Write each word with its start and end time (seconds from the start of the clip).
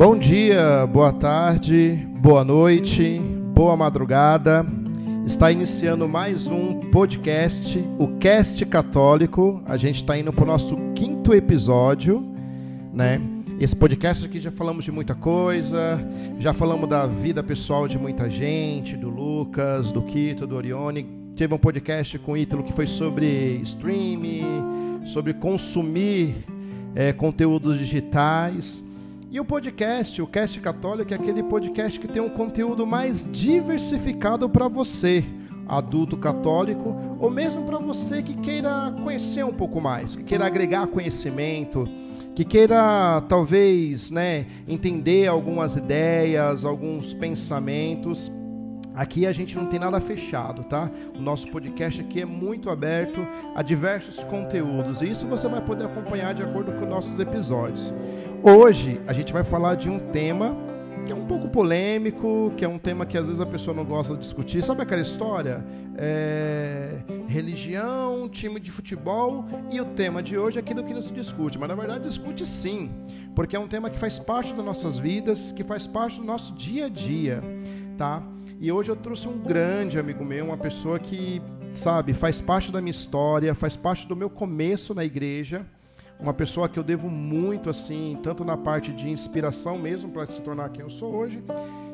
Bom 0.00 0.16
dia, 0.16 0.86
boa 0.86 1.12
tarde, 1.12 2.08
boa 2.22 2.42
noite, 2.42 3.20
boa 3.54 3.76
madrugada. 3.76 4.64
Está 5.26 5.52
iniciando 5.52 6.08
mais 6.08 6.46
um 6.46 6.80
podcast, 6.90 7.78
o 7.98 8.16
Cast 8.16 8.64
Católico. 8.64 9.62
A 9.66 9.76
gente 9.76 9.96
está 9.96 10.16
indo 10.16 10.32
para 10.32 10.44
o 10.44 10.46
nosso 10.46 10.74
quinto 10.94 11.34
episódio, 11.34 12.26
né? 12.94 13.20
Esse 13.60 13.76
podcast 13.76 14.24
aqui 14.24 14.40
já 14.40 14.50
falamos 14.50 14.86
de 14.86 14.90
muita 14.90 15.14
coisa, 15.14 16.00
já 16.38 16.54
falamos 16.54 16.88
da 16.88 17.06
vida 17.06 17.42
pessoal 17.42 17.86
de 17.86 17.98
muita 17.98 18.30
gente, 18.30 18.96
do 18.96 19.10
Lucas, 19.10 19.92
do 19.92 20.00
Quito, 20.00 20.46
do 20.46 20.56
Orione. 20.56 21.06
Teve 21.36 21.52
um 21.52 21.58
podcast 21.58 22.18
com 22.20 22.32
o 22.32 22.36
Ítalo 22.38 22.62
que 22.62 22.72
foi 22.72 22.86
sobre 22.86 23.60
streaming, 23.64 25.02
sobre 25.04 25.34
consumir 25.34 26.36
é, 26.94 27.12
conteúdos 27.12 27.78
digitais. 27.78 28.82
E 29.32 29.38
o 29.38 29.44
podcast, 29.44 30.20
o 30.20 30.26
Cast 30.26 30.58
Católico, 30.60 31.14
é 31.14 31.16
aquele 31.16 31.40
podcast 31.44 32.00
que 32.00 32.08
tem 32.08 32.20
um 32.20 32.30
conteúdo 32.30 32.84
mais 32.84 33.30
diversificado 33.30 34.50
para 34.50 34.66
você, 34.66 35.24
adulto 35.68 36.16
católico, 36.16 36.96
ou 37.20 37.30
mesmo 37.30 37.64
para 37.64 37.78
você 37.78 38.24
que 38.24 38.34
queira 38.34 38.92
conhecer 39.04 39.44
um 39.44 39.52
pouco 39.52 39.80
mais, 39.80 40.16
que 40.16 40.24
queira 40.24 40.46
agregar 40.46 40.88
conhecimento, 40.88 41.88
que 42.34 42.44
queira 42.44 43.22
talvez, 43.28 44.10
né, 44.10 44.46
entender 44.66 45.28
algumas 45.28 45.76
ideias, 45.76 46.64
alguns 46.64 47.14
pensamentos. 47.14 48.32
Aqui 48.96 49.28
a 49.28 49.32
gente 49.32 49.54
não 49.54 49.66
tem 49.66 49.78
nada 49.78 50.00
fechado, 50.00 50.64
tá? 50.64 50.90
O 51.16 51.22
nosso 51.22 51.48
podcast 51.52 52.00
aqui 52.00 52.20
é 52.20 52.26
muito 52.26 52.68
aberto 52.68 53.24
a 53.54 53.62
diversos 53.62 54.24
conteúdos 54.24 55.00
e 55.00 55.08
isso 55.08 55.24
você 55.28 55.46
vai 55.46 55.60
poder 55.60 55.84
acompanhar 55.84 56.34
de 56.34 56.42
acordo 56.42 56.72
com 56.72 56.84
nossos 56.84 57.16
episódios. 57.20 57.94
Hoje 58.42 58.98
a 59.06 59.12
gente 59.12 59.34
vai 59.34 59.44
falar 59.44 59.74
de 59.74 59.90
um 59.90 59.98
tema 59.98 60.56
que 61.04 61.12
é 61.12 61.14
um 61.14 61.26
pouco 61.26 61.50
polêmico, 61.50 62.50
que 62.56 62.64
é 62.64 62.68
um 62.68 62.78
tema 62.78 63.04
que 63.04 63.18
às 63.18 63.26
vezes 63.26 63.38
a 63.38 63.44
pessoa 63.44 63.76
não 63.76 63.84
gosta 63.84 64.14
de 64.14 64.20
discutir. 64.20 64.62
Sabe 64.62 64.80
aquela 64.80 65.02
história? 65.02 65.62
É... 65.98 67.00
Religião, 67.28 68.30
time 68.30 68.58
de 68.58 68.70
futebol 68.70 69.44
e 69.70 69.78
o 69.78 69.84
tema 69.84 70.22
de 70.22 70.38
hoje 70.38 70.56
é 70.56 70.60
aquilo 70.60 70.82
que 70.82 70.94
não 70.94 71.02
se 71.02 71.12
discute. 71.12 71.58
Mas 71.58 71.68
na 71.68 71.74
verdade 71.74 72.08
discute 72.08 72.46
sim, 72.46 72.90
porque 73.34 73.54
é 73.54 73.58
um 73.58 73.68
tema 73.68 73.90
que 73.90 73.98
faz 73.98 74.18
parte 74.18 74.54
das 74.54 74.64
nossas 74.64 74.98
vidas, 74.98 75.52
que 75.52 75.62
faz 75.62 75.86
parte 75.86 76.18
do 76.18 76.24
nosso 76.24 76.54
dia 76.54 76.86
a 76.86 76.88
dia, 76.88 77.42
tá? 77.98 78.22
E 78.58 78.72
hoje 78.72 78.90
eu 78.90 78.96
trouxe 78.96 79.28
um 79.28 79.38
grande 79.38 79.98
amigo 79.98 80.24
meu, 80.24 80.46
uma 80.46 80.56
pessoa 80.56 80.98
que, 80.98 81.42
sabe, 81.70 82.14
faz 82.14 82.40
parte 82.40 82.72
da 82.72 82.80
minha 82.80 82.90
história, 82.90 83.54
faz 83.54 83.76
parte 83.76 84.06
do 84.06 84.16
meu 84.16 84.30
começo 84.30 84.94
na 84.94 85.04
igreja 85.04 85.66
uma 86.20 86.34
pessoa 86.34 86.68
que 86.68 86.78
eu 86.78 86.82
devo 86.82 87.08
muito 87.08 87.70
assim, 87.70 88.18
tanto 88.22 88.44
na 88.44 88.56
parte 88.56 88.92
de 88.92 89.08
inspiração 89.08 89.78
mesmo 89.78 90.10
para 90.10 90.26
se 90.26 90.40
tornar 90.40 90.68
quem 90.70 90.82
eu 90.82 90.90
sou 90.90 91.14
hoje, 91.14 91.42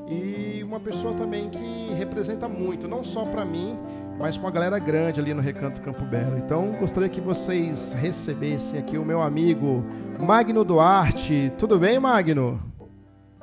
e 0.09 0.63
uma 0.63 0.81
pessoa 0.81 1.15
também 1.15 1.51
que 1.51 1.93
representa 1.95 2.49
muito, 2.49 2.89
não 2.89 3.05
só 3.05 3.25
para 3.25 3.45
mim, 3.45 3.79
mas 4.19 4.39
com 4.39 4.47
a 4.47 4.51
galera 4.51 4.79
grande 4.79 5.21
ali 5.21 5.35
no 5.35 5.43
Recanto 5.43 5.81
Campo 5.81 6.05
Belo. 6.05 6.39
Então, 6.39 6.73
gostaria 6.79 7.09
que 7.09 7.21
vocês 7.21 7.93
recebessem 7.93 8.81
aqui 8.81 8.97
o 8.97 9.05
meu 9.05 9.21
amigo 9.21 9.85
Magno 10.19 10.65
Duarte. 10.65 11.53
Tudo 11.59 11.79
bem, 11.79 11.99
Magno? 11.99 12.61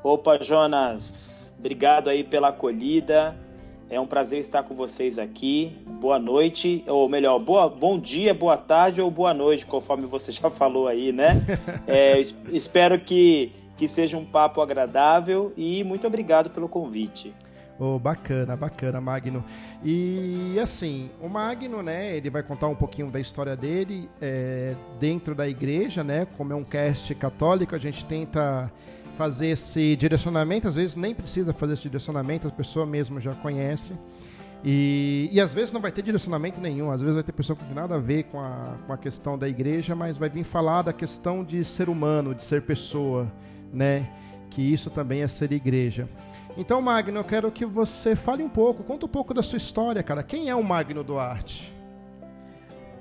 Opa, 0.04 0.42
Jonas. 0.42 1.54
Obrigado 1.60 2.10
aí 2.10 2.24
pela 2.24 2.50
acolhida. 2.50 3.36
É 3.94 4.00
um 4.00 4.08
prazer 4.08 4.40
estar 4.40 4.64
com 4.64 4.74
vocês 4.74 5.20
aqui. 5.20 5.78
Boa 6.02 6.18
noite, 6.18 6.84
ou 6.88 7.08
melhor, 7.08 7.38
boa, 7.38 7.70
bom 7.70 8.00
dia, 8.00 8.34
boa 8.34 8.58
tarde 8.58 9.00
ou 9.00 9.12
boa 9.12 9.36
noite, 9.36 9.68
conforme 9.68 10.08
você 10.08 10.32
já 10.32 10.50
falou 10.50 10.88
aí, 10.88 11.12
né? 11.12 11.46
É, 11.86 12.20
espero 12.52 13.00
que, 13.00 13.52
que 13.78 13.88
seja 13.88 14.18
um 14.18 14.26
papo 14.26 14.62
agradável 14.62 15.54
e 15.56 15.84
muito 15.84 16.08
obrigado 16.08 16.50
pelo 16.50 16.68
convite. 16.68 17.36
Oh, 17.80 18.00
bacana, 18.00 18.56
bacana, 18.56 19.00
Magno. 19.00 19.46
E 19.84 20.58
assim, 20.60 21.12
o 21.22 21.30
Magno, 21.30 21.84
né, 21.84 22.18
ele 22.18 22.32
vai 22.32 22.42
contar 22.42 22.70
um 22.70 22.76
pouquinho 22.76 23.12
da 23.12 23.20
história 23.20 23.56
dele 23.56 24.10
é, 24.20 24.74
dentro 25.00 25.36
da 25.36 25.48
igreja, 25.48 26.04
né? 26.04 26.26
Como 26.36 26.52
é 26.52 26.56
um 26.56 26.64
cast 26.64 27.14
católico, 27.14 27.76
a 27.76 27.80
gente 27.80 28.04
tenta 28.06 28.72
fazer 29.18 29.48
esse 29.48 29.96
direcionamento, 29.96 30.68
às 30.68 30.76
vezes 30.76 30.96
nem 30.96 31.14
precisa 31.14 31.54
fazer 31.54 31.74
esse 31.74 31.84
direcionamento, 31.84 32.48
a 32.48 32.52
pessoa 32.52 32.86
mesmo 32.86 33.20
já 33.20 33.34
conhece. 33.34 33.94
E, 34.64 35.30
e 35.32 35.42
às 35.42 35.54
vezes 35.54 35.72
não 35.72 35.82
vai 35.82 35.92
ter 35.92 36.02
direcionamento 36.02 36.62
nenhum, 36.62 36.90
às 36.90 37.02
vezes 37.02 37.16
vai 37.16 37.24
ter 37.24 37.34
pessoa 37.34 37.56
que 37.56 37.64
não 37.64 37.70
tem 37.70 37.82
nada 37.82 37.96
a 37.96 38.00
ver 38.00 38.24
com 38.24 38.40
a, 38.40 38.78
com 38.88 38.94
a 38.94 38.98
questão 38.98 39.38
da 39.38 39.48
igreja, 39.48 39.94
mas 39.94 40.18
vai 40.18 40.30
vir 40.30 40.46
falar 40.46 40.84
da 40.84 40.94
questão 40.94 41.44
de 41.44 41.66
ser 41.66 41.90
humano, 41.90 42.34
de 42.34 42.46
ser 42.46 42.62
pessoa, 42.62 43.30
né? 43.74 44.10
Que 44.50 44.62
isso 44.62 44.90
também 44.90 45.22
é 45.22 45.28
ser 45.28 45.52
igreja. 45.52 46.08
Então, 46.56 46.82
Magno, 46.82 47.20
eu 47.20 47.24
quero 47.24 47.52
que 47.52 47.66
você 47.66 48.16
fale 48.16 48.44
um 48.44 48.50
pouco, 48.50 48.84
conta 48.84 49.06
um 49.06 49.10
pouco 49.10 49.34
da 49.34 49.44
sua 49.44 49.58
história, 49.58 50.02
cara. 50.02 50.24
Quem 50.24 50.50
é 50.50 50.56
o 50.56 50.64
Magno 50.64 51.04
Duarte? 51.04 51.73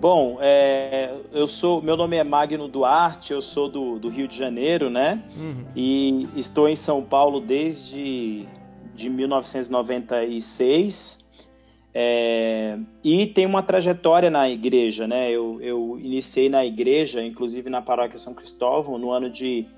Bom, 0.03 0.37
é, 0.41 1.15
eu 1.33 1.47
sou, 1.47 1.81
meu 1.81 1.97
nome 1.97 2.17
é 2.17 2.25
Magno 2.25 2.67
Duarte, 2.67 3.33
eu 3.33 3.41
sou 3.41 3.69
do, 3.69 4.01
do 4.01 4.09
Rio 4.09 4.27
de 4.27 4.37
Janeiro, 4.37 4.91
né? 4.91 5.23
Uhum. 5.39 5.65
E 5.77 6.29
estou 6.35 6.69
em 6.69 6.75
São 6.75 7.05
Paulo 7.05 7.41
desde 7.41 8.45
de 8.97 9.09
1996. 9.09 11.25
É, 11.95 12.77
e 13.05 13.29
tenho 13.29 13.49
uma 13.49 13.63
trajetória 13.63 14.29
na 14.29 14.51
igreja, 14.51 15.07
né? 15.07 15.31
Eu, 15.31 15.61
eu 15.61 15.97
iniciei 16.01 16.49
na 16.49 16.67
igreja, 16.67 17.25
inclusive 17.25 17.71
na 17.71 17.81
paróquia 17.81 18.19
São 18.19 18.35
Cristóvão, 18.35 18.99
no 18.99 19.13
ano 19.13 19.31
de, 19.31 19.69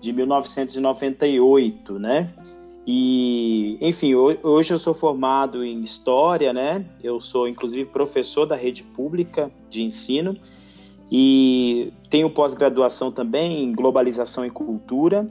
de 0.00 0.14
1998, 0.14 1.98
né? 1.98 2.32
E, 2.86 3.78
enfim, 3.80 4.14
hoje 4.14 4.74
eu 4.74 4.78
sou 4.78 4.92
formado 4.92 5.64
em 5.64 5.82
História, 5.82 6.52
né? 6.52 6.84
Eu 7.02 7.20
sou, 7.20 7.48
inclusive, 7.48 7.86
professor 7.86 8.44
da 8.44 8.56
rede 8.56 8.82
pública 8.82 9.50
de 9.70 9.82
ensino 9.82 10.36
e 11.10 11.92
tenho 12.10 12.28
pós-graduação 12.28 13.10
também 13.10 13.64
em 13.64 13.72
Globalização 13.72 14.44
e 14.44 14.50
Cultura. 14.50 15.30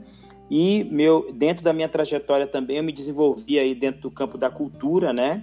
E 0.50 0.84
meu, 0.84 1.32
dentro 1.32 1.62
da 1.64 1.72
minha 1.72 1.88
trajetória 1.88 2.46
também 2.46 2.78
eu 2.78 2.82
me 2.82 2.92
desenvolvi 2.92 3.58
aí 3.58 3.74
dentro 3.74 4.02
do 4.02 4.10
campo 4.10 4.36
da 4.36 4.50
cultura, 4.50 5.12
né? 5.12 5.42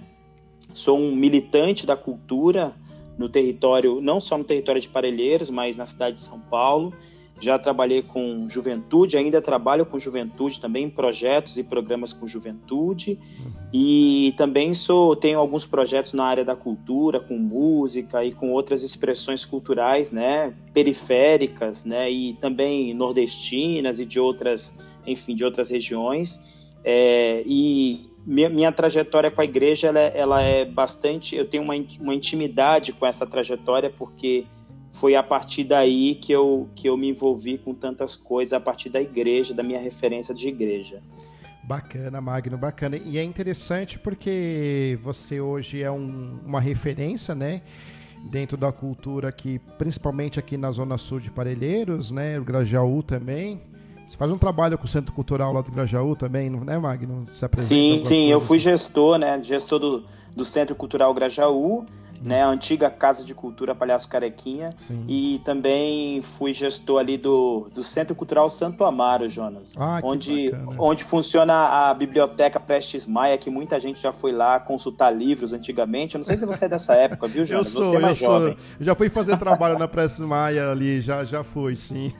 Sou 0.74 0.98
um 0.98 1.14
militante 1.14 1.86
da 1.86 1.96
cultura 1.96 2.74
no 3.18 3.28
território, 3.28 4.00
não 4.00 4.20
só 4.20 4.36
no 4.36 4.44
território 4.44 4.80
de 4.80 4.88
Parelheiros, 4.88 5.50
mas 5.50 5.76
na 5.76 5.86
cidade 5.86 6.16
de 6.16 6.22
São 6.22 6.38
Paulo 6.38 6.92
já 7.40 7.58
trabalhei 7.58 8.02
com 8.02 8.48
juventude, 8.48 9.16
ainda 9.16 9.40
trabalho 9.40 9.84
com 9.84 9.98
juventude 9.98 10.60
também, 10.60 10.88
projetos 10.88 11.58
e 11.58 11.64
programas 11.64 12.12
com 12.12 12.26
juventude. 12.26 13.18
E 13.72 14.32
também 14.36 14.72
sou 14.74 15.16
tenho 15.16 15.38
alguns 15.38 15.66
projetos 15.66 16.12
na 16.12 16.24
área 16.24 16.44
da 16.44 16.54
cultura, 16.54 17.18
com 17.18 17.36
música 17.36 18.24
e 18.24 18.32
com 18.32 18.52
outras 18.52 18.82
expressões 18.82 19.44
culturais, 19.44 20.12
né, 20.12 20.54
periféricas, 20.72 21.84
né, 21.84 22.10
e 22.10 22.34
também 22.34 22.94
nordestinas 22.94 23.98
e 23.98 24.06
de 24.06 24.20
outras, 24.20 24.72
enfim, 25.06 25.34
de 25.34 25.44
outras 25.44 25.70
regiões. 25.70 26.40
É, 26.84 27.42
e 27.46 28.10
minha, 28.26 28.48
minha, 28.48 28.70
trajetória 28.70 29.30
com 29.30 29.40
a 29.40 29.44
igreja 29.44 29.88
ela, 29.88 30.00
é, 30.00 30.12
ela 30.14 30.42
é 30.42 30.64
bastante, 30.64 31.34
eu 31.34 31.44
tenho 31.44 31.62
uma, 31.62 31.74
uma 32.00 32.14
intimidade 32.14 32.92
com 32.92 33.06
essa 33.06 33.26
trajetória 33.26 33.90
porque 33.90 34.44
foi 34.92 35.14
a 35.14 35.22
partir 35.22 35.64
daí 35.64 36.14
que 36.14 36.32
eu, 36.32 36.68
que 36.76 36.88
eu 36.88 36.96
me 36.96 37.08
envolvi 37.08 37.56
com 37.58 37.74
tantas 37.74 38.14
coisas, 38.14 38.52
a 38.52 38.60
partir 38.60 38.90
da 38.90 39.00
igreja, 39.00 39.54
da 39.54 39.62
minha 39.62 39.80
referência 39.80 40.34
de 40.34 40.48
igreja. 40.48 41.02
Bacana, 41.64 42.20
Magno, 42.20 42.58
bacana. 42.58 42.96
E 42.96 43.16
é 43.16 43.24
interessante 43.24 43.98
porque 43.98 44.98
você 45.02 45.40
hoje 45.40 45.82
é 45.82 45.90
um, 45.90 46.38
uma 46.44 46.60
referência, 46.60 47.34
né? 47.34 47.62
Dentro 48.30 48.56
da 48.56 48.70
cultura 48.70 49.28
aqui, 49.28 49.60
principalmente 49.78 50.38
aqui 50.38 50.56
na 50.56 50.70
Zona 50.70 50.98
Sul 50.98 51.20
de 51.20 51.30
Parelheiros, 51.30 52.10
né? 52.10 52.38
O 52.38 52.44
Grajaú 52.44 53.02
também. 53.02 53.60
Você 54.06 54.16
faz 54.16 54.30
um 54.30 54.38
trabalho 54.38 54.76
com 54.76 54.84
o 54.84 54.88
Centro 54.88 55.12
Cultural 55.14 55.52
lá 55.52 55.62
do 55.62 55.72
Grajaú 55.72 56.14
também, 56.14 56.50
né, 56.50 56.78
Magno? 56.78 57.26
Se 57.26 57.48
sim, 57.56 58.02
sim. 58.04 58.30
Eu 58.30 58.40
fui 58.40 58.58
gestor, 58.58 59.16
né? 59.16 59.42
Gestor 59.42 59.78
do, 59.78 60.04
do 60.36 60.44
Centro 60.44 60.74
Cultural 60.74 61.14
Grajaú 61.14 61.86
né, 62.22 62.42
a 62.42 62.48
antiga 62.48 62.88
Casa 62.90 63.24
de 63.24 63.34
Cultura 63.34 63.74
Palhaço 63.74 64.08
Carequinha. 64.08 64.70
Sim. 64.76 65.04
E 65.08 65.40
também 65.44 66.22
fui 66.22 66.54
gestor 66.54 67.00
ali 67.00 67.18
do, 67.18 67.68
do 67.74 67.82
Centro 67.82 68.14
Cultural 68.14 68.48
Santo 68.48 68.84
Amaro, 68.84 69.28
Jonas. 69.28 69.74
Ah, 69.78 70.00
onde, 70.02 70.52
onde 70.78 71.04
funciona 71.04 71.52
a 71.52 71.94
Biblioteca 71.94 72.60
Prestes 72.60 73.06
Maia, 73.06 73.36
que 73.36 73.50
muita 73.50 73.78
gente 73.80 74.00
já 74.00 74.12
foi 74.12 74.32
lá 74.32 74.60
consultar 74.60 75.10
livros 75.10 75.52
antigamente. 75.52 76.14
Eu 76.14 76.20
não 76.20 76.24
sei 76.24 76.36
se 76.36 76.46
você 76.46 76.66
é 76.66 76.68
dessa 76.68 76.94
época, 76.94 77.26
viu, 77.26 77.44
Jonas? 77.46 77.74
Eu 77.74 77.82
sou, 77.82 77.84
você 77.84 77.96
é 77.96 77.98
mais 77.98 78.20
eu 78.20 78.26
jovem. 78.28 78.56
Sou. 78.56 78.76
Já 78.80 78.94
fui 78.94 79.08
fazer 79.08 79.36
trabalho 79.36 79.78
na 79.78 79.88
Prestes 79.88 80.20
Maia 80.20 80.70
ali, 80.70 81.00
já, 81.00 81.24
já 81.24 81.42
fui, 81.42 81.74
sim. 81.76 82.12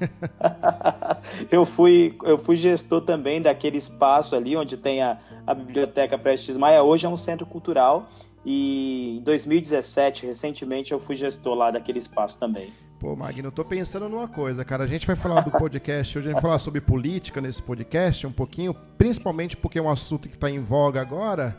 eu, 1.51 1.65
fui, 1.65 2.17
eu 2.25 2.39
fui 2.39 2.57
gestor 2.57 3.03
também 3.03 3.41
daquele 3.41 3.77
espaço 3.77 4.35
ali 4.35 4.57
onde 4.57 4.77
tem 4.77 5.03
a, 5.03 5.19
a 5.47 5.55
Biblioteca 5.55 6.19
Prestes 6.19 6.57
Maia. 6.57 6.83
Hoje 6.83 7.07
é 7.07 7.09
um 7.09 7.17
centro 7.17 7.47
cultural 7.47 8.09
e 8.45 9.19
em 9.19 9.23
2017, 9.23 10.27
recentemente, 10.27 10.93
eu 10.93 11.01
fui 11.01 11.15
gestor 11.15 11.55
lá 11.55 11.71
daquele 11.71 11.99
espaço 11.99 12.39
também. 12.39 12.73
Pô, 12.99 13.17
Magno, 13.17 13.49
eu 13.49 13.53
tô 13.53 13.65
pensando 13.65 14.09
numa 14.09 14.29
coisa, 14.29 14.65
cara. 14.65 14.85
A 14.85 14.87
gente 14.87 15.07
vai 15.07 15.17
falar 15.17 15.41
do 15.41 15.51
podcast 15.51 16.17
hoje, 16.17 16.29
a 16.29 16.31
gente 16.31 16.41
vai 16.41 16.43
falar 16.43 16.59
sobre 16.59 16.81
política 16.81 17.41
nesse 17.41 17.63
podcast 17.63 18.27
um 18.27 18.33
pouquinho, 18.33 18.75
principalmente 18.97 19.57
porque 19.57 19.79
é 19.79 19.83
um 19.83 19.91
assunto 19.91 20.29
que 20.29 20.37
está 20.37 20.49
em 20.51 20.61
voga 20.61 21.01
agora 21.01 21.59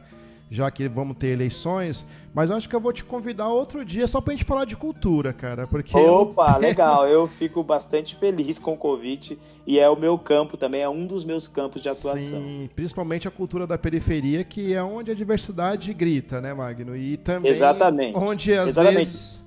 já 0.54 0.70
que 0.70 0.88
vamos 0.88 1.18
ter 1.18 1.30
eleições, 1.30 2.06
mas 2.32 2.52
eu 2.52 2.56
acho 2.56 2.70
que 2.70 2.76
eu 2.76 2.80
vou 2.80 2.94
te 2.94 3.04
convidar 3.04 3.48
outro 3.48 3.84
dia 3.84 4.08
só 4.08 4.22
pra 4.22 4.34
gente 4.36 4.46
falar 4.46 4.66
de 4.66 4.76
cultura, 4.78 5.34
cara, 5.34 5.66
porque... 5.66 5.98
Opa, 5.98 6.54
eu... 6.58 6.62
legal, 6.62 7.08
eu 7.08 7.28
fico 7.28 7.64
bastante 7.64 8.16
feliz 8.16 8.60
com 8.60 8.74
o 8.74 8.78
convite 8.78 9.40
e 9.66 9.80
é 9.80 9.90
o 9.90 9.96
meu 9.96 10.18
campo 10.18 10.58
também, 10.58 10.82
é 10.82 10.90
um 10.90 11.08
dos 11.08 11.24
meus 11.24 11.48
campos 11.48 11.82
de 11.82 11.90
atuação. 11.90 12.20
Sim, 12.20 12.70
principalmente 12.76 13.28
a 13.28 13.32
cultura 13.32 13.66
da 13.66 13.78
periferia, 13.78 14.44
que 14.44 14.74
é 14.74 14.84
onde 14.84 15.10
a 15.10 15.14
diversidade 15.14 15.94
grita, 15.94 16.42
né, 16.42 16.54
Magno? 16.54 16.96
E 16.96 17.18
também 17.18 17.50
Exatamente. 17.50 18.18
onde 18.18 18.54
às 18.54 18.70
Exatamente. 18.70 18.98
vezes 18.98 19.42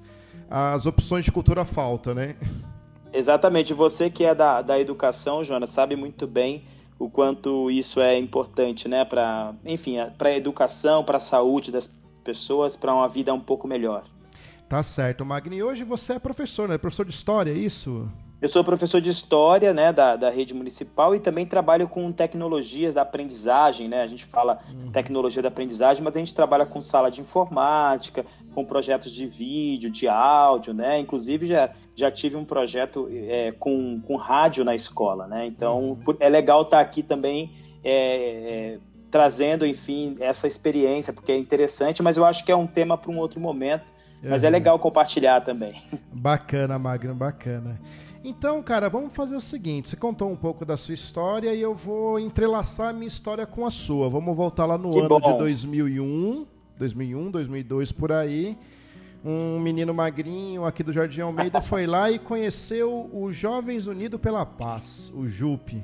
as 0.49 0.87
opções 0.87 1.25
de 1.25 1.33
cultura 1.33 1.65
faltam, 1.65 2.15
né? 2.15 2.37
Exatamente, 3.13 3.75
você 3.75 4.09
que 4.09 4.25
é 4.25 4.35
da, 4.35 4.63
da 4.63 4.81
educação, 4.81 5.45
Jonas, 5.45 5.71
sabe 5.71 5.97
muito 5.97 6.27
bem 6.27 6.65
o 6.99 7.11
quanto 7.11 7.71
isso 7.71 8.01
é 8.01 8.19
importante, 8.19 8.89
né, 8.89 9.05
para, 9.05 9.55
enfim, 9.65 9.97
para 10.17 10.31
a 10.31 10.37
educação, 10.37 11.05
para 11.05 11.19
a 11.19 11.21
saúde 11.21 11.71
das 11.71 11.93
pessoas, 12.25 12.75
para 12.75 12.95
uma 12.95 13.07
vida 13.07 13.33
um 13.35 13.41
pouco 13.41 13.69
melhor. 13.69 14.05
Tá 14.69 14.83
certo, 14.83 15.25
Magni. 15.25 15.63
Hoje 15.63 15.85
você 15.85 16.15
é 16.15 16.19
professor, 16.19 16.69
né? 16.69 16.77
Professor 16.77 17.05
de 17.05 17.13
história, 17.13 17.53
é 17.53 17.55
isso? 17.55 18.11
Eu 18.41 18.49
sou 18.49 18.63
professor 18.63 19.01
de 19.01 19.09
história, 19.09 19.73
né, 19.73 19.93
da, 19.93 20.15
da 20.15 20.29
rede 20.29 20.53
municipal 20.53 21.15
e 21.15 21.21
também 21.21 21.47
trabalho 21.47 21.89
com 21.89 22.13
tecnologias 22.13 22.93
da 22.93 23.01
aprendizagem, 23.01 23.89
né? 23.89 24.03
A 24.03 24.07
gente 24.07 24.27
fala 24.27 24.61
uhum. 24.71 24.91
tecnologia 24.91 25.41
da 25.41 25.49
aprendizagem, 25.49 26.05
mas 26.05 26.15
a 26.15 26.19
gente 26.19 26.35
trabalha 26.35 26.67
com 26.67 26.83
sala 26.83 27.11
de 27.11 27.23
informática, 27.23 28.27
com 28.55 28.63
projetos 28.63 29.11
de 29.11 29.27
vídeo, 29.27 29.91
de 29.91 30.07
áudio, 30.07 30.75
né? 30.75 30.99
Inclusive 30.99 31.47
já, 31.47 31.71
já 31.95 32.11
tive 32.11 32.37
um 32.37 32.45
projeto 32.45 33.09
é, 33.11 33.53
com, 33.53 34.01
com 34.03 34.17
rádio 34.17 34.65
na 34.65 34.75
escola, 34.75 35.27
né? 35.27 35.47
Então 35.47 35.99
uhum. 36.07 36.17
é 36.21 36.29
legal 36.29 36.63
estar 36.63 36.81
aqui 36.81 37.03
também 37.03 37.53
é, 37.83 38.75
é, 38.75 38.79
trazendo, 39.11 39.65
enfim, 39.65 40.15
essa 40.21 40.47
experiência, 40.47 41.11
porque 41.11 41.33
é 41.33 41.39
interessante, 41.39 42.03
mas 42.03 42.19
eu 42.19 42.25
acho 42.25 42.45
que 42.45 42.53
é 42.53 42.57
um 42.57 42.67
tema 42.67 42.99
para 42.99 43.11
um 43.11 43.19
outro 43.19 43.41
momento. 43.41 43.97
Mas 44.23 44.43
é 44.43 44.47
uhum. 44.47 44.53
legal 44.53 44.79
compartilhar 44.79 45.43
também. 45.43 45.75
Bacana, 46.11 46.79
Magno, 46.79 47.15
bacana. 47.15 47.79
Então, 48.29 48.61
cara, 48.61 48.89
vamos 48.89 49.13
fazer 49.13 49.37
o 49.37 49.41
seguinte: 49.41 49.89
você 49.89 49.97
contou 49.97 50.29
um 50.29 50.35
pouco 50.35 50.65
da 50.65 50.77
sua 50.77 50.95
história 50.95 51.55
e 51.55 51.63
eu 51.63 51.77
vou 51.77 52.19
entrelaçar 52.19 52.89
a 52.89 52.93
minha 52.93 53.07
história 53.07 53.47
com 53.47 53.65
a 53.65 53.71
sua. 53.71 54.11
Vamos 54.11 54.37
voltar 54.37 54.67
lá 54.67 54.77
no 54.77 54.91
que 54.91 54.99
ano 54.99 55.21
bom. 55.21 55.33
de 55.33 55.39
2001, 55.39 56.45
2001, 56.77 57.31
2002 57.31 57.93
por 57.93 58.11
aí. 58.11 58.59
Um 59.25 59.61
menino 59.61 59.95
magrinho 59.95 60.65
aqui 60.65 60.83
do 60.83 60.93
Jardim 60.93 61.21
Almeida 61.21 61.63
foi 61.63 61.87
lá 61.87 62.11
e 62.11 62.19
conheceu 62.19 63.09
o 63.13 63.33
Jovens 63.33 63.87
Unidos 63.87 64.21
pela 64.21 64.45
Paz, 64.45 65.09
o 65.15 65.29
JUP. 65.29 65.81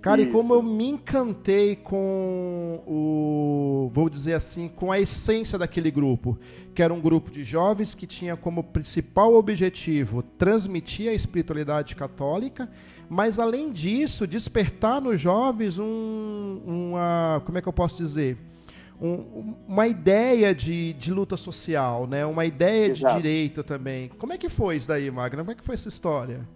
Cara, 0.00 0.20
Isso. 0.20 0.30
e 0.30 0.32
como 0.32 0.54
eu 0.54 0.62
me 0.62 0.90
encantei 0.90 1.74
com 1.74 2.82
o, 2.86 3.90
vou 3.92 4.08
dizer 4.08 4.34
assim, 4.34 4.68
com 4.68 4.92
a 4.92 5.00
essência 5.00 5.58
daquele 5.58 5.90
grupo, 5.90 6.38
que 6.74 6.82
era 6.82 6.94
um 6.94 7.00
grupo 7.00 7.30
de 7.32 7.42
jovens 7.42 7.94
que 7.94 8.06
tinha 8.06 8.36
como 8.36 8.62
principal 8.62 9.34
objetivo 9.34 10.22
transmitir 10.22 11.10
a 11.10 11.12
espiritualidade 11.12 11.96
católica, 11.96 12.70
mas 13.08 13.40
além 13.40 13.72
disso, 13.72 14.26
despertar 14.26 15.00
nos 15.00 15.20
jovens 15.20 15.78
um, 15.78 16.60
uma, 16.64 17.42
como 17.44 17.58
é 17.58 17.62
que 17.62 17.68
eu 17.68 17.72
posso 17.72 18.00
dizer? 18.00 18.36
Um, 19.00 19.54
uma 19.66 19.86
ideia 19.86 20.54
de, 20.54 20.92
de 20.92 21.12
luta 21.12 21.36
social, 21.36 22.06
né? 22.06 22.24
uma 22.24 22.44
ideia 22.44 22.86
Exato. 22.86 23.14
de 23.14 23.22
direito 23.22 23.62
também. 23.64 24.08
Como 24.18 24.32
é 24.32 24.38
que 24.38 24.48
foi 24.48 24.76
isso 24.76 24.88
daí, 24.88 25.10
Magna? 25.10 25.42
Como 25.42 25.50
é 25.52 25.54
que 25.54 25.64
foi 25.64 25.74
essa 25.74 25.88
história? 25.88 26.46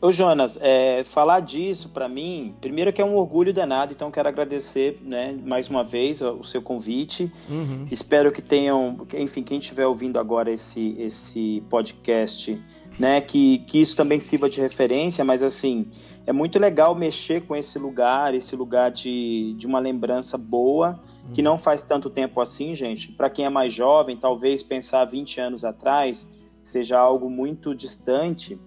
Ô 0.00 0.12
Jonas, 0.12 0.58
é, 0.60 1.02
falar 1.04 1.40
disso 1.40 1.88
para 1.88 2.08
mim, 2.08 2.54
primeiro 2.60 2.92
que 2.92 3.00
é 3.00 3.04
um 3.04 3.16
orgulho 3.16 3.52
danado, 3.52 3.92
então 3.92 4.10
quero 4.10 4.28
agradecer 4.28 5.00
né, 5.02 5.34
mais 5.44 5.70
uma 5.70 5.82
vez 5.82 6.20
o 6.20 6.44
seu 6.44 6.60
convite. 6.60 7.32
Uhum. 7.48 7.86
Espero 7.90 8.30
que 8.30 8.42
tenham, 8.42 8.98
enfim, 9.14 9.42
quem 9.42 9.58
estiver 9.58 9.86
ouvindo 9.86 10.18
agora 10.18 10.50
esse, 10.50 10.94
esse 10.98 11.62
podcast, 11.70 12.60
né, 12.98 13.20
que, 13.20 13.58
que 13.60 13.80
isso 13.80 13.96
também 13.96 14.20
sirva 14.20 14.48
de 14.48 14.60
referência, 14.60 15.24
mas 15.24 15.42
assim, 15.42 15.86
é 16.26 16.32
muito 16.32 16.58
legal 16.58 16.94
mexer 16.94 17.42
com 17.46 17.56
esse 17.56 17.78
lugar, 17.78 18.34
esse 18.34 18.54
lugar 18.54 18.90
de, 18.90 19.54
de 19.56 19.66
uma 19.66 19.78
lembrança 19.78 20.36
boa, 20.38 21.00
que 21.32 21.40
uhum. 21.40 21.44
não 21.44 21.58
faz 21.58 21.82
tanto 21.82 22.10
tempo 22.10 22.40
assim, 22.40 22.74
gente. 22.74 23.10
Para 23.10 23.30
quem 23.30 23.46
é 23.46 23.50
mais 23.50 23.72
jovem, 23.72 24.16
talvez 24.16 24.62
pensar 24.62 25.04
20 25.06 25.40
anos 25.40 25.64
atrás 25.64 26.30
seja 26.62 26.98
algo 26.98 27.28
muito 27.28 27.74
distante 27.74 28.58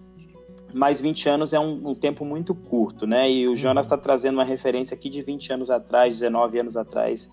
mas 0.77 1.01
20 1.01 1.29
anos 1.29 1.53
é 1.53 1.59
um, 1.59 1.89
um 1.89 1.95
tempo 1.95 2.24
muito 2.24 2.53
curto, 2.53 3.07
né? 3.07 3.29
E 3.29 3.47
o 3.47 3.56
Jonas 3.56 3.85
está 3.85 3.95
uhum. 3.95 4.01
trazendo 4.01 4.35
uma 4.35 4.44
referência 4.44 4.95
aqui 4.95 5.09
de 5.09 5.21
20 5.21 5.53
anos 5.53 5.71
atrás, 5.71 6.19
19 6.19 6.59
anos 6.59 6.77
atrás, 6.77 7.29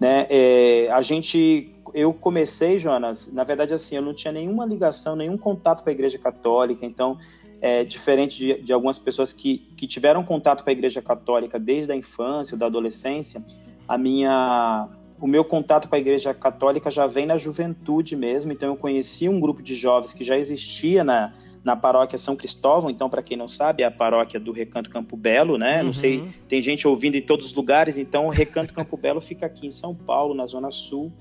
né? 0.00 0.26
É, 0.30 0.88
a 0.92 1.02
gente, 1.02 1.74
eu 1.92 2.14
comecei, 2.14 2.78
Jonas, 2.78 3.32
na 3.32 3.44
verdade 3.44 3.74
assim, 3.74 3.96
eu 3.96 4.02
não 4.02 4.14
tinha 4.14 4.32
nenhuma 4.32 4.64
ligação, 4.64 5.16
nenhum 5.16 5.36
contato 5.36 5.82
com 5.82 5.90
a 5.90 5.92
Igreja 5.92 6.18
Católica, 6.18 6.86
então 6.86 7.18
é, 7.60 7.84
diferente 7.84 8.36
de, 8.36 8.62
de, 8.62 8.72
algumas 8.72 8.98
pessoas 8.98 9.32
que, 9.32 9.58
que 9.76 9.86
tiveram 9.86 10.22
contato 10.22 10.62
com 10.62 10.70
a 10.70 10.72
Igreja 10.72 11.02
Católica 11.02 11.58
desde 11.58 11.92
a 11.92 11.96
infância, 11.96 12.56
da 12.56 12.66
adolescência, 12.66 13.44
a 13.88 13.96
minha, 13.96 14.88
o 15.20 15.26
meu 15.26 15.44
contato 15.44 15.88
com 15.88 15.94
a 15.94 15.98
Igreja 15.98 16.34
Católica 16.34 16.90
já 16.90 17.06
vem 17.06 17.26
na 17.26 17.36
juventude 17.36 18.16
mesmo. 18.16 18.52
Então 18.52 18.68
eu 18.68 18.76
conheci 18.76 19.28
um 19.28 19.40
grupo 19.40 19.62
de 19.62 19.74
jovens 19.74 20.12
que 20.12 20.24
já 20.24 20.36
existia 20.36 21.02
na 21.02 21.32
na 21.66 21.74
paróquia 21.74 22.16
São 22.16 22.36
Cristóvão, 22.36 22.88
então, 22.88 23.10
para 23.10 23.20
quem 23.20 23.36
não 23.36 23.48
sabe, 23.48 23.82
é 23.82 23.86
a 23.86 23.90
paróquia 23.90 24.38
do 24.38 24.52
Recanto 24.52 24.88
Campo 24.88 25.16
Belo, 25.16 25.58
né? 25.58 25.80
Uhum. 25.80 25.86
Não 25.86 25.92
sei, 25.92 26.22
tem 26.46 26.62
gente 26.62 26.86
ouvindo 26.86 27.16
em 27.16 27.20
todos 27.20 27.46
os 27.46 27.54
lugares, 27.54 27.98
então 27.98 28.26
o 28.26 28.30
Recanto 28.30 28.72
Campo 28.72 28.94
Belo 28.96 29.20
fica 29.20 29.46
aqui 29.46 29.66
em 29.66 29.70
São 29.70 29.92
Paulo, 29.92 30.32
na 30.32 30.46
Zona 30.46 30.70
Sul, 30.70 31.12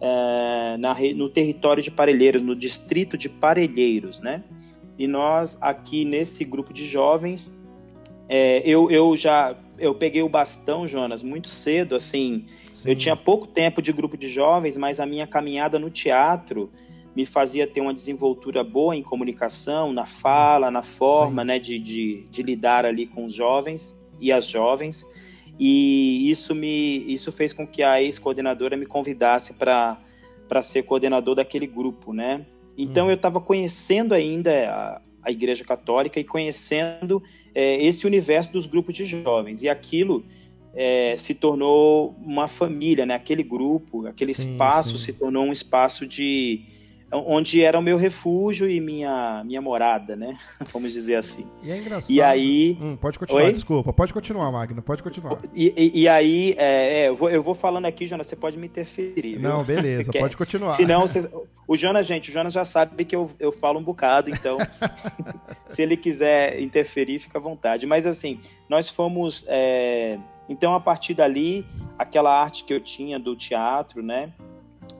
é, 0.00 0.76
na, 0.78 0.96
no 1.16 1.28
território 1.28 1.82
de 1.82 1.90
Parelheiros, 1.90 2.40
no 2.40 2.54
distrito 2.54 3.18
de 3.18 3.28
Parelheiros, 3.28 4.20
né? 4.20 4.44
E 4.96 5.08
nós, 5.08 5.58
aqui 5.60 6.04
nesse 6.04 6.44
grupo 6.44 6.72
de 6.72 6.86
jovens, 6.86 7.52
é, 8.28 8.62
eu, 8.64 8.88
eu 8.92 9.16
já 9.16 9.56
eu 9.80 9.92
peguei 9.96 10.22
o 10.22 10.28
bastão, 10.28 10.86
Jonas, 10.86 11.24
muito 11.24 11.48
cedo, 11.48 11.96
assim. 11.96 12.44
Sim. 12.72 12.90
Eu 12.90 12.94
tinha 12.94 13.16
pouco 13.16 13.48
tempo 13.48 13.82
de 13.82 13.92
grupo 13.92 14.16
de 14.16 14.28
jovens, 14.28 14.76
mas 14.76 15.00
a 15.00 15.06
minha 15.06 15.26
caminhada 15.26 15.76
no 15.76 15.90
teatro 15.90 16.70
me 17.18 17.26
fazia 17.26 17.66
ter 17.66 17.80
uma 17.80 17.92
desenvoltura 17.92 18.62
boa 18.62 18.94
em 18.94 19.02
comunicação, 19.02 19.92
na 19.92 20.06
fala, 20.06 20.70
na 20.70 20.84
forma 20.84 21.44
né, 21.44 21.58
de, 21.58 21.76
de, 21.76 22.24
de, 22.30 22.42
lidar 22.44 22.84
ali 22.84 23.08
com 23.08 23.24
os 23.24 23.32
jovens 23.32 24.00
e 24.20 24.30
as 24.30 24.46
jovens. 24.46 25.04
E 25.58 26.30
isso, 26.30 26.54
me, 26.54 26.98
isso 27.12 27.32
fez 27.32 27.52
com 27.52 27.66
que 27.66 27.82
a 27.82 28.00
ex-coordenadora 28.00 28.76
me 28.76 28.86
convidasse 28.86 29.54
para 29.54 29.98
ser 30.62 30.84
coordenador 30.84 31.34
daquele 31.34 31.66
grupo, 31.66 32.12
né? 32.12 32.46
Então 32.76 33.08
hum. 33.08 33.10
eu 33.10 33.16
estava 33.16 33.40
conhecendo 33.40 34.14
ainda 34.14 34.52
a, 34.70 35.02
a 35.24 35.32
Igreja 35.32 35.64
Católica 35.64 36.20
e 36.20 36.24
conhecendo 36.24 37.20
é, 37.52 37.84
esse 37.84 38.06
universo 38.06 38.52
dos 38.52 38.64
grupos 38.66 38.94
de 38.94 39.04
jovens. 39.04 39.64
E 39.64 39.68
aquilo 39.68 40.24
é, 40.72 41.16
se 41.18 41.34
tornou 41.34 42.14
uma 42.22 42.46
família, 42.46 43.04
né? 43.04 43.14
Aquele 43.16 43.42
grupo, 43.42 44.06
aquele 44.06 44.32
sim, 44.32 44.52
espaço 44.52 44.96
sim. 44.96 45.06
se 45.06 45.12
tornou 45.14 45.44
um 45.44 45.50
espaço 45.50 46.06
de, 46.06 46.77
onde 47.10 47.62
era 47.62 47.78
o 47.78 47.82
meu 47.82 47.96
refúgio 47.96 48.68
e 48.68 48.80
minha, 48.80 49.42
minha 49.44 49.62
morada, 49.62 50.14
né? 50.14 50.38
Vamos 50.72 50.92
dizer 50.92 51.16
assim. 51.16 51.46
E 51.62 51.70
é 51.70 51.78
engraçado. 51.78 52.10
E 52.10 52.20
aí. 52.20 52.78
Hum, 52.80 52.96
pode 52.96 53.18
continuar, 53.18 53.44
Oi? 53.44 53.52
desculpa. 53.52 53.92
Pode 53.92 54.12
continuar, 54.12 54.52
Magno, 54.52 54.82
pode 54.82 55.02
continuar. 55.02 55.38
E, 55.54 55.72
e, 55.76 56.02
e 56.02 56.08
aí, 56.08 56.54
é, 56.58 57.04
é, 57.04 57.08
eu, 57.08 57.16
vou, 57.16 57.30
eu 57.30 57.42
vou 57.42 57.54
falando 57.54 57.86
aqui, 57.86 58.06
Jonas, 58.06 58.26
você 58.26 58.36
pode 58.36 58.58
me 58.58 58.66
interferir. 58.66 59.38
Viu? 59.38 59.40
Não, 59.40 59.64
beleza, 59.64 60.12
pode 60.18 60.36
continuar. 60.36 60.74
Senão, 60.74 61.06
você, 61.06 61.28
o 61.66 61.76
Jonas, 61.76 62.06
gente, 62.06 62.28
o 62.28 62.32
Jonas 62.32 62.52
já 62.52 62.64
sabe 62.64 63.04
que 63.04 63.16
eu, 63.16 63.30
eu 63.40 63.50
falo 63.50 63.78
um 63.78 63.82
bocado, 63.82 64.28
então, 64.30 64.58
se 65.66 65.82
ele 65.82 65.96
quiser 65.96 66.60
interferir, 66.60 67.18
fica 67.20 67.38
à 67.38 67.40
vontade. 67.40 67.86
Mas 67.86 68.06
assim, 68.06 68.38
nós 68.68 68.88
fomos. 68.88 69.46
É, 69.48 70.18
então, 70.46 70.74
a 70.74 70.80
partir 70.80 71.14
dali, 71.14 71.64
aquela 71.98 72.38
arte 72.38 72.64
que 72.64 72.72
eu 72.72 72.80
tinha 72.80 73.18
do 73.18 73.34
teatro, 73.34 74.02
né? 74.02 74.32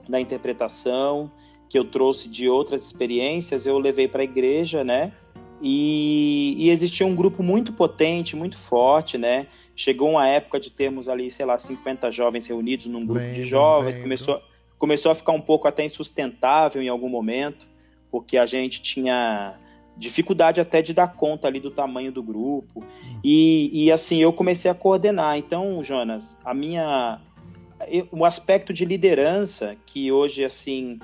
Da 0.07 0.19
interpretação 0.19 1.31
que 1.69 1.77
eu 1.77 1.85
trouxe 1.85 2.27
de 2.27 2.49
outras 2.49 2.83
experiências, 2.83 3.67
eu 3.67 3.77
levei 3.77 4.07
para 4.07 4.21
a 4.21 4.23
igreja, 4.23 4.83
né? 4.83 5.13
E, 5.61 6.55
e, 6.57 6.69
existia 6.69 7.05
um 7.05 7.15
grupo 7.15 7.43
muito 7.43 7.73
potente, 7.73 8.35
muito 8.35 8.57
forte, 8.57 9.17
né? 9.17 9.45
Chegou 9.75 10.11
uma 10.11 10.27
época 10.27 10.59
de 10.59 10.71
termos 10.71 11.07
ali, 11.07 11.29
sei 11.29 11.45
lá, 11.45 11.57
50 11.57 12.09
jovens 12.11 12.47
reunidos 12.47 12.87
num 12.87 13.05
grupo 13.05 13.19
lembro, 13.19 13.35
de 13.35 13.43
jovens, 13.43 13.97
começou, 13.97 14.41
começou 14.77 15.11
a 15.11 15.15
ficar 15.15 15.33
um 15.33 15.41
pouco 15.41 15.67
até 15.67 15.83
insustentável 15.83 16.81
em 16.81 16.87
algum 16.87 17.09
momento, 17.09 17.67
porque 18.09 18.37
a 18.37 18.45
gente 18.45 18.81
tinha 18.81 19.59
dificuldade 19.97 20.61
até 20.61 20.81
de 20.81 20.93
dar 20.93 21.09
conta 21.09 21.47
ali 21.47 21.59
do 21.59 21.69
tamanho 21.69 22.11
do 22.11 22.23
grupo. 22.23 22.79
Hum. 22.79 23.19
E, 23.21 23.69
e 23.85 23.91
assim, 23.91 24.19
eu 24.19 24.31
comecei 24.31 24.71
a 24.71 24.73
coordenar. 24.73 25.37
Então, 25.37 25.83
Jonas, 25.83 26.37
a 26.43 26.53
minha 26.53 27.19
o 28.11 28.25
aspecto 28.25 28.73
de 28.73 28.83
liderança 28.83 29.75
que 29.85 30.11
hoje 30.11 30.43
assim 30.43 30.99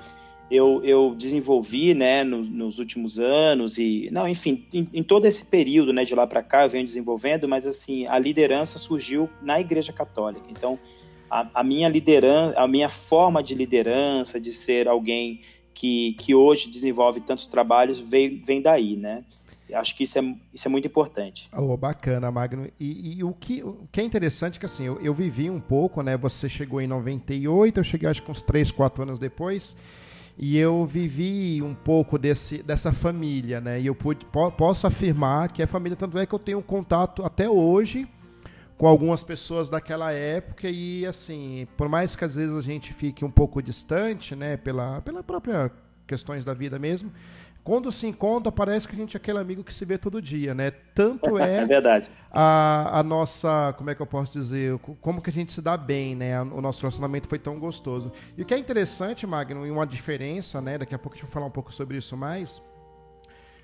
eu, 0.50 0.80
eu 0.84 1.14
desenvolvi, 1.16 1.94
né, 1.94 2.22
no, 2.22 2.42
nos 2.42 2.78
últimos 2.78 3.18
anos 3.18 3.78
e, 3.78 4.08
não, 4.12 4.28
enfim, 4.28 4.64
em, 4.72 4.88
em 4.92 5.02
todo 5.02 5.24
esse 5.26 5.44
período, 5.44 5.92
né, 5.92 6.04
de 6.04 6.14
lá 6.14 6.26
para 6.26 6.42
cá 6.42 6.64
eu 6.64 6.70
venho 6.70 6.84
desenvolvendo, 6.84 7.48
mas 7.48 7.66
assim, 7.66 8.06
a 8.06 8.18
liderança 8.18 8.78
surgiu 8.78 9.28
na 9.42 9.60
Igreja 9.60 9.92
Católica. 9.92 10.46
Então, 10.48 10.78
a, 11.30 11.48
a 11.54 11.64
minha 11.64 11.88
liderança, 11.88 12.60
a 12.60 12.68
minha 12.68 12.88
forma 12.88 13.42
de 13.42 13.54
liderança, 13.54 14.40
de 14.40 14.52
ser 14.52 14.86
alguém 14.86 15.40
que, 15.74 16.14
que 16.14 16.34
hoje 16.34 16.70
desenvolve 16.70 17.20
tantos 17.20 17.48
trabalhos, 17.48 17.98
vem, 17.98 18.40
vem 18.40 18.62
daí, 18.62 18.96
né? 18.96 19.24
Acho 19.74 19.96
que 19.96 20.04
isso 20.04 20.16
é, 20.16 20.34
isso 20.54 20.68
é 20.68 20.70
muito 20.70 20.86
importante. 20.86 21.50
Oh, 21.52 21.76
bacana, 21.76 22.30
Magno. 22.30 22.68
E, 22.78 23.18
e 23.18 23.24
o, 23.24 23.32
que, 23.32 23.64
o 23.64 23.88
que 23.90 24.00
é 24.00 24.04
interessante 24.04 24.58
é 24.58 24.60
que 24.60 24.66
assim, 24.66 24.84
eu, 24.84 25.00
eu 25.00 25.12
vivi 25.12 25.50
um 25.50 25.60
pouco, 25.60 26.02
né? 26.02 26.16
Você 26.16 26.48
chegou 26.48 26.80
em 26.80 26.86
98, 26.86 27.80
eu 27.80 27.84
cheguei 27.84 28.08
acho 28.08 28.22
que 28.22 28.30
uns 28.30 28.42
3, 28.42 28.70
4 28.70 29.02
anos 29.02 29.18
depois. 29.18 29.76
E 30.38 30.58
eu 30.58 30.84
vivi 30.84 31.62
um 31.62 31.74
pouco 31.74 32.18
desse, 32.18 32.62
dessa 32.62 32.92
família, 32.92 33.60
né? 33.60 33.80
E 33.80 33.86
eu 33.86 33.94
pude, 33.94 34.26
posso 34.56 34.86
afirmar 34.86 35.50
que 35.50 35.62
é 35.62 35.66
família, 35.66 35.96
tanto 35.96 36.18
é 36.18 36.26
que 36.26 36.34
eu 36.34 36.38
tenho 36.38 36.62
contato 36.62 37.24
até 37.24 37.48
hoje 37.48 38.06
com 38.76 38.86
algumas 38.86 39.24
pessoas 39.24 39.70
daquela 39.70 40.12
época 40.12 40.68
e 40.68 41.06
assim, 41.06 41.66
por 41.76 41.88
mais 41.88 42.14
que 42.14 42.24
às 42.24 42.34
vezes 42.34 42.54
a 42.54 42.60
gente 42.60 42.92
fique 42.92 43.24
um 43.24 43.30
pouco 43.30 43.62
distante, 43.62 44.36
né, 44.36 44.58
pela 44.58 45.00
pela 45.00 45.22
própria 45.22 45.72
questões 46.06 46.44
da 46.44 46.52
vida 46.54 46.78
mesmo, 46.78 47.10
quando 47.66 47.90
se 47.90 48.06
encontra, 48.06 48.52
parece 48.52 48.86
que 48.86 48.94
a 48.94 48.98
gente 48.98 49.16
é 49.16 49.18
aquele 49.18 49.40
amigo 49.40 49.64
que 49.64 49.74
se 49.74 49.84
vê 49.84 49.98
todo 49.98 50.22
dia, 50.22 50.54
né? 50.54 50.70
Tanto 50.94 51.34
é, 51.42 51.62
é 51.62 51.66
verdade. 51.66 52.12
A, 52.30 53.00
a 53.00 53.02
nossa, 53.02 53.74
como 53.76 53.90
é 53.90 53.94
que 53.96 54.00
eu 54.00 54.06
posso 54.06 54.38
dizer, 54.38 54.78
como 55.00 55.20
que 55.20 55.30
a 55.30 55.32
gente 55.32 55.52
se 55.52 55.60
dá 55.60 55.76
bem, 55.76 56.14
né? 56.14 56.40
O 56.40 56.60
nosso 56.60 56.80
relacionamento 56.80 57.28
foi 57.28 57.40
tão 57.40 57.58
gostoso. 57.58 58.12
E 58.36 58.42
o 58.42 58.44
que 58.44 58.54
é 58.54 58.58
interessante, 58.58 59.26
Magno, 59.26 59.66
e 59.66 59.70
uma 59.72 59.84
diferença, 59.84 60.60
né? 60.60 60.78
Daqui 60.78 60.94
a 60.94 60.98
pouco 60.98 61.14
a 61.14 61.16
gente 61.16 61.26
vai 61.26 61.32
falar 61.32 61.46
um 61.46 61.50
pouco 61.50 61.74
sobre 61.74 61.98
isso 61.98 62.16
mais. 62.16 62.62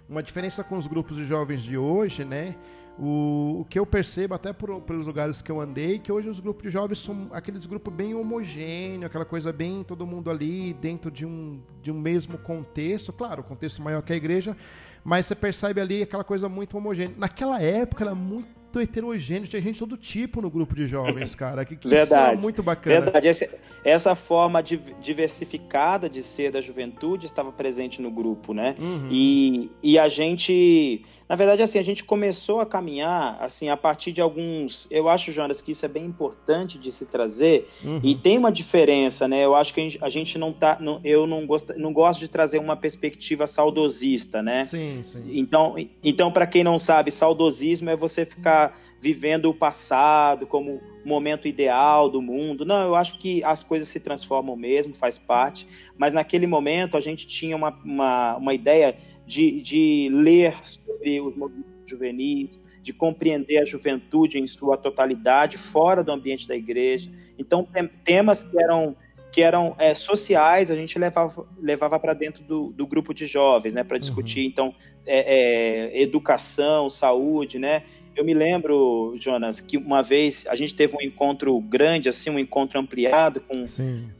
Uma 0.09 0.21
diferença 0.21 0.64
com 0.64 0.76
os 0.76 0.88
grupos 0.88 1.16
de 1.16 1.25
jovens 1.25 1.62
de 1.62 1.78
hoje, 1.78 2.25
né? 2.25 2.56
O, 2.99 3.61
o 3.61 3.64
que 3.64 3.78
eu 3.78 3.87
percebo, 3.87 4.34
até 4.34 4.52
por, 4.52 4.80
pelos 4.82 5.06
lugares 5.06 5.40
que 5.40 5.50
eu 5.50 5.61
andei, 5.61 5.99
que 5.99 6.12
hoje 6.12 6.28
os 6.28 6.38
grupos 6.38 6.64
de 6.64 6.70
jovens 6.70 6.99
são 6.99 7.28
aqueles 7.32 7.64
grupos 7.64 7.92
bem 7.92 8.14
homogêneos, 8.14 9.04
aquela 9.04 9.25
coisa 9.25 9.52
bem 9.52 9.82
todo 9.82 10.06
mundo 10.06 10.30
ali 10.30 10.75
dentro 10.75 11.11
de 11.11 11.25
um, 11.25 11.61
de 11.82 11.90
um 11.90 11.99
mesmo 11.99 12.37
contexto. 12.38 13.12
Claro, 13.12 13.42
contexto 13.42 13.82
maior 13.82 14.02
que 14.02 14.12
a 14.12 14.16
igreja, 14.16 14.56
mas 15.02 15.26
você 15.26 15.34
percebe 15.34 15.80
ali 15.80 16.02
aquela 16.02 16.25
coisa 16.25 16.49
muito 16.49 16.76
homogênea. 16.76 17.14
Naquela 17.16 17.61
época 17.61 18.04
era 18.04 18.14
muito 18.14 18.80
heterogêneo, 18.80 19.49
tinha 19.49 19.61
gente 19.61 19.75
de 19.75 19.80
todo 19.80 19.96
tipo 19.96 20.40
no 20.40 20.50
grupo 20.50 20.75
de 20.75 20.87
jovens, 20.87 21.34
cara. 21.34 21.64
Que, 21.64 21.76
que 21.76 21.88
Verdade. 21.88 22.34
Isso 22.34 22.42
muito 22.42 22.62
bacana. 22.62 23.00
Verdade. 23.00 23.28
Essa, 23.28 23.49
essa, 23.84 24.14
forma 24.14 24.62
diversificada 24.62 26.08
de 26.08 26.22
ser 26.22 26.52
da 26.52 26.61
juventude 26.61 27.26
estava 27.26 27.52
presente 27.52 28.00
no 28.00 28.11
grupo, 28.11 28.54
né? 28.54 28.76
Uhum. 28.78 29.08
E, 29.11 29.70
e 29.82 29.99
a 29.99 30.08
gente. 30.08 31.04
Na 31.33 31.37
verdade, 31.37 31.62
assim, 31.62 31.79
a 31.79 31.83
gente 31.83 32.05
começou 32.05 32.61
a 32.61 32.67
caminhar, 32.67 33.39
assim, 33.41 33.71
a 33.71 33.77
partir 33.77 34.12
de 34.12 34.21
alguns. 34.21 34.87
Eu 34.91 35.09
acho, 35.09 35.33
Jonas, 35.33 35.62
que 35.62 35.71
isso 35.71 35.83
é 35.83 35.89
bem 35.89 36.05
importante 36.05 36.77
de 36.77 36.93
se 36.93 37.07
trazer. 37.07 37.71
Uhum. 37.83 38.01
E 38.03 38.15
tem 38.15 38.37
uma 38.37 38.53
diferença, 38.53 39.27
né? 39.27 39.43
Eu 39.43 39.55
acho 39.55 39.73
que 39.73 39.99
a 40.03 40.11
gente, 40.11 40.37
não 40.37 40.53
tá. 40.53 40.77
Não, 40.79 41.01
eu 41.03 41.27
não 41.27 41.47
gosto, 41.47 41.73
não 41.79 41.91
gosto 41.91 42.21
de 42.21 42.29
trazer 42.29 42.59
uma 42.59 42.77
perspectiva 42.77 43.47
saudosista, 43.47 44.43
né? 44.43 44.65
Sim, 44.65 45.01
sim. 45.03 45.31
Então, 45.33 45.75
então 46.05 46.31
para 46.31 46.47
quem 46.47 46.62
não 46.62 46.79
sabe, 46.79 47.11
saudosismo 47.11 47.89
é 47.89 47.97
você 47.97 48.27
ficar 48.27 48.79
vivendo 49.01 49.47
o 49.47 49.55
passado 49.55 50.47
como 50.47 50.81
momento 51.05 51.49
ideal 51.49 52.09
do 52.09 52.23
mundo. 52.23 52.65
Não, 52.65 52.87
eu 52.87 52.95
acho 52.95 53.19
que 53.19 53.43
as 53.43 53.65
coisas 53.65 53.89
se 53.89 53.99
transformam 53.99 54.55
mesmo, 54.55 54.95
faz 54.95 55.19
parte. 55.19 55.67
Mas 55.97 56.15
naquele 56.15 56.47
momento 56.47 56.97
a 56.97 57.01
gente 57.01 57.27
tinha 57.27 57.57
uma, 57.57 57.71
uma, 57.85 58.37
uma 58.37 58.55
ideia 58.55 58.97
de, 59.33 59.62
de 59.62 60.11
ler 60.12 60.55
sobre 60.62 61.21
os 61.23 61.35
movimentos 61.35 61.73
juvenis, 61.87 62.61
de 62.83 62.93
compreender 62.93 63.62
a 63.62 63.65
juventude 63.65 64.39
em 64.39 64.47
sua 64.47 64.77
totalidade, 64.77 65.57
fora 65.57 66.05
do 66.05 66.12
ambiente 66.12 66.47
da 66.47 66.55
igreja. 66.55 67.11
Então, 67.39 67.67
temas 68.05 68.43
que 68.43 68.62
eram 68.62 68.95
que 69.33 69.41
eram 69.41 69.75
é, 69.79 69.95
sociais, 69.95 70.71
a 70.71 70.75
gente 70.75 70.99
levava, 70.99 71.47
levava 71.59 71.99
para 71.99 72.12
dentro 72.12 72.45
do, 72.45 72.71
do, 72.71 72.87
grupo 72.87 73.15
de 73.15 73.25
jovens, 73.25 73.75
né, 73.75 73.83
para 73.83 73.97
discutir, 73.97 74.41
uhum. 74.41 74.47
então, 74.47 74.75
é, 75.07 75.95
é, 75.97 76.03
educação, 76.03 76.91
saúde, 76.91 77.59
né, 77.59 77.83
eu 78.15 78.27
me 78.27 78.35
lembro, 78.35 79.15
Jonas, 79.17 79.59
que 79.59 79.79
uma 79.79 80.03
vez 80.03 80.45
a 80.49 80.55
gente 80.55 80.75
teve 80.75 80.95
um 80.95 81.01
encontro 81.01 81.59
grande, 81.62 82.11
assim, 82.11 82.29
um 82.29 82.39
encontro 82.39 82.79
ampliado 82.79 83.41
com, 83.41 83.65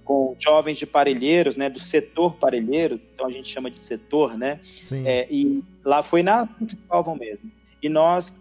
com 0.03 0.35
jovens 0.39 0.79
de 0.79 0.87
parelheiros, 0.87 1.59
né, 1.59 1.69
do 1.69 1.79
setor 1.79 2.37
parelheiro, 2.37 2.99
então 3.13 3.27
a 3.27 3.31
gente 3.31 3.51
chama 3.51 3.71
de 3.71 3.77
setor, 3.77 4.39
né, 4.39 4.61
é, 5.05 5.27
e 5.31 5.63
lá 5.85 6.03
foi 6.03 6.23
na 6.23 6.49
Calvão 6.89 7.17
mesmo, 7.17 7.53
e 7.83 7.89
nós 7.91 8.35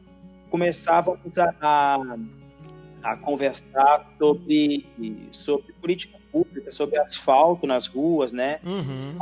começávamos 0.49 1.37
a, 1.37 1.53
a, 1.59 2.17
a 3.03 3.15
conversar 3.17 4.13
sobre, 4.17 4.85
sobre 5.31 5.73
política 5.73 6.17
pública, 6.31 6.71
sobre 6.71 6.97
asfalto 6.97 7.67
nas 7.67 7.87
ruas, 7.87 8.31
né? 8.31 8.59
Uhum. 8.63 9.17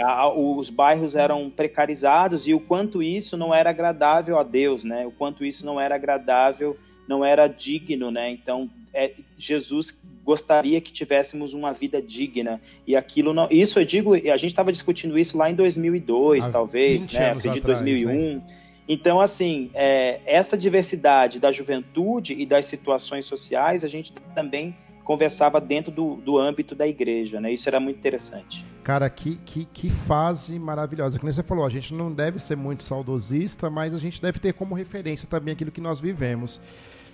A, 0.00 0.12
a, 0.12 0.32
os 0.32 0.70
bairros 0.70 1.14
eram 1.14 1.50
precarizados 1.50 2.48
e 2.48 2.54
o 2.54 2.60
quanto 2.60 3.02
isso 3.02 3.36
não 3.36 3.54
era 3.54 3.70
agradável 3.70 4.38
a 4.38 4.42
Deus, 4.42 4.84
né? 4.84 5.06
O 5.06 5.10
quanto 5.10 5.44
isso 5.44 5.66
não 5.66 5.80
era 5.80 5.94
agradável, 5.94 6.76
não 7.06 7.24
era 7.24 7.46
digno, 7.46 8.10
né? 8.10 8.30
Então, 8.30 8.70
é, 8.94 9.12
Jesus 9.36 10.02
gostaria 10.24 10.80
que 10.80 10.92
tivéssemos 10.92 11.54
uma 11.54 11.72
vida 11.72 12.00
digna 12.00 12.60
e 12.86 12.96
aquilo 12.96 13.32
não. 13.32 13.48
Isso 13.50 13.78
eu 13.78 13.84
digo, 13.84 14.14
a 14.14 14.36
gente 14.36 14.46
estava 14.46 14.72
discutindo 14.72 15.18
isso 15.18 15.36
lá 15.36 15.50
em 15.50 15.54
2002, 15.54 16.48
Há 16.48 16.52
talvez, 16.52 17.12
né? 17.12 17.30
Acredito 17.32 17.64
2001. 17.64 18.34
Né? 18.36 18.42
Então, 18.92 19.20
assim, 19.20 19.70
é, 19.72 20.20
essa 20.26 20.58
diversidade 20.58 21.38
da 21.38 21.52
juventude 21.52 22.34
e 22.34 22.44
das 22.44 22.66
situações 22.66 23.24
sociais, 23.24 23.84
a 23.84 23.88
gente 23.88 24.12
também 24.34 24.74
conversava 25.04 25.60
dentro 25.60 25.92
do, 25.92 26.16
do 26.16 26.36
âmbito 26.36 26.74
da 26.74 26.88
igreja, 26.88 27.40
né? 27.40 27.52
Isso 27.52 27.68
era 27.68 27.78
muito 27.78 27.98
interessante. 27.98 28.66
Cara, 28.82 29.08
que, 29.08 29.36
que, 29.46 29.64
que 29.64 29.90
fase 29.90 30.58
maravilhosa. 30.58 31.20
Como 31.20 31.32
você 31.32 31.40
falou, 31.44 31.64
a 31.64 31.70
gente 31.70 31.94
não 31.94 32.12
deve 32.12 32.40
ser 32.40 32.56
muito 32.56 32.82
saudosista, 32.82 33.70
mas 33.70 33.94
a 33.94 33.98
gente 33.98 34.20
deve 34.20 34.40
ter 34.40 34.54
como 34.54 34.74
referência 34.74 35.28
também 35.28 35.52
aquilo 35.52 35.70
que 35.70 35.80
nós 35.80 36.00
vivemos. 36.00 36.60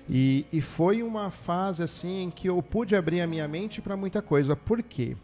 E, 0.09 0.47
e 0.50 0.62
foi 0.62 1.02
uma 1.02 1.30
fase 1.30 1.83
assim 1.83 2.23
em 2.23 2.30
que 2.30 2.49
eu 2.49 2.62
pude 2.62 2.97
abrir 2.97 3.21
a 3.21 3.26
minha 3.26 3.47
mente 3.47 3.83
para 3.83 3.99
muita 3.99 4.23
coisa. 4.23 4.56
Por 4.56 4.83
quê? 4.83 5.14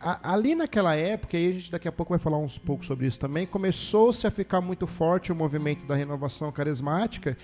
A, 0.00 0.32
ali 0.32 0.54
naquela 0.54 0.96
época, 0.96 1.36
e 1.36 1.50
a 1.50 1.52
gente 1.52 1.70
daqui 1.70 1.86
a 1.86 1.92
pouco 1.92 2.10
vai 2.10 2.18
falar 2.18 2.38
uns 2.38 2.56
pouco 2.56 2.84
sobre 2.84 3.06
isso 3.06 3.20
também, 3.20 3.46
começou-se 3.46 4.26
a 4.26 4.30
ficar 4.30 4.60
muito 4.60 4.86
forte 4.86 5.30
o 5.30 5.34
movimento 5.34 5.86
da 5.86 5.94
renovação 5.94 6.50
carismática 6.50 7.36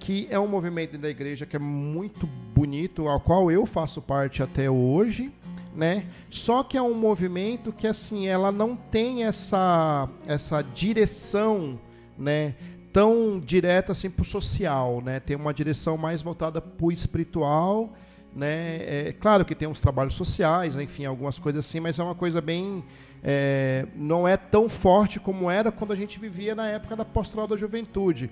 que 0.00 0.26
é 0.30 0.38
um 0.38 0.48
movimento 0.48 0.96
da 0.96 1.08
igreja 1.08 1.44
que 1.44 1.56
é 1.56 1.58
muito 1.58 2.26
bonito, 2.54 3.06
ao 3.06 3.20
qual 3.20 3.50
eu 3.50 3.66
faço 3.66 4.00
parte 4.00 4.42
até 4.42 4.70
hoje, 4.70 5.32
né? 5.74 6.06
Só 6.30 6.62
que 6.62 6.76
é 6.76 6.82
um 6.82 6.94
movimento 6.94 7.72
que 7.72 7.86
assim, 7.86 8.26
ela 8.26 8.50
não 8.50 8.74
tem 8.74 9.24
essa 9.24 10.08
essa 10.26 10.62
direção, 10.62 11.78
né, 12.18 12.54
tão 12.92 13.38
direta 13.38 13.92
assim 13.92 14.10
para 14.10 14.22
o 14.22 14.24
social, 14.24 15.00
né? 15.02 15.20
Tem 15.20 15.36
uma 15.36 15.52
direção 15.52 15.96
mais 15.96 16.22
voltada 16.22 16.60
para 16.60 16.86
o 16.86 16.90
espiritual, 16.90 17.92
né? 18.34 19.08
É 19.08 19.14
claro 19.18 19.44
que 19.44 19.54
tem 19.54 19.68
uns 19.68 19.80
trabalhos 19.80 20.14
sociais, 20.14 20.76
enfim, 20.76 21.04
algumas 21.04 21.38
coisas 21.38 21.66
assim, 21.66 21.80
mas 21.80 21.98
é 21.98 22.02
uma 22.02 22.14
coisa 22.14 22.40
bem 22.40 22.84
é, 23.22 23.86
não 23.94 24.26
é 24.26 24.36
tão 24.36 24.68
forte 24.68 25.20
como 25.20 25.50
era 25.50 25.70
quando 25.70 25.92
a 25.92 25.96
gente 25.96 26.18
vivia 26.18 26.54
na 26.54 26.66
época 26.68 26.96
da 26.96 27.04
pastoral 27.04 27.46
da 27.46 27.56
juventude 27.56 28.30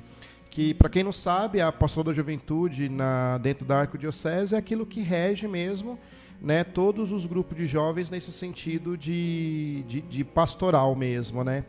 que, 0.50 0.74
para 0.74 0.88
quem 0.88 1.04
não 1.04 1.12
sabe, 1.12 1.60
a 1.60 1.70
pastoral 1.70 2.04
da 2.04 2.12
juventude 2.12 2.88
na, 2.88 3.38
dentro 3.38 3.66
da 3.66 3.80
Arquidiocese 3.80 4.54
é 4.54 4.58
aquilo 4.58 4.86
que 4.86 5.02
rege 5.02 5.46
mesmo 5.46 5.98
né, 6.40 6.64
todos 6.64 7.12
os 7.12 7.26
grupos 7.26 7.56
de 7.56 7.66
jovens 7.66 8.10
nesse 8.10 8.32
sentido 8.32 8.96
de, 8.96 9.84
de, 9.88 10.00
de 10.00 10.24
pastoral 10.24 10.94
mesmo, 10.94 11.42
né? 11.42 11.64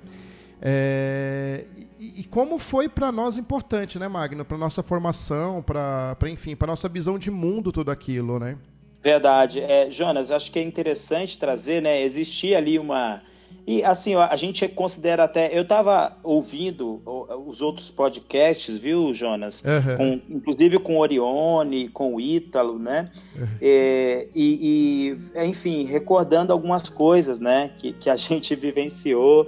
É, 0.62 1.66
e, 2.00 2.22
e, 2.22 2.24
como 2.26 2.58
foi 2.58 2.90
para 2.90 3.12
nós 3.12 3.38
importante, 3.38 3.98
né, 3.98 4.08
Magno, 4.08 4.44
para 4.44 4.58
nossa 4.58 4.84
formação, 4.84 5.62
para, 5.62 6.18
enfim, 6.28 6.56
para 6.56 6.68
nossa 6.68 6.90
visão 6.90 7.18
de 7.18 7.32
mundo, 7.32 7.72
tudo 7.72 7.92
aquilo, 7.92 8.40
né? 8.40 8.58
Verdade, 9.02 9.62
é, 9.62 9.90
Jonas, 9.90 10.32
acho 10.32 10.52
que 10.52 10.60
é 10.60 10.64
interessante 10.64 11.38
trazer, 11.38 11.82
né? 11.82 12.02
Existia 12.02 12.58
ali 12.58 12.78
uma 12.78 13.22
e 13.66 13.84
assim, 13.84 14.16
a 14.16 14.36
gente 14.36 14.68
considera 14.68 15.26
até. 15.26 15.56
Eu 15.56 15.62
estava 15.62 16.18
ouvindo 16.24 17.02
os 17.46 17.62
outros 17.62 17.92
podcasts, 17.92 18.80
viu, 18.80 19.14
Jonas? 19.14 19.64
Uhum. 19.64 19.98
Com, 19.98 20.36
inclusive 20.38 20.80
com 20.80 20.98
o 20.98 21.00
Orione, 21.00 21.88
com 21.90 22.16
o 22.16 22.20
Ítalo, 22.20 22.80
né? 22.80 23.12
Uhum. 23.36 23.48
É, 23.62 24.28
e, 24.34 25.18
e, 25.36 25.46
enfim, 25.48 25.86
recordando 25.86 26.52
algumas 26.52 26.90
coisas, 26.90 27.40
né? 27.40 27.72
Que, 27.78 27.94
que 27.94 28.10
a 28.10 28.16
gente 28.18 28.56
vivenciou 28.56 29.48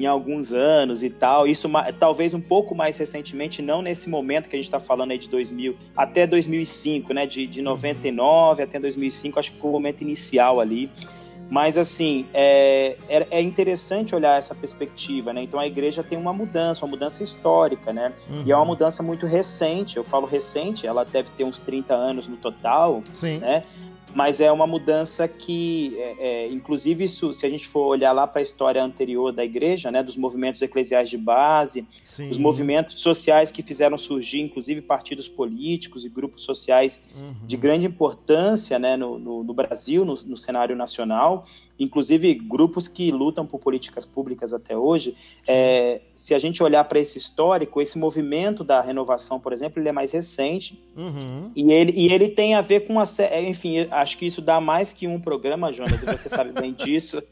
em 0.00 0.06
alguns 0.06 0.54
anos 0.54 1.04
e 1.04 1.10
tal. 1.10 1.46
Isso 1.46 1.68
talvez 1.98 2.32
um 2.32 2.40
pouco 2.40 2.74
mais 2.74 2.96
recentemente, 2.96 3.60
não 3.60 3.82
nesse 3.82 4.08
momento 4.08 4.48
que 4.48 4.56
a 4.56 4.58
gente 4.58 4.64
está 4.64 4.80
falando 4.80 5.10
aí 5.10 5.18
de 5.18 5.28
2000, 5.28 5.76
até 5.94 6.26
2005, 6.26 7.12
né? 7.12 7.26
De, 7.26 7.46
de 7.46 7.60
99 7.60 8.62
até 8.62 8.80
2005, 8.80 9.38
acho 9.38 9.52
que 9.52 9.60
foi 9.60 9.68
o 9.68 9.72
momento 9.72 10.00
inicial 10.00 10.58
ali. 10.58 10.90
Mas, 11.50 11.76
assim, 11.76 12.26
é, 12.32 12.96
é, 13.08 13.26
é, 13.28 13.42
interessante 13.42 14.14
olhar 14.14 14.38
essa 14.38 14.54
perspectiva, 14.54 15.32
né? 15.32 15.42
Então, 15.42 15.58
a 15.58 15.66
igreja 15.66 16.00
tem 16.00 16.16
uma 16.16 16.32
mudança, 16.32 16.84
uma 16.84 16.90
mudança 16.92 17.24
histórica, 17.24 17.92
né? 17.92 18.12
Uhum. 18.30 18.44
E 18.46 18.52
é 18.52 18.56
uma 18.56 18.64
mudança 18.64 19.02
muito 19.02 19.26
recente. 19.26 19.96
Eu 19.96 20.04
falo 20.04 20.28
recente, 20.28 20.86
ela 20.86 21.04
deve 21.04 21.28
ter 21.30 21.42
uns 21.42 21.58
30 21.58 21.92
anos 21.92 22.28
no 22.28 22.36
total, 22.36 23.02
Sim. 23.12 23.38
né? 23.38 23.64
Mas 24.14 24.40
é 24.40 24.50
uma 24.50 24.66
mudança 24.66 25.28
que, 25.28 25.96
é, 25.98 26.14
é, 26.18 26.48
inclusive, 26.48 27.04
isso, 27.04 27.32
se 27.32 27.46
a 27.46 27.48
gente 27.48 27.66
for 27.66 27.86
olhar 27.86 28.12
lá 28.12 28.26
para 28.26 28.40
a 28.40 28.42
história 28.42 28.82
anterior 28.82 29.32
da 29.32 29.44
igreja, 29.44 29.90
né, 29.90 30.02
dos 30.02 30.16
movimentos 30.16 30.60
eclesiais 30.62 31.08
de 31.08 31.16
base, 31.16 31.86
Sim. 32.04 32.30
os 32.30 32.38
movimentos 32.38 33.00
sociais 33.00 33.50
que 33.50 33.62
fizeram 33.62 33.96
surgir, 33.96 34.40
inclusive 34.40 34.80
partidos 34.80 35.28
políticos 35.28 36.04
e 36.04 36.08
grupos 36.08 36.44
sociais 36.44 37.02
uhum. 37.14 37.34
de 37.46 37.56
grande 37.56 37.86
importância 37.86 38.78
né, 38.78 38.96
no, 38.96 39.18
no, 39.18 39.44
no 39.44 39.54
Brasil, 39.54 40.04
no, 40.04 40.14
no 40.26 40.36
cenário 40.36 40.76
nacional, 40.76 41.46
inclusive 41.80 42.34
grupos 42.34 42.86
que 42.86 43.10
lutam 43.10 43.46
por 43.46 43.58
políticas 43.58 44.04
públicas 44.04 44.52
até 44.52 44.76
hoje, 44.76 45.16
é, 45.48 46.02
se 46.12 46.34
a 46.34 46.38
gente 46.38 46.62
olhar 46.62 46.84
para 46.84 47.00
esse 47.00 47.16
histórico, 47.16 47.80
esse 47.80 47.98
movimento 47.98 48.62
da 48.62 48.82
renovação, 48.82 49.40
por 49.40 49.52
exemplo, 49.52 49.80
ele 49.80 49.88
é 49.88 49.92
mais 49.92 50.12
recente 50.12 50.78
uhum. 50.94 51.50
e, 51.56 51.72
ele, 51.72 51.92
e 51.96 52.12
ele 52.12 52.28
tem 52.28 52.54
a 52.54 52.60
ver 52.60 52.80
com 52.80 53.00
a, 53.00 53.04
enfim, 53.42 53.88
acho 53.90 54.18
que 54.18 54.26
isso 54.26 54.42
dá 54.42 54.60
mais 54.60 54.92
que 54.92 55.08
um 55.08 55.18
programa, 55.18 55.72
Jonas, 55.72 56.02
e 56.02 56.06
você 56.06 56.28
sabe 56.28 56.52
bem 56.52 56.74
disso, 56.74 57.22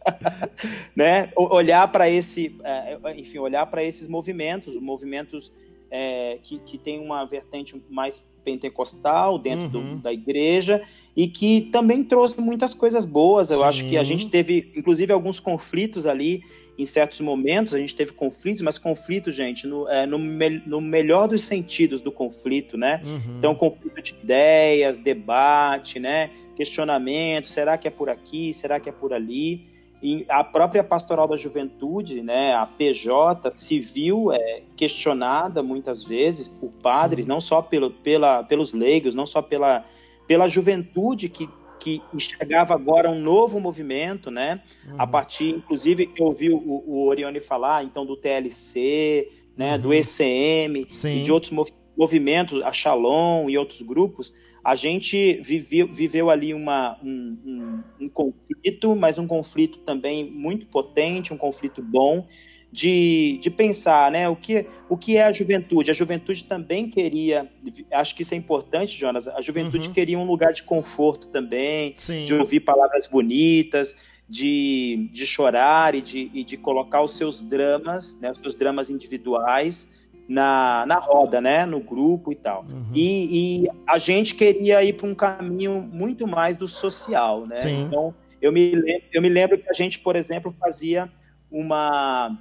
né? 0.96 1.30
Olhar 1.36 1.86
para 1.92 2.08
esse, 2.08 2.56
é, 2.64 2.98
enfim, 3.16 3.38
olhar 3.38 3.66
para 3.66 3.84
esses 3.84 4.08
movimentos, 4.08 4.80
movimentos 4.80 5.52
é, 5.90 6.38
que, 6.42 6.58
que 6.60 6.78
tem 6.78 7.00
uma 7.00 7.24
vertente 7.24 7.80
mais 7.88 8.24
pentecostal 8.44 9.38
dentro 9.38 9.78
uhum. 9.78 9.96
do, 9.96 10.02
da 10.02 10.12
igreja 10.12 10.82
e 11.16 11.28
que 11.28 11.62
também 11.72 12.02
trouxe 12.04 12.40
muitas 12.40 12.74
coisas 12.74 13.04
boas. 13.04 13.50
Eu 13.50 13.58
Sim. 13.58 13.64
acho 13.64 13.84
que 13.88 13.98
a 13.98 14.04
gente 14.04 14.28
teve, 14.28 14.70
inclusive, 14.74 15.12
alguns 15.12 15.40
conflitos 15.40 16.06
ali 16.06 16.42
em 16.78 16.86
certos 16.86 17.20
momentos. 17.20 17.74
A 17.74 17.78
gente 17.78 17.94
teve 17.94 18.12
conflitos, 18.12 18.62
mas 18.62 18.78
conflitos, 18.78 19.34
gente, 19.34 19.66
no, 19.66 19.88
é, 19.88 20.06
no, 20.06 20.18
me, 20.18 20.62
no 20.64 20.80
melhor 20.80 21.26
dos 21.26 21.42
sentidos 21.42 22.00
do 22.00 22.12
conflito, 22.12 22.78
né? 22.78 23.02
Uhum. 23.04 23.36
Então, 23.38 23.54
conflito 23.54 24.00
de 24.00 24.14
ideias, 24.22 24.96
debate, 24.96 25.98
né? 25.98 26.30
Questionamento: 26.54 27.48
será 27.48 27.76
que 27.76 27.88
é 27.88 27.90
por 27.90 28.08
aqui? 28.08 28.52
Será 28.52 28.78
que 28.78 28.88
é 28.88 28.92
por 28.92 29.12
ali? 29.12 29.66
E 30.00 30.24
a 30.28 30.44
própria 30.44 30.84
pastoral 30.84 31.26
da 31.26 31.36
juventude, 31.36 32.22
né, 32.22 32.54
a 32.54 32.64
PJ, 32.64 33.50
se 33.56 33.80
viu 33.80 34.32
é, 34.32 34.62
questionada 34.76 35.62
muitas 35.62 36.04
vezes 36.04 36.48
por 36.48 36.70
padres, 36.70 37.24
Sim. 37.24 37.30
não 37.30 37.40
só 37.40 37.60
pelo, 37.60 37.90
pela, 37.90 38.44
pelos 38.44 38.72
leigos, 38.72 39.14
não 39.14 39.26
só 39.26 39.42
pela, 39.42 39.84
pela 40.26 40.46
juventude 40.46 41.28
que, 41.28 41.48
que 41.80 42.00
enxergava 42.14 42.74
agora 42.74 43.10
um 43.10 43.20
novo 43.20 43.58
movimento, 43.58 44.30
né, 44.30 44.62
uhum. 44.86 44.94
a 44.98 45.06
partir, 45.06 45.56
inclusive, 45.56 46.06
que 46.06 46.22
eu 46.22 46.26
ouvi 46.26 46.50
o, 46.50 46.60
o 46.86 47.06
Orione 47.08 47.40
falar, 47.40 47.82
então, 47.82 48.06
do 48.06 48.16
TLC, 48.16 49.28
né, 49.56 49.74
uhum. 49.74 49.80
do 49.80 49.92
ECM 49.92 50.86
Sim. 50.90 51.16
e 51.16 51.22
de 51.22 51.32
outros 51.32 51.52
movimentos, 51.96 52.62
a 52.62 52.70
Shalom 52.72 53.50
e 53.50 53.58
outros 53.58 53.82
grupos, 53.82 54.32
a 54.68 54.74
gente 54.74 55.40
viveu, 55.40 55.88
viveu 55.90 56.28
ali 56.28 56.52
uma, 56.52 56.98
um, 57.02 57.38
um, 57.42 58.04
um, 58.04 58.08
conflito, 58.10 58.94
mas 58.94 59.18
um 59.18 59.26
conflito 59.26 59.78
também 59.78 60.30
muito 60.30 60.66
potente, 60.66 61.32
um 61.32 61.38
conflito 61.38 61.80
bom, 61.80 62.26
de, 62.70 63.38
de 63.40 63.48
pensar 63.48 64.12
né, 64.12 64.28
o, 64.28 64.36
que, 64.36 64.66
o 64.86 64.94
que 64.94 65.16
é 65.16 65.24
a 65.24 65.32
juventude. 65.32 65.90
A 65.90 65.94
juventude 65.94 66.44
também 66.44 66.86
queria, 66.90 67.50
acho 67.90 68.14
que 68.14 68.20
isso 68.20 68.34
é 68.34 68.36
importante, 68.36 68.94
Jonas, 68.94 69.26
a 69.26 69.40
juventude 69.40 69.88
uhum. 69.88 69.94
queria 69.94 70.18
um 70.18 70.26
lugar 70.26 70.52
de 70.52 70.62
conforto 70.62 71.28
também, 71.28 71.94
Sim. 71.96 72.26
de 72.26 72.34
ouvir 72.34 72.60
palavras 72.60 73.06
bonitas, 73.06 73.96
de, 74.28 75.08
de 75.10 75.26
chorar 75.26 75.94
e 75.94 76.02
de, 76.02 76.30
e 76.34 76.44
de 76.44 76.58
colocar 76.58 77.00
os 77.00 77.14
seus 77.14 77.42
dramas, 77.42 78.20
né, 78.20 78.32
os 78.32 78.38
seus 78.38 78.54
dramas 78.54 78.90
individuais 78.90 79.88
na, 80.28 80.84
na 80.86 80.96
roda, 80.96 81.40
né, 81.40 81.64
no 81.64 81.80
grupo 81.80 82.30
e 82.30 82.36
tal. 82.36 82.64
Uhum. 82.68 82.90
E, 82.94 83.64
e, 83.64 83.70
a 83.86 83.96
gente 83.96 84.34
queria 84.34 84.84
ir 84.84 84.92
para 84.92 85.06
um 85.06 85.14
caminho 85.14 85.80
muito 85.80 86.26
mais 86.26 86.56
do 86.56 86.68
social, 86.68 87.46
né? 87.46 87.56
Sim. 87.56 87.84
Então, 87.84 88.14
eu 88.40 88.52
me, 88.52 88.74
lembro, 88.74 89.06
eu 89.12 89.22
me 89.22 89.28
lembro 89.28 89.58
que 89.58 89.68
a 89.68 89.72
gente, 89.72 89.98
por 89.98 90.14
exemplo, 90.14 90.54
fazia 90.60 91.10
uma 91.50 92.38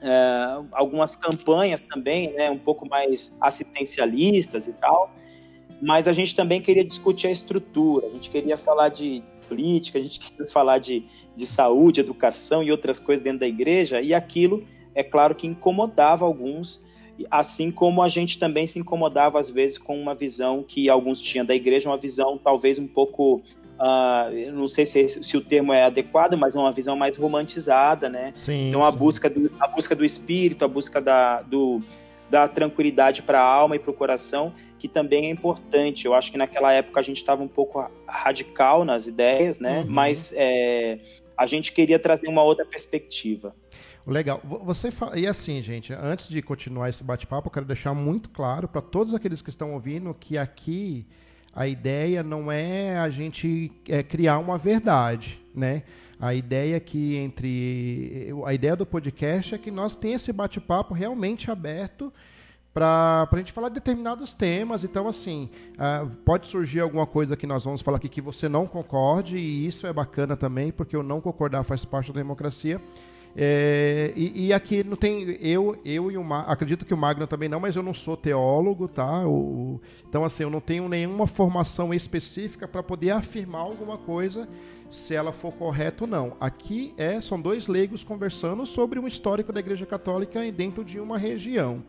é, 0.00 0.62
algumas 0.72 1.16
campanhas 1.16 1.80
também, 1.80 2.32
né, 2.32 2.50
um 2.50 2.58
pouco 2.58 2.88
mais 2.88 3.34
assistencialistas 3.40 4.68
e 4.68 4.72
tal, 4.74 5.10
mas 5.82 6.08
a 6.08 6.12
gente 6.12 6.34
também 6.34 6.60
queria 6.60 6.84
discutir 6.84 7.26
a 7.26 7.30
estrutura, 7.30 8.06
a 8.06 8.10
gente 8.10 8.30
queria 8.30 8.56
falar 8.56 8.88
de 8.88 9.22
política, 9.48 9.98
a 9.98 10.02
gente 10.02 10.20
queria 10.20 10.48
falar 10.48 10.78
de, 10.78 11.04
de 11.34 11.46
saúde, 11.46 12.00
educação 12.00 12.62
e 12.62 12.70
outras 12.70 12.98
coisas 12.98 13.22
dentro 13.22 13.40
da 13.40 13.46
igreja, 13.46 14.00
e 14.00 14.14
aquilo, 14.14 14.64
é 14.94 15.02
claro 15.02 15.34
que 15.34 15.46
incomodava 15.46 16.24
alguns, 16.24 16.80
assim 17.30 17.70
como 17.70 18.02
a 18.02 18.08
gente 18.08 18.38
também 18.38 18.66
se 18.66 18.78
incomodava 18.78 19.38
às 19.38 19.50
vezes 19.50 19.78
com 19.78 20.00
uma 20.00 20.14
visão 20.14 20.62
que 20.62 20.88
alguns 20.88 21.22
tinham 21.22 21.44
da 21.46 21.54
igreja, 21.54 21.88
uma 21.88 21.96
visão 21.96 22.38
talvez 22.38 22.78
um 22.78 22.86
pouco 22.86 23.42
Uh, 23.76 24.50
não 24.52 24.68
sei 24.68 24.86
se, 24.86 25.06
se, 25.06 25.36
o 25.36 25.40
termo 25.42 25.70
é 25.70 25.82
adequado, 25.82 26.34
mas 26.34 26.56
é 26.56 26.58
uma 26.58 26.72
visão 26.72 26.96
mais 26.96 27.14
romantizada, 27.18 28.08
né? 28.08 28.32
Sim, 28.34 28.68
então 28.68 28.82
a 28.82 28.90
sim. 28.90 28.96
busca 28.96 29.28
do 29.28 29.52
a 29.60 29.68
busca 29.68 29.94
do 29.94 30.02
espírito, 30.02 30.64
a 30.64 30.68
busca 30.68 30.98
da, 30.98 31.42
do, 31.42 31.82
da 32.30 32.48
tranquilidade 32.48 33.22
para 33.22 33.38
a 33.38 33.44
alma 33.44 33.76
e 33.76 33.78
para 33.78 33.90
o 33.90 33.94
coração, 33.94 34.54
que 34.78 34.88
também 34.88 35.26
é 35.26 35.30
importante. 35.30 36.06
Eu 36.06 36.14
acho 36.14 36.32
que 36.32 36.38
naquela 36.38 36.72
época 36.72 37.00
a 37.00 37.02
gente 37.02 37.18
estava 37.18 37.42
um 37.42 37.48
pouco 37.48 37.86
radical 38.06 38.82
nas 38.82 39.06
ideias, 39.06 39.60
né? 39.60 39.80
Uhum. 39.80 39.86
Mas 39.88 40.32
é, 40.34 40.98
a 41.36 41.44
gente 41.44 41.72
queria 41.72 41.98
trazer 41.98 42.28
uma 42.28 42.42
outra 42.42 42.64
perspectiva. 42.64 43.54
Legal. 44.06 44.40
Você 44.64 44.90
fala... 44.90 45.18
E 45.18 45.26
assim, 45.26 45.60
gente, 45.60 45.92
antes 45.92 46.28
de 46.28 46.40
continuar 46.40 46.88
esse 46.88 47.02
bate-papo, 47.02 47.48
eu 47.48 47.52
quero 47.52 47.66
deixar 47.66 47.92
muito 47.92 48.30
claro 48.30 48.68
para 48.68 48.80
todos 48.80 49.14
aqueles 49.14 49.42
que 49.42 49.50
estão 49.50 49.72
ouvindo 49.72 50.14
que 50.14 50.38
aqui 50.38 51.04
a 51.52 51.66
ideia 51.66 52.22
não 52.22 52.52
é 52.52 52.98
a 52.98 53.10
gente 53.10 53.72
é, 53.88 54.02
criar 54.02 54.38
uma 54.38 54.56
verdade, 54.56 55.40
né? 55.54 55.82
A 56.20 56.34
ideia 56.34 56.78
que 56.78 57.16
entre 57.16 58.32
a 58.46 58.54
ideia 58.54 58.76
do 58.76 58.86
podcast 58.86 59.54
é 59.54 59.58
que 59.58 59.70
nós 59.70 59.96
tenhamos 59.96 60.22
esse 60.22 60.32
bate-papo 60.32 60.94
realmente 60.94 61.50
aberto 61.50 62.12
para 62.72 63.26
a 63.30 63.36
gente 63.38 63.52
falar 63.52 63.70
de 63.70 63.76
determinados 63.76 64.34
temas. 64.34 64.84
Então, 64.84 65.08
assim, 65.08 65.50
uh, 65.72 66.14
pode 66.24 66.46
surgir 66.46 66.80
alguma 66.80 67.06
coisa 67.06 67.36
que 67.36 67.46
nós 67.46 67.64
vamos 67.64 67.80
falar 67.80 67.96
aqui 67.96 68.08
que 68.08 68.20
você 68.20 68.48
não 68.48 68.66
concorde, 68.66 69.36
e 69.38 69.66
isso 69.66 69.86
é 69.86 69.92
bacana 69.92 70.36
também, 70.36 70.70
porque 70.70 70.96
o 70.96 71.02
não 71.02 71.20
concordar 71.20 71.64
faz 71.64 71.84
parte 71.86 72.12
da 72.12 72.18
democracia. 72.18 72.80
É, 73.38 74.14
e, 74.16 74.46
e, 74.46 74.52
aqui 74.54 74.82
não 74.82 74.96
tem. 74.96 75.36
Eu, 75.42 75.78
eu 75.84 76.10
e 76.10 76.16
o 76.16 76.24
Magno, 76.24 76.50
acredito 76.50 76.86
que 76.86 76.94
o 76.94 76.96
Magno 76.96 77.26
também 77.26 77.50
não, 77.50 77.60
mas 77.60 77.76
eu 77.76 77.82
não 77.82 77.92
sou 77.92 78.16
teólogo, 78.16 78.88
tá? 78.88 79.28
O, 79.28 79.78
então, 80.08 80.24
assim, 80.24 80.42
eu 80.42 80.48
não 80.48 80.60
tenho 80.60 80.88
nenhuma 80.88 81.26
formação 81.26 81.92
específica 81.92 82.66
para 82.66 82.82
poder 82.82 83.10
afirmar 83.10 83.60
alguma 83.60 83.98
coisa 83.98 84.48
se 84.88 85.14
ela 85.14 85.34
for 85.34 85.52
correta 85.52 86.04
ou 86.04 86.08
não. 86.08 86.34
Aqui 86.40 86.94
é, 86.96 87.20
são 87.20 87.38
dois 87.38 87.66
leigos 87.66 88.02
conversando 88.02 88.64
sobre 88.64 88.98
um 88.98 89.06
histórico 89.06 89.52
da 89.52 89.60
Igreja 89.60 89.84
Católica 89.84 90.40
dentro 90.50 90.82
de 90.82 90.98
uma 90.98 91.18
região. 91.18 91.84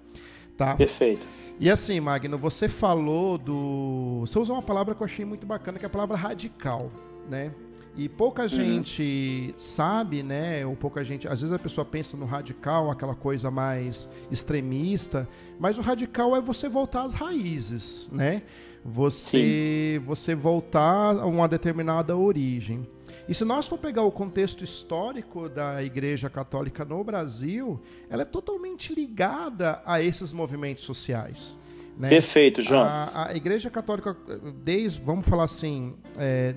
Tá? 0.57 0.75
Perfeito. 0.75 1.25
E 1.60 1.71
assim, 1.71 1.99
Magno, 2.01 2.38
você 2.38 2.67
falou 2.67 3.38
do. 3.38 4.19
Você 4.21 4.38
usou 4.38 4.57
uma 4.57 4.62
palavra 4.62 4.93
que 4.93 5.01
eu 5.01 5.05
achei 5.05 5.23
muito 5.23 5.45
bacana, 5.45 5.79
que 5.79 5.86
é 5.86 5.88
a 5.88 5.89
palavra 5.89 6.17
radical, 6.17 6.91
né? 7.29 7.53
E 7.97 8.07
pouca 8.07 8.43
uhum. 8.43 8.49
gente 8.49 9.53
sabe, 9.57 10.21
né? 10.21 10.63
Ou 10.63 10.75
pouca 10.75 11.03
gente. 11.03 11.27
Às 11.27 11.41
vezes 11.41 11.51
a 11.51 11.57
pessoa 11.57 11.83
pensa 11.83 12.15
no 12.15 12.25
radical, 12.25 12.91
aquela 12.91 13.15
coisa 13.15 13.49
mais 13.49 14.07
extremista, 14.29 15.27
mas 15.60 15.79
o 15.79 15.81
radical 15.81 16.36
é 16.36 16.39
você 16.39 16.69
voltar 16.69 17.01
às 17.01 17.15
raízes, 17.15 18.07
né? 18.12 18.43
Você, 18.86 19.99
você 20.05 20.36
voltar 20.36 21.17
a 21.17 21.25
uma 21.25 21.47
determinada 21.47 22.15
origem. 22.15 22.88
E 23.27 23.33
se 23.33 23.43
nós 23.43 23.67
for 23.67 23.77
pegar 23.77 24.03
o 24.03 24.12
contexto 24.12 24.63
histórico 24.63 25.49
da 25.49 25.83
Igreja 25.83 26.29
Católica 26.29 26.86
no 26.86 27.03
Brasil, 27.03 27.81
ela 28.10 28.21
é 28.21 28.25
totalmente 28.25 28.93
ligada 28.93 29.81
a 29.86 30.01
esses 30.01 30.31
movimentos 30.31 30.83
sociais. 30.83 31.57
Né? 31.97 32.10
Perfeito, 32.10 32.62
Jonas. 32.62 33.15
A, 33.15 33.29
a 33.31 33.36
Igreja 33.36 33.69
Católica, 33.71 34.15
desde, 34.63 35.01
vamos 35.01 35.27
falar 35.27 35.45
assim, 35.45 35.95
é, 36.17 36.55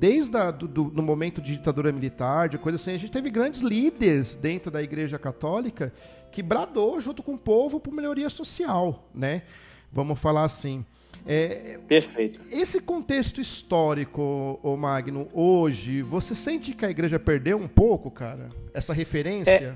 desde 0.00 0.34
a, 0.34 0.50
do, 0.50 0.66
do, 0.66 0.84
no 0.84 1.02
momento 1.02 1.42
de 1.42 1.52
ditadura 1.52 1.92
militar, 1.92 2.48
de 2.48 2.56
coisa 2.56 2.76
assim, 2.76 2.94
a 2.94 2.98
gente 2.98 3.12
teve 3.12 3.28
grandes 3.28 3.60
líderes 3.60 4.34
dentro 4.34 4.70
da 4.70 4.82
Igreja 4.82 5.18
Católica 5.18 5.92
que 6.32 6.42
bradou 6.42 6.98
junto 7.02 7.22
com 7.22 7.34
o 7.34 7.38
povo 7.38 7.78
por 7.78 7.92
melhoria 7.92 8.30
social, 8.30 9.06
né? 9.14 9.42
Vamos 9.92 10.18
falar 10.18 10.44
assim. 10.44 10.86
É, 11.26 11.78
Perfeito. 11.86 12.40
Esse 12.50 12.80
contexto 12.80 13.42
histórico, 13.42 14.58
o 14.62 14.74
Magno, 14.74 15.28
hoje, 15.34 16.00
você 16.00 16.34
sente 16.34 16.72
que 16.72 16.86
a 16.86 16.90
igreja 16.90 17.18
perdeu 17.18 17.58
um 17.58 17.68
pouco, 17.68 18.10
cara? 18.10 18.48
Essa 18.72 18.94
referência? 18.94 19.50
É 19.50 19.74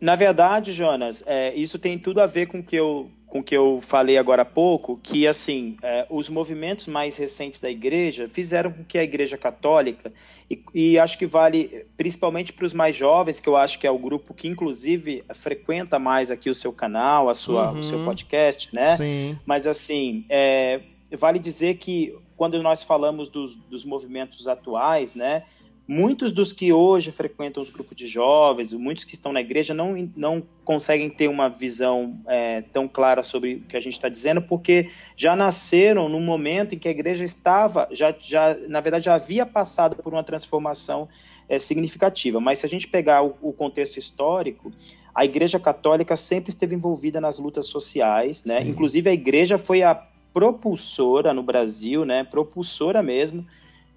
Na 0.00 0.14
verdade, 0.14 0.72
Jonas, 0.72 1.24
é, 1.26 1.52
isso 1.56 1.80
tem 1.80 1.98
tudo 1.98 2.20
a 2.20 2.26
ver 2.26 2.46
com 2.46 2.62
que 2.62 2.76
eu 2.76 3.10
com 3.28 3.42
que 3.42 3.54
eu 3.56 3.80
falei 3.82 4.16
agora 4.16 4.42
há 4.42 4.44
pouco, 4.44 4.98
que 5.02 5.26
assim 5.26 5.76
é, 5.82 6.06
os 6.08 6.28
movimentos 6.28 6.86
mais 6.86 7.16
recentes 7.16 7.60
da 7.60 7.70
igreja 7.70 8.28
fizeram 8.28 8.72
com 8.72 8.84
que 8.84 8.98
a 8.98 9.02
igreja 9.02 9.36
católica 9.36 10.12
e, 10.50 10.62
e 10.74 10.98
acho 10.98 11.18
que 11.18 11.26
vale 11.26 11.86
principalmente 11.96 12.52
para 12.52 12.64
os 12.64 12.72
mais 12.72 12.96
jovens, 12.96 13.38
que 13.40 13.48
eu 13.48 13.56
acho 13.56 13.78
que 13.78 13.86
é 13.86 13.90
o 13.90 13.98
grupo 13.98 14.32
que 14.32 14.48
inclusive 14.48 15.22
frequenta 15.34 15.98
mais 15.98 16.30
aqui 16.30 16.48
o 16.48 16.54
seu 16.54 16.72
canal, 16.72 17.28
a 17.28 17.34
sua, 17.34 17.70
uhum. 17.70 17.80
o 17.80 17.82
seu 17.82 18.04
podcast, 18.04 18.74
né? 18.74 18.96
Sim. 18.96 19.38
Mas 19.44 19.66
assim, 19.66 20.24
é, 20.28 20.80
vale 21.18 21.38
dizer 21.38 21.74
que 21.74 22.16
quando 22.36 22.62
nós 22.62 22.82
falamos 22.82 23.28
dos, 23.28 23.56
dos 23.56 23.84
movimentos 23.84 24.48
atuais, 24.48 25.14
né? 25.14 25.42
Muitos 25.88 26.32
dos 26.32 26.52
que 26.52 26.70
hoje 26.70 27.10
frequentam 27.10 27.62
os 27.62 27.70
grupos 27.70 27.96
de 27.96 28.06
jovens, 28.06 28.74
muitos 28.74 29.04
que 29.04 29.14
estão 29.14 29.32
na 29.32 29.40
igreja, 29.40 29.72
não, 29.72 29.96
não 30.14 30.42
conseguem 30.62 31.08
ter 31.08 31.28
uma 31.28 31.48
visão 31.48 32.20
é, 32.26 32.60
tão 32.60 32.86
clara 32.86 33.22
sobre 33.22 33.54
o 33.54 33.60
que 33.62 33.74
a 33.74 33.80
gente 33.80 33.94
está 33.94 34.10
dizendo, 34.10 34.42
porque 34.42 34.90
já 35.16 35.34
nasceram 35.34 36.06
num 36.06 36.20
momento 36.20 36.74
em 36.74 36.78
que 36.78 36.88
a 36.88 36.90
igreja 36.90 37.24
estava, 37.24 37.88
já, 37.90 38.14
já 38.20 38.54
na 38.68 38.82
verdade, 38.82 39.06
já 39.06 39.14
havia 39.14 39.46
passado 39.46 39.96
por 39.96 40.12
uma 40.12 40.22
transformação 40.22 41.08
é, 41.48 41.58
significativa. 41.58 42.38
Mas 42.38 42.58
se 42.58 42.66
a 42.66 42.68
gente 42.68 42.86
pegar 42.86 43.22
o, 43.22 43.34
o, 43.40 43.54
contexto 43.54 43.96
histórico, 43.96 44.70
a 45.14 45.24
igreja 45.24 45.58
católica 45.58 46.16
sempre 46.16 46.50
esteve 46.50 46.74
envolvida 46.74 47.18
nas 47.18 47.38
lutas 47.38 47.64
sociais, 47.64 48.44
né? 48.44 48.60
Inclusive 48.60 49.08
a 49.08 49.12
igreja 49.14 49.56
foi 49.56 49.82
a 49.82 49.94
propulsora 50.34 51.32
no 51.32 51.42
Brasil, 51.42 52.04
né? 52.04 52.24
Propulsora 52.24 53.02
mesmo 53.02 53.46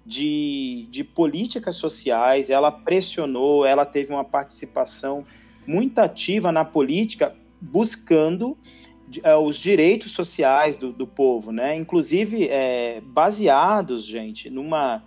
de, 0.04 0.86
de 0.90 1.04
políticas 1.04 1.76
sociais, 1.76 2.50
ela 2.50 2.70
pressionou, 2.70 3.64
ela 3.64 3.86
teve 3.86 4.12
uma 4.12 4.24
participação 4.24 5.24
muito 5.66 5.98
ativa 6.00 6.50
na 6.50 6.64
política, 6.64 7.34
buscando 7.60 8.56
é, 9.22 9.36
os 9.36 9.56
direitos 9.56 10.12
sociais 10.12 10.76
do, 10.76 10.92
do 10.92 11.06
povo, 11.06 11.52
né? 11.52 11.76
Inclusive 11.76 12.48
é, 12.48 13.00
baseados, 13.00 14.04
gente, 14.04 14.50
numa 14.50 15.02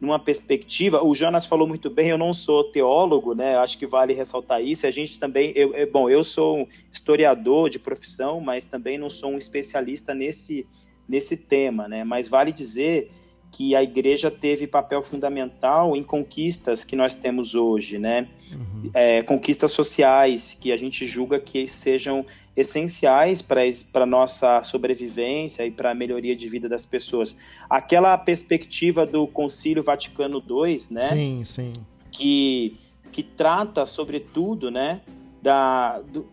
numa 0.00 0.18
perspectiva. 0.18 1.02
O 1.02 1.14
Jonas 1.14 1.46
falou 1.46 1.66
muito 1.66 1.88
bem. 1.88 2.08
Eu 2.08 2.18
não 2.18 2.34
sou 2.34 2.64
teólogo, 2.64 3.34
né? 3.34 3.56
Acho 3.56 3.78
que 3.78 3.86
vale 3.86 4.12
ressaltar 4.12 4.62
isso. 4.62 4.86
A 4.86 4.90
gente 4.90 5.18
também, 5.18 5.52
eu, 5.54 5.74
é, 5.74 5.86
bom, 5.86 6.10
eu 6.10 6.22
sou 6.22 6.68
historiador 6.92 7.70
de 7.70 7.78
profissão, 7.78 8.38
mas 8.38 8.66
também 8.66 8.98
não 8.98 9.08
sou 9.08 9.30
um 9.30 9.38
especialista 9.38 10.14
nesse 10.14 10.66
nesse 11.06 11.36
tema, 11.36 11.86
né? 11.86 12.02
Mas 12.02 12.28
vale 12.28 12.50
dizer 12.50 13.10
que 13.56 13.76
a 13.76 13.84
igreja 13.84 14.32
teve 14.32 14.66
papel 14.66 15.00
fundamental 15.00 15.96
em 15.96 16.02
conquistas 16.02 16.82
que 16.82 16.96
nós 16.96 17.14
temos 17.14 17.54
hoje, 17.54 18.00
né? 18.00 18.26
Uhum. 18.50 18.90
É, 18.92 19.22
conquistas 19.22 19.70
sociais 19.70 20.58
que 20.60 20.72
a 20.72 20.76
gente 20.76 21.06
julga 21.06 21.38
que 21.38 21.68
sejam 21.68 22.26
essenciais 22.56 23.40
para 23.40 23.62
a 23.94 24.06
nossa 24.06 24.64
sobrevivência 24.64 25.64
e 25.64 25.70
para 25.70 25.92
a 25.92 25.94
melhoria 25.94 26.34
de 26.34 26.48
vida 26.48 26.68
das 26.68 26.84
pessoas. 26.84 27.36
Aquela 27.70 28.18
perspectiva 28.18 29.06
do 29.06 29.24
Concílio 29.28 29.84
Vaticano 29.84 30.42
II, 30.44 30.86
né? 30.90 31.08
Sim, 31.10 31.42
sim. 31.44 31.72
Que, 32.10 32.76
que 33.12 33.22
trata, 33.22 33.86
sobretudo, 33.86 34.68
né, 34.68 35.00
da, 35.40 36.00
do, 36.00 36.26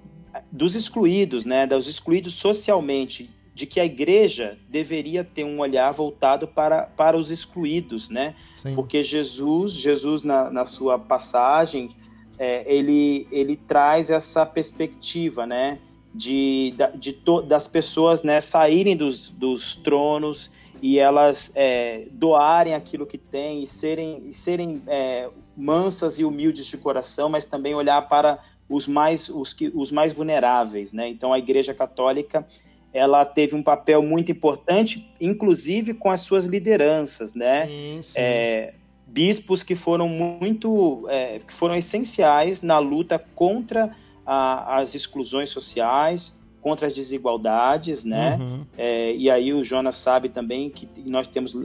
dos 0.51 0.75
excluídos, 0.75 1.45
né, 1.45 1.67
dos 1.67 1.87
excluídos 1.87 2.33
socialmente 2.33 3.29
de 3.53 3.65
que 3.65 3.79
a 3.79 3.85
igreja 3.85 4.57
deveria 4.69 5.23
ter 5.23 5.43
um 5.43 5.59
olhar 5.59 5.91
voltado 5.91 6.47
para, 6.47 6.83
para 6.83 7.17
os 7.17 7.29
excluídos, 7.29 8.09
né? 8.09 8.35
Sim. 8.55 8.73
Porque 8.73 9.03
Jesus, 9.03 9.73
Jesus 9.73 10.23
na, 10.23 10.49
na 10.49 10.65
sua 10.65 10.97
passagem, 10.97 11.91
é, 12.39 12.63
ele, 12.73 13.27
ele 13.31 13.55
traz 13.55 14.09
essa 14.09 14.45
perspectiva, 14.45 15.45
né? 15.45 15.79
De, 16.13 16.73
de 16.95 17.13
to, 17.13 17.41
das 17.41 17.69
pessoas 17.69 18.21
né, 18.21 18.41
saírem 18.41 18.97
dos, 18.97 19.29
dos 19.29 19.77
tronos 19.77 20.51
e 20.81 20.99
elas 20.99 21.53
é, 21.55 22.07
doarem 22.11 22.73
aquilo 22.73 23.05
que 23.05 23.17
têm 23.17 23.63
e 23.63 23.67
serem, 23.67 24.23
e 24.27 24.33
serem 24.33 24.81
é, 24.87 25.29
mansas 25.55 26.19
e 26.19 26.25
humildes 26.25 26.65
de 26.65 26.77
coração, 26.77 27.29
mas 27.29 27.45
também 27.45 27.73
olhar 27.73 28.09
para 28.09 28.39
os 28.67 28.87
mais, 28.87 29.29
os, 29.29 29.53
que, 29.53 29.71
os 29.73 29.91
mais 29.91 30.11
vulneráveis, 30.11 30.91
né? 30.91 31.07
Então 31.07 31.31
a 31.31 31.39
Igreja 31.39 31.73
Católica 31.73 32.45
ela 32.93 33.23
teve 33.25 33.55
um 33.55 33.63
papel 33.63 34.01
muito 34.03 34.31
importante, 34.31 35.09
inclusive 35.19 35.93
com 35.93 36.09
as 36.09 36.21
suas 36.21 36.45
lideranças, 36.45 37.33
né? 37.33 37.67
Sim, 37.67 37.99
sim. 38.03 38.13
É, 38.17 38.73
bispos 39.07 39.63
que 39.63 39.75
foram 39.75 40.07
muito, 40.07 41.05
é, 41.09 41.39
que 41.39 41.53
foram 41.53 41.75
essenciais 41.75 42.61
na 42.61 42.79
luta 42.79 43.23
contra 43.35 43.95
a, 44.25 44.79
as 44.79 44.95
exclusões 44.95 45.49
sociais, 45.49 46.39
contra 46.61 46.87
as 46.87 46.93
desigualdades, 46.93 48.03
né? 48.05 48.37
Uhum. 48.39 48.65
É, 48.77 49.13
e 49.15 49.29
aí 49.29 49.51
o 49.53 49.63
Jonas 49.63 49.97
sabe 49.97 50.29
também 50.29 50.69
que 50.69 50.87
nós 51.05 51.27
temos 51.27 51.55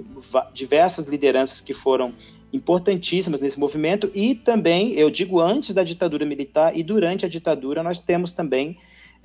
diversas 0.53 1.07
lideranças 1.07 1.61
que 1.61 1.75
foram 1.75 2.15
importantíssimas 2.53 3.41
nesse 3.41 3.59
movimento 3.59 4.11
e 4.15 4.35
também, 4.35 4.93
eu 4.93 5.11
digo 5.11 5.41
antes 5.41 5.75
da 5.75 5.85
ditadura 5.85 6.25
militar 6.25 6.77
e 6.77 6.83
durante 6.83 7.27
a 7.27 7.29
ditadura, 7.29 7.83
nós 7.83 7.99
temos 7.99 8.33
também 8.33 8.79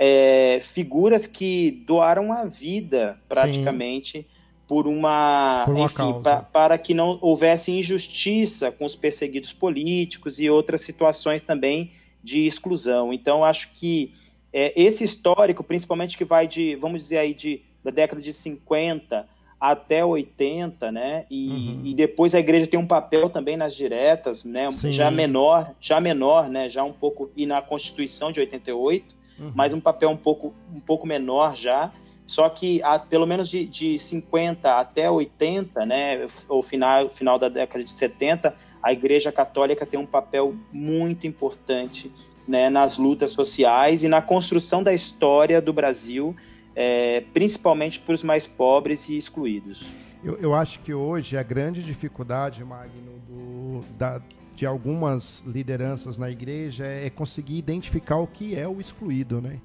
é, 0.03 0.57
figuras 0.63 1.27
que 1.27 1.83
doaram 1.85 2.33
a 2.33 2.43
vida 2.43 3.19
praticamente 3.29 4.21
Sim. 4.21 4.25
por 4.67 4.87
uma, 4.87 5.61
por 5.63 5.75
uma 5.75 5.85
enfim, 5.85 6.23
pa, 6.23 6.37
para 6.41 6.75
que 6.79 6.95
não 6.95 7.19
houvesse 7.21 7.71
injustiça 7.71 8.71
com 8.71 8.83
os 8.83 8.95
perseguidos 8.95 9.53
políticos 9.53 10.39
e 10.39 10.49
outras 10.49 10.81
situações 10.81 11.43
também 11.43 11.91
de 12.23 12.47
exclusão. 12.47 13.13
Então 13.13 13.45
acho 13.45 13.73
que 13.73 14.11
é, 14.51 14.73
esse 14.75 15.03
histórico, 15.03 15.63
principalmente 15.63 16.17
que 16.17 16.25
vai 16.25 16.47
de, 16.47 16.75
vamos 16.77 17.03
dizer 17.03 17.19
aí 17.19 17.33
de 17.35 17.61
da 17.83 17.91
década 17.91 18.19
de 18.19 18.33
50 18.33 19.27
até 19.59 20.03
80, 20.03 20.91
né? 20.91 21.25
E, 21.29 21.47
uhum. 21.47 21.81
e, 21.85 21.93
depois 21.93 22.33
a 22.33 22.39
igreja 22.39 22.65
tem 22.65 22.79
um 22.79 22.87
papel 22.87 23.29
também 23.29 23.55
nas 23.55 23.75
diretas, 23.75 24.43
né? 24.43 24.69
Sim. 24.71 24.91
Já 24.91 25.11
menor, 25.11 25.75
já 25.79 25.99
menor, 25.99 26.49
né? 26.49 26.69
Já 26.69 26.83
um 26.83 26.93
pouco 26.93 27.29
e 27.35 27.45
na 27.45 27.61
Constituição 27.61 28.31
de 28.31 28.39
88, 28.39 29.20
uhum. 29.41 29.51
mas 29.55 29.73
um 29.73 29.79
papel 29.81 30.09
um 30.09 30.17
pouco, 30.17 30.53
um 30.73 30.79
pouco 30.79 31.07
menor 31.07 31.55
já. 31.55 31.91
Só 32.25 32.47
que 32.47 32.81
a, 32.83 32.97
pelo 32.97 33.25
menos 33.25 33.49
de, 33.49 33.65
de 33.65 33.99
50 33.99 34.77
até 34.77 35.09
80, 35.09 35.85
né, 35.85 36.25
o 36.47 36.61
final, 36.61 37.09
final 37.09 37.37
da 37.37 37.49
década 37.49 37.83
de 37.83 37.91
70, 37.91 38.55
a 38.81 38.93
Igreja 38.93 39.31
Católica 39.31 39.85
tem 39.85 39.99
um 39.99 40.05
papel 40.05 40.55
muito 40.71 41.27
importante 41.27 42.11
né, 42.47 42.69
nas 42.69 42.97
lutas 42.97 43.31
sociais 43.31 44.03
e 44.03 44.07
na 44.07 44.21
construção 44.21 44.81
da 44.81 44.93
história 44.93 45.61
do 45.61 45.73
Brasil, 45.73 46.35
é, 46.75 47.21
principalmente 47.33 47.99
para 47.99 48.13
os 48.13 48.23
mais 48.23 48.47
pobres 48.47 49.09
e 49.09 49.17
excluídos. 49.17 49.85
Eu, 50.23 50.37
eu, 50.37 50.53
acho 50.53 50.79
que 50.79 50.93
hoje 50.93 51.35
a 51.35 51.43
grande 51.43 51.81
dificuldade, 51.81 52.63
Magno, 52.63 53.19
do, 53.27 53.83
da, 53.97 54.21
de 54.55 54.65
algumas 54.65 55.43
lideranças 55.45 56.17
na 56.17 56.29
igreja 56.29 56.85
é 56.85 57.09
conseguir 57.09 57.57
identificar 57.57 58.17
o 58.17 58.27
que 58.27 58.55
é 58.55 58.67
o 58.67 58.79
excluído, 58.79 59.41
né? 59.41 59.59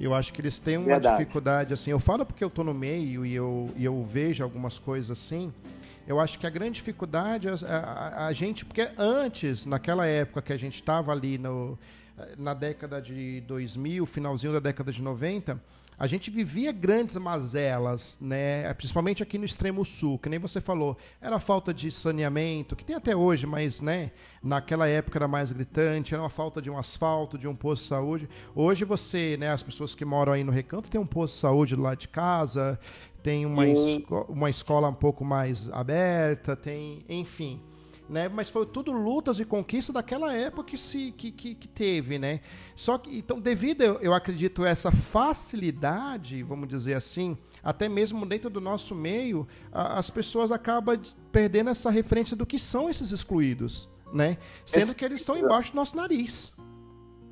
Eu 0.00 0.14
acho 0.14 0.32
que 0.32 0.40
eles 0.40 0.58
têm 0.58 0.78
uma 0.78 0.86
Verdade. 0.86 1.18
dificuldade 1.18 1.72
assim. 1.72 1.90
Eu 1.90 2.00
falo 2.00 2.26
porque 2.26 2.42
eu 2.42 2.48
estou 2.48 2.64
no 2.64 2.74
meio 2.74 3.24
e 3.24 3.34
eu, 3.34 3.70
e 3.76 3.84
eu 3.84 4.02
vejo 4.04 4.42
algumas 4.42 4.78
coisas 4.78 5.10
assim. 5.10 5.52
Eu 6.06 6.18
acho 6.18 6.38
que 6.38 6.46
a 6.46 6.50
grande 6.50 6.72
dificuldade 6.72 7.46
é 7.46 7.52
a, 7.68 7.76
a, 7.76 8.26
a 8.26 8.32
gente, 8.32 8.64
porque 8.64 8.88
antes, 8.98 9.64
naquela 9.64 10.06
época 10.06 10.42
que 10.42 10.52
a 10.52 10.56
gente 10.56 10.74
estava 10.74 11.12
ali 11.12 11.38
no, 11.38 11.78
na 12.36 12.54
década 12.54 13.00
de 13.00 13.42
2000, 13.42 14.04
finalzinho 14.06 14.52
da 14.52 14.60
década 14.60 14.90
de 14.90 15.00
90, 15.00 15.60
a 15.98 16.06
gente 16.06 16.30
vivia 16.30 16.72
grandes 16.72 17.16
mazelas, 17.16 18.18
né? 18.20 18.72
principalmente 18.74 19.22
aqui 19.22 19.38
no 19.38 19.44
extremo 19.44 19.84
sul, 19.84 20.18
que 20.18 20.28
nem 20.28 20.38
você 20.38 20.60
falou, 20.60 20.96
era 21.20 21.38
falta 21.38 21.72
de 21.72 21.90
saneamento, 21.90 22.74
que 22.74 22.84
tem 22.84 22.96
até 22.96 23.14
hoje, 23.14 23.46
mas 23.46 23.80
né, 23.80 24.10
naquela 24.42 24.88
época 24.88 25.18
era 25.18 25.28
mais 25.28 25.52
gritante, 25.52 26.14
era 26.14 26.22
uma 26.22 26.30
falta 26.30 26.60
de 26.60 26.70
um 26.70 26.78
asfalto, 26.78 27.38
de 27.38 27.46
um 27.46 27.54
posto 27.54 27.82
de 27.82 27.88
saúde. 27.88 28.28
Hoje 28.54 28.84
você, 28.84 29.36
né, 29.38 29.50
as 29.50 29.62
pessoas 29.62 29.94
que 29.94 30.04
moram 30.04 30.32
aí 30.32 30.42
no 30.42 30.52
recanto, 30.52 30.90
tem 30.90 31.00
um 31.00 31.06
posto 31.06 31.34
de 31.34 31.40
saúde 31.40 31.76
lado 31.76 31.98
de 31.98 32.08
casa, 32.08 32.78
tem 33.22 33.46
uma, 33.46 33.66
esco 33.66 34.26
uma 34.28 34.50
escola 34.50 34.88
um 34.88 34.94
pouco 34.94 35.24
mais 35.24 35.70
aberta, 35.70 36.56
tem, 36.56 37.04
enfim 37.08 37.60
né? 38.12 38.28
Mas 38.28 38.50
foi 38.50 38.66
tudo 38.66 38.92
lutas 38.92 39.40
e 39.40 39.44
conquistas 39.44 39.94
daquela 39.94 40.34
época 40.34 40.64
que 40.70 40.76
se 40.76 41.12
que, 41.12 41.32
que, 41.32 41.54
que 41.54 41.66
teve, 41.66 42.18
né? 42.18 42.40
Só 42.76 42.98
que 42.98 43.16
então 43.16 43.40
devido 43.40 43.82
eu, 43.82 43.98
eu 44.00 44.12
acredito 44.12 44.64
essa 44.64 44.92
facilidade, 44.92 46.42
vamos 46.42 46.68
dizer 46.68 46.94
assim, 46.94 47.36
até 47.62 47.88
mesmo 47.88 48.26
dentro 48.26 48.50
do 48.50 48.60
nosso 48.60 48.94
meio, 48.94 49.48
a, 49.72 49.98
as 49.98 50.10
pessoas 50.10 50.52
acabam 50.52 51.00
perdendo 51.32 51.70
essa 51.70 51.90
referência 51.90 52.36
do 52.36 52.44
que 52.44 52.58
são 52.58 52.90
esses 52.90 53.10
excluídos, 53.10 53.88
né? 54.12 54.36
Sendo 54.66 54.94
que 54.94 55.04
eles 55.04 55.20
estão 55.20 55.36
embaixo 55.36 55.72
do 55.72 55.76
nosso 55.76 55.96
nariz. 55.96 56.52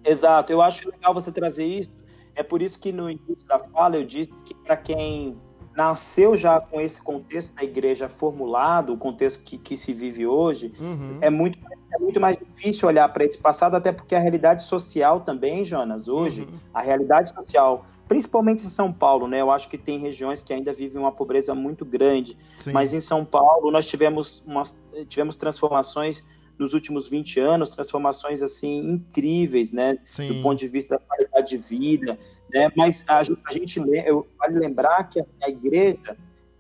Exato, 0.02 0.50
eu 0.50 0.62
acho 0.62 0.88
legal 0.88 1.12
você 1.12 1.30
trazer 1.30 1.66
isso. 1.66 1.90
É 2.34 2.42
por 2.42 2.62
isso 2.62 2.80
que 2.80 2.90
no 2.90 3.10
início 3.10 3.46
da 3.46 3.58
fala 3.58 3.96
eu 3.96 4.04
disse 4.04 4.32
que 4.46 4.54
para 4.54 4.78
quem 4.78 5.36
nasceu 5.76 6.37
já 6.37 6.61
com 6.61 6.80
esse 6.80 7.00
contexto 7.00 7.54
da 7.54 7.62
igreja 7.62 8.09
formulado, 8.09 8.92
o 8.92 8.96
contexto 8.96 9.42
que, 9.44 9.56
que 9.56 9.76
se 9.76 9.92
vive 9.92 10.26
hoje, 10.26 10.72
uhum. 10.78 11.18
é, 11.20 11.30
muito, 11.30 11.59
é 11.92 11.98
muito 11.98 12.20
mais 12.20 12.37
difícil 12.37 12.88
olhar 12.88 13.09
para 13.12 13.24
esse 13.24 13.38
passado, 13.38 13.76
até 13.76 13.92
porque 13.92 14.14
a 14.14 14.18
realidade 14.18 14.64
social 14.64 15.20
também, 15.20 15.64
Jonas, 15.64 16.09
hoje, 16.09 16.42
uhum. 16.42 16.59
a 16.74 16.80
realidade 16.80 17.33
social, 17.33 17.87
principalmente 18.09 18.64
em 18.64 18.68
São 18.68 18.92
Paulo, 18.92 19.28
né? 19.28 19.40
Eu 19.40 19.50
acho 19.50 19.68
que 19.68 19.78
tem 19.78 19.98
regiões 19.98 20.42
que 20.42 20.52
ainda 20.52 20.72
vivem 20.72 21.00
uma 21.00 21.12
pobreza 21.12 21.54
muito 21.54 21.85
grande, 21.85 22.37
Sim. 22.59 22.72
mas 22.72 22.92
em 22.92 23.00
São 23.00 23.24
Paulo 23.24 23.70
nós 23.70 23.87
tivemos, 23.87 24.42
umas, 24.46 24.80
tivemos 25.09 25.37
transformações 25.37 26.24
nos 26.61 26.75
últimos 26.75 27.09
20 27.09 27.40
anos, 27.40 27.75
transformações 27.75 28.42
assim 28.42 28.90
incríveis, 28.90 29.73
né, 29.73 29.99
Sim. 30.05 30.29
do 30.29 30.42
ponto 30.42 30.59
de 30.59 30.68
vista 30.68 30.99
da 30.99 31.01
qualidade 31.01 31.49
de 31.49 31.57
vida, 31.57 32.18
né, 32.53 32.70
mas 32.77 33.03
a, 33.09 33.20
a 33.20 33.53
gente 33.53 33.81
eu, 34.05 34.29
vale 34.38 34.59
lembrar 34.59 35.05
que 35.05 35.18
a, 35.18 35.25
a 35.42 35.49
igreja, 35.49 36.14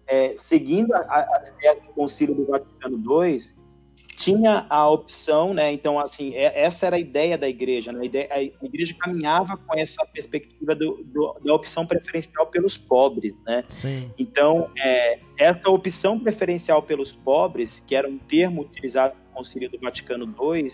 é, 0.06 0.32
seguindo 0.34 0.94
as 0.94 1.50
ideias 1.50 1.82
do 1.82 1.92
Concílio 1.92 2.34
do 2.34 2.46
Vaticano 2.46 2.96
II, 2.96 3.38
tinha 4.16 4.66
a 4.68 4.86
opção, 4.86 5.54
né? 5.54 5.72
Então, 5.72 5.98
assim, 5.98 6.34
é, 6.34 6.62
essa 6.62 6.86
era 6.86 6.96
a 6.96 6.98
ideia 6.98 7.38
da 7.38 7.48
igreja. 7.48 7.90
Né? 7.90 8.00
A, 8.00 8.04
ideia, 8.04 8.28
a 8.30 8.66
igreja 8.66 8.94
caminhava 9.00 9.56
com 9.56 9.78
essa 9.78 10.04
perspectiva 10.04 10.74
do, 10.74 11.02
do, 11.04 11.38
da 11.42 11.54
opção 11.54 11.86
preferencial 11.86 12.46
pelos 12.48 12.76
pobres, 12.76 13.32
né? 13.46 13.64
Sim. 13.70 14.12
Então, 14.18 14.70
é, 14.78 15.20
essa 15.38 15.70
opção 15.70 16.20
preferencial 16.20 16.82
pelos 16.82 17.14
pobres, 17.14 17.80
que 17.80 17.94
era 17.94 18.06
um 18.06 18.18
termo 18.18 18.60
utilizado 18.60 19.14
Concílio 19.40 19.70
do 19.70 19.78
Vaticano 19.78 20.26
II, 20.26 20.66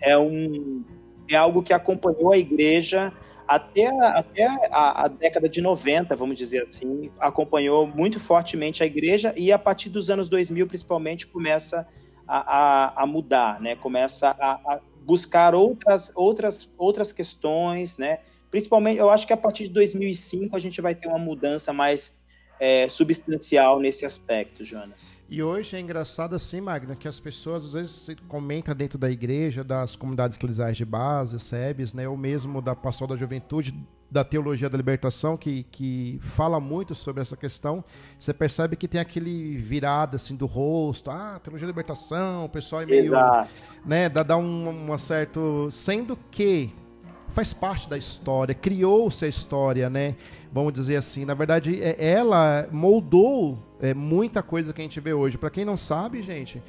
é, 0.00 0.18
um, 0.18 0.84
é 1.30 1.36
algo 1.36 1.62
que 1.62 1.72
acompanhou 1.72 2.32
a 2.32 2.38
igreja 2.38 3.12
até, 3.46 3.86
até 3.86 4.46
a, 4.70 5.04
a, 5.04 5.08
década 5.08 5.48
de 5.48 5.60
90, 5.60 6.14
vamos 6.16 6.36
dizer 6.36 6.64
assim, 6.64 7.10
acompanhou 7.18 7.86
muito 7.86 8.18
fortemente 8.18 8.82
a 8.82 8.86
igreja 8.86 9.32
e 9.36 9.52
a 9.52 9.58
partir 9.58 9.88
dos 9.90 10.10
anos 10.10 10.28
2000, 10.28 10.66
principalmente, 10.66 11.26
começa 11.26 11.80
a 11.80 12.02
a, 12.26 13.02
a, 13.02 13.06
mudar, 13.06 13.60
né? 13.60 13.76
Começa 13.76 14.30
a, 14.30 14.52
a, 14.52 14.80
buscar 15.04 15.54
outras, 15.54 16.12
outras, 16.14 16.72
outras 16.78 17.12
questões, 17.12 17.98
né? 17.98 18.20
Principalmente, 18.50 18.98
eu 18.98 19.10
acho 19.10 19.26
que 19.26 19.32
a 19.32 19.36
partir 19.36 19.64
de 19.64 19.70
2005 19.70 20.54
a 20.56 20.58
gente 20.58 20.80
vai 20.80 20.94
ter 20.94 21.08
uma 21.08 21.18
mudança 21.18 21.72
mais 21.72 22.18
é, 22.62 22.88
substancial 22.88 23.80
nesse 23.80 24.06
aspecto, 24.06 24.64
Jonas. 24.64 25.12
E 25.28 25.42
hoje 25.42 25.74
é 25.74 25.80
engraçado 25.80 26.36
assim, 26.36 26.60
Magna, 26.60 26.94
que 26.94 27.08
as 27.08 27.18
pessoas 27.18 27.64
às 27.64 27.72
vezes 27.72 28.16
comentam 28.28 28.72
dentro 28.72 28.96
da 28.96 29.10
igreja, 29.10 29.64
das 29.64 29.96
comunidades 29.96 30.36
eclesiais 30.36 30.76
de 30.76 30.84
base, 30.84 31.40
SEBs, 31.40 31.92
né, 31.92 32.08
ou 32.08 32.16
mesmo 32.16 32.62
da 32.62 32.76
Pastoral 32.76 33.16
da 33.16 33.20
Juventude, 33.20 33.74
da 34.08 34.22
Teologia 34.22 34.70
da 34.70 34.76
Libertação, 34.76 35.36
que, 35.36 35.64
que 35.72 36.20
fala 36.36 36.60
muito 36.60 36.94
sobre 36.94 37.20
essa 37.20 37.36
questão, 37.36 37.84
você 38.16 38.32
percebe 38.32 38.76
que 38.76 38.86
tem 38.86 39.00
aquele 39.00 39.56
virada 39.56 40.14
assim 40.14 40.36
do 40.36 40.46
rosto, 40.46 41.10
ah, 41.10 41.40
Teologia 41.42 41.66
da 41.66 41.72
Libertação, 41.72 42.44
o 42.44 42.48
pessoal 42.48 42.82
é 42.82 42.86
meio, 42.86 43.06
Exato. 43.06 43.50
né, 43.84 44.08
dá, 44.08 44.22
dá 44.22 44.36
um, 44.36 44.68
uma 44.68 44.98
certo, 44.98 45.68
sendo 45.72 46.16
que 46.30 46.70
faz 47.32 47.52
parte 47.52 47.88
da 47.88 47.98
história, 47.98 48.54
criou-se 48.54 49.24
a 49.24 49.28
história, 49.28 49.88
né? 49.90 50.14
Vamos 50.52 50.72
dizer 50.72 50.96
assim. 50.96 51.24
Na 51.24 51.34
verdade, 51.34 51.82
é, 51.82 51.96
ela 51.98 52.68
moldou 52.70 53.58
é, 53.80 53.94
muita 53.94 54.42
coisa 54.42 54.72
que 54.72 54.80
a 54.80 54.84
gente 54.84 55.00
vê 55.00 55.12
hoje. 55.12 55.38
Para 55.38 55.50
quem 55.50 55.64
não 55.64 55.76
sabe, 55.76 56.22
gente, 56.22 56.62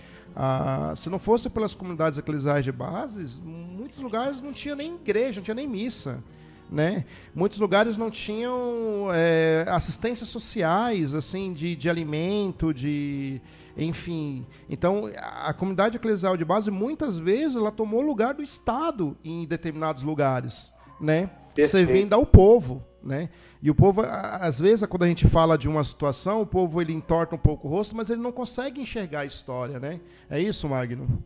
se 0.96 1.10
não 1.10 1.20
fosse 1.20 1.50
pelas 1.50 1.76
comunidades 1.76 2.18
eclesiais 2.18 2.64
de 2.64 2.72
bases, 2.72 3.40
muitos 3.40 4.02
lugares 4.02 4.42
não 4.42 4.52
tinha 4.52 4.76
nem 4.76 4.96
igreja, 4.96 5.40
não 5.40 5.44
tinha 5.44 5.56
nem 5.56 5.68
missa. 5.68 6.24
Né? 6.72 7.06
Muitos 7.36 7.60
lugares 7.60 7.98
não 7.98 8.10
tinham 8.10 9.10
é, 9.14 9.64
assistências 9.68 10.30
sociais, 10.30 11.14
assim, 11.14 11.54
de, 11.54 11.76
de 11.76 11.88
alimento, 11.88 12.74
de, 12.74 13.40
enfim. 13.78 14.46
Então, 14.70 15.10
a 15.18 15.54
comunidade 15.54 15.98
eclesial 15.98 16.38
de 16.38 16.46
base, 16.46 16.70
muitas 16.70 17.18
vezes, 17.18 17.56
ela 17.56 17.72
tomou 17.72 18.02
lugar 18.02 18.34
do 18.34 18.44
Estado 18.44 19.18
em 19.24 19.46
determinados 19.46 20.04
lugares, 20.04 20.74
né? 21.00 21.30
Servindo 21.66 22.14
ao 22.14 22.26
povo, 22.26 22.84
né? 23.02 23.30
E 23.62 23.70
o 23.70 23.76
povo, 23.76 24.02
às 24.02 24.60
vezes, 24.60 24.86
quando 24.88 25.04
a 25.04 25.08
gente 25.08 25.28
fala 25.28 25.58
de 25.58 25.70
uma 25.70 25.84
situação, 25.84 26.42
o 26.42 26.46
povo 26.46 26.82
ele 26.82 26.94
entorta 26.94 27.36
um 27.36 27.40
pouco 27.40 27.68
o 27.68 27.72
rosto, 27.72 27.96
mas 27.96 28.10
ele 28.10 28.22
não 28.22 28.32
consegue 28.32 28.82
enxergar 28.82 29.22
a 29.22 29.26
história, 29.26 29.80
né? 29.80 30.00
É 30.30 30.40
isso, 30.40 30.68
Magno? 30.68 31.24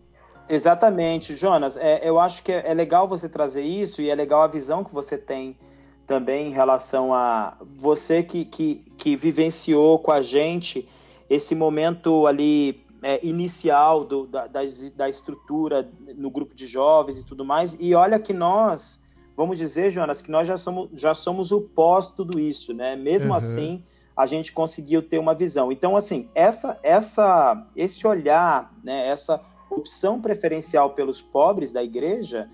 Exatamente, 0.50 1.36
Jonas. 1.36 1.78
É, 1.78 2.08
eu 2.08 2.20
acho 2.20 2.44
que 2.44 2.52
é, 2.52 2.70
é 2.70 2.74
legal 2.74 3.08
você 3.08 3.28
trazer 3.28 3.64
isso 3.64 4.02
e 4.02 4.10
é 4.10 4.16
legal 4.16 4.42
a 4.42 4.48
visão 4.48 4.84
que 4.84 4.94
você 4.94 5.18
tem 5.18 5.58
também 6.06 6.48
em 6.48 6.54
relação 6.54 7.14
a 7.14 7.58
você 7.76 8.24
que, 8.24 8.46
que, 8.46 8.86
que 8.98 9.16
vivenciou 9.18 10.00
com 10.00 10.12
a 10.12 10.22
gente 10.22 10.88
esse 11.30 11.56
momento 11.56 12.26
ali 12.28 12.86
é, 13.02 13.26
inicial 13.26 14.04
do, 14.06 14.26
da, 14.28 14.48
da, 14.48 14.62
da, 14.96 15.10
estrutura 15.10 15.90
no 16.16 16.30
grupo 16.30 16.56
de 16.56 16.68
jovens 16.68 17.20
e 17.20 17.26
tudo 17.26 17.46
mais. 17.46 17.76
E 17.80 17.94
olha 17.94 18.20
que 18.20 18.34
nós, 18.34 19.02
vamos 19.36 19.58
dizer, 19.58 19.92
Jonas, 19.92 20.22
que 20.22 20.32
nós 20.32 20.48
já 20.48 20.58
somos, 20.58 20.90
já 20.94 21.14
somos 21.14 21.52
o 21.52 21.62
pós 21.62 22.10
tudo 22.10 22.40
isso, 22.40 22.74
né? 22.74 22.96
Mesmo 22.96 23.32
uhum. 23.32 23.36
assim, 23.36 23.84
a 24.16 24.26
gente 24.26 24.52
conseguiu 24.52 25.02
ter 25.02 25.20
uma 25.20 25.36
visão. 25.36 25.72
Então, 25.72 25.96
assim, 25.96 26.30
essa, 26.34 26.80
essa, 26.82 27.68
esse 27.76 28.08
olhar, 28.08 28.74
né, 28.84 29.08
essa 29.08 29.40
opção 29.70 30.20
preferencial 30.20 30.92
pelos 30.92 31.22
pobres 31.22 31.72
da 31.72 31.84
igreja 31.84 32.50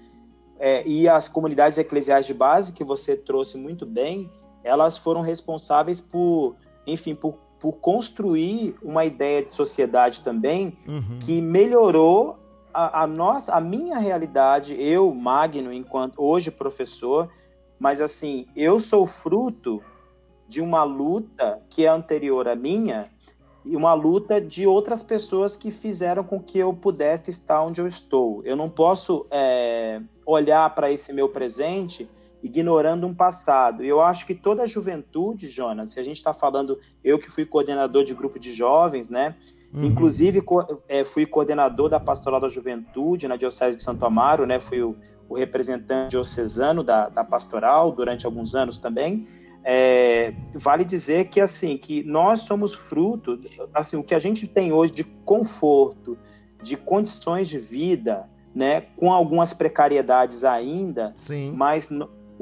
é, 0.59 0.85
e 0.85 1.07
as 1.07 1.29
comunidades 1.29 1.77
eclesiais 1.77 2.25
de 2.25 2.33
base 2.33 2.73
que 2.73 2.83
você 2.83 3.15
trouxe 3.15 3.57
muito 3.57 3.85
bem, 3.85 4.29
elas 4.63 4.97
foram 4.97 5.21
responsáveis 5.21 6.01
por, 6.01 6.55
enfim, 6.85 7.15
por, 7.15 7.37
por 7.63 7.71
construir 7.75 8.75
uma 8.83 9.05
ideia 9.05 9.41
de 9.41 9.55
sociedade 9.55 10.21
também 10.21 10.77
uhum. 10.85 11.17
que 11.21 11.41
melhorou 11.41 12.37
a, 12.73 13.03
a, 13.03 13.07
nossa, 13.07 13.53
a 13.53 13.61
minha 13.61 13.99
realidade, 13.99 14.75
eu, 14.77 15.15
Magno, 15.15 15.71
enquanto 15.71 16.21
hoje 16.21 16.51
professor, 16.51 17.29
mas 17.79 18.01
assim, 18.01 18.47
eu 18.53 18.81
sou 18.81 19.05
fruto 19.05 19.81
de 20.45 20.59
uma 20.59 20.83
luta 20.83 21.61
que 21.69 21.85
é 21.85 21.87
anterior 21.87 22.49
à 22.49 22.55
minha, 22.55 23.09
e 23.63 23.77
uma 23.77 23.93
luta 23.93 24.41
de 24.41 24.67
outras 24.67 25.01
pessoas 25.01 25.55
que 25.55 25.71
fizeram 25.71 26.21
com 26.21 26.41
que 26.41 26.59
eu 26.59 26.73
pudesse 26.73 27.29
estar 27.29 27.63
onde 27.63 27.79
eu 27.79 27.87
estou. 27.87 28.41
Eu 28.43 28.57
não 28.57 28.69
posso 28.69 29.25
é, 29.31 30.01
olhar 30.25 30.69
para 30.75 30.91
esse 30.91 31.13
meu 31.13 31.29
presente 31.29 32.09
ignorando 32.43 33.07
um 33.07 33.13
passado. 33.13 33.83
E 33.83 33.87
eu 33.87 34.01
acho 34.01 34.25
que 34.25 34.35
toda 34.35 34.63
a 34.63 34.67
juventude, 34.67 35.47
Jonas, 35.47 35.91
se 35.91 35.99
a 35.99 36.03
gente 36.03 36.17
está 36.17 36.33
falando, 36.33 36.77
eu 37.03 37.17
que 37.17 37.31
fui 37.31 37.45
coordenador 37.45 38.03
de 38.03 38.13
grupo 38.13 38.37
de 38.37 38.53
jovens, 38.53 39.09
né? 39.09 39.35
Uhum. 39.73 39.85
Inclusive 39.85 40.43
é, 40.87 41.03
fui 41.05 41.25
coordenador 41.25 41.89
da 41.89 41.99
Pastoral 41.99 42.39
da 42.39 42.49
Juventude 42.49 43.27
na 43.27 43.37
Diocese 43.37 43.77
de 43.77 43.83
Santo 43.83 44.05
Amaro, 44.05 44.45
né? 44.45 44.59
Fui 44.59 44.81
o, 44.83 44.95
o 45.27 45.35
representante 45.35 46.11
diocesano 46.11 46.83
da, 46.83 47.09
da 47.09 47.23
pastoral 47.23 47.91
durante 47.91 48.25
alguns 48.25 48.53
anos 48.53 48.77
também 48.77 49.25
é, 49.63 50.33
vale 50.53 50.83
dizer 50.83 51.29
que 51.29 51.39
assim 51.39 51.77
que 51.77 52.03
nós 52.03 52.41
somos 52.41 52.73
fruto, 52.73 53.39
assim 53.73 53.95
o 53.95 54.03
que 54.03 54.13
a 54.13 54.19
gente 54.19 54.45
tem 54.45 54.73
hoje 54.73 54.91
de 54.91 55.03
conforto, 55.03 56.17
de 56.61 56.75
condições 56.75 57.47
de 57.47 57.57
vida, 57.57 58.29
né, 58.53 58.81
com 58.97 59.11
algumas 59.11 59.53
precariedades 59.53 60.43
ainda, 60.43 61.15
Sim. 61.17 61.53
mas 61.55 61.89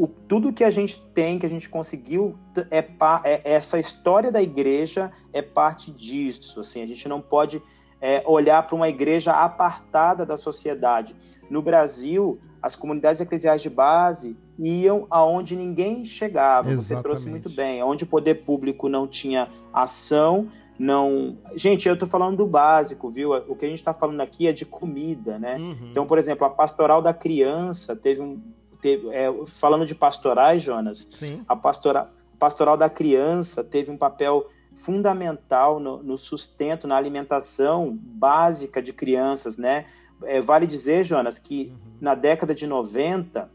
o, 0.02 0.08
tudo 0.08 0.52
que 0.52 0.64
a 0.64 0.70
gente 0.72 1.00
tem, 1.14 1.38
que 1.38 1.46
a 1.46 1.50
gente 1.50 1.70
conseguiu, 1.70 2.36
é, 2.72 2.80
é, 3.24 3.54
essa 3.54 3.78
história 3.78 4.32
da 4.32 4.42
igreja 4.42 5.12
é 5.32 5.44
parte 5.44 5.92
disso. 5.92 6.60
Assim, 6.60 6.82
a 6.82 6.88
gente 6.88 7.08
não 7.08 7.22
pode 7.22 7.62
é, 8.02 8.24
olhar 8.26 8.66
para 8.66 8.76
uma 8.76 8.90
igreja 8.90 9.32
apartada 9.32 10.26
da 10.26 10.36
sociedade. 10.36 11.16
No 11.52 11.62
Brasil, 11.62 12.40
as 12.62 12.76
comunidades 12.76 13.22
eclesiais 13.22 13.62
de 13.62 13.70
base 13.70 14.36
iam 14.58 15.06
aonde 15.10 15.56
ninguém 15.56 16.04
chegava. 16.04 16.72
Exatamente. 16.72 16.88
Você 16.88 17.04
trouxe 17.04 17.30
muito 17.30 17.50
bem, 17.50 17.84
onde 17.84 18.04
o 18.04 18.08
poder 18.08 18.44
público 18.44 18.90
não 18.90 19.08
tinha 19.08 19.50
ação, 19.72 20.48
não. 20.80 21.38
Gente, 21.56 21.88
eu 21.88 21.94
estou 21.94 22.10
falando 22.10 22.38
do 22.38 22.48
básico, 22.48 23.12
viu? 23.12 23.34
O 23.34 23.56
que 23.56 23.66
a 23.66 23.70
gente 23.70 23.78
está 23.78 23.94
falando 23.94 24.22
aqui 24.22 24.48
é 24.48 24.52
de 24.52 24.66
comida, 24.66 25.38
né? 25.38 25.58
Uhum. 25.58 25.90
Então, 25.92 26.08
por 26.08 26.18
exemplo, 26.18 26.48
a 26.48 26.50
pastoral 26.50 27.04
da 27.04 27.14
criança 27.14 27.96
teve 27.96 28.20
um. 28.20 28.42
Teve, 28.82 29.10
é, 29.10 29.28
falando 29.46 29.86
de 29.86 29.94
pastorais, 29.94 30.62
Jonas, 30.62 31.10
Sim. 31.14 31.44
a 31.48 31.56
pastora, 31.56 32.10
pastoral 32.40 32.76
da 32.76 32.90
criança 32.90 33.64
teve 33.64 33.92
um 33.92 33.98
papel 33.98 34.50
fundamental 34.74 35.80
no, 35.80 36.02
no 36.02 36.18
sustento, 36.18 36.88
na 36.88 36.96
alimentação 36.96 37.98
básica 38.02 38.82
de 38.82 38.94
crianças, 38.94 39.58
né? 39.58 39.86
É, 40.24 40.42
vale 40.42 40.66
dizer, 40.66 41.04
Jonas, 41.04 41.38
que 41.38 41.72
uhum. 41.72 41.92
na 42.00 42.16
década 42.16 42.54
de 42.54 42.66
90, 42.66 43.50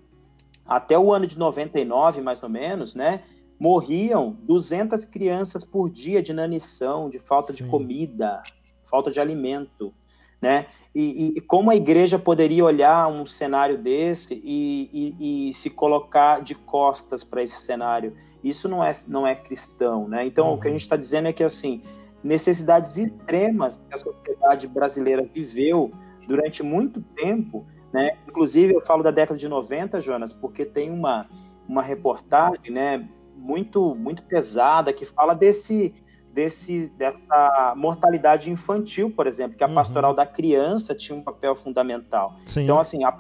até 0.67 0.99
o 0.99 1.13
ano 1.13 1.27
de 1.27 1.39
99, 1.39 2.21
mais 2.21 2.43
ou 2.43 2.49
menos, 2.49 2.95
né? 2.95 3.23
Morriam 3.59 4.37
200 4.43 5.05
crianças 5.07 5.65
por 5.65 5.89
dia 5.89 6.23
de 6.23 6.33
inanição, 6.33 7.09
de 7.09 7.19
falta 7.19 7.53
Sim. 7.53 7.65
de 7.65 7.71
comida, 7.71 8.43
falta 8.85 9.11
de 9.11 9.19
alimento, 9.19 9.95
né? 10.41 10.67
E, 10.99 11.35
e, 11.37 11.41
como 11.43 11.71
a 11.71 11.77
igreja 11.77 12.19
poderia 12.19 12.65
olhar 12.65 13.07
um 13.09 13.27
cenário 13.27 13.77
desse 13.77 14.41
e, 14.43 15.15
e, 15.21 15.49
e 15.49 15.53
se 15.53 15.69
colocar 15.69 16.41
de 16.41 16.55
costas 16.55 17.23
para 17.23 17.43
esse 17.43 17.61
cenário? 17.61 18.15
isso 18.49 18.69
não 18.69 18.83
é, 18.83 18.93
não 19.09 19.27
é 19.27 19.35
cristão, 19.35 20.09
né? 20.09 20.25
Então, 20.25 20.49
uhum. 20.49 20.55
o 20.55 20.61
que 20.61 20.69
a 20.69 20.71
gente 20.71 20.83
está 20.83 20.97
dizendo 20.97 21.29
é 21.29 21.33
que, 21.33 21.43
assim, 21.43 21.83
necessidades 22.23 22.97
extremas 22.97 23.77
que 23.77 23.95
a 23.95 23.97
sociedade 23.97 24.69
brasileira 24.69 25.29
viveu 25.33 25.93
durante 26.27 26.63
muito 26.63 27.01
tempo, 27.01 27.67
né? 27.93 28.17
Inclusive, 28.29 28.75
eu 28.75 28.85
falo 28.85 29.03
da 29.03 29.11
década 29.11 29.39
de 29.39 29.49
90, 29.49 30.01
Jonas, 30.01 30.33
porque 30.33 30.65
tem 30.65 30.91
uma, 30.91 31.29
uma 31.69 31.83
reportagem, 31.83 32.71
né, 32.71 33.09
muito, 33.37 33.95
muito 33.95 34.23
pesada 34.23 34.93
que 34.93 35.05
fala 35.05 35.35
desse, 35.35 35.95
desse, 36.37 36.91
dessa 36.91 37.73
mortalidade 37.75 38.51
infantil, 38.51 39.11
por 39.11 39.27
exemplo, 39.27 39.57
que 39.57 39.65
a 39.65 39.67
uhum. 39.67 39.75
pastoral 39.75 40.13
da 40.13 40.27
criança 40.27 40.95
tinha 40.95 41.19
um 41.19 41.23
papel 41.23 41.57
fundamental. 41.57 42.37
Sim. 42.45 42.65
Então, 42.65 42.79
assim, 42.79 43.05
a 43.05 43.11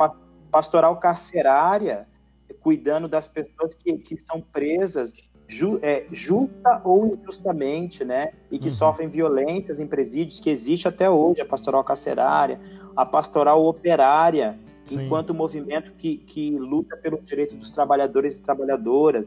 pastoral 0.50 0.94
carcerária, 0.98 2.06
cuidando 2.60 3.08
das 3.08 3.26
pessoas 3.26 3.74
que, 3.74 3.96
que 3.96 4.16
são 4.16 4.42
presas 4.42 5.14
ju, 5.48 5.78
é, 5.80 6.04
justa 6.12 6.82
ou 6.84 7.06
injustamente, 7.06 8.04
né? 8.04 8.32
E 8.50 8.58
que 8.58 8.66
uhum. 8.66 8.74
sofrem 8.74 9.08
violências 9.08 9.80
em 9.80 9.86
presídios, 9.86 10.38
que 10.38 10.50
existe 10.50 10.86
até 10.86 11.08
hoje, 11.08 11.40
a 11.40 11.46
pastoral 11.46 11.82
carcerária, 11.82 12.60
a 12.94 13.06
pastoral 13.06 13.64
operária, 13.64 14.58
Sim. 14.86 15.06
enquanto 15.06 15.32
movimento 15.32 15.92
que, 15.92 16.18
que 16.18 16.50
luta 16.50 16.98
pelos 16.98 17.26
direitos 17.26 17.56
dos 17.56 17.70
trabalhadores 17.70 18.36
e 18.36 18.42
trabalhadoras. 18.42 19.26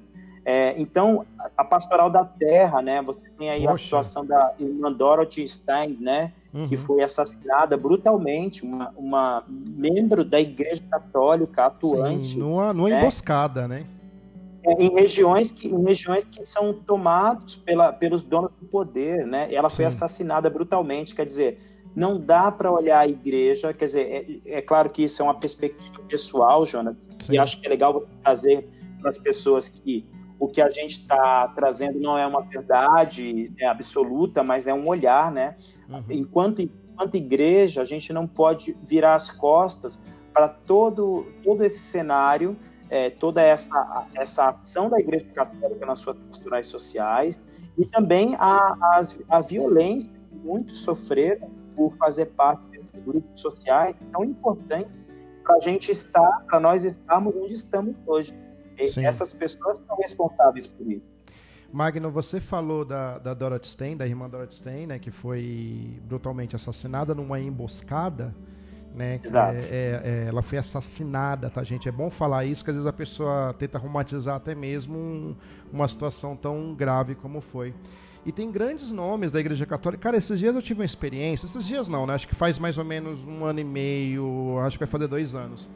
É, 0.51 0.73
então, 0.81 1.27
a 1.55 1.63
pastoral 1.63 2.09
da 2.09 2.25
terra, 2.25 2.81
né? 2.81 3.03
Você 3.03 3.21
tem 3.37 3.51
aí 3.51 3.61
Poxa. 3.61 3.73
a 3.73 3.77
situação 3.77 4.25
da 4.25 4.51
irmã 4.59 4.91
Dorothy 4.91 5.47
Stein, 5.47 5.95
né? 6.01 6.33
Uhum. 6.51 6.65
Que 6.65 6.75
foi 6.75 7.03
assassinada 7.03 7.77
brutalmente, 7.77 8.65
uma, 8.65 8.91
uma 8.97 9.43
membro 9.47 10.25
da 10.25 10.41
Igreja 10.41 10.83
Católica 10.89 11.67
atuante. 11.67 12.29
Sim, 12.29 12.39
numa, 12.39 12.73
numa 12.73 12.89
né? 12.89 12.99
emboscada, 12.99 13.67
né? 13.67 13.85
É, 14.65 14.83
em 14.83 14.91
regiões 14.95 15.51
que 15.51 15.67
em 15.67 15.83
regiões 15.83 16.23
que 16.23 16.43
são 16.43 16.73
tomados 16.73 17.57
pela, 17.57 17.93
pelos 17.93 18.23
donos 18.23 18.49
do 18.59 18.65
poder, 18.65 19.27
né? 19.27 19.53
Ela 19.53 19.69
foi 19.69 19.85
Sim. 19.85 19.89
assassinada 19.89 20.49
brutalmente, 20.49 21.13
quer 21.13 21.27
dizer, 21.27 21.59
não 21.95 22.19
dá 22.19 22.51
para 22.51 22.71
olhar 22.71 23.01
a 23.01 23.07
igreja, 23.07 23.71
quer 23.71 23.85
dizer, 23.85 24.41
é, 24.47 24.57
é, 24.57 24.61
claro 24.63 24.89
que 24.89 25.03
isso 25.03 25.21
é 25.21 25.25
uma 25.25 25.35
perspectiva 25.35 26.01
pessoal, 26.09 26.65
Jonas, 26.65 26.95
Sim. 27.19 27.33
e 27.33 27.37
acho 27.37 27.61
que 27.61 27.67
é 27.67 27.69
legal 27.69 27.93
você 27.93 28.09
trazer 28.23 28.67
para 28.99 29.11
as 29.11 29.19
pessoas 29.19 29.69
que 29.69 30.09
o 30.39 30.47
que 30.47 30.61
a 30.61 30.69
gente 30.69 31.01
está 31.01 31.47
trazendo 31.49 31.99
não 31.99 32.17
é 32.17 32.25
uma 32.25 32.41
verdade 32.41 33.51
né, 33.57 33.65
absoluta, 33.65 34.41
mas 34.41 34.67
é 34.67 34.73
um 34.73 34.87
olhar, 34.87 35.31
né? 35.31 35.57
Uhum. 35.89 36.03
Enquanto, 36.09 36.61
enquanto 36.61 37.15
igreja, 37.15 37.81
a 37.81 37.85
gente 37.85 38.13
não 38.13 38.25
pode 38.25 38.77
virar 38.83 39.15
as 39.15 39.29
costas 39.29 40.01
para 40.33 40.47
todo, 40.47 41.25
todo 41.43 41.63
esse 41.63 41.79
cenário 41.79 42.55
é, 42.89 43.09
toda 43.09 43.41
essa, 43.41 44.07
essa 44.15 44.49
ação 44.49 44.89
da 44.89 44.99
Igreja 44.99 45.25
Católica 45.33 45.85
nas 45.85 45.99
suas 45.99 46.17
posturais 46.17 46.67
sociais 46.67 47.39
e 47.77 47.85
também 47.85 48.35
a, 48.35 48.57
a, 48.81 49.01
a 49.29 49.41
violência 49.41 50.11
que 50.11 50.35
muitos 50.43 50.81
sofreram 50.81 51.49
por 51.75 51.93
fazer 51.93 52.25
parte 52.27 52.61
desses 52.71 52.99
grupos 53.05 53.39
sociais 53.39 53.95
tão 54.11 54.23
importantes 54.23 54.97
para 55.43 55.55
a 55.55 55.59
gente 55.59 55.91
estar, 55.91 56.45
para 56.47 56.59
nós 56.59 56.83
estarmos 56.83 57.33
onde 57.35 57.53
estamos 57.53 57.95
hoje. 58.05 58.33
Sim. 58.87 59.05
Essas 59.05 59.33
pessoas 59.33 59.77
são 59.77 59.97
responsáveis 59.97 60.67
por 60.67 60.89
isso. 60.89 61.05
Magno, 61.71 62.09
você 62.09 62.39
falou 62.39 62.83
da, 62.83 63.19
da 63.19 63.33
Dorothy 63.33 63.67
Stein, 63.67 63.95
da 63.95 64.07
irmã 64.07 64.27
Dorothy 64.27 64.55
Stein, 64.55 64.87
né, 64.87 64.97
que 64.97 65.11
foi 65.11 65.99
brutalmente 66.07 66.55
assassinada 66.55 67.13
numa 67.13 67.39
emboscada 67.39 68.33
né? 68.93 69.19
Exato. 69.23 69.55
É, 69.55 69.61
é, 69.61 70.01
é, 70.03 70.25
ela 70.27 70.41
foi 70.41 70.57
assassinada, 70.57 71.49
tá, 71.49 71.63
gente? 71.63 71.87
É 71.87 71.91
bom 71.91 72.09
falar 72.09 72.45
isso, 72.45 72.63
que 72.63 72.69
às 72.69 72.75
vezes 72.75 72.87
a 72.87 72.93
pessoa 72.93 73.55
tenta 73.57 73.77
romantizar 73.77 74.35
até 74.35 74.55
mesmo 74.55 74.97
um, 74.97 75.35
uma 75.71 75.87
situação 75.87 76.35
tão 76.35 76.73
grave 76.73 77.15
como 77.15 77.41
foi. 77.41 77.73
E 78.25 78.31
tem 78.31 78.51
grandes 78.51 78.91
nomes 78.91 79.31
da 79.31 79.39
Igreja 79.39 79.65
Católica. 79.65 80.03
Cara, 80.03 80.17
esses 80.17 80.37
dias 80.37 80.53
eu 80.53 80.61
tive 80.61 80.81
uma 80.81 80.85
experiência. 80.85 81.45
Esses 81.45 81.65
dias 81.65 81.87
não, 81.87 82.05
né? 82.05 82.13
Acho 82.13 82.27
que 82.27 82.35
faz 82.35 82.59
mais 82.59 82.77
ou 82.77 82.83
menos 82.83 83.23
um 83.23 83.45
ano 83.45 83.59
e 83.59 83.63
meio, 83.63 84.59
acho 84.59 84.77
que 84.77 84.83
vai 84.83 84.91
fazer 84.91 85.07
dois 85.07 85.33
anos 85.33 85.67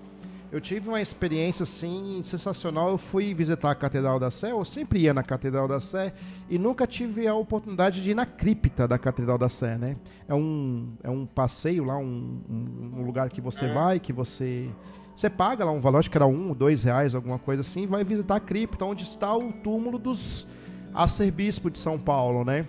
eu 0.54 0.62
tive 0.62 0.88
uma 0.88 1.02
experiência 1.02 1.64
assim 1.64 2.22
sensacional. 2.24 2.92
Eu 2.92 2.98
fui 3.00 3.34
visitar 3.34 3.72
a 3.72 3.76
Catedral 3.76 4.20
da 4.20 4.30
Sé, 4.30 4.52
eu 4.52 4.64
sempre 4.64 5.00
ia 5.00 5.12
na 5.12 5.24
Catedral 5.24 5.68
da 5.68 5.80
Sé 5.80 6.14
e 6.48 6.60
nunca 6.60 6.86
tive 6.86 7.28
a 7.28 7.34
oportunidade 7.34 8.04
de 8.04 8.12
ir 8.12 8.14
na 8.14 8.24
cripta 8.24 8.88
da 8.88 9.00
Catedral 9.00 9.40
da 9.40 9.50
Sé, 9.50 9.80
né? 9.80 9.98
É 10.28 10.36
um, 10.36 10.94
é 11.02 11.10
um 11.10 11.26
passeio 11.26 11.84
lá, 11.84 11.98
um, 11.98 12.40
um, 12.48 13.00
um 13.00 13.04
lugar 13.04 13.32
que 13.32 13.42
você 13.42 13.66
é. 13.66 13.74
vai, 13.74 14.00
que 14.00 14.14
você 14.14 14.70
você 15.16 15.28
paga 15.28 15.66
lá 15.66 15.72
um 15.72 15.82
valor, 15.82 15.98
acho 16.00 16.10
que 16.10 16.18
era 16.18 16.28
um, 16.28 16.54
dois 16.54 16.84
reais, 16.84 17.16
alguma 17.16 17.40
coisa 17.40 17.62
assim, 17.62 17.84
e 17.84 17.88
vai 17.88 18.04
visitar 18.04 18.36
a 18.36 18.40
cripta, 18.40 18.86
onde 18.86 19.04
está 19.04 19.36
o 19.36 19.52
túmulo 19.52 19.98
dos 19.98 20.48
arcebispos 20.94 21.72
de 21.72 21.80
São 21.80 21.98
Paulo, 21.98 22.46
né? 22.46 22.68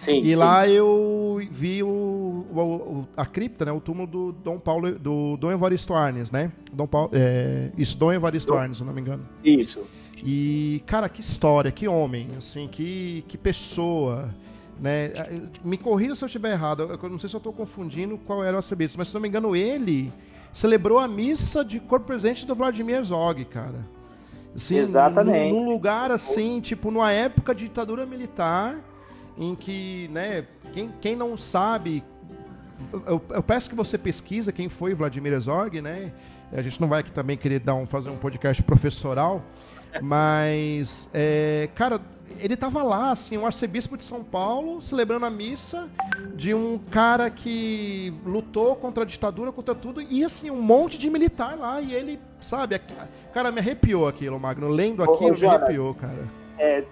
Sim, 0.00 0.22
e 0.22 0.30
sim. 0.30 0.36
lá 0.36 0.66
eu 0.66 1.46
vi 1.50 1.82
o, 1.82 1.86
o, 1.86 3.08
a 3.14 3.26
cripta, 3.26 3.66
né, 3.66 3.72
o 3.72 3.80
túmulo 3.80 4.06
do 4.06 4.32
Dom 4.32 4.58
Paulo, 4.58 4.98
do 4.98 5.36
Dom 5.36 5.52
Evaristo 5.52 5.92
Arnes, 5.92 6.30
né? 6.30 6.50
Dom 6.72 6.86
Paulo, 6.86 7.10
é, 7.12 7.70
isso, 7.76 7.98
Dom 7.98 8.10
Evaristo 8.10 8.54
Arnes, 8.54 8.78
se 8.78 8.84
não 8.84 8.94
me 8.94 9.00
engano. 9.00 9.28
Isso. 9.44 9.84
E, 10.24 10.82
cara, 10.86 11.08
que 11.08 11.20
história, 11.20 11.70
que 11.70 11.86
homem, 11.86 12.28
assim, 12.36 12.66
que, 12.66 13.24
que 13.28 13.36
pessoa, 13.36 14.30
né? 14.80 15.12
Me 15.62 15.76
corrija 15.76 16.14
se 16.14 16.24
eu 16.24 16.26
estiver 16.26 16.52
errado, 16.52 16.82
eu 16.82 17.08
não 17.10 17.18
sei 17.18 17.28
se 17.28 17.36
eu 17.36 17.38
estou 17.38 17.52
confundindo 17.52 18.16
qual 18.18 18.42
era 18.42 18.54
o 18.54 18.56
arcebispo, 18.56 18.96
mas 18.98 19.08
se 19.08 19.14
não 19.14 19.20
me 19.20 19.28
engano, 19.28 19.54
ele 19.54 20.10
celebrou 20.50 20.98
a 20.98 21.06
missa 21.06 21.62
de 21.62 21.78
corpo 21.78 22.06
presente 22.06 22.46
do 22.46 22.54
Vladimir 22.54 23.04
Zog, 23.04 23.44
cara. 23.44 23.86
Assim, 24.54 24.78
Exatamente. 24.78 25.52
Num, 25.52 25.64
num 25.64 25.70
lugar 25.70 26.10
assim, 26.10 26.60
tipo, 26.60 26.90
numa 26.90 27.12
época 27.12 27.54
de 27.54 27.64
ditadura 27.64 28.04
militar, 28.04 28.78
em 29.40 29.54
que, 29.54 30.06
né, 30.12 30.44
quem, 30.74 30.92
quem 31.00 31.16
não 31.16 31.34
sabe, 31.34 32.04
eu, 33.06 33.22
eu 33.30 33.42
peço 33.42 33.70
que 33.70 33.74
você 33.74 33.96
pesquisa 33.96 34.52
quem 34.52 34.68
foi 34.68 34.94
Vladimir 34.94 35.40
Zorg, 35.40 35.80
né? 35.80 36.12
A 36.52 36.60
gente 36.60 36.78
não 36.78 36.88
vai 36.88 37.00
aqui 37.00 37.10
também 37.10 37.38
querer 37.38 37.60
dar 37.60 37.74
um, 37.74 37.86
fazer 37.86 38.10
um 38.10 38.16
podcast 38.16 38.62
professoral, 38.62 39.42
mas, 40.02 41.08
é, 41.14 41.70
cara, 41.74 42.00
ele 42.38 42.54
estava 42.54 42.82
lá, 42.82 43.12
assim, 43.12 43.38
um 43.38 43.46
arcebispo 43.46 43.96
de 43.96 44.04
São 44.04 44.22
Paulo, 44.22 44.82
celebrando 44.82 45.24
a 45.24 45.30
missa 45.30 45.88
de 46.36 46.52
um 46.52 46.78
cara 46.78 47.30
que 47.30 48.12
lutou 48.26 48.76
contra 48.76 49.04
a 49.04 49.06
ditadura, 49.06 49.50
contra 49.50 49.74
tudo, 49.74 50.02
e 50.02 50.22
assim, 50.22 50.50
um 50.50 50.60
monte 50.60 50.98
de 50.98 51.08
militar 51.08 51.56
lá, 51.56 51.80
e 51.80 51.94
ele, 51.94 52.20
sabe, 52.40 52.78
cara, 53.32 53.50
me 53.50 53.60
arrepiou 53.60 54.06
aquilo, 54.06 54.38
Magno, 54.38 54.68
lendo 54.68 55.02
aquilo, 55.02 55.38
me 55.38 55.46
arrepiou, 55.46 55.94
cara 55.94 56.40
é, 56.60 56.84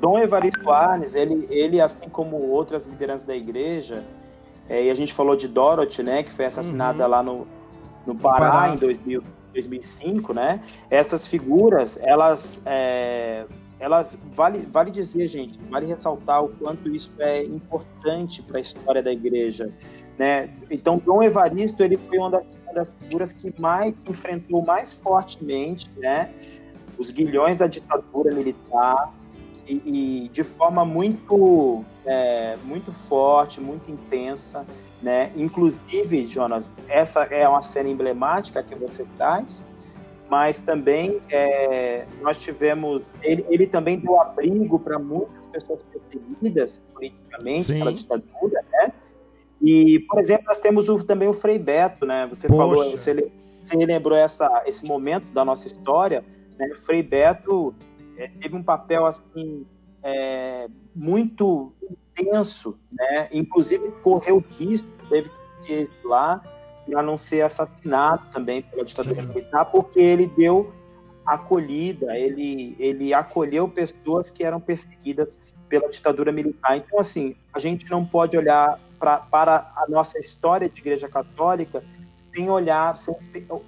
Dom 0.00 0.18
Evaristo 0.18 0.70
Arnes, 0.70 1.14
ele, 1.14 1.46
ele, 1.50 1.78
assim 1.78 2.08
como 2.08 2.36
outras 2.36 2.86
lideranças 2.86 3.26
da 3.26 3.36
igreja, 3.36 4.02
é, 4.66 4.86
e 4.86 4.90
a 4.90 4.94
gente 4.94 5.12
falou 5.12 5.36
de 5.36 5.46
Dorothy, 5.46 6.02
né, 6.02 6.22
que 6.22 6.32
foi 6.32 6.46
assassinada 6.46 7.04
uhum. 7.04 7.10
lá 7.10 7.22
no, 7.22 7.46
no 8.06 8.14
Pará, 8.14 8.50
Pará. 8.50 8.74
em 8.74 8.78
2000, 8.78 9.22
2005, 9.52 10.32
né? 10.32 10.62
Essas 10.88 11.26
figuras, 11.26 11.98
elas, 12.02 12.62
é, 12.64 13.44
elas 13.78 14.16
vale, 14.32 14.60
vale 14.60 14.90
dizer, 14.90 15.26
gente, 15.26 15.58
vale 15.68 15.84
ressaltar 15.84 16.42
o 16.42 16.48
quanto 16.48 16.88
isso 16.88 17.12
é 17.18 17.44
importante 17.44 18.42
para 18.42 18.56
a 18.56 18.60
história 18.60 19.02
da 19.02 19.12
igreja, 19.12 19.70
né? 20.18 20.48
Então, 20.70 20.96
Dom 20.96 21.22
Evaristo, 21.22 21.82
ele 21.82 21.98
foi 22.08 22.16
uma 22.16 22.30
das, 22.30 22.44
uma 22.64 22.72
das 22.72 22.90
figuras 23.00 23.32
que 23.34 23.52
mais 23.60 23.94
que 23.96 24.10
enfrentou 24.10 24.64
mais 24.64 24.92
fortemente, 24.94 25.90
né? 25.98 26.30
Os 27.00 27.10
guilhões 27.10 27.56
da 27.56 27.66
ditadura 27.66 28.32
militar 28.34 29.10
e, 29.66 30.24
e 30.24 30.28
de 30.28 30.44
forma 30.44 30.84
muito, 30.84 31.82
é, 32.04 32.56
muito 32.62 32.92
forte, 32.92 33.58
muito 33.58 33.90
intensa, 33.90 34.66
né? 35.02 35.32
Inclusive, 35.34 36.26
Jonas, 36.26 36.70
essa 36.86 37.22
é 37.24 37.48
uma 37.48 37.62
cena 37.62 37.88
emblemática 37.88 38.62
que 38.62 38.74
você 38.74 39.06
traz, 39.16 39.64
mas 40.28 40.60
também 40.60 41.22
é, 41.30 42.04
nós 42.20 42.38
tivemos 42.38 43.00
ele, 43.22 43.46
ele, 43.48 43.66
também 43.66 43.98
deu 43.98 44.20
abrigo 44.20 44.78
para 44.78 44.98
muitas 44.98 45.46
pessoas 45.46 45.82
perseguidas 45.82 46.82
politicamente 46.92 47.64
Sim. 47.64 47.78
pela 47.78 47.92
ditadura, 47.94 48.64
né? 48.70 48.92
E, 49.62 50.00
por 50.00 50.20
exemplo, 50.20 50.44
nós 50.48 50.58
temos 50.58 50.88
o, 50.90 51.02
também 51.02 51.28
o 51.28 51.32
Frei 51.32 51.58
Beto, 51.58 52.04
né? 52.04 52.26
Você 52.28 52.46
Poxa. 52.46 52.58
falou, 52.58 52.90
você, 52.90 53.32
você 53.58 53.76
lembrou 53.76 54.16
essa, 54.16 54.62
esse 54.66 54.84
momento 54.84 55.32
da 55.32 55.46
nossa 55.46 55.66
história 55.66 56.22
né? 56.60 56.74
Frei 56.76 57.02
Beto 57.02 57.74
é, 58.16 58.28
teve 58.28 58.54
um 58.54 58.62
papel 58.62 59.06
assim 59.06 59.66
é, 60.02 60.68
muito 60.94 61.72
intenso, 62.18 62.78
né? 62.92 63.28
Inclusive 63.32 63.90
correu 64.02 64.44
risco, 64.58 64.90
teve 65.08 65.28
que 65.28 65.62
se 65.62 65.72
exilar 65.72 66.42
para 66.86 67.02
não 67.02 67.16
ser 67.16 67.42
assassinado 67.42 68.28
também 68.30 68.62
pela 68.62 68.84
ditadura 68.84 69.22
Sim. 69.22 69.28
militar, 69.28 69.64
porque 69.66 70.00
ele 70.00 70.26
deu 70.26 70.72
acolhida, 71.24 72.16
ele, 72.18 72.74
ele 72.78 73.14
acolheu 73.14 73.68
pessoas 73.68 74.30
que 74.30 74.42
eram 74.42 74.60
perseguidas 74.60 75.38
pela 75.68 75.88
ditadura 75.88 76.32
militar. 76.32 76.76
Então, 76.76 76.98
assim, 76.98 77.36
a 77.52 77.58
gente 77.58 77.88
não 77.90 78.04
pode 78.04 78.36
olhar 78.36 78.80
pra, 78.98 79.18
para 79.18 79.72
a 79.76 79.86
nossa 79.88 80.18
história 80.18 80.68
de 80.68 80.80
Igreja 80.80 81.08
Católica 81.08 81.82
sem 82.34 82.48
olhar, 82.50 82.96
sem 82.96 83.14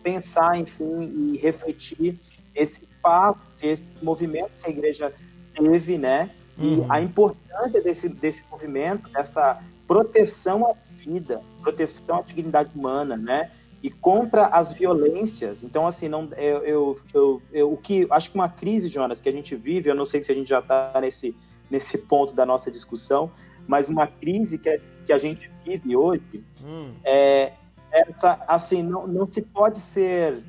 pensar, 0.03 0.59
enfim, 0.59 1.01
e 1.01 1.39
refletir 1.39 2.19
esse 2.55 2.87
fato, 3.03 3.41
esse 3.63 3.85
movimento 4.03 4.51
que 4.61 4.67
a 4.67 4.71
igreja 4.71 5.13
teve, 5.55 5.99
né? 5.99 6.31
E 6.59 6.77
uhum. 6.77 6.87
a 6.89 7.01
importância 7.01 7.81
desse, 7.81 8.09
desse 8.09 8.45
movimento, 8.51 9.09
dessa 9.11 9.63
proteção 9.87 10.67
à 10.67 10.75
vida, 10.97 11.41
proteção 11.63 12.19
à 12.19 12.23
dignidade 12.23 12.71
humana, 12.75 13.17
né? 13.17 13.51
E 13.83 13.91
contra 13.91 14.47
as 14.47 14.73
violências. 14.73 15.65
Então, 15.65 15.87
assim, 15.87 16.09
não, 16.09 16.29
eu, 16.37 16.63
eu, 16.63 16.97
eu, 17.13 17.43
eu 17.53 17.73
o 17.73 17.77
que 17.77 18.07
acho 18.11 18.31
que 18.31 18.37
uma 18.37 18.49
crise, 18.49 18.89
Jonas, 18.89 19.21
que 19.21 19.29
a 19.29 19.33
gente 19.33 19.57
vive, 19.57 19.91
eu 19.91 19.95
não 19.95 20.05
sei 20.05 20.21
se 20.21 20.31
a 20.31 20.35
gente 20.35 20.49
já 20.49 20.61
está 20.61 20.93
nesse, 21.01 21.35
nesse 21.71 21.99
ponto 21.99 22.33
da 22.33 22.47
nossa 22.47 22.71
discussão, 22.71 23.31
mas 23.67 23.89
uma 23.89 24.07
crise 24.07 24.59
que, 24.59 24.81
que 25.05 25.13
a 25.13 25.19
gente 25.19 25.51
vive 25.65 25.97
hoje 25.97 26.45
hum. 26.63 26.95
é 27.05 27.53
essa, 27.91 28.43
assim, 28.49 28.83
não, 28.83 29.07
não 29.07 29.27
se 29.27 29.43
pode 29.43 29.79
ser 29.79 30.43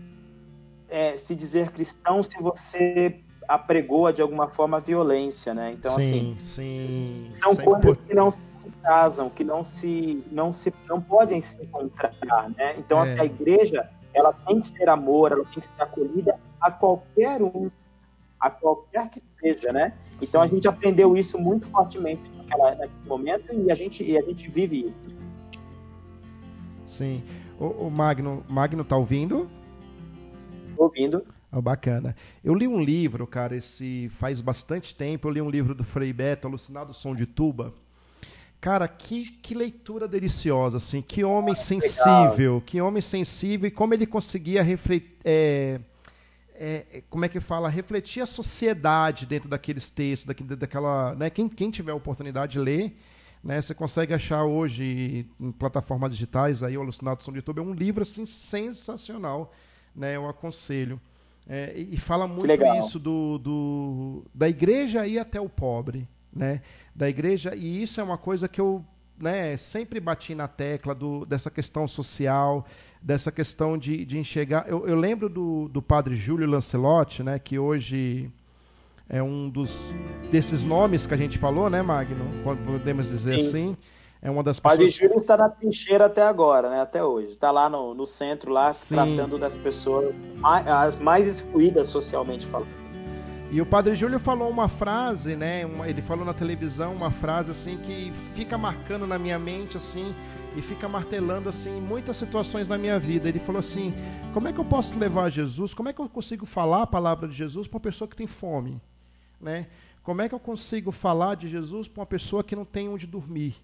é, 0.94 1.18
se 1.18 1.36
dizer 1.36 1.72
cristão 1.72 2.22
se 2.22 2.40
você 2.40 3.20
apregoa 3.48 4.14
de 4.14 4.22
alguma 4.22 4.48
forma 4.50 4.78
a 4.78 4.80
violência, 4.80 5.52
né? 5.52 5.74
Então, 5.74 6.00
sim, 6.00 6.38
assim, 6.40 6.44
sim, 6.44 7.30
são 7.34 7.54
sim. 7.54 7.64
coisas 7.64 8.00
que 8.00 8.14
não 8.14 8.30
se 8.30 8.40
casam, 8.84 9.28
que 9.28 9.44
não 9.44 9.64
se, 9.64 10.24
não 10.32 10.54
se, 10.54 10.72
não 10.88 11.02
podem 11.02 11.42
se 11.42 11.60
encontrar, 11.64 12.14
né? 12.56 12.76
Então, 12.78 13.00
é. 13.00 13.02
assim, 13.02 13.20
a 13.20 13.26
igreja, 13.26 13.90
ela 14.14 14.34
tem 14.34 14.60
que 14.60 14.68
ser 14.68 14.88
amor, 14.88 15.32
ela 15.32 15.44
tem 15.46 15.62
que 15.62 15.66
ser 15.66 15.82
acolhida 15.82 16.40
a 16.62 16.70
qualquer 16.70 17.42
um, 17.42 17.72
a 18.40 18.52
qualquer 18.52 19.10
que 19.10 19.20
seja, 19.42 19.74
né? 19.74 19.94
Então, 20.22 20.42
sim. 20.42 20.46
a 20.46 20.46
gente 20.46 20.68
aprendeu 20.68 21.18
isso 21.18 21.40
muito 21.40 21.66
fortemente 21.66 22.32
naquela, 22.38 22.76
naquele 22.76 23.08
momento 23.08 23.52
e 23.52 23.72
a 23.72 23.76
gente, 23.76 24.04
e 24.04 24.16
a 24.16 24.22
gente 24.22 24.48
vive 24.48 24.86
isso. 24.86 25.16
Sim. 26.86 27.24
O, 27.60 27.88
o 27.88 27.90
Magno, 27.90 28.46
Magno 28.48 28.86
tá 28.86 28.96
ouvindo? 28.96 29.50
Ouvindo. 30.78 31.26
Oh, 31.52 31.62
bacana. 31.62 32.16
Eu 32.44 32.56
li 32.56 32.68
um 32.68 32.82
livro, 32.82 33.28
cara, 33.28 33.56
esse 33.56 34.10
faz 34.18 34.42
bastante 34.42 34.96
tempo. 34.96 35.28
Eu 35.28 35.32
li 35.32 35.42
um 35.42 35.50
livro 35.50 35.76
do 35.76 35.84
Frei 35.84 36.12
Beto, 36.12 36.48
Alucinado 36.48 36.94
Som 36.94 37.16
de 37.16 37.26
Tuba. 37.26 37.74
Cara, 38.60 38.88
que, 38.88 39.26
que 39.26 39.54
leitura 39.54 40.08
deliciosa, 40.08 40.78
assim. 40.78 41.02
Que 41.02 41.24
homem 41.24 41.54
ah, 41.54 41.58
sensível, 41.58 42.54
legal. 42.54 42.62
que 42.62 42.82
homem 42.82 43.02
sensível 43.02 43.68
e 43.68 43.72
como 43.72 43.94
ele 43.94 44.06
conseguia 44.06 44.64
refletir. 44.64 45.12
É, 45.24 45.80
é, 46.56 47.04
como 47.10 47.26
é 47.26 47.30
que 47.30 47.40
fala? 47.40 47.68
Refletir 47.68 48.22
a 48.22 48.26
sociedade 48.26 49.26
dentro 49.26 49.50
daqueles 49.50 49.90
textos, 49.90 50.26
daquele, 50.26 50.56
daquela. 50.56 51.14
Né? 51.14 51.30
Quem, 51.30 51.50
quem 51.50 51.70
tiver 51.70 51.92
a 51.92 51.96
oportunidade 51.96 52.54
de 52.54 52.60
ler, 52.60 52.96
né? 53.44 53.62
Você 53.62 53.76
consegue 53.76 54.14
achar 54.14 54.46
hoje 54.46 55.28
em 55.40 55.52
plataformas 55.52 56.14
digitais 56.14 56.64
aí 56.64 56.78
o 56.78 56.82
Alucinado 56.82 57.22
Som 57.22 57.34
de 57.34 57.42
Tuba. 57.42 57.60
É 57.60 57.64
um 57.64 57.74
livro 57.74 58.04
assim 58.04 58.26
sensacional, 58.26 59.54
né? 59.96 60.16
Eu 60.16 60.28
aconselho. 60.28 61.00
É, 61.48 61.74
e 61.76 61.98
fala 61.98 62.26
muito 62.26 62.64
isso 62.80 62.98
do, 62.98 63.38
do, 63.38 64.26
da 64.34 64.48
igreja 64.48 65.06
ir 65.06 65.20
até 65.20 65.42
o 65.42 65.50
pobre, 65.50 66.08
né? 66.32 66.62
Da 66.96 67.10
igreja, 67.10 67.54
e 67.56 67.84
isso 67.84 68.00
é 68.00 68.04
uma 68.04 68.18
coisa 68.18 68.48
que 68.48 68.62
eu 68.62 68.86
né, 69.20 69.58
sempre 69.58 70.00
bati 70.00 70.34
na 70.34 70.48
tecla 70.48 70.96
do, 70.96 71.26
dessa 71.26 71.52
questão 71.52 71.88
social, 71.88 72.66
dessa 73.02 73.32
questão 73.32 73.78
de, 73.78 74.06
de 74.06 74.18
enxergar. 74.18 74.66
Eu, 74.68 74.88
eu 74.88 74.96
lembro 74.96 75.30
do, 75.30 75.68
do 75.68 75.82
padre 75.82 76.16
Júlio 76.16 76.48
Lancelotti, 76.48 77.24
né, 77.24 77.40
que 77.40 77.60
hoje 77.60 78.32
é 79.10 79.22
um 79.22 79.50
dos 79.50 79.80
desses 80.32 80.64
nomes 80.64 81.06
que 81.06 81.14
a 81.14 81.18
gente 81.18 81.38
falou, 81.38 81.70
né, 81.70 81.82
Magno? 81.82 82.26
Podemos 82.66 83.10
dizer 83.10 83.40
Sim. 83.40 83.48
assim. 83.48 83.78
É 84.24 84.32
uma 84.32 84.42
das 84.42 84.58
pessoas. 84.58 84.78
Padre 84.78 84.90
Júlio 84.90 85.20
está 85.20 85.36
na 85.36 85.50
trincheira 85.50 86.06
até 86.06 86.24
agora, 86.24 86.70
né? 86.70 86.80
Até 86.80 87.04
hoje. 87.04 87.34
Está 87.34 87.52
lá 87.52 87.70
no, 87.70 87.94
no 87.94 88.06
centro, 88.06 88.54
lá, 88.54 88.72
Sim. 88.72 88.96
tratando 88.96 89.38
das 89.38 89.58
pessoas 89.58 90.16
mais, 90.38 90.66
as 90.66 91.00
mais 91.00 91.28
excluídas 91.28 91.88
socialmente 91.88 92.46
falando. 92.48 92.70
E 93.52 93.62
o 93.62 93.66
Padre 93.66 93.96
Júlio 93.96 94.20
falou 94.22 94.50
uma 94.50 94.70
frase, 94.70 95.36
né? 95.36 95.66
Uma, 95.66 95.90
ele 95.90 96.02
falou 96.02 96.24
na 96.24 96.34
televisão 96.34 96.94
uma 96.94 97.12
frase 97.12 97.52
assim 97.52 97.78
que 97.78 98.14
fica 98.34 98.58
marcando 98.58 99.06
na 99.06 99.20
minha 99.20 99.38
mente 99.38 99.76
assim 99.76 100.16
e 100.56 100.62
fica 100.62 100.88
martelando 100.88 101.50
assim 101.50 101.82
muitas 101.82 102.16
situações 102.16 102.66
na 102.66 102.78
minha 102.78 102.98
vida. 102.98 103.28
Ele 103.28 103.40
falou 103.40 103.60
assim: 103.60 103.94
como 104.34 104.48
é 104.48 104.54
que 104.54 104.60
eu 104.60 104.66
posso 104.66 104.98
levar 104.98 105.30
Jesus? 105.30 105.74
Como 105.74 105.90
é 105.90 105.94
que 105.94 106.00
eu 106.00 106.08
consigo 106.08 106.46
falar 106.46 106.84
a 106.84 106.88
palavra 106.88 107.28
de 107.28 107.36
Jesus 107.36 107.68
para 107.68 107.76
uma 107.76 107.82
pessoa 107.82 108.08
que 108.08 108.16
tem 108.16 108.26
fome, 108.26 108.82
né? 109.40 109.68
Como 110.02 110.22
é 110.22 110.30
que 110.30 110.36
eu 110.36 110.40
consigo 110.40 110.94
falar 110.94 111.36
de 111.36 111.50
Jesus 111.50 111.90
para 111.90 112.00
uma 112.00 112.08
pessoa 112.08 112.42
que 112.42 112.56
não 112.56 112.64
tem 112.64 112.88
onde 112.88 113.06
dormir? 113.06 113.62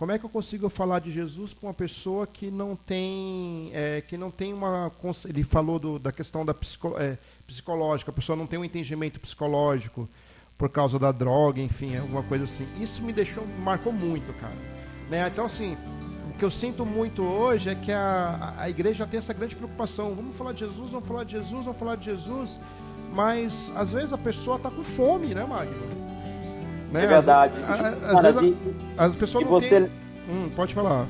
Como 0.00 0.12
é 0.12 0.18
que 0.18 0.24
eu 0.24 0.30
consigo 0.30 0.70
falar 0.70 1.00
de 1.00 1.12
Jesus 1.12 1.52
para 1.52 1.68
uma 1.68 1.74
pessoa 1.74 2.26
que 2.26 2.50
não 2.50 2.74
tem, 2.74 3.70
é, 3.74 4.00
que 4.00 4.16
não 4.16 4.30
tem 4.30 4.50
uma. 4.54 4.90
Ele 5.28 5.44
falou 5.44 5.78
do, 5.78 5.98
da 5.98 6.10
questão 6.10 6.42
da 6.42 6.54
psico, 6.54 6.94
é, 6.98 7.18
psicológica, 7.46 8.10
a 8.10 8.14
pessoa 8.14 8.34
não 8.34 8.46
tem 8.46 8.58
um 8.58 8.64
entendimento 8.64 9.20
psicológico 9.20 10.08
por 10.56 10.70
causa 10.70 10.98
da 10.98 11.12
droga, 11.12 11.60
enfim, 11.60 11.98
alguma 11.98 12.22
coisa 12.22 12.44
assim. 12.44 12.66
Isso 12.80 13.02
me 13.02 13.12
deixou, 13.12 13.46
me 13.46 13.60
marcou 13.60 13.92
muito, 13.92 14.32
cara. 14.40 14.54
Né? 15.10 15.28
Então, 15.28 15.44
assim, 15.44 15.76
o 16.30 16.38
que 16.38 16.46
eu 16.46 16.50
sinto 16.50 16.86
muito 16.86 17.22
hoje 17.22 17.68
é 17.68 17.74
que 17.74 17.92
a, 17.92 18.54
a 18.56 18.70
igreja 18.70 19.06
tem 19.06 19.18
essa 19.18 19.34
grande 19.34 19.54
preocupação. 19.54 20.14
Vamos 20.14 20.34
falar 20.34 20.54
de 20.54 20.60
Jesus, 20.60 20.92
vamos 20.92 21.06
falar 21.06 21.24
de 21.24 21.32
Jesus, 21.32 21.64
vamos 21.66 21.78
falar 21.78 21.96
de 21.96 22.06
Jesus. 22.06 22.58
Mas 23.12 23.70
às 23.76 23.92
vezes 23.92 24.14
a 24.14 24.18
pessoa 24.18 24.56
está 24.56 24.70
com 24.70 24.82
fome, 24.82 25.34
né, 25.34 25.44
Magno? 25.44 25.76
Né? 26.90 27.04
É 27.04 27.06
verdade. 27.06 27.54
Às, 27.64 27.80
às, 27.80 28.22
vezes 28.22 28.42
e, 28.42 28.56
as 29.00 29.16
pessoas 29.16 29.44
não 29.44 29.50
você... 29.50 29.80
Tem... 29.80 29.90
Hum, 30.28 30.50
pode 30.54 30.74
falar. 30.74 31.08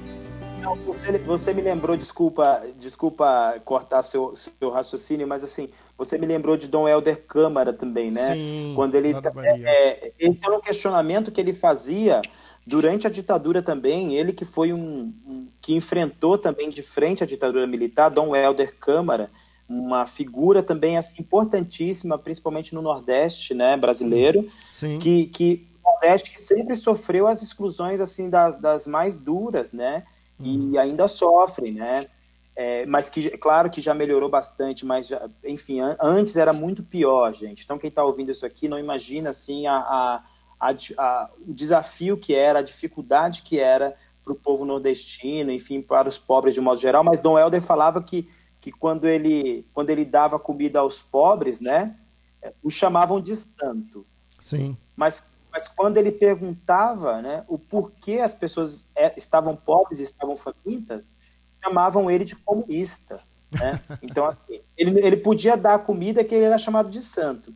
Não, 0.61 0.76
você, 0.76 1.18
você 1.18 1.53
me 1.53 1.62
lembrou, 1.62 1.97
desculpa, 1.97 2.62
desculpa 2.78 3.61
cortar 3.64 4.03
seu, 4.03 4.34
seu 4.36 4.70
raciocínio, 4.70 5.26
mas 5.26 5.43
assim, 5.43 5.70
você 5.99 6.16
me 6.16 6.26
lembrou 6.26 6.57
de 6.57 6.68
Dom 6.68 6.88
Helder 6.88 7.24
Câmara 7.26 7.72
também, 7.72 8.11
né? 8.11 8.34
Sim, 8.34 8.72
Quando 8.76 8.95
ele 8.95 9.12
é, 9.12 9.18
é, 9.64 10.12
esse 10.18 10.38
era 10.45 10.55
um 10.55 10.61
questionamento 10.61 11.32
que 11.32 11.41
ele 11.41 11.53
fazia 11.53 12.22
durante 12.66 13.07
a 13.07 13.11
ditadura 13.11 13.62
também, 13.62 14.14
ele 14.14 14.32
que 14.32 14.45
foi 14.45 14.72
um, 14.72 15.12
um, 15.26 15.49
que 15.61 15.74
enfrentou 15.74 16.38
também 16.38 16.68
de 16.68 16.82
frente 16.82 17.24
a 17.24 17.26
ditadura 17.26 17.66
militar, 17.66 18.11
Dom 18.11 18.36
Helder 18.36 18.76
Câmara, 18.78 19.30
uma 19.68 20.07
figura 20.07 20.62
também 20.62 20.97
assim 20.97 21.22
importantíssima, 21.22 22.18
principalmente 22.18 22.74
no 22.74 22.82
Nordeste, 22.82 23.55
né, 23.55 23.76
brasileiro, 23.76 24.47
Sim. 24.70 24.99
que 24.99 25.26
que 25.26 25.70
Nordeste 25.93 26.30
que 26.30 26.41
sempre 26.41 26.76
sofreu 26.76 27.26
as 27.26 27.43
exclusões 27.43 28.01
assim 28.01 28.30
das, 28.30 28.59
das 28.61 28.86
mais 28.86 29.16
duras, 29.16 29.72
né? 29.72 30.05
Uhum. 30.38 30.70
E 30.72 30.78
ainda 30.78 31.09
sofre, 31.09 31.70
né? 31.70 32.07
É, 32.57 32.84
mas 32.86 33.09
que, 33.09 33.30
claro 33.38 33.70
que 33.70 33.80
já 33.80 33.95
melhorou 33.95 34.28
bastante, 34.28 34.84
mas, 34.84 35.07
já, 35.07 35.28
enfim, 35.45 35.80
an 35.80 35.97
antes 36.01 36.36
era 36.36 36.53
muito 36.53 36.82
pior, 36.82 37.32
gente. 37.32 37.64
Então, 37.64 37.78
quem 37.78 37.88
está 37.88 38.05
ouvindo 38.05 38.30
isso 38.30 38.45
aqui 38.45 38.68
não 38.68 38.78
imagina, 38.78 39.30
assim, 39.30 39.66
a, 39.66 39.76
a, 39.76 40.24
a, 40.61 40.74
a, 40.99 41.30
o 41.47 41.55
desafio 41.55 42.18
que 42.18 42.34
era, 42.34 42.59
a 42.59 42.62
dificuldade 42.62 43.43
que 43.43 43.59
era 43.59 43.97
para 44.22 44.32
o 44.32 44.36
povo 44.36 44.64
nordestino, 44.64 45.51
enfim, 45.51 45.80
para 45.80 46.09
os 46.09 46.18
pobres 46.18 46.55
de 46.55 46.61
modo 46.61 46.80
geral. 46.80 47.03
Mas 47.03 47.20
Dom 47.20 47.38
Helder 47.38 47.62
falava 47.62 48.03
que, 48.03 48.28
que 48.61 48.70
quando, 48.70 49.07
ele, 49.07 49.66
quando 49.72 49.88
ele 49.88 50.05
dava 50.05 50.38
comida 50.38 50.80
aos 50.80 51.01
pobres, 51.01 51.61
né, 51.61 51.97
o 52.62 52.68
chamavam 52.68 53.20
de 53.20 53.34
santo. 53.36 54.07
Sim. 54.38 54.76
Mas 54.95 55.22
mas 55.53 55.68
quando 55.68 55.98
ele 55.98 56.12
perguntava 56.12 57.20
né, 57.20 57.44
o 57.48 57.59
porquê 57.59 58.18
as 58.18 58.34
pessoas 58.34 58.86
é, 58.94 59.12
estavam 59.16 59.57
pobres 59.57 60.01
e 60.01 60.05
estavam 60.05 60.36
famintas, 60.36 61.05
chamavam 61.62 62.11
ele 62.11 62.24
de 62.24 62.36
comunista. 62.36 63.20
Né? 63.51 63.80
Então, 64.03 64.26
assim, 64.26 64.61
ele, 64.76 64.98
ele 65.05 65.16
podia 65.16 65.57
dar 65.57 65.74
a 65.74 65.78
comida 65.78 66.24
que 66.24 66.34
ele 66.34 66.44
era 66.44 66.59
chamado 66.59 66.90
de 66.90 67.03
santo. 67.03 67.53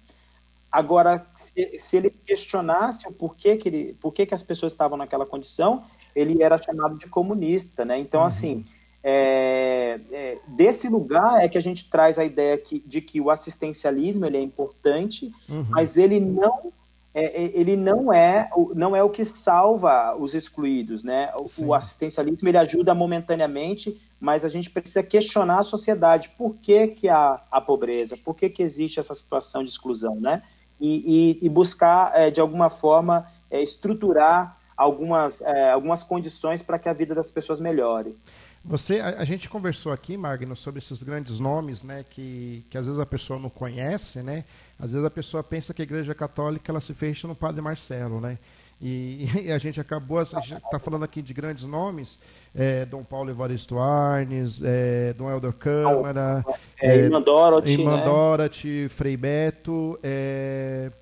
Agora, 0.71 1.25
se, 1.37 1.79
se 1.79 1.97
ele 1.97 2.11
questionasse 2.11 3.07
o 3.07 3.13
porquê 3.13 3.57
que, 3.57 3.69
ele, 3.69 3.97
porquê 4.01 4.27
que 4.27 4.35
as 4.35 4.43
pessoas 4.43 4.73
estavam 4.73 4.99
naquela 4.99 5.25
condição, 5.25 5.85
ele 6.17 6.43
era 6.43 6.59
chamado 6.59 6.99
de 6.99 7.07
comunista. 7.07 7.85
Né? 7.85 7.99
Então, 7.99 8.21
uhum. 8.21 8.27
assim, 8.27 8.65
é, 9.07 10.01
é, 10.11 10.39
desse 10.49 10.89
lugar 10.89 11.45
é 11.45 11.49
que 11.49 11.59
a 11.59 11.61
gente 11.61 11.89
traz 11.91 12.19
a 12.19 12.25
ideia 12.25 12.57
que, 12.57 12.81
de 12.81 13.01
que 13.01 13.21
o 13.21 13.31
assistencialismo 13.31 14.25
ele 14.27 14.39
é 14.39 14.41
importante, 14.41 15.31
uhum. 15.49 15.67
mas 15.69 15.97
ele 15.97 16.19
não 16.19 16.73
é, 17.15 17.45
é, 17.45 17.53
ele 17.55 17.77
não 17.77 18.13
é, 18.13 18.51
não 18.75 18.97
é 18.97 19.03
o 19.03 19.09
que 19.09 19.25
salva 19.25 20.17
os 20.17 20.35
excluídos, 20.35 21.05
né? 21.05 21.33
O, 21.39 21.67
o, 21.67 21.75
assistencialismo 21.75 22.49
ele 22.49 22.59
ajuda 22.59 22.93
momentaneamente, 22.93 24.01
mas 24.19 24.45
a 24.45 24.49
gente 24.49 24.69
precisa 24.69 25.01
questionar 25.01 25.61
a 25.61 25.63
sociedade. 25.63 26.31
Por 26.37 26.57
que, 26.57 26.89
que 26.89 27.09
há 27.09 27.41
a 27.53 27.61
pobreza? 27.61 28.17
Por 28.17 28.35
que, 28.35 28.51
que 28.51 28.65
existe 28.65 28.99
essa 28.99 29.15
situação 29.15 29.63
de 29.63 29.71
exclusão, 29.71 30.17
né? 30.21 30.43
E, 30.81 31.39
e, 31.41 31.47
e 31.47 31.49
buscar, 31.49 32.11
é, 32.17 32.33
de 32.33 32.41
alguma 32.41 32.69
forma, 32.69 33.31
é, 33.49 33.63
estruturar 33.63 34.59
algumas, 34.77 35.41
é, 35.41 35.71
algumas 35.71 36.03
condições 36.03 36.63
para 36.63 36.81
que 36.81 36.89
a 36.89 36.93
vida 36.93 37.15
das 37.15 37.31
pessoas 37.31 37.61
melhore. 37.61 38.17
Você, 38.65 38.99
a, 38.99 39.21
a, 39.21 39.25
gente 39.25 39.49
conversou 39.49 39.93
aqui, 39.93 40.17
Magno, 40.17 40.57
sobre 40.57 40.81
esses 40.81 41.01
grandes 41.01 41.39
nomes, 41.39 41.85
né, 41.85 42.05
que, 42.11 42.65
que 42.69 42.77
às 42.77 42.87
vezes 42.87 43.01
a 43.01 43.07
pessoa 43.07 43.39
não 43.39 43.51
conhece, 43.51 44.21
né? 44.21 44.45
Às 44.85 44.91
vezes 44.91 45.07
a 45.07 45.11
pessoa 45.11 45.43
pensa 45.43 45.73
que 45.73 45.81
a 45.81 45.85
Igreja 45.85 46.15
Católica 46.15 46.71
ela 46.71 46.81
se 46.81 46.93
fecha 46.93 47.27
no 47.27 47.35
Padre 47.35 47.63
Marcelo, 47.63 48.21
né? 48.21 48.37
E, 48.79 49.27
e 49.47 49.51
a 49.51 49.57
gente 49.57 49.81
acabou, 49.81 50.19
a 50.19 50.25
gente 50.25 50.57
está 50.57 50.79
falando 50.79 51.05
aqui 51.05 51.23
de 51.23 51.33
grandes 51.33 51.65
nomes, 51.65 52.19
é, 52.55 52.85
Dom 52.85 53.03
Paulo 53.03 53.31
Evaristo 53.31 53.79
Arnes, 53.79 54.61
é, 54.63 55.15
Dom 55.15 55.31
Helder 55.31 55.55
Câmara, 55.55 56.45
é, 56.79 56.91
é, 56.91 56.97
Irmã 56.99 57.23
Dorothy, 57.23 57.73
Irmã 57.73 57.97
né? 57.97 58.05
Dorothy, 58.05 58.89
Frei 58.91 59.17
Beto, 59.17 59.99
é, 60.03 60.93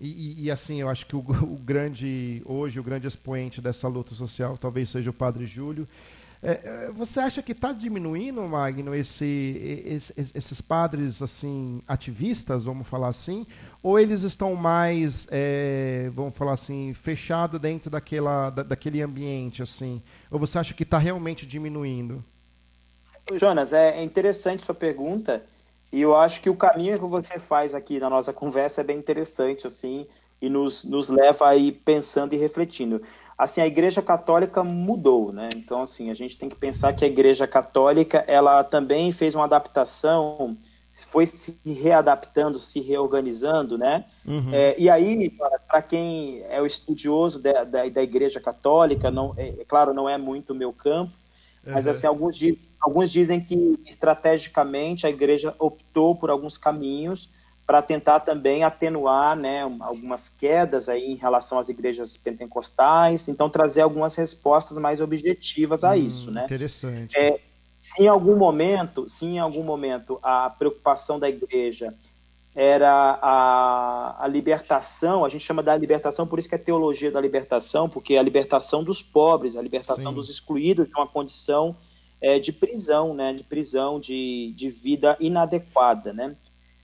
e, 0.00 0.46
e, 0.46 0.50
assim, 0.50 0.80
eu 0.80 0.88
acho 0.88 1.06
que 1.06 1.14
o, 1.14 1.20
o, 1.42 1.60
grande, 1.64 2.42
hoje, 2.44 2.80
o 2.80 2.82
grande 2.82 3.06
expoente 3.06 3.60
dessa 3.60 3.86
luta 3.86 4.16
social 4.16 4.58
talvez 4.58 4.90
seja 4.90 5.10
o 5.10 5.12
Padre 5.12 5.46
Júlio. 5.46 5.86
É, 6.42 6.86
é 6.86 6.90
você 6.92 7.20
acha 7.20 7.42
que 7.42 7.52
está 7.52 7.72
diminuindo, 7.72 8.42
Magno, 8.42 8.94
esse, 8.94 9.82
esse, 9.84 10.14
esses 10.34 10.60
padres 10.60 11.20
assim 11.20 11.82
ativistas, 11.86 12.64
vamos 12.64 12.86
falar 12.86 13.08
assim, 13.08 13.46
ou 13.82 13.98
eles 13.98 14.22
estão 14.22 14.54
mais, 14.54 15.26
é, 15.30 16.10
vamos 16.14 16.34
falar 16.34 16.52
assim, 16.52 16.94
fechados 16.94 17.60
dentro 17.60 17.90
daquela, 17.90 18.50
da, 18.50 18.62
daquele 18.62 19.02
ambiente, 19.02 19.62
assim? 19.62 20.02
Ou 20.30 20.38
você 20.38 20.58
acha 20.58 20.74
que 20.74 20.82
está 20.82 20.98
realmente 20.98 21.46
diminuindo? 21.46 22.24
Jonas, 23.34 23.72
é, 23.72 23.98
é 23.98 24.02
interessante 24.02 24.62
sua 24.62 24.74
pergunta. 24.74 25.44
E 25.92 26.00
eu 26.00 26.14
acho 26.14 26.42
que 26.42 26.50
o 26.50 26.56
caminho 26.56 26.98
que 26.98 27.06
você 27.06 27.38
faz 27.38 27.74
aqui 27.74 27.98
na 27.98 28.10
nossa 28.10 28.32
conversa 28.32 28.82
é 28.82 28.84
bem 28.84 28.98
interessante, 28.98 29.66
assim, 29.66 30.06
e 30.40 30.48
nos, 30.48 30.84
nos 30.84 31.08
leva 31.08 31.48
a 31.48 31.56
ir 31.56 31.72
pensando 31.84 32.34
e 32.34 32.38
refletindo. 32.38 33.02
Assim, 33.38 33.60
a 33.60 33.66
Igreja 33.66 34.02
Católica 34.02 34.64
mudou, 34.64 35.32
né? 35.32 35.48
Então, 35.54 35.82
assim, 35.82 36.10
a 36.10 36.14
gente 36.14 36.36
tem 36.36 36.48
que 36.48 36.56
pensar 36.56 36.92
que 36.92 37.04
a 37.04 37.08
Igreja 37.08 37.46
Católica, 37.46 38.24
ela 38.26 38.64
também 38.64 39.12
fez 39.12 39.34
uma 39.34 39.44
adaptação, 39.44 40.56
foi 40.92 41.24
se 41.24 41.56
readaptando, 41.64 42.58
se 42.58 42.80
reorganizando, 42.80 43.78
né? 43.78 44.04
Uhum. 44.26 44.52
É, 44.52 44.74
e 44.76 44.90
aí, 44.90 45.30
para 45.68 45.80
quem 45.80 46.42
é 46.48 46.60
o 46.60 46.66
estudioso 46.66 47.38
da, 47.38 47.62
da, 47.62 47.88
da 47.88 48.02
Igreja 48.02 48.40
Católica, 48.40 49.08
não, 49.10 49.32
é, 49.36 49.48
é, 49.50 49.64
claro, 49.64 49.94
não 49.94 50.08
é 50.08 50.18
muito 50.18 50.52
o 50.52 50.56
meu 50.56 50.72
campo, 50.72 51.12
uhum. 51.64 51.74
mas, 51.74 51.86
assim, 51.86 52.08
alguns 52.08 52.36
Alguns 52.80 53.10
dizem 53.10 53.40
que 53.40 53.78
estrategicamente 53.86 55.06
a 55.06 55.10
igreja 55.10 55.54
optou 55.58 56.14
por 56.14 56.30
alguns 56.30 56.56
caminhos 56.56 57.28
para 57.68 57.82
tentar 57.82 58.20
também 58.20 58.64
atenuar 58.64 59.36
né, 59.36 59.60
algumas 59.80 60.26
quedas 60.26 60.88
aí 60.88 61.12
em 61.12 61.16
relação 61.16 61.58
às 61.58 61.68
igrejas 61.68 62.16
pentecostais, 62.16 63.28
então 63.28 63.50
trazer 63.50 63.82
algumas 63.82 64.14
respostas 64.14 64.78
mais 64.78 65.02
objetivas 65.02 65.84
a 65.84 65.90
hum, 65.90 65.96
isso. 65.96 66.30
Né? 66.30 66.46
Interessante. 66.46 67.14
É, 67.14 67.38
se 67.78 68.04
em 68.04 68.08
algum 68.08 68.36
momento, 68.36 69.06
se 69.06 69.26
em 69.26 69.38
algum 69.38 69.62
momento 69.62 70.18
a 70.22 70.48
preocupação 70.48 71.18
da 71.18 71.28
igreja 71.28 71.94
era 72.54 73.18
a, 73.20 74.24
a 74.24 74.26
libertação, 74.26 75.22
a 75.22 75.28
gente 75.28 75.44
chama 75.44 75.62
da 75.62 75.76
libertação, 75.76 76.26
por 76.26 76.38
isso 76.38 76.48
que 76.48 76.54
é 76.54 76.58
teologia 76.58 77.10
da 77.10 77.20
libertação, 77.20 77.86
porque 77.86 78.14
é 78.14 78.18
a 78.18 78.22
libertação 78.22 78.82
dos 78.82 79.02
pobres, 79.02 79.56
a 79.58 79.62
libertação 79.62 80.10
Sim. 80.10 80.16
dos 80.16 80.30
excluídos 80.30 80.88
de 80.88 80.94
uma 80.94 81.06
condição 81.06 81.76
é, 82.18 82.38
de 82.38 82.50
prisão, 82.50 83.12
né, 83.12 83.34
de 83.34 83.44
prisão, 83.44 84.00
de, 84.00 84.54
de 84.56 84.70
vida 84.70 85.18
inadequada, 85.20 86.14
né. 86.14 86.34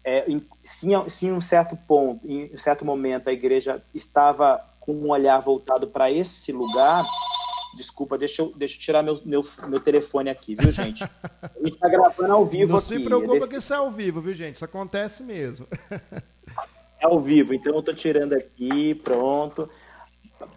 É, 0.05 0.30
em, 0.30 0.46
se, 0.62 0.88
se 1.09 1.26
em 1.26 1.32
um 1.32 1.40
certo 1.40 1.76
ponto, 1.76 2.20
em 2.26 2.52
um 2.52 2.59
certo 2.59 2.84
momento 2.84 3.28
a 3.28 3.32
igreja 3.32 3.82
estava 3.94 4.62
com 4.78 4.92
um 4.92 5.11
olhar 5.11 5.40
voltado 5.40 5.86
para 5.86 6.11
esse 6.11 6.52
lugar, 6.52 7.02
desculpa, 7.74 8.18
deixa 8.18 8.42
eu, 8.42 8.52
deixa 8.55 8.76
eu 8.76 8.80
tirar 8.80 9.02
meu, 9.02 9.18
meu, 9.24 9.44
meu 9.66 9.80
telefone 9.80 10.28
aqui, 10.28 10.55
viu, 10.55 10.70
gente? 10.70 11.02
A 11.42 11.59
gente 11.59 11.74
está 11.74 11.88
gravando 11.88 12.32
ao 12.32 12.44
vivo 12.44 12.72
Não 12.72 12.78
aqui. 12.78 12.92
Não 12.92 12.98
se 13.00 13.05
preocupa 13.05 13.34
desse... 13.34 13.50
que 13.50 13.57
isso 13.57 13.72
é 13.72 13.76
ao 13.76 13.90
vivo, 13.90 14.20
viu, 14.20 14.34
gente? 14.34 14.57
Isso 14.57 14.64
acontece 14.64 15.22
mesmo. 15.22 15.66
É 17.00 17.07
ao 17.07 17.20
vivo, 17.20 17.52
então 17.52 17.74
eu 17.74 17.80
estou 17.80 17.92
tirando 17.92 18.32
aqui, 18.32 18.94
pronto. 18.94 19.68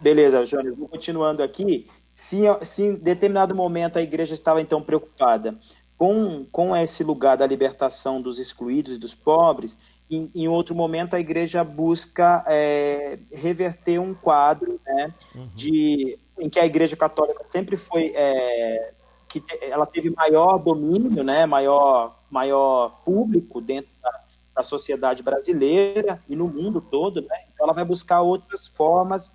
Beleza, 0.00 0.46
Jones, 0.46 0.78
vou 0.78 0.88
continuando 0.88 1.42
aqui. 1.42 1.86
Se, 2.14 2.38
se 2.62 2.84
em 2.84 2.94
determinado 2.94 3.54
momento 3.54 3.98
a 3.98 4.02
igreja 4.02 4.32
estava 4.32 4.58
então 4.62 4.80
preocupada 4.80 5.58
com, 5.98 6.46
com 6.52 6.76
esse 6.76 7.02
lugar 7.02 7.36
da 7.36 7.46
libertação 7.46 8.22
dos 8.22 8.38
excluídos 8.38 8.94
e 8.94 8.98
dos 8.98 9.14
pobres, 9.14 9.76
em, 10.08 10.30
em 10.34 10.48
outro 10.48 10.74
momento 10.74 11.14
a 11.14 11.20
igreja 11.20 11.62
busca 11.64 12.44
é, 12.46 13.18
reverter 13.32 13.98
um 13.98 14.14
quadro 14.14 14.80
né, 14.86 15.12
uhum. 15.34 15.50
de, 15.54 16.16
em 16.38 16.48
que 16.48 16.60
a 16.60 16.64
igreja 16.64 16.96
católica 16.96 17.42
sempre 17.46 17.76
foi 17.76 18.12
é, 18.14 18.92
que 19.28 19.40
te, 19.40 19.58
ela 19.64 19.84
teve 19.84 20.08
maior 20.10 20.56
domínio, 20.56 21.24
né, 21.24 21.44
maior, 21.44 22.16
maior 22.30 23.02
público 23.04 23.60
dentro 23.60 23.90
da, 24.00 24.20
da 24.54 24.62
sociedade 24.62 25.22
brasileira 25.22 26.22
e 26.28 26.36
no 26.36 26.46
mundo 26.46 26.80
todo, 26.80 27.20
né? 27.20 27.36
então 27.52 27.66
ela 27.66 27.74
vai 27.74 27.84
buscar 27.84 28.22
outras 28.22 28.66
formas 28.66 29.32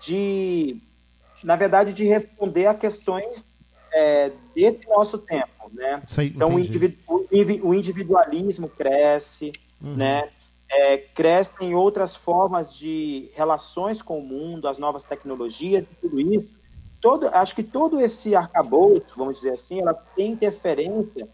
de 0.00 0.80
na 1.44 1.54
verdade, 1.54 1.92
de 1.92 2.04
responder 2.04 2.66
a 2.66 2.74
questões 2.74 3.44
é, 3.92 4.32
desse 4.54 4.86
nosso 4.88 5.18
tempo, 5.18 5.70
né? 5.72 6.02
Sei, 6.06 6.28
então, 6.28 6.54
o, 6.54 6.58
individu 6.58 6.96
o, 7.08 7.74
individualismo 7.74 8.68
cresce, 8.68 9.52
uhum. 9.82 9.94
né? 9.94 10.28
É, 10.68 10.98
crescem 10.98 11.74
outras 11.74 12.16
formas 12.16 12.74
de 12.74 13.30
relações 13.34 14.02
com 14.02 14.18
o 14.18 14.22
mundo, 14.22 14.66
as 14.66 14.78
novas 14.78 15.04
tecnologias, 15.04 15.86
tudo 16.00 16.20
isso. 16.20 16.54
Todo, 17.00 17.28
acho 17.28 17.54
que 17.54 17.62
todo 17.62 18.00
esse 18.00 18.34
arcabouço, 18.34 19.14
vamos 19.16 19.36
dizer 19.36 19.52
assim, 19.52 19.80
ela 19.80 19.94
tem 19.94 20.32
interferência 20.32 21.28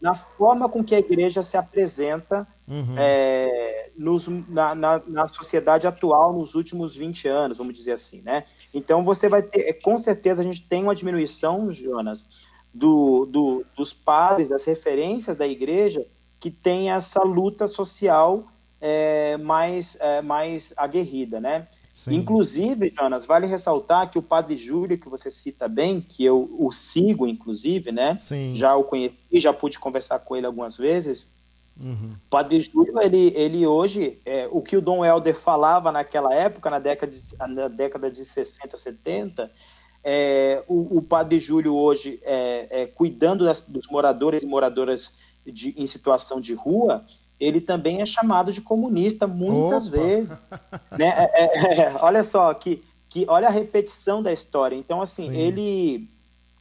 na 0.00 0.14
forma 0.14 0.68
com 0.68 0.84
que 0.84 0.94
a 0.94 0.98
igreja 0.98 1.42
se 1.42 1.56
apresenta 1.56 2.46
uhum. 2.68 2.94
é, 2.96 3.90
nos, 3.96 4.28
na, 4.48 4.74
na, 4.74 5.02
na, 5.06 5.28
sociedade 5.28 5.86
atual 5.86 6.32
nos 6.32 6.54
últimos 6.54 6.94
20 6.94 7.26
anos, 7.26 7.58
vamos 7.58 7.74
dizer 7.74 7.92
assim, 7.92 8.22
né? 8.22 8.44
Então 8.72 9.02
você 9.02 9.28
vai 9.28 9.42
ter, 9.42 9.72
com 9.74 9.98
certeza 9.98 10.40
a 10.40 10.44
gente 10.44 10.62
tem 10.62 10.84
uma 10.84 10.94
diminuição, 10.94 11.70
Jonas, 11.70 12.26
do, 12.72 13.26
do, 13.26 13.66
dos 13.76 13.92
padres, 13.92 14.48
das 14.48 14.64
referências 14.64 15.36
da 15.36 15.46
igreja 15.46 16.06
que 16.38 16.50
tem 16.50 16.90
essa 16.90 17.22
luta 17.22 17.66
social 17.66 18.46
é, 18.80 19.36
mais, 19.38 19.96
é, 20.00 20.22
mais 20.22 20.72
aguerrida, 20.76 21.40
né? 21.40 21.66
Sim. 21.98 22.14
Inclusive, 22.14 22.92
Jonas, 22.96 23.24
vale 23.24 23.48
ressaltar 23.48 24.08
que 24.08 24.20
o 24.20 24.22
Padre 24.22 24.56
Júlio, 24.56 24.96
que 24.96 25.08
você 25.08 25.28
cita 25.32 25.66
bem, 25.66 26.00
que 26.00 26.24
eu 26.24 26.48
o 26.56 26.70
sigo, 26.70 27.26
inclusive, 27.26 27.90
né? 27.90 28.16
Sim. 28.18 28.54
Já 28.54 28.76
o 28.76 28.84
conheci, 28.84 29.16
já 29.32 29.52
pude 29.52 29.80
conversar 29.80 30.20
com 30.20 30.36
ele 30.36 30.46
algumas 30.46 30.76
vezes. 30.76 31.28
Uhum. 31.84 32.12
O 32.24 32.30
Padre 32.30 32.60
Júlio, 32.60 33.00
ele, 33.02 33.32
ele 33.34 33.66
hoje, 33.66 34.16
é, 34.24 34.48
o 34.52 34.62
que 34.62 34.76
o 34.76 34.80
Dom 34.80 35.04
Helder 35.04 35.34
falava 35.34 35.90
naquela 35.90 36.32
época, 36.32 36.70
na 36.70 36.78
década 36.78 37.10
de, 37.10 37.18
na 37.52 37.66
década 37.66 38.08
de 38.08 38.24
60, 38.24 38.76
70, 38.76 39.50
é, 40.04 40.62
o, 40.68 40.98
o, 40.98 41.02
Padre 41.02 41.40
Júlio 41.40 41.74
hoje, 41.74 42.20
é, 42.22 42.82
é, 42.82 42.86
cuidando 42.86 43.44
das, 43.44 43.60
dos 43.62 43.88
moradores 43.88 44.44
e 44.44 44.46
moradoras 44.46 45.14
de, 45.44 45.74
em 45.76 45.84
situação 45.84 46.40
de 46.40 46.54
rua, 46.54 47.04
ele 47.40 47.60
também 47.60 48.00
é 48.00 48.06
chamado 48.06 48.52
de 48.52 48.60
comunista 48.60 49.26
muitas 49.26 49.86
Opa. 49.86 49.96
vezes. 49.96 50.38
Né? 50.90 51.08
É, 51.08 51.44
é, 51.44 51.80
é, 51.82 51.94
olha 52.00 52.22
só, 52.22 52.52
que, 52.52 52.82
que, 53.08 53.24
olha 53.28 53.46
a 53.46 53.50
repetição 53.50 54.20
da 54.22 54.32
história. 54.32 54.74
Então, 54.74 55.00
assim, 55.00 55.30
Sim. 55.30 55.36
ele. 55.36 56.08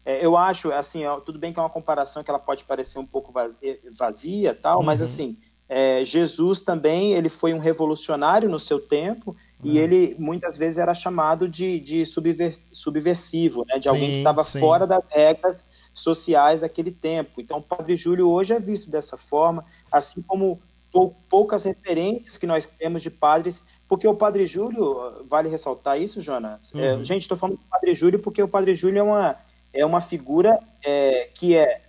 É, 0.06 0.24
eu 0.24 0.38
acho, 0.38 0.72
assim, 0.72 1.06
ó, 1.06 1.20
tudo 1.20 1.40
bem 1.40 1.52
que 1.52 1.60
é 1.60 1.62
uma 1.62 1.70
comparação 1.70 2.24
que 2.24 2.30
ela 2.30 2.40
pode 2.40 2.64
parecer 2.66 3.00
um 3.00 3.06
pouco 3.06 3.32
vazia, 3.32 3.80
vazia 3.98 4.54
tal, 4.54 4.80
uhum. 4.80 4.86
mas 4.86 5.02
assim, 5.02 5.38
é, 5.68 6.06
Jesus 6.06 6.62
também 6.62 7.14
ele 7.14 7.30
foi 7.30 7.54
um 7.54 7.58
revolucionário 7.58 8.50
no 8.50 8.60
seu 8.60 8.80
tempo 8.80 9.32
uhum. 9.32 9.72
e 9.72 9.78
ele 9.78 10.16
muitas 10.20 10.58
vezes 10.58 10.78
era 10.78 10.94
chamado 10.94 11.48
de, 11.48 11.80
de 11.80 12.06
subver, 12.06 12.56
subversivo, 12.72 13.66
né? 13.66 13.78
de 13.78 13.84
sim, 13.84 13.90
alguém 13.90 14.10
que 14.12 14.18
estava 14.18 14.44
fora 14.44 14.86
das 14.86 15.04
regras 15.10 15.66
sociais 15.94 16.62
daquele 16.62 16.92
tempo. 16.92 17.42
Então, 17.42 17.58
o 17.58 17.64
Padre 17.64 17.96
Júlio 17.96 18.30
hoje 18.30 18.54
é 18.54 18.60
visto 18.60 18.90
dessa 18.90 19.18
forma, 19.18 19.66
assim 19.92 20.22
como 20.22 20.62
pou, 20.92 21.16
poucas 21.30 21.64
referências 21.64 22.38
que 22.38 22.48
nós 22.48 22.66
temos 22.66 23.02
de 23.02 23.10
padres, 23.10 23.64
porque 23.88 24.08
o 24.08 24.16
Padre 24.16 24.46
Júlio, 24.46 25.26
vale 25.28 25.50
ressaltar 25.50 26.00
isso, 26.00 26.20
Jonas? 26.20 26.74
É, 26.76 26.94
uhum. 26.94 27.02
É, 27.02 27.04
gente, 27.04 27.22
estou 27.22 27.38
falando 27.38 27.58
do 27.58 27.66
Padre 27.70 27.96
Júlio 27.96 28.20
porque 28.20 28.44
o 28.44 28.48
Padre 28.48 28.76
Júlio 28.76 29.00
é 29.00 29.04
uma, 29.04 29.36
é 29.74 29.86
uma 29.86 30.02
figura 30.02 30.60
é, 30.84 31.30
que 31.34 31.56
é, 31.56 31.82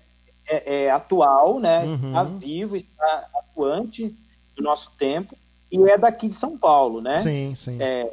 é, 0.46 0.84
é, 0.84 0.90
atual, 0.90 1.58
né? 1.58 1.84
Uhum. 1.84 2.08
está 2.08 2.22
vivo, 2.24 2.76
está 2.76 3.28
atuante 3.34 4.14
no 4.56 4.64
nosso 4.64 4.92
tempo, 4.98 5.36
e 5.70 5.78
é 5.90 5.98
daqui 5.98 6.28
de 6.28 6.34
São 6.34 6.56
Paulo, 6.56 7.00
né? 7.00 7.20
Sim, 7.22 7.54
sim. 7.54 7.76
É, 7.80 8.12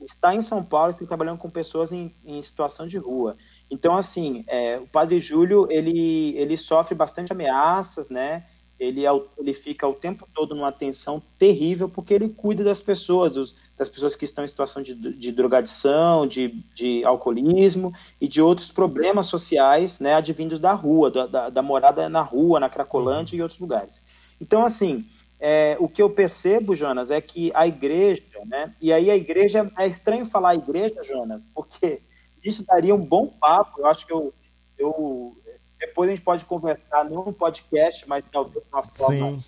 está 0.00 0.34
em 0.34 0.40
São 0.40 0.62
Paulo, 0.62 0.90
está 0.90 1.04
trabalhando 1.06 1.38
com 1.38 1.48
pessoas 1.48 1.92
em, 1.92 2.12
em 2.24 2.40
situação 2.42 2.86
de 2.86 2.98
rua. 2.98 3.36
Então, 3.70 3.96
assim, 3.96 4.44
é, 4.46 4.78
o 4.78 4.86
Padre 4.86 5.18
Júlio, 5.20 5.66
ele, 5.70 6.36
ele 6.36 6.56
sofre 6.56 6.94
bastante 6.94 7.32
ameaças, 7.32 8.08
né? 8.08 8.44
Ele, 8.78 9.02
ele 9.38 9.54
fica 9.54 9.86
o 9.88 9.94
tempo 9.94 10.28
todo 10.34 10.54
numa 10.54 10.70
tensão 10.70 11.22
terrível 11.38 11.88
porque 11.88 12.12
ele 12.12 12.28
cuida 12.28 12.62
das 12.62 12.82
pessoas, 12.82 13.32
dos, 13.32 13.56
das 13.76 13.88
pessoas 13.88 14.14
que 14.14 14.24
estão 14.24 14.44
em 14.44 14.48
situação 14.48 14.82
de, 14.82 14.94
de 14.94 15.32
drogadição, 15.32 16.26
de, 16.26 16.48
de 16.74 17.04
alcoolismo 17.04 17.92
e 18.20 18.28
de 18.28 18.40
outros 18.42 18.70
problemas 18.70 19.26
sociais, 19.26 19.98
né, 19.98 20.14
advindos 20.14 20.58
da 20.58 20.72
rua, 20.72 21.10
da, 21.10 21.26
da, 21.26 21.48
da 21.48 21.62
morada 21.62 22.08
na 22.08 22.20
rua, 22.20 22.60
na 22.60 22.68
Cracolândia 22.68 23.36
e 23.36 23.42
outros 23.42 23.60
lugares. 23.60 24.02
Então, 24.40 24.62
assim, 24.62 25.06
é, 25.40 25.76
o 25.80 25.88
que 25.88 26.02
eu 26.02 26.10
percebo, 26.10 26.74
Jonas, 26.76 27.10
é 27.10 27.20
que 27.20 27.50
a 27.54 27.66
igreja, 27.66 28.22
né, 28.46 28.74
e 28.80 28.92
aí 28.92 29.10
a 29.10 29.16
igreja, 29.16 29.70
é 29.78 29.86
estranho 29.86 30.26
falar 30.26 30.54
igreja, 30.54 31.02
Jonas, 31.02 31.42
porque 31.54 32.00
isso 32.44 32.62
daria 32.64 32.94
um 32.94 33.04
bom 33.04 33.26
papo, 33.26 33.80
eu 33.80 33.86
acho 33.86 34.06
que 34.06 34.12
eu, 34.12 34.34
eu 34.78 35.36
depois 35.78 36.08
a 36.08 36.14
gente 36.14 36.24
pode 36.24 36.44
conversar 36.44 37.04
num 37.04 37.32
podcast, 37.32 38.08
mas 38.08 38.24
talvez 38.30 38.64
de 38.64 38.70
uma 38.72 38.82
forma 38.82 39.38
Sim. 39.38 39.44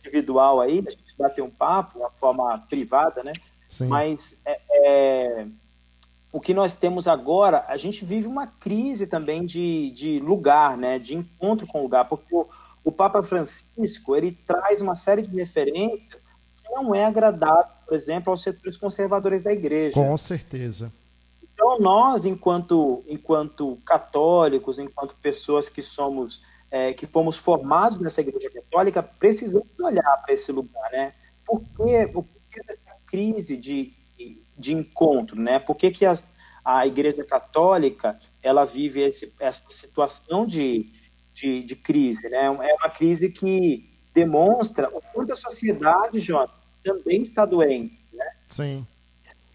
individual 0.00 0.60
aí, 0.60 0.82
a 0.86 0.90
gente 0.90 1.14
bater 1.16 1.42
um 1.42 1.50
papo, 1.50 1.98
uma 1.98 2.10
forma 2.10 2.58
privada, 2.68 3.22
né? 3.22 3.32
Sim. 3.68 3.86
Mas 3.86 4.40
é, 4.44 4.60
é, 4.70 5.46
o 6.32 6.40
que 6.40 6.52
nós 6.52 6.74
temos 6.74 7.06
agora, 7.06 7.64
a 7.68 7.76
gente 7.76 8.04
vive 8.04 8.26
uma 8.26 8.46
crise 8.46 9.06
também 9.06 9.44
de, 9.44 9.90
de 9.92 10.18
lugar, 10.18 10.76
né? 10.76 10.98
De 10.98 11.14
encontro 11.14 11.66
com 11.66 11.80
o 11.80 11.82
lugar, 11.82 12.06
porque 12.06 12.34
o, 12.34 12.46
o 12.84 12.90
Papa 12.90 13.22
Francisco 13.22 14.16
ele 14.16 14.32
traz 14.46 14.80
uma 14.80 14.96
série 14.96 15.22
de 15.22 15.34
referências 15.36 16.20
que 16.62 16.70
não 16.70 16.94
é 16.94 17.04
agradável, 17.04 17.72
por 17.86 17.94
exemplo, 17.94 18.30
aos 18.30 18.42
setores 18.42 18.76
conservadores 18.76 19.42
da 19.42 19.52
Igreja. 19.52 19.94
Com 19.94 20.16
certeza. 20.18 20.92
Então 21.54 21.78
nós, 21.78 22.24
enquanto 22.26 23.04
enquanto 23.06 23.78
católicos, 23.84 24.78
enquanto 24.78 25.14
pessoas 25.16 25.68
que 25.68 25.82
somos 25.82 26.42
é, 26.70 26.94
que 26.94 27.06
fomos 27.06 27.36
formados 27.36 27.98
nessa 27.98 28.22
igreja 28.22 28.50
católica, 28.50 29.02
precisamos 29.02 29.68
olhar 29.78 30.22
para 30.22 30.32
esse 30.32 30.50
lugar, 30.50 30.90
né? 30.90 31.12
Por 31.44 31.60
que, 31.60 32.06
por 32.08 32.24
que 32.24 32.60
essa 32.66 32.96
crise 33.06 33.58
de, 33.58 33.92
de 34.56 34.72
encontro, 34.72 35.38
né? 35.38 35.58
Por 35.58 35.76
que, 35.76 35.90
que 35.90 36.06
as, 36.06 36.26
a 36.64 36.86
igreja 36.86 37.22
católica 37.24 38.18
ela 38.42 38.64
vive 38.64 39.02
esse, 39.02 39.34
essa 39.38 39.64
situação 39.68 40.46
de, 40.46 40.90
de, 41.34 41.62
de, 41.62 41.76
crise, 41.76 42.26
né? 42.30 42.46
É 42.46 42.74
uma 42.74 42.88
crise 42.88 43.30
que 43.30 43.90
demonstra 44.14 44.88
o 44.88 45.02
quanto 45.12 45.34
a 45.34 45.36
sociedade, 45.36 46.20
João, 46.20 46.48
também 46.82 47.20
está 47.20 47.44
doente, 47.44 48.02
né? 48.12 48.30
Sim. 48.48 48.86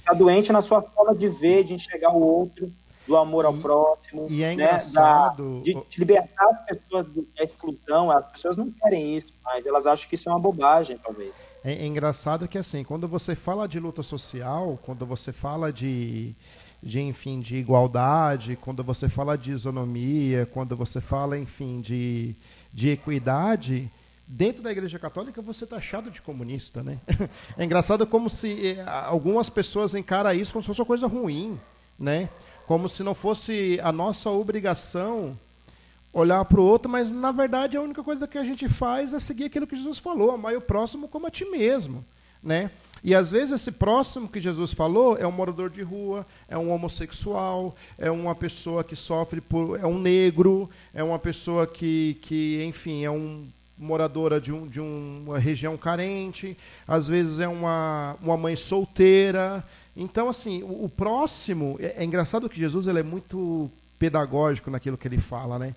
Está 0.08 0.14
doente 0.18 0.54
na 0.54 0.62
sua 0.62 0.82
forma 0.82 1.14
de 1.14 1.28
ver, 1.28 1.66
de 1.66 1.74
enxergar 1.74 2.14
o 2.14 2.22
outro, 2.22 2.72
do 3.06 3.18
amor 3.18 3.44
ao 3.46 3.54
próximo, 3.54 4.26
e 4.30 4.42
é 4.42 4.54
engraçado... 4.54 5.44
Né, 5.44 5.56
da, 5.58 5.82
de, 5.82 5.88
de, 5.90 6.00
libertar 6.00 6.48
as 6.48 6.66
pessoas 6.66 7.08
da 7.08 7.44
exclusão. 7.44 8.10
As 8.10 8.26
pessoas 8.28 8.56
não 8.56 8.72
querem 8.72 9.18
isso, 9.18 9.34
mas 9.44 9.66
elas 9.66 9.86
acham 9.86 10.08
que 10.08 10.16
isso 10.16 10.30
é 10.30 10.32
uma 10.32 10.40
bobagem, 10.40 10.98
talvez. 10.98 11.34
É, 11.62 11.74
é 11.74 11.86
engraçado 11.86 12.48
que 12.48 12.58
assim, 12.58 12.86
quando 12.86 13.06
você 13.06 13.36
fala 13.36 13.68
de 13.68 13.82
luta 13.82 14.02
social, 14.02 14.80
quando 14.82 15.06
você 15.06 15.34
fala 15.34 15.74
de, 15.74 16.34
de 16.82 17.02
enfim, 17.02 17.42
de 17.42 17.58
igualdade, 17.58 18.58
quando 18.62 18.86
você 18.86 19.10
fala 19.10 19.38
de 19.38 19.52
isonomia, 19.52 20.46
quando 20.46 20.74
você 20.74 21.02
fala, 21.02 21.38
enfim, 21.38 21.82
de, 21.82 22.34
de 22.74 22.92
equidade, 22.92 23.92
dentro 24.28 24.62
da 24.62 24.72
Igreja 24.72 25.00
Católica 25.00 25.42
você 25.42 25.64
está 25.64 25.78
achado 25.78 26.12
de 26.12 26.22
comunista, 26.22 26.84
né? 26.84 27.00
É 27.58 27.64
engraçado 27.64 28.06
como 28.06 28.30
se 28.30 28.76
eh, 28.78 28.84
algumas 29.06 29.50
pessoas 29.50 29.96
encaram 29.96 30.32
isso 30.34 30.52
como 30.52 30.62
se 30.62 30.68
fosse 30.68 30.82
uma 30.82 30.86
coisa 30.86 31.08
ruim, 31.08 31.60
né? 31.98 32.30
como 32.68 32.90
se 32.90 33.02
não 33.02 33.16
fosse 33.16 33.80
a 33.82 33.94
nossa 33.94 34.30
obrigação 34.30 35.40
olhar 36.14 36.44
para 36.44 36.60
o 36.60 36.66
outro, 36.66 36.92
mas 36.92 37.10
na 37.10 37.32
verdade 37.32 37.78
a 37.78 37.82
única 37.82 38.04
coisa 38.04 38.28
que 38.28 38.38
a 38.38 38.44
gente 38.44 38.68
faz 38.68 39.14
é 39.14 39.20
seguir 39.20 39.46
aquilo 39.46 39.66
que 39.66 39.78
Jesus 39.78 39.98
falou, 40.00 40.32
amar 40.32 40.54
o 40.56 40.62
próximo 40.62 41.08
como 41.08 41.28
a 41.28 41.32
ti 41.32 41.46
mesmo, 41.46 42.04
né? 42.44 42.70
E 43.04 43.16
às 43.16 43.32
vezes 43.32 43.52
esse 43.52 43.72
próximo 43.72 44.28
que 44.28 44.42
Jesus 44.42 44.74
falou 44.74 45.16
é 45.18 45.26
um 45.26 45.32
morador 45.32 45.70
de 45.70 45.82
rua, 45.82 46.26
é 46.50 46.58
um 46.58 46.72
homossexual, 46.72 47.74
é 47.98 48.12
uma 48.12 48.36
pessoa 48.36 48.84
que 48.84 48.96
sofre 48.96 49.40
por, 49.40 49.80
é 49.80 49.86
um 49.86 49.98
negro, 49.98 50.70
é 50.94 51.02
uma 51.02 51.20
pessoa 51.20 51.66
que, 51.66 52.18
que 52.22 52.62
enfim, 52.66 53.06
é 53.06 53.12
um 53.12 53.48
moradora 53.78 54.42
de, 54.42 54.52
um, 54.52 54.66
de 54.66 54.80
uma 54.80 55.38
região 55.38 55.78
carente, 55.78 56.58
às 56.88 57.08
vezes 57.08 57.40
é 57.40 57.48
uma, 57.48 58.16
uma 58.22 58.38
mãe 58.38 58.56
solteira, 58.56 59.64
então, 59.98 60.30
assim, 60.30 60.62
o, 60.62 60.86
o 60.86 60.90
próximo. 60.90 61.76
É, 61.80 61.96
é, 61.98 62.06
engraçado 62.06 62.48
que 62.48 62.60
Jesus 62.60 62.86
ele 62.86 63.00
é 63.00 63.04
muito 63.04 63.70
pedagógico 63.98 64.70
naquilo 64.70 64.98
que 64.98 65.08
ele 65.08 65.18
fala, 65.18 65.58
né? 65.58 65.76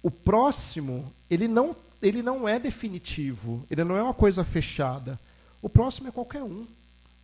O 0.00 0.12
próximo, 0.12 1.12
ele 1.28 1.48
não, 1.48 1.74
ele 2.00 2.22
não 2.22 2.48
é 2.48 2.60
definitivo, 2.60 3.64
ele 3.68 3.82
não 3.82 3.96
é 3.96 4.02
uma 4.02 4.14
coisa 4.14 4.44
fechada. 4.44 5.18
O 5.60 5.68
próximo 5.68 6.06
é 6.06 6.12
qualquer 6.12 6.42
um. 6.42 6.64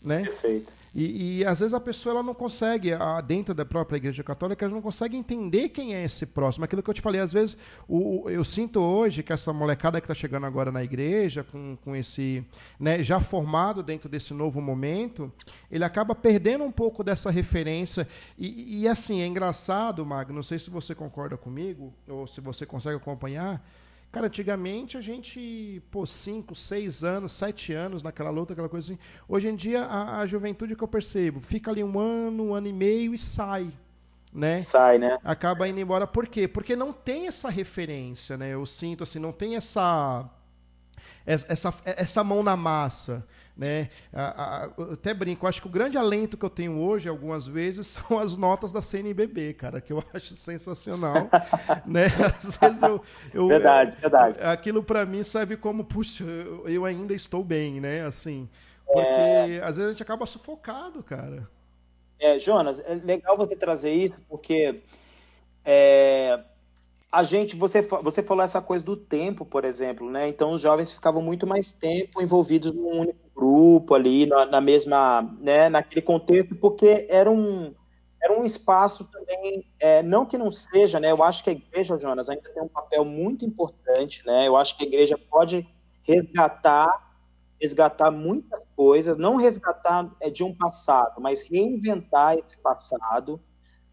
Né? 0.02 0.22
Perfeito. 0.22 0.72
E, 0.94 1.40
e, 1.40 1.44
às 1.44 1.58
vezes 1.58 1.74
a 1.74 1.80
pessoa 1.80 2.12
ela 2.12 2.22
não 2.22 2.34
consegue, 2.34 2.92
a, 2.92 3.20
dentro 3.20 3.52
da 3.52 3.64
própria 3.64 3.96
igreja 3.96 4.22
católica, 4.22 4.64
ela 4.64 4.72
não 4.72 4.80
consegue 4.80 5.16
entender 5.16 5.70
quem 5.70 5.92
é 5.94 6.04
esse 6.04 6.24
próximo. 6.24 6.64
Aquilo 6.64 6.82
que 6.82 6.88
eu 6.88 6.94
te 6.94 7.00
falei, 7.00 7.20
às 7.20 7.32
vezes 7.32 7.56
o, 7.88 8.30
eu 8.30 8.44
sinto 8.44 8.80
hoje 8.80 9.22
que 9.22 9.32
essa 9.32 9.52
molecada 9.52 10.00
que 10.00 10.04
está 10.04 10.14
chegando 10.14 10.46
agora 10.46 10.70
na 10.70 10.84
igreja, 10.84 11.42
com, 11.42 11.76
com 11.84 11.96
esse, 11.96 12.44
né, 12.78 13.02
já 13.02 13.18
formado 13.18 13.82
dentro 13.82 14.08
desse 14.08 14.32
novo 14.32 14.60
momento, 14.60 15.32
ele 15.68 15.84
acaba 15.84 16.14
perdendo 16.14 16.62
um 16.62 16.70
pouco 16.70 17.02
dessa 17.02 17.28
referência. 17.28 18.06
E, 18.38 18.82
e 18.82 18.88
assim, 18.88 19.20
é 19.20 19.26
engraçado, 19.26 20.06
Magno, 20.06 20.36
não 20.36 20.42
sei 20.44 20.60
se 20.60 20.70
você 20.70 20.94
concorda 20.94 21.36
comigo, 21.36 21.92
ou 22.08 22.26
se 22.28 22.40
você 22.40 22.64
consegue 22.64 22.96
acompanhar, 22.96 23.60
Cara, 24.14 24.28
antigamente 24.28 24.96
a 24.96 25.00
gente, 25.00 25.82
pô, 25.90 26.06
5, 26.06 26.54
6 26.54 27.02
anos, 27.02 27.32
7 27.32 27.72
anos 27.72 28.00
naquela 28.00 28.30
luta, 28.30 28.52
aquela 28.52 28.68
coisa 28.68 28.92
assim. 28.92 28.98
Hoje 29.28 29.48
em 29.48 29.56
dia, 29.56 29.82
a, 29.82 30.20
a, 30.20 30.26
juventude 30.26 30.76
que 30.76 30.84
eu 30.84 30.86
percebo, 30.86 31.40
fica 31.40 31.72
ali 31.72 31.82
um 31.82 31.98
ano, 31.98 32.44
um 32.44 32.54
ano 32.54 32.68
e 32.68 32.72
meio 32.72 33.12
e 33.12 33.18
sai. 33.18 33.72
Né? 34.32 34.60
Sai, 34.60 34.98
né? 34.98 35.18
Acaba 35.24 35.66
indo 35.66 35.80
embora. 35.80 36.06
Por 36.06 36.28
quê? 36.28 36.46
Porque 36.46 36.76
não 36.76 36.92
tem 36.92 37.26
essa 37.26 37.50
referência, 37.50 38.36
né? 38.36 38.54
Eu 38.54 38.64
sinto 38.64 39.02
assim, 39.02 39.18
não 39.18 39.32
tem 39.32 39.56
essa 39.56 40.30
essa, 41.26 41.74
essa 41.84 42.22
mão 42.22 42.40
na 42.40 42.56
massa. 42.56 43.26
Né? 43.56 43.88
A, 44.12 44.64
a, 44.64 44.70
eu 44.76 44.92
até 44.94 45.14
brinco, 45.14 45.46
acho 45.46 45.62
que 45.62 45.68
o 45.68 45.70
grande 45.70 45.96
alento 45.96 46.36
que 46.36 46.44
eu 46.44 46.50
tenho 46.50 46.76
hoje, 46.76 47.08
algumas 47.08 47.46
vezes, 47.46 47.86
são 48.08 48.18
as 48.18 48.36
notas 48.36 48.72
da 48.72 48.82
CNBB, 48.82 49.54
cara, 49.54 49.80
que 49.80 49.92
eu 49.92 50.02
acho 50.12 50.34
sensacional. 50.34 51.28
né? 51.86 52.06
Às 52.38 52.56
vezes 52.56 52.82
eu, 52.82 53.00
eu 53.32 53.46
verdade, 53.46 53.96
verdade. 54.00 54.40
Aquilo 54.40 54.82
para 54.82 55.06
mim 55.06 55.22
serve 55.22 55.56
como, 55.56 55.84
puxa, 55.84 56.24
eu, 56.24 56.68
eu, 56.68 56.84
ainda 56.84 57.14
estou 57.14 57.44
bem, 57.44 57.80
né? 57.80 58.04
Assim, 58.04 58.48
porque 58.86 59.08
é... 59.08 59.60
às 59.62 59.76
vezes 59.76 59.90
a 59.90 59.92
gente 59.92 60.02
acaba 60.02 60.26
sufocado, 60.26 61.02
cara. 61.02 61.48
É, 62.18 62.38
Jonas, 62.38 62.80
é 62.80 62.94
legal 62.94 63.36
você 63.36 63.54
trazer 63.54 63.92
isso, 63.92 64.16
porque 64.28 64.82
é, 65.64 66.40
a 67.10 67.22
gente, 67.22 67.54
você, 67.54 67.80
você 67.80 68.22
falou 68.22 68.42
essa 68.42 68.60
coisa 68.60 68.84
do 68.84 68.96
tempo, 68.96 69.44
por 69.44 69.64
exemplo, 69.64 70.10
né? 70.10 70.28
Então 70.28 70.52
os 70.52 70.60
jovens 70.60 70.90
ficavam 70.90 71.22
muito 71.22 71.46
mais 71.46 71.72
tempo 71.72 72.20
envolvidos 72.20 72.72
num 72.72 73.00
único 73.00 73.23
grupo 73.34 73.94
ali, 73.94 74.26
na, 74.26 74.46
na 74.46 74.60
mesma, 74.60 75.22
né? 75.40 75.68
Naquele 75.68 76.02
contexto, 76.02 76.54
porque 76.54 77.06
era 77.08 77.30
um, 77.30 77.74
era 78.22 78.38
um 78.38 78.44
espaço 78.44 79.04
também, 79.10 79.66
é, 79.78 80.02
não 80.02 80.24
que 80.24 80.38
não 80.38 80.50
seja, 80.50 80.98
né? 80.98 81.10
Eu 81.12 81.22
acho 81.22 81.44
que 81.44 81.50
a 81.50 81.52
igreja, 81.52 81.98
Jonas, 81.98 82.30
ainda 82.30 82.50
tem 82.52 82.62
um 82.62 82.68
papel 82.68 83.04
muito 83.04 83.44
importante, 83.44 84.24
né? 84.24 84.48
Eu 84.48 84.56
acho 84.56 84.76
que 84.76 84.84
a 84.84 84.86
igreja 84.86 85.18
pode 85.18 85.68
resgatar, 86.02 86.88
resgatar 87.60 88.10
muitas 88.10 88.66
coisas, 88.76 89.18
não 89.18 89.36
resgatar 89.36 90.10
é, 90.20 90.30
de 90.30 90.42
um 90.42 90.54
passado, 90.54 91.20
mas 91.20 91.42
reinventar 91.42 92.38
esse 92.38 92.56
passado 92.58 93.40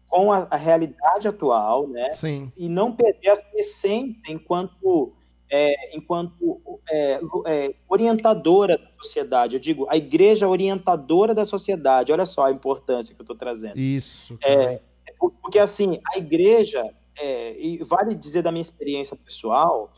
com 0.08 0.32
a, 0.32 0.46
a, 0.50 0.56
realidade 0.56 1.28
atual, 1.28 1.88
né? 1.88 2.14
Sim. 2.14 2.52
E 2.56 2.68
não 2.68 2.94
perder 2.94 3.30
a 3.30 3.36
sua 3.36 3.60
essência 3.60 4.32
enquanto, 4.32 5.12
é, 5.52 5.94
enquanto 5.94 6.80
é, 6.90 7.20
é, 7.46 7.74
orientadora 7.86 8.78
da 8.78 8.88
sociedade. 8.98 9.56
Eu 9.56 9.60
digo, 9.60 9.86
a 9.90 9.98
igreja 9.98 10.48
orientadora 10.48 11.34
da 11.34 11.44
sociedade. 11.44 12.10
Olha 12.10 12.24
só 12.24 12.46
a 12.46 12.50
importância 12.50 13.14
que 13.14 13.20
eu 13.20 13.24
estou 13.24 13.36
trazendo. 13.36 13.78
Isso. 13.78 14.38
É, 14.42 14.80
porque, 15.18 15.58
assim, 15.58 16.00
a 16.14 16.16
igreja, 16.16 16.82
é, 17.18 17.60
e 17.60 17.84
vale 17.84 18.14
dizer 18.14 18.40
da 18.40 18.50
minha 18.50 18.62
experiência 18.62 19.14
pessoal, 19.14 19.92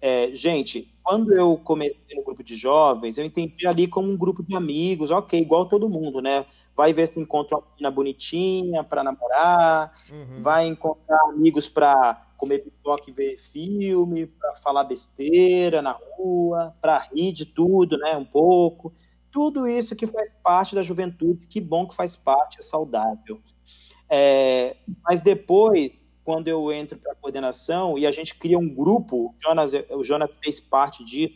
é, 0.00 0.30
gente, 0.32 0.90
quando 1.02 1.34
eu 1.34 1.58
comecei 1.58 2.16
no 2.16 2.24
grupo 2.24 2.42
de 2.42 2.56
jovens, 2.56 3.18
eu 3.18 3.26
entendi 3.26 3.66
ali 3.66 3.86
como 3.86 4.10
um 4.10 4.16
grupo 4.16 4.42
de 4.42 4.56
amigos, 4.56 5.10
ok, 5.10 5.38
igual 5.38 5.66
todo 5.66 5.88
mundo, 5.88 6.22
né? 6.22 6.46
vai 6.78 6.92
ver 6.92 7.08
se 7.08 7.18
encontra 7.18 7.56
uma 7.56 7.66
menina 7.72 7.90
bonitinha 7.90 8.84
para 8.84 9.02
namorar, 9.02 9.92
uhum. 10.08 10.40
vai 10.40 10.68
encontrar 10.68 11.18
amigos 11.24 11.68
para 11.68 12.27
comer 12.38 12.60
pipoca 12.60 13.10
e 13.10 13.12
ver 13.12 13.36
filme, 13.36 14.26
para 14.26 14.54
falar 14.56 14.84
besteira 14.84 15.82
na 15.82 15.92
rua, 15.92 16.74
para 16.80 17.00
rir 17.12 17.32
de 17.32 17.44
tudo, 17.44 17.98
né, 17.98 18.16
um 18.16 18.24
pouco. 18.24 18.94
Tudo 19.30 19.66
isso 19.66 19.94
que 19.94 20.06
faz 20.06 20.32
parte 20.42 20.74
da 20.74 20.82
juventude, 20.82 21.46
que 21.46 21.60
bom 21.60 21.86
que 21.86 21.94
faz 21.94 22.16
parte, 22.16 22.60
é 22.60 22.62
saudável. 22.62 23.42
É, 24.08 24.76
mas 25.04 25.20
depois, 25.20 25.90
quando 26.24 26.48
eu 26.48 26.72
entro 26.72 26.96
para 26.96 27.12
a 27.12 27.16
coordenação 27.16 27.98
e 27.98 28.06
a 28.06 28.10
gente 28.10 28.38
cria 28.38 28.58
um 28.58 28.68
grupo, 28.68 29.16
o 29.16 29.34
Jonas, 29.42 29.72
o 29.90 30.04
Jonas 30.04 30.30
fez 30.42 30.60
parte 30.60 31.04
disso, 31.04 31.34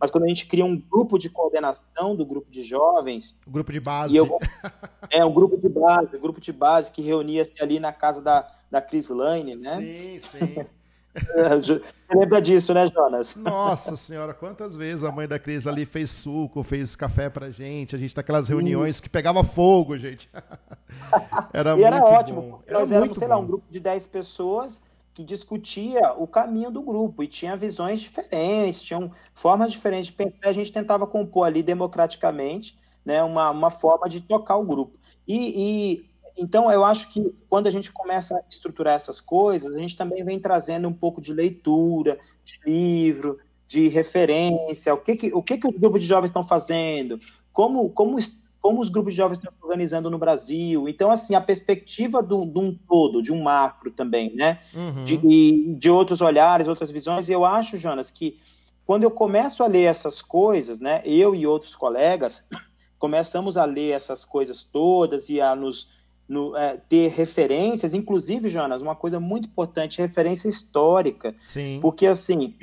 mas 0.00 0.10
quando 0.10 0.24
a 0.24 0.28
gente 0.28 0.46
cria 0.46 0.64
um 0.64 0.76
grupo 0.76 1.18
de 1.18 1.30
coordenação 1.30 2.16
do 2.16 2.24
grupo 2.24 2.50
de 2.50 2.62
jovens. 2.62 3.38
O 3.46 3.50
grupo 3.50 3.70
de 3.70 3.80
base. 3.80 4.16
Eu, 4.16 4.38
é, 5.10 5.24
um 5.24 5.32
grupo 5.32 5.56
de 5.56 5.68
base, 5.68 6.16
um 6.16 6.20
grupo 6.20 6.40
de 6.40 6.52
base 6.52 6.90
que 6.90 7.02
reunia-se 7.02 7.62
ali 7.62 7.78
na 7.78 7.92
casa 7.92 8.20
da, 8.20 8.50
da 8.70 8.80
Chris 8.80 9.08
Lane, 9.08 9.56
né? 9.56 9.76
Sim, 9.76 10.18
sim. 10.18 10.66
Você 11.16 11.80
lembra 12.14 12.42
disso, 12.42 12.74
né, 12.74 12.86
Jonas? 12.88 13.36
Nossa 13.36 13.96
senhora, 13.96 14.34
quantas 14.34 14.76
vezes 14.76 15.02
a 15.02 15.10
mãe 15.10 15.26
da 15.26 15.38
Cris 15.38 15.66
ali 15.66 15.86
fez 15.86 16.10
suco, 16.10 16.62
fez 16.62 16.94
café 16.94 17.30
pra 17.30 17.50
gente, 17.50 17.96
a 17.96 17.98
gente 17.98 18.14
naquelas 18.14 18.48
reuniões 18.48 19.00
que 19.00 19.08
pegava 19.08 19.42
fogo, 19.42 19.96
gente. 19.96 20.28
Era 21.52 21.76
e 21.78 21.82
era 21.82 22.04
ótimo, 22.04 22.42
bom. 22.42 22.62
Era 22.66 22.78
nós 22.78 22.92
éramos, 22.92 23.16
sei 23.16 23.28
bom. 23.28 23.34
lá, 23.34 23.40
um 23.40 23.46
grupo 23.46 23.64
de 23.70 23.80
10 23.80 24.06
pessoas 24.08 24.82
que 25.14 25.24
discutia 25.24 26.12
o 26.12 26.26
caminho 26.26 26.70
do 26.70 26.82
grupo 26.82 27.22
e 27.22 27.26
tinha 27.26 27.56
visões 27.56 28.00
diferentes, 28.00 28.82
tinham 28.82 29.10
formas 29.32 29.72
diferentes 29.72 30.08
de 30.08 30.12
pensar. 30.12 30.48
A 30.48 30.52
gente 30.52 30.70
tentava 30.70 31.06
compor 31.06 31.46
ali 31.46 31.62
democraticamente 31.62 32.78
né, 33.06 33.22
uma, 33.22 33.50
uma 33.50 33.70
forma 33.70 34.08
de 34.08 34.20
tocar 34.20 34.56
o 34.56 34.64
grupo. 34.64 34.98
E, 35.26 35.36
e, 35.36 36.10
então 36.36 36.70
eu 36.70 36.84
acho 36.84 37.10
que 37.12 37.34
quando 37.48 37.66
a 37.66 37.70
gente 37.70 37.92
começa 37.92 38.36
a 38.36 38.42
estruturar 38.48 38.94
essas 38.94 39.20
coisas, 39.20 39.74
a 39.74 39.78
gente 39.78 39.96
também 39.96 40.24
vem 40.24 40.38
trazendo 40.38 40.88
um 40.88 40.92
pouco 40.92 41.20
de 41.20 41.32
leitura, 41.32 42.18
de 42.44 42.60
livro, 42.64 43.38
de 43.66 43.88
referência, 43.88 44.94
o 44.94 44.98
que, 44.98 45.16
que, 45.16 45.34
o 45.34 45.42
que, 45.42 45.58
que 45.58 45.66
os 45.66 45.78
grupos 45.78 46.02
de 46.02 46.08
jovens 46.08 46.28
estão 46.28 46.42
fazendo, 46.42 47.18
como, 47.52 47.88
como, 47.90 48.18
como 48.60 48.80
os 48.80 48.88
grupos 48.88 49.14
de 49.14 49.18
jovens 49.18 49.38
estão 49.38 49.52
se 49.52 49.58
organizando 49.62 50.10
no 50.10 50.18
Brasil. 50.18 50.88
Então, 50.88 51.10
assim, 51.10 51.34
a 51.34 51.40
perspectiva 51.40 52.22
de 52.22 52.34
um 52.34 52.78
todo, 52.88 53.22
de 53.22 53.32
um 53.32 53.42
macro 53.42 53.90
também, 53.90 54.34
né? 54.34 54.60
Uhum. 54.74 55.02
De, 55.02 55.74
de 55.74 55.90
outros 55.90 56.20
olhares, 56.20 56.68
outras 56.68 56.90
visões. 56.90 57.28
E 57.28 57.32
eu 57.32 57.44
acho, 57.44 57.76
Jonas, 57.76 58.10
que 58.10 58.38
quando 58.84 59.02
eu 59.02 59.10
começo 59.10 59.64
a 59.64 59.66
ler 59.66 59.84
essas 59.84 60.22
coisas, 60.22 60.78
né, 60.78 61.02
eu 61.04 61.34
e 61.34 61.44
outros 61.44 61.74
colegas 61.74 62.44
começamos 62.98 63.56
a 63.56 63.64
ler 63.64 63.90
essas 63.90 64.24
coisas 64.24 64.62
todas 64.62 65.28
e 65.28 65.40
a 65.40 65.56
nos 65.56 65.95
no, 66.28 66.56
é, 66.56 66.76
ter 66.76 67.08
referências, 67.08 67.94
inclusive, 67.94 68.48
Jonas, 68.48 68.82
uma 68.82 68.96
coisa 68.96 69.20
muito 69.20 69.48
importante, 69.48 70.00
referência 70.00 70.48
histórica. 70.48 71.34
Sim. 71.40 71.78
Porque, 71.80 72.06
assim, 72.06 72.54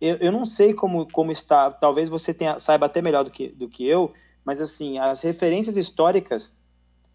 eu, 0.00 0.16
eu 0.16 0.32
não 0.32 0.44
sei 0.44 0.72
como, 0.72 1.10
como 1.10 1.32
está, 1.32 1.70
talvez 1.70 2.08
você 2.08 2.32
tenha, 2.32 2.58
saiba 2.58 2.86
até 2.86 3.02
melhor 3.02 3.24
do 3.24 3.30
que, 3.30 3.48
do 3.48 3.68
que 3.68 3.86
eu, 3.86 4.12
mas, 4.44 4.60
assim, 4.60 4.98
as 4.98 5.20
referências 5.20 5.76
históricas, 5.76 6.56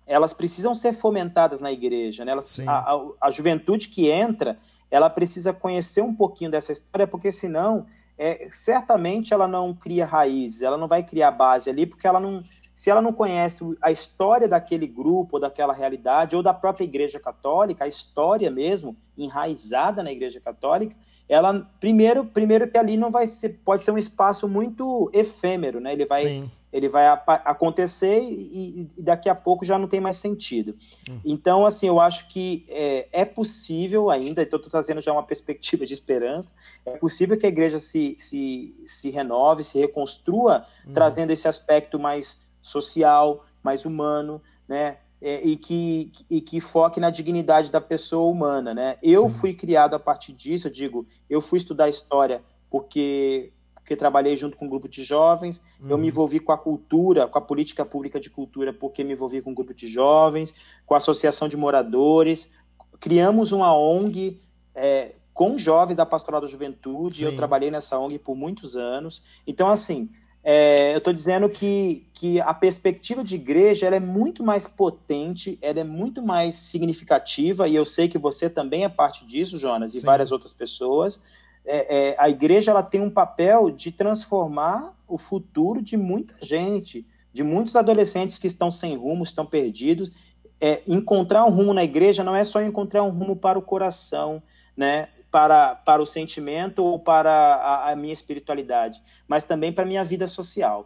elas 0.06 0.34
precisam 0.34 0.76
ser 0.76 0.93
fomentadas 0.93 1.62
na 1.62 1.72
igreja, 1.72 2.26
né? 2.26 2.34
Elas, 2.34 2.60
a, 2.60 2.93
a, 2.93 3.01
a 3.22 3.32
juventude 3.32 3.88
que 3.88 4.10
entra, 4.10 4.60
ela 4.91 5.10
precisa 5.10 5.54
conhecer 5.54 6.01
um 6.01 6.14
pouquinho 6.14 6.51
dessa 6.51 6.72
história, 6.72 7.08
porque 7.08 7.32
senão 7.32 7.86
é, 8.18 8.47
certamente 8.51 9.34
ela 9.34 9.47
não 9.47 9.74
cria 9.74 10.06
raízes, 10.06 10.62
ela 10.62 10.78
não 10.78 10.88
vai 10.88 11.01
criar 11.01 11.32
base 11.32 11.70
ali, 11.70 11.86
porque 11.86 12.06
ela 12.06 12.20
não, 12.20 12.43
se 12.76 12.90
ela 12.90 13.02
não 13.02 13.14
conhece 13.14 13.64
a 13.82 13.92
história 13.92 14.48
daquele 14.48 14.88
grupo, 14.88 15.38
ou 15.38 15.40
daquela 15.40 15.74
realidade, 15.74 16.36
ou 16.36 16.44
da 16.44 16.54
própria 16.54 16.84
Igreja 16.84 17.20
Católica, 17.20 17.86
a 17.86 17.88
história 17.88 18.50
mesmo, 18.50 18.96
enraizada 19.18 20.02
na 20.02 20.12
Igreja 20.12 20.40
Católica, 20.40 20.96
ela 21.30 21.68
primeiro, 21.80 22.26
primeiro 22.26 22.68
que 22.68 22.78
ali 22.78 22.98
não 22.98 23.12
vai 23.12 23.28
ser, 23.28 23.60
pode 23.64 23.84
ser 23.84 23.92
um 23.92 23.98
espaço 23.98 24.48
muito 24.48 25.10
efêmero, 25.14 25.80
né? 25.80 25.94
Ele 25.94 26.06
vai 26.06 26.24
Sim 26.24 26.52
ele 26.74 26.90
vai 26.90 27.06
acontecer 27.06 28.20
e, 28.20 28.90
e, 28.98 29.02
daqui 29.04 29.30
a 29.30 29.36
pouco 29.36 29.64
já 29.64 29.78
não 29.78 29.88
tem 29.88 30.02
mais 30.02 30.18
sentido. 30.18 30.76
Hum. 31.08 31.20
Então, 31.24 31.68
assim, 31.68 31.88
eu 31.88 32.00
acho 32.00 32.28
que 32.30 32.66
é, 32.68 33.08
é 33.12 33.24
possível 33.24 34.10
ainda, 34.10 34.42
então 34.42 34.58
estou 34.58 34.72
trazendo 34.72 35.00
já 35.00 35.14
uma 35.14 35.22
perspectiva 35.22 35.86
de 35.86 35.94
esperança, 35.94 36.56
é 36.84 36.98
possível 36.98 37.38
que 37.38 37.46
a 37.46 37.50
igreja 37.50 37.78
se, 37.78 38.16
se, 38.18 38.76
se 38.88 39.12
renove, 39.12 39.64
se 39.64 39.80
reconstrua, 39.80 40.66
hum. 40.88 40.94
trazendo 40.94 41.30
esse 41.30 41.48
aspecto 41.48 42.00
mais 42.00 42.42
social, 42.64 43.45
mais 43.61 43.86
humano, 43.86 44.41
né? 44.68 44.97
É, 45.22 45.41
e, 45.41 45.55
que, 45.55 46.11
e 46.30 46.41
que 46.41 46.59
foque 46.59 46.99
na 46.99 47.09
dignidade 47.09 47.72
da 47.72 47.80
pessoa 47.80 48.30
humana, 48.30 48.74
né? 48.74 48.97
Eu 49.01 49.30
Sim. 49.30 49.36
fui 49.36 49.53
criado 49.53 49.93
a 49.93 49.99
partir 49.99 50.34
disso, 50.34 50.68
eu 50.68 50.72
digo, 50.72 51.07
eu 51.30 51.39
fui 51.39 51.57
estudar 51.57 51.88
história 51.88 52.41
porque 52.70 53.53
porque 53.84 53.97
trabalhei 53.97 54.38
junto 54.38 54.55
com 54.55 54.66
um 54.66 54.70
grupo 54.70 54.88
de 54.88 55.03
jovens. 55.03 55.61
Uhum. 55.80 55.89
Eu 55.89 55.97
me 55.97 56.03
uhum. 56.03 56.07
envolvi 56.07 56.39
com 56.39 56.53
a 56.53 56.57
cultura, 56.57 57.28
com 57.28 57.38
a 57.38 57.41
política 57.41 57.84
pública 57.84 58.18
de 58.18 58.30
cultura, 58.30 58.72
porque 58.72 59.03
me 59.03 59.11
envolvi 59.11 59.41
com 59.41 59.51
um 59.51 59.53
grupo 59.53 59.74
de 59.74 59.88
jovens, 59.88 60.55
com 60.86 60.93
a 60.93 60.97
associação 60.97 61.49
de 61.49 61.57
moradores. 61.57 62.49
Criamos 62.97 63.51
uma 63.51 63.78
ONG 63.78 64.39
é, 64.74 65.16
com 65.34 65.57
jovens 65.57 65.97
da 65.97 66.05
Pastoral 66.05 66.39
da 66.39 66.47
Juventude. 66.47 67.20
Sim. 67.20 67.26
Eu 67.26 67.36
trabalhei 67.36 67.70
nessa 67.70 67.99
ONG 67.99 68.18
por 68.20 68.38
muitos 68.38 68.78
anos. 68.78 69.22
Então, 69.45 69.68
assim, 69.68 70.09
é, 70.44 70.94
eu 70.94 70.98
estou 70.98 71.14
dizendo 71.14 71.50
que, 71.50 72.06
que 72.14 72.41
a 72.41 72.54
perspectiva 72.54 73.24
de 73.24 73.36
igreja 73.36 73.88
ela 73.88 73.96
é 73.96 74.00
muito 74.00 74.44
mais 74.44 74.68
potente, 74.68 75.58
ela 75.62 75.80
é 75.80 75.84
muito 75.84 76.22
mais 76.22 76.56
significativa, 76.56 77.68
e 77.68 77.76
eu 77.76 77.86
sei 77.86 78.08
que 78.08 78.18
você 78.18 78.50
também 78.50 78.84
é 78.84 78.89
parte 78.89 79.26
disso, 79.26 79.58
Jonas, 79.58 79.94
e 79.94 80.00
Sim. 80.00 80.06
várias 80.06 80.32
outras 80.32 80.52
pessoas 80.52 81.24
é, 81.66 82.10
é, 82.10 82.16
a 82.20 82.30
igreja 82.30 82.72
ela 82.72 82.84
tem 82.84 83.02
um 83.02 83.10
papel 83.10 83.72
de 83.72 83.91
transformar 83.91 84.94
o 85.08 85.18
futuro 85.18 85.82
de 85.82 85.96
muita 85.96 86.34
gente, 86.46 87.06
de 87.32 87.44
muitos 87.44 87.76
adolescentes 87.76 88.38
que 88.38 88.48
estão 88.48 88.70
sem 88.70 88.98
rumo, 88.98 89.24
estão 89.24 89.46
perdidos. 89.46 90.12
É, 90.60 90.82
encontrar 90.88 91.46
um 91.46 91.50
rumo 91.50 91.74
na 91.74 91.84
igreja 91.84 92.24
não 92.24 92.36
é 92.36 92.44
só 92.44 92.62
encontrar 92.62 93.04
um 93.04 93.10
rumo 93.10 93.36
para 93.36 93.58
o 93.58 93.62
coração, 93.62 94.41
né? 94.76 95.10
Para, 95.34 95.74
para 95.74 96.00
o 96.00 96.06
sentimento 96.06 96.84
ou 96.84 97.00
para 97.00 97.32
a, 97.32 97.92
a 97.92 97.96
minha 97.96 98.14
espiritualidade, 98.14 99.02
mas 99.28 99.44
também 99.44 99.74
para 99.74 99.84
a 99.84 99.88
minha 99.88 100.04
vida 100.06 100.28
social. 100.28 100.86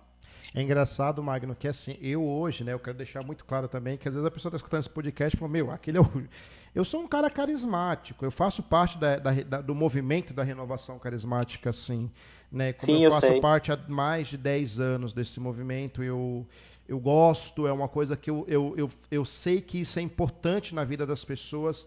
É 0.55 0.61
engraçado, 0.61 1.21
Magno, 1.21 1.53
que 1.53 1.67
assim, 1.67 1.97
eu 2.01 2.25
hoje, 2.25 2.63
né, 2.63 2.71
eu 2.71 2.79
quero 2.79 2.95
deixar 2.95 3.21
muito 3.25 3.43
claro 3.43 3.67
também 3.67 3.97
que 3.97 4.07
às 4.07 4.13
vezes 4.13 4.25
a 4.25 4.31
pessoa 4.31 4.49
está 4.49 4.55
escutando 4.55 4.79
esse 4.79 4.89
podcast 4.89 5.35
e 5.35 5.37
fala, 5.37 5.51
meu, 5.51 5.69
aquele 5.69 5.97
é 5.97 6.01
o, 6.01 6.09
eu 6.73 6.85
sou 6.85 7.01
um 7.01 7.07
cara 7.09 7.29
carismático, 7.29 8.23
eu 8.23 8.31
faço 8.31 8.63
parte 8.63 8.97
da, 8.97 9.17
da, 9.17 9.31
da, 9.33 9.61
do 9.61 9.75
movimento 9.75 10.33
da 10.33 10.43
renovação 10.43 10.97
carismática, 10.97 11.71
assim. 11.71 12.09
Né? 12.49 12.71
Como 12.71 12.85
Sim, 12.85 13.03
eu, 13.03 13.09
eu 13.09 13.11
faço 13.11 13.27
sei. 13.27 13.41
parte 13.41 13.73
há 13.73 13.77
mais 13.89 14.29
de 14.29 14.37
10 14.37 14.79
anos 14.79 15.11
desse 15.11 15.41
movimento, 15.41 16.01
eu, 16.01 16.47
eu 16.87 16.97
gosto, 17.01 17.67
é 17.67 17.73
uma 17.73 17.89
coisa 17.89 18.15
que 18.15 18.29
eu, 18.29 18.45
eu, 18.47 18.73
eu, 18.77 18.89
eu 19.11 19.25
sei 19.25 19.59
que 19.59 19.81
isso 19.81 19.99
é 19.99 20.01
importante 20.01 20.73
na 20.73 20.85
vida 20.85 21.05
das 21.05 21.25
pessoas. 21.25 21.85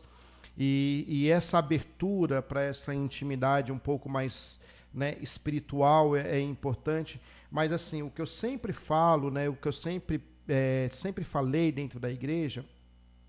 E, 0.62 1.06
e 1.08 1.30
essa 1.30 1.56
abertura 1.56 2.42
para 2.42 2.62
essa 2.62 2.94
intimidade 2.94 3.72
um 3.72 3.78
pouco 3.78 4.10
mais 4.10 4.60
né, 4.92 5.16
espiritual 5.18 6.14
é, 6.14 6.36
é, 6.36 6.40
importante. 6.40 7.18
Mas 7.50 7.72
assim, 7.72 8.02
o 8.02 8.10
que 8.10 8.20
eu 8.20 8.26
sempre 8.26 8.70
falo, 8.70 9.30
né, 9.30 9.48
o 9.48 9.54
que 9.54 9.66
eu 9.66 9.72
sempre, 9.72 10.22
é, 10.46 10.86
sempre 10.92 11.24
falei 11.24 11.72
dentro 11.72 11.98
da 11.98 12.10
igreja 12.10 12.62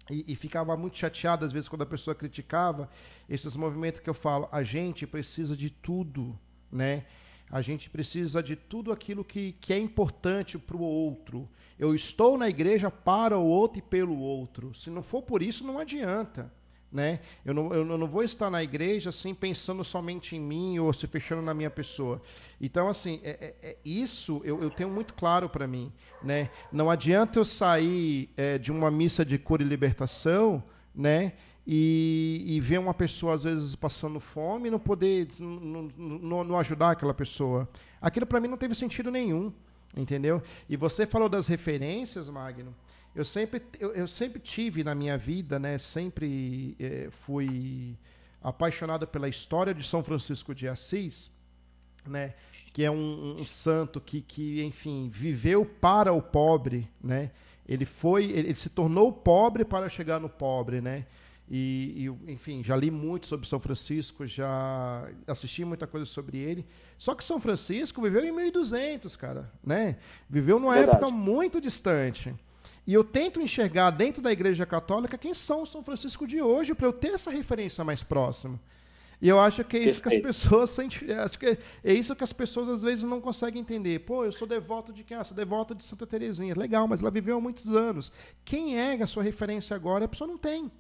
e, 0.10 0.26
e, 0.28 0.36
ficava 0.36 0.76
muito 0.76 0.98
chateado 0.98 1.46
às 1.46 1.54
vezes 1.54 1.70
quando 1.70 1.84
a 1.84 1.86
pessoa 1.86 2.14
criticava 2.14 2.90
esses 3.30 3.56
movimentos 3.56 4.02
que 4.02 4.10
eu 4.10 4.14
falo. 4.14 4.50
A 4.52 4.62
gente 4.62 5.08
precisa 5.08 5.56
de 5.56 5.70
tudo, 5.70 6.38
né? 6.70 7.06
A 7.50 7.62
gente 7.62 7.90
precisa 7.90 8.44
de 8.44 8.58
tudo 8.58 8.92
aquilo 8.92 9.24
que, 9.24 9.54
que 9.54 9.72
é 9.72 9.80
importante 9.80 10.60
para 10.60 10.76
o 10.76 10.82
outro. 10.82 11.48
Eu 11.80 11.96
estou 11.96 12.38
na 12.38 12.50
igreja 12.50 12.92
para 12.92 13.38
o 13.38 13.46
outro 13.46 13.80
e 13.80 13.82
pelo 13.82 14.18
outro. 14.20 14.76
Se 14.76 14.90
não 14.90 15.02
for 15.02 15.22
por 15.22 15.42
isso, 15.42 15.66
não 15.66 15.80
adianta. 15.80 16.52
Né? 16.92 17.22
Eu, 17.46 17.54
não, 17.54 17.74
eu 17.74 17.86
não 17.86 18.06
vou 18.06 18.22
estar 18.22 18.50
na 18.50 18.62
igreja 18.62 19.10
assim 19.10 19.34
pensando 19.34 19.82
somente 19.82 20.36
em 20.36 20.42
mim 20.42 20.78
ou 20.78 20.92
se 20.92 21.08
fechando 21.08 21.42
na 21.42 21.54
minha 21.54 21.70
pessoa. 21.70 22.22
Então, 22.60 22.90
assim, 22.90 23.22
é, 23.24 23.56
é, 23.62 23.70
é 23.70 23.78
isso 23.86 24.42
eu, 24.44 24.62
eu, 24.62 24.70
tenho 24.70 24.90
muito 24.90 25.14
claro 25.14 25.48
para 25.48 25.66
mim. 25.66 25.92
Né? 26.22 26.50
Não 26.72 26.90
adianta 26.90 27.40
eu 27.40 27.46
sair 27.46 28.30
é, 28.36 28.58
de 28.58 28.72
uma 28.72 28.92
missa 28.92 29.24
de 29.24 29.38
cura 29.38 29.64
e 29.64 29.66
libertação 29.66 30.62
né? 30.94 31.34
E, 31.66 32.44
e, 32.48 32.60
ver 32.60 32.80
uma 32.80 32.94
pessoa, 32.94 33.36
às 33.36 33.44
vezes, 33.44 33.76
passando 33.76 34.20
fome 34.20 34.68
e 34.68 34.72
não 34.72 34.80
poder 34.80 35.28
não, 35.40 36.44
não, 36.44 36.58
ajudar 36.58 36.92
aquela 36.92 37.14
pessoa. 37.14 37.70
Aquilo 38.02 38.26
para 38.26 38.40
mim 38.40 38.48
não 38.48 38.58
teve 38.58 38.74
sentido 38.74 39.12
nenhum. 39.12 39.54
Entendeu? 39.96 40.42
E 40.70 40.78
você 40.78 41.06
falou 41.06 41.28
das 41.28 41.48
referências, 41.48 42.30
Magno 42.30 42.74
eu 43.16 43.26
sempre, 43.26 43.62
eu, 43.80 43.94
eu, 43.94 44.08
sempre 44.08 44.40
tive 44.40 44.84
na 44.84 44.96
minha 44.96 45.18
vida, 45.18 45.60
né, 45.60 45.78
sempre 45.78 46.76
eh, 46.80 47.10
fui 47.12 47.98
apaixonado 48.42 49.06
pela 49.06 49.28
história 49.28 49.74
de 49.74 49.86
São 49.86 50.04
Francisco 50.04 50.56
de 50.56 50.68
Assis, 50.68 51.30
né, 52.08 52.34
que 52.72 52.84
é 52.84 52.90
um, 52.90 53.38
um, 53.40 53.46
santo 53.46 54.00
que, 54.00 54.22
que, 54.22 54.64
enfim, 54.64 55.10
viveu 55.14 55.66
para 55.66 56.14
o 56.14 56.22
pobre, 56.22 56.90
né, 57.04 57.32
ele 57.68 57.86
foi, 57.86 58.26
ele, 58.26 58.50
ele 58.50 58.56
se 58.56 58.70
tornou 58.70 59.12
pobre 59.12 59.66
para 59.66 59.90
chegar 59.90 60.20
no 60.20 60.30
pobre, 60.30 60.80
né, 60.80 61.06
e, 61.54 62.08
e, 62.08 62.32
enfim, 62.32 62.64
já 62.64 62.78
li 62.78 62.90
muito 62.90 63.28
sobre 63.28 63.46
São 63.46 63.60
Francisco, 63.60 64.26
já 64.26 65.06
assisti 65.28 65.66
muita 65.66 65.86
coisa 65.86 66.06
sobre 66.06 66.38
ele. 66.38 66.66
Só 66.98 67.14
que 67.14 67.26
São 67.26 67.42
Francisco 67.42 68.02
viveu 68.02 68.24
em 68.24 68.32
1200, 68.32 69.18
cara, 69.18 69.52
né? 69.62 69.98
Viveu 70.30 70.62
numa 70.62 70.76
Verdade. 70.76 71.00
época 71.00 71.12
muito 71.12 71.60
distante. 71.60 72.34
E 72.86 72.94
eu 72.94 73.04
tento 73.04 73.40
enxergar 73.40 73.92
dentro 73.92 74.22
da 74.22 74.32
Igreja 74.32 74.66
Católica 74.66 75.18
quem 75.18 75.34
são 75.34 75.62
o 75.62 75.68
São 75.68 75.84
Francisco 75.84 76.26
de 76.26 76.42
hoje 76.42 76.74
para 76.74 76.88
eu 76.88 76.94
ter 76.94 77.14
essa 77.14 77.30
referência 77.30 77.84
mais 77.84 78.04
próxima. 78.04 78.60
E 79.22 79.30
eu 79.30 79.40
acho 79.40 79.64
que 79.64 79.78
é 79.78 79.82
isso 79.82 80.02
que 80.02 80.10
as 80.10 80.18
pessoas 80.18 80.70
sentem, 80.72 81.14
acho 81.14 81.38
que 81.38 81.58
é 81.84 81.94
isso 81.94 82.16
que 82.16 82.24
as 82.24 82.34
pessoas 82.34 82.68
às 82.70 82.82
vezes 82.82 83.04
não 83.04 83.22
conseguem 83.22 83.62
entender. 83.62 84.00
Pô, 84.00 84.26
eu 84.26 84.32
sou 84.32 84.48
devoto 84.48 84.92
de 84.92 85.04
quem? 85.04 85.16
Ah, 85.16 85.24
sou 85.24 85.38
devoto 85.38 85.76
de 85.76 85.86
Santa 85.86 86.08
Terezinha. 86.08 86.56
Legal, 86.58 86.88
mas 86.88 87.02
ela 87.02 87.12
viveu 87.12 87.38
há 87.38 87.42
muitos 87.42 87.76
anos. 87.76 88.12
Quem 88.44 88.80
é 88.80 89.00
a 89.02 89.06
sua 89.06 89.22
referência 89.22 89.76
agora? 89.76 90.06
A 90.06 90.08
pessoa 90.08 90.28
não 90.28 90.40
tem, 90.40 90.72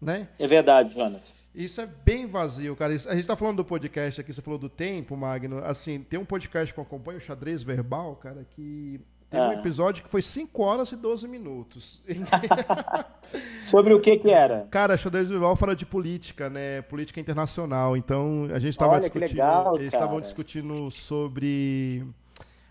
né? 0.00 0.28
É 0.40 0.46
verdade, 0.48 0.92
Jonas. 0.92 1.32
Isso 1.54 1.80
é 1.80 1.86
bem 1.86 2.26
vazio, 2.26 2.74
cara. 2.74 2.92
a 2.92 2.96
gente 2.96 3.20
está 3.20 3.36
falando 3.36 3.58
do 3.58 3.64
podcast 3.64 4.20
aqui, 4.20 4.32
você 4.32 4.42
falou 4.42 4.58
do 4.58 4.68
tempo, 4.68 5.16
Magno. 5.16 5.58
Assim, 5.58 6.02
tem 6.02 6.18
um 6.18 6.24
podcast 6.24 6.74
que 6.74 6.80
eu 6.80 6.82
acompanho, 6.82 7.18
o 7.18 7.20
Xadrez 7.20 7.62
Verbal, 7.62 8.16
cara, 8.16 8.44
que 8.56 9.00
tem 9.34 9.42
ah. 9.42 9.48
um 9.48 9.52
episódio 9.52 10.04
que 10.04 10.08
foi 10.08 10.22
5 10.22 10.62
horas 10.62 10.92
e 10.92 10.96
12 10.96 11.26
minutos. 11.26 12.02
Sobre 13.60 13.92
o 13.92 14.00
que 14.00 14.16
que 14.16 14.30
era? 14.30 14.66
Cara, 14.70 14.96
Xadrez 14.96 15.28
Duval 15.28 15.56
fala 15.56 15.74
de 15.74 15.84
política, 15.84 16.48
né? 16.48 16.82
Política 16.82 17.20
internacional. 17.20 17.96
Então, 17.96 18.48
a 18.54 18.58
gente 18.58 18.70
estava 18.70 19.00
discutindo. 19.00 19.30
Legal, 19.30 19.76
eles 19.76 19.92
estavam 19.92 20.20
discutindo 20.20 20.90
sobre 20.90 22.06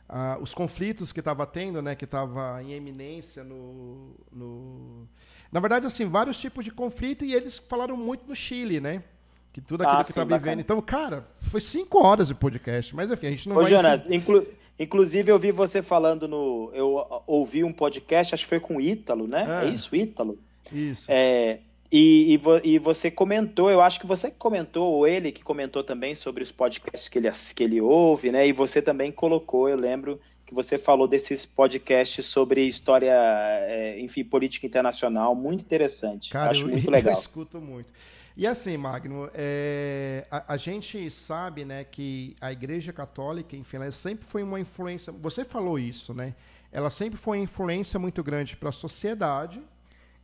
ah, 0.07 0.38
os 0.39 0.53
conflitos 0.53 1.11
que 1.11 1.20
estava 1.20 1.45
tendo, 1.45 1.82
né, 1.82 1.95
que 1.95 2.05
estava 2.05 2.61
em 2.64 2.72
eminência 2.74 3.43
no, 3.43 4.16
no, 4.32 5.07
Na 5.51 5.59
verdade, 5.59 5.86
assim, 5.86 6.05
vários 6.05 6.39
tipos 6.39 6.64
de 6.64 6.72
conflito 6.72 7.26
e 7.26 7.34
eles 7.34 7.57
falaram 7.57 7.97
muito 7.97 8.28
no 8.28 8.36
Chile, 8.36 8.80
né? 8.80 9.03
Que 9.51 9.61
tudo 9.61 9.82
aquilo 9.82 9.99
ah, 9.99 10.03
que 10.03 10.09
está 10.09 10.24
vivendo. 10.24 10.59
Então, 10.61 10.82
cara, 10.82 11.28
foi 11.38 11.61
cinco 11.61 12.03
horas 12.03 12.30
de 12.30 12.36
podcast, 12.36 12.95
mas 12.95 13.11
enfim, 13.11 13.28
a 13.28 13.30
gente 13.32 13.49
não 13.49 13.57
Ô, 13.57 13.61
vai... 13.61 13.70
Jonas, 13.70 14.01
inclu... 14.09 14.47
inclusive 14.80 15.32
eu 15.32 15.40
vi 15.40 15.52
você 15.52 15.82
falando 15.82 16.28
no... 16.28 16.72
Eu 16.74 17.24
ouvi 17.28 17.64
um 17.64 17.74
podcast, 17.74 18.34
acho 18.34 18.44
que 18.44 18.50
foi 18.50 18.60
com 18.60 18.78
o 18.78 18.82
Ítalo, 18.82 19.28
né? 19.28 19.64
É, 19.64 19.68
é 19.68 19.70
isso, 19.70 19.96
Ítalo? 19.96 20.38
Isso. 20.72 21.06
É... 21.08 21.60
E, 21.96 22.34
e, 22.34 22.74
e, 22.74 22.80
você 22.80 23.12
comentou, 23.12 23.70
eu 23.70 23.80
acho 23.80 24.00
que 24.00 24.08
você 24.08 24.32
comentou, 24.32 24.94
ou 24.94 25.08
ele 25.08 25.32
que 25.32 25.44
comentou 25.44 25.84
também 25.84 26.16
sobre 26.16 26.42
os 26.42 26.52
podcasts 26.52 27.08
que 27.08 27.20
ele, 27.20 27.30
que 27.56 27.64
ele 27.64 27.80
ouve, 27.80 28.32
né? 28.32 28.48
E 28.48 28.52
você 28.52 28.82
também 28.82 29.12
colocou, 29.12 29.70
eu 29.70 29.78
lembro 29.78 30.20
que 30.44 30.56
você 30.56 30.78
falou 30.78 31.08
desses 31.08 31.46
podcasts 31.46 32.26
sobre 32.26 32.66
história, 32.68 33.14
é, 33.14 34.00
enfim, 34.00 34.24
política 34.24 34.66
internacional, 34.66 35.36
muito 35.36 35.62
interessante. 35.62 36.32
Cara, 36.32 36.52
acho 36.52 36.64
eu, 36.64 36.70
muito 36.70 36.90
legal. 36.92 37.14
Eu 37.14 37.20
escuto 37.20 37.62
muito. 37.62 37.94
E 38.36 38.48
assim, 38.48 38.78
Magno, 38.78 39.30
é, 39.34 40.26
a, 40.32 40.54
a, 40.54 40.58
gente 40.58 41.10
sabe 41.12 41.64
né, 41.64 41.84
que 41.84 42.36
a 42.42 42.52
Igreja 42.52 42.92
Católica, 42.92 43.56
enfim, 43.56 43.78
ela 43.78 43.92
sempre 43.92 44.26
foi 44.26 44.42
uma 44.42 44.60
influência. 44.60 45.14
Você 45.14 45.46
falou 45.46 45.78
isso, 45.78 46.14
né? 46.14 46.34
Ela 46.72 46.90
sempre 46.90 47.20
foi 47.20 47.38
uma 47.38 47.44
influência 47.44 48.00
muito 48.00 48.24
grande 48.24 48.58
para 48.58 48.70
a 48.70 48.72
sociedade 48.72 49.62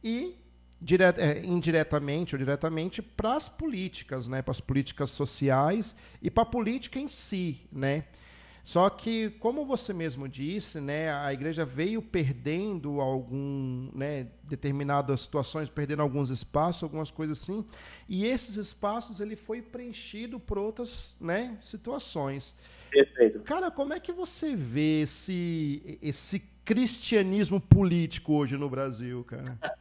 e 0.03 0.35
diret, 0.81 1.19
é, 1.19 1.45
indiretamente 1.45 2.33
ou 2.33 2.39
diretamente 2.39 3.01
para 3.01 3.35
as 3.35 3.47
políticas, 3.47 4.27
né, 4.27 4.41
para 4.41 4.51
as 4.51 4.61
políticas 4.61 5.11
sociais 5.11 5.95
e 6.21 6.31
para 6.31 6.43
a 6.43 6.45
política 6.45 6.99
em 6.99 7.07
si, 7.07 7.61
né? 7.71 8.05
Só 8.69 8.87
que, 8.87 9.31
como 9.39 9.65
você 9.65 9.91
mesmo 9.91 10.29
disse, 10.29 10.79
né, 10.79 11.11
a 11.11 11.33
igreja 11.33 11.65
veio 11.65 12.03
perdendo 12.03 13.01
algum, 13.01 13.89
né, 13.95 14.27
determinadas 14.43 15.23
situações, 15.23 15.67
perdendo 15.67 16.03
alguns 16.03 16.29
espaços, 16.29 16.83
algumas 16.83 17.09
coisas 17.09 17.41
assim, 17.41 17.65
e 18.07 18.27
esses 18.27 18.57
espaços 18.57 19.19
ele 19.19 19.35
foi 19.35 19.59
preenchido 19.59 20.39
por 20.39 20.59
outras, 20.59 21.17
né, 21.19 21.57
situações. 21.59 22.55
Perfeito. 22.91 23.39
Cara, 23.39 23.71
como 23.71 23.91
é 23.91 23.99
que 23.99 24.11
você 24.11 24.55
vê 24.55 25.01
esse 25.01 25.97
esse 25.99 26.39
cristianismo 26.63 27.59
político 27.59 28.33
hoje 28.33 28.55
no 28.55 28.69
Brasil, 28.69 29.23
cara? 29.23 29.57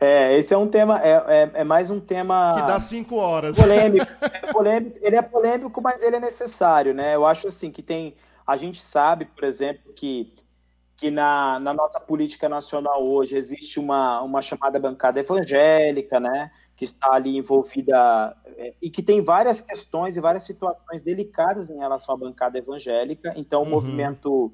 É, 0.00 0.38
esse 0.38 0.54
é 0.54 0.58
um 0.58 0.68
tema, 0.68 1.00
é, 1.02 1.10
é, 1.26 1.50
é, 1.54 1.64
mais 1.64 1.90
um 1.90 1.98
tema. 1.98 2.54
Que 2.54 2.66
dá 2.68 2.78
cinco 2.78 3.16
horas. 3.16 3.58
Polêmico, 3.58 4.06
é 4.22 4.52
polêmico. 4.52 4.98
Ele 5.02 5.16
é 5.16 5.22
polêmico, 5.22 5.80
mas 5.82 6.02
ele 6.02 6.16
é 6.16 6.20
necessário, 6.20 6.94
né? 6.94 7.16
Eu 7.16 7.26
acho 7.26 7.48
assim 7.48 7.70
que 7.70 7.82
tem. 7.82 8.14
A 8.46 8.56
gente 8.56 8.80
sabe, 8.80 9.24
por 9.24 9.44
exemplo, 9.44 9.92
que, 9.92 10.32
que 10.96 11.10
na, 11.10 11.58
na 11.58 11.74
nossa 11.74 11.98
política 11.98 12.48
nacional 12.48 13.04
hoje 13.04 13.36
existe 13.36 13.80
uma, 13.80 14.22
uma 14.22 14.40
chamada 14.40 14.78
bancada 14.78 15.18
evangélica, 15.18 16.20
né? 16.20 16.50
Que 16.76 16.84
está 16.84 17.12
ali 17.12 17.36
envolvida 17.36 18.36
é, 18.56 18.74
e 18.80 18.88
que 18.88 19.02
tem 19.02 19.20
várias 19.20 19.60
questões 19.60 20.16
e 20.16 20.20
várias 20.20 20.44
situações 20.44 21.02
delicadas 21.02 21.68
em 21.68 21.78
relação 21.78 22.14
à 22.14 22.18
bancada 22.18 22.56
evangélica. 22.56 23.34
Então, 23.36 23.62
o 23.62 23.64
uhum. 23.64 23.70
movimento, 23.70 24.52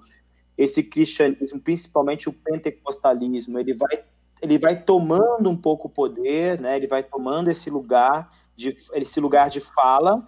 esse 0.56 0.82
cristianismo, 0.82 1.60
principalmente 1.60 2.30
o 2.30 2.32
pentecostalismo, 2.32 3.58
ele 3.58 3.74
vai 3.74 4.02
ele 4.44 4.58
vai 4.58 4.76
tomando 4.76 5.48
um 5.48 5.56
pouco 5.56 5.88
o 5.88 5.90
poder, 5.90 6.60
né? 6.60 6.76
Ele 6.76 6.86
vai 6.86 7.02
tomando 7.02 7.50
esse 7.50 7.70
lugar 7.70 8.28
de 8.54 8.76
esse 8.92 9.18
lugar 9.18 9.48
de 9.48 9.58
fala 9.58 10.22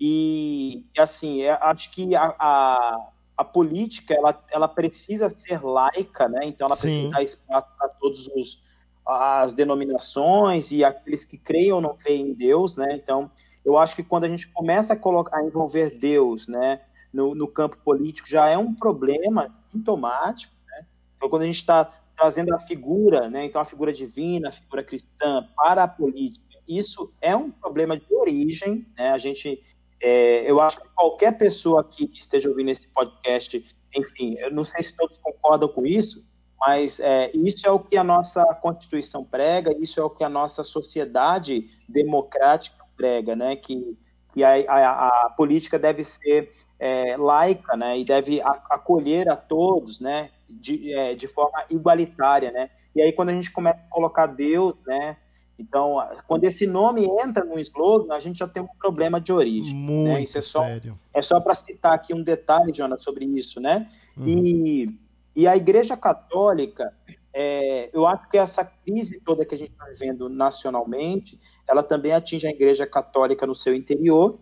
e, 0.00 0.86
assim, 0.96 1.42
é, 1.42 1.52
acho 1.60 1.90
que 1.92 2.16
a, 2.16 2.34
a, 2.38 3.10
a, 3.36 3.44
política 3.44 4.14
ela, 4.14 4.42
ela 4.50 4.68
precisa 4.68 5.28
ser 5.28 5.62
laica, 5.62 6.28
né? 6.28 6.40
Então 6.44 6.66
ela 6.66 6.76
Sim. 6.76 6.82
precisa 6.82 7.10
dar 7.10 7.22
espaço 7.22 7.68
para 7.76 7.88
todos 7.88 8.26
os 8.28 8.66
as 9.06 9.54
denominações 9.54 10.70
e 10.70 10.84
aqueles 10.84 11.24
que 11.24 11.38
creem 11.38 11.72
ou 11.72 11.80
não 11.80 11.96
creem 11.96 12.28
em 12.28 12.34
Deus, 12.34 12.76
né? 12.76 12.94
Então 12.94 13.30
eu 13.64 13.76
acho 13.76 13.94
que 13.96 14.02
quando 14.02 14.24
a 14.24 14.28
gente 14.28 14.48
começa 14.48 14.94
a 14.94 14.96
colocar 14.96 15.38
a 15.38 15.44
envolver 15.44 15.98
Deus, 15.98 16.48
né? 16.48 16.80
No, 17.12 17.34
no 17.34 17.48
campo 17.48 17.76
político 17.78 18.28
já 18.28 18.48
é 18.48 18.56
um 18.56 18.74
problema 18.74 19.50
sintomático, 19.70 20.54
né? 20.66 20.86
Então 21.16 21.28
quando 21.28 21.42
a 21.42 21.46
gente 21.46 21.56
está 21.56 21.90
trazendo 22.18 22.52
a 22.52 22.58
figura, 22.58 23.30
né, 23.30 23.44
então 23.44 23.60
a 23.60 23.64
figura 23.64 23.92
divina, 23.92 24.48
a 24.48 24.52
figura 24.52 24.82
cristã 24.82 25.48
para 25.56 25.84
a 25.84 25.88
política. 25.88 26.48
Isso 26.66 27.12
é 27.22 27.34
um 27.34 27.50
problema 27.50 27.96
de 27.96 28.12
origem, 28.14 28.84
né? 28.98 29.08
A 29.10 29.16
gente, 29.16 29.58
é, 30.02 30.50
eu 30.50 30.60
acho 30.60 30.80
que 30.80 30.88
qualquer 30.94 31.38
pessoa 31.38 31.80
aqui 31.80 32.06
que 32.06 32.18
esteja 32.18 32.48
ouvindo 32.50 32.70
esse 32.70 32.86
podcast, 32.88 33.64
enfim, 33.96 34.34
eu 34.38 34.52
não 34.52 34.64
sei 34.64 34.82
se 34.82 34.94
todos 34.94 35.16
concordam 35.18 35.68
com 35.68 35.86
isso, 35.86 36.26
mas 36.60 37.00
é, 37.00 37.30
isso 37.32 37.66
é 37.66 37.70
o 37.70 37.78
que 37.78 37.96
a 37.96 38.04
nossa 38.04 38.44
Constituição 38.56 39.24
prega, 39.24 39.74
isso 39.80 39.98
é 39.98 40.04
o 40.04 40.10
que 40.10 40.22
a 40.22 40.28
nossa 40.28 40.62
sociedade 40.62 41.70
democrática 41.88 42.84
prega, 42.96 43.34
né? 43.34 43.56
Que, 43.56 43.96
que 44.34 44.44
a, 44.44 44.56
a, 44.68 45.08
a 45.08 45.30
política 45.30 45.78
deve 45.78 46.04
ser 46.04 46.52
é, 46.78 47.16
laica, 47.16 47.76
né? 47.78 47.98
E 47.98 48.04
deve 48.04 48.42
acolher 48.42 49.30
a 49.30 49.36
todos, 49.36 50.00
né? 50.00 50.30
De, 50.48 50.92
é, 50.92 51.14
de 51.14 51.28
forma 51.28 51.64
igualitária, 51.70 52.50
né? 52.50 52.70
E 52.94 53.02
aí 53.02 53.12
quando 53.12 53.30
a 53.30 53.32
gente 53.32 53.52
começa 53.52 53.78
a 53.78 53.90
colocar 53.90 54.26
Deus, 54.26 54.74
né? 54.86 55.16
Então, 55.58 55.96
quando 56.28 56.44
esse 56.44 56.66
nome 56.68 57.04
entra 57.20 57.44
no 57.44 57.58
slogan, 57.58 58.14
a 58.14 58.20
gente 58.20 58.38
já 58.38 58.46
tem 58.46 58.62
um 58.62 58.68
problema 58.78 59.20
de 59.20 59.32
origem. 59.32 59.74
Muito 59.74 60.12
né? 60.12 60.22
Isso 60.22 60.38
é 60.38 60.42
só, 60.42 60.62
sério. 60.62 60.98
É 61.12 61.20
só 61.20 61.40
para 61.40 61.54
citar 61.54 61.94
aqui 61.94 62.14
um 62.14 62.22
detalhe, 62.22 62.72
Jonas, 62.72 63.02
sobre 63.02 63.24
isso, 63.24 63.60
né? 63.60 63.90
Uhum. 64.16 64.24
E, 64.24 64.98
e 65.34 65.48
a 65.48 65.56
Igreja 65.56 65.96
Católica, 65.96 66.94
é, 67.32 67.90
eu 67.92 68.06
acho 68.06 68.28
que 68.28 68.38
essa 68.38 68.64
crise 68.64 69.20
toda 69.20 69.44
que 69.44 69.54
a 69.54 69.58
gente 69.58 69.72
está 69.72 69.84
vivendo 69.86 70.28
nacionalmente, 70.28 71.40
ela 71.68 71.82
também 71.82 72.12
atinge 72.12 72.46
a 72.46 72.50
Igreja 72.50 72.86
Católica 72.86 73.44
no 73.44 73.54
seu 73.54 73.74
interior, 73.74 74.38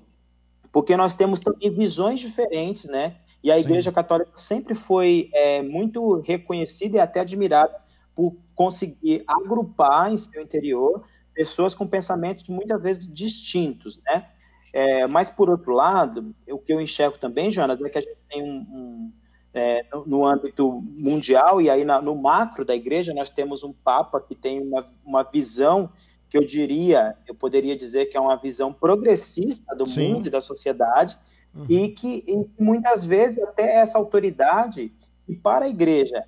porque 0.71 0.97
nós 0.99 1.15
temos 1.15 1.41
também 1.41 1.71
visões 1.71 2.21
diferentes, 2.21 2.85
né? 2.85 3.17
E 3.47 3.53
a 3.53 3.61
Igreja 3.61 3.91
Sim. 3.91 3.95
Católica 3.95 4.33
sempre 4.35 4.75
foi 4.75 5.31
é, 5.33 5.63
muito 5.63 6.21
reconhecida 6.23 6.97
e 6.97 7.01
até 7.01 7.21
admirada 7.21 7.81
por 8.13 8.35
conseguir 8.57 9.23
agrupar 9.25 10.13
em 10.13 10.17
seu 10.17 10.43
interior 10.43 11.05
pessoas 11.33 11.73
com 11.73 11.87
pensamentos 11.87 12.49
muitas 12.49 12.83
vezes 12.83 13.07
distintos, 13.07 14.01
né? 14.05 14.27
É, 14.73 15.07
mas, 15.07 15.31
por 15.31 15.49
outro 15.49 15.75
lado, 15.75 16.35
o 16.51 16.59
que 16.59 16.73
eu 16.73 16.81
enxergo 16.81 17.19
também, 17.19 17.49
Jonas, 17.49 17.81
é 17.81 17.89
que 17.89 17.99
a 17.99 18.01
gente 18.01 18.19
tem 18.29 18.43
um, 18.43 18.57
um 18.57 19.13
é, 19.55 19.87
no, 19.93 20.05
no, 20.05 20.27
âmbito 20.27 20.83
mundial 20.97 21.63
e 21.63 21.71
aí 21.71 21.85
na, 21.85 22.03
no 22.03 22.17
macro 22.17 22.65
da 22.65 22.75
igreja 22.75 23.15
nós 23.15 23.31
temos 23.31 23.63
um 23.63 23.73
Papa 23.73 24.21
que 24.21 24.35
tem 24.35 24.61
uma, 24.61 24.85
uma 25.05 25.23
visão 25.23 25.89
que 26.29 26.37
eu 26.37 26.45
diria, 26.45 27.17
eu 27.29 27.35
poderia 27.35 27.77
dizer 27.77 28.07
que 28.07 28.17
é 28.17 28.21
uma 28.21 28.37
visão 28.37 28.73
progressista 28.73 29.73
do 29.77 29.87
Sim. 29.87 30.15
mundo 30.15 30.27
e 30.27 30.31
da 30.31 30.41
sociedade, 30.41 31.17
Uhum. 31.55 31.67
E, 31.69 31.89
que, 31.89 32.25
e 32.27 32.63
muitas 32.63 33.05
vezes 33.05 33.43
até 33.43 33.77
essa 33.77 33.99
autoridade, 33.99 34.93
que 35.25 35.35
para 35.35 35.65
a 35.65 35.69
igreja 35.69 36.25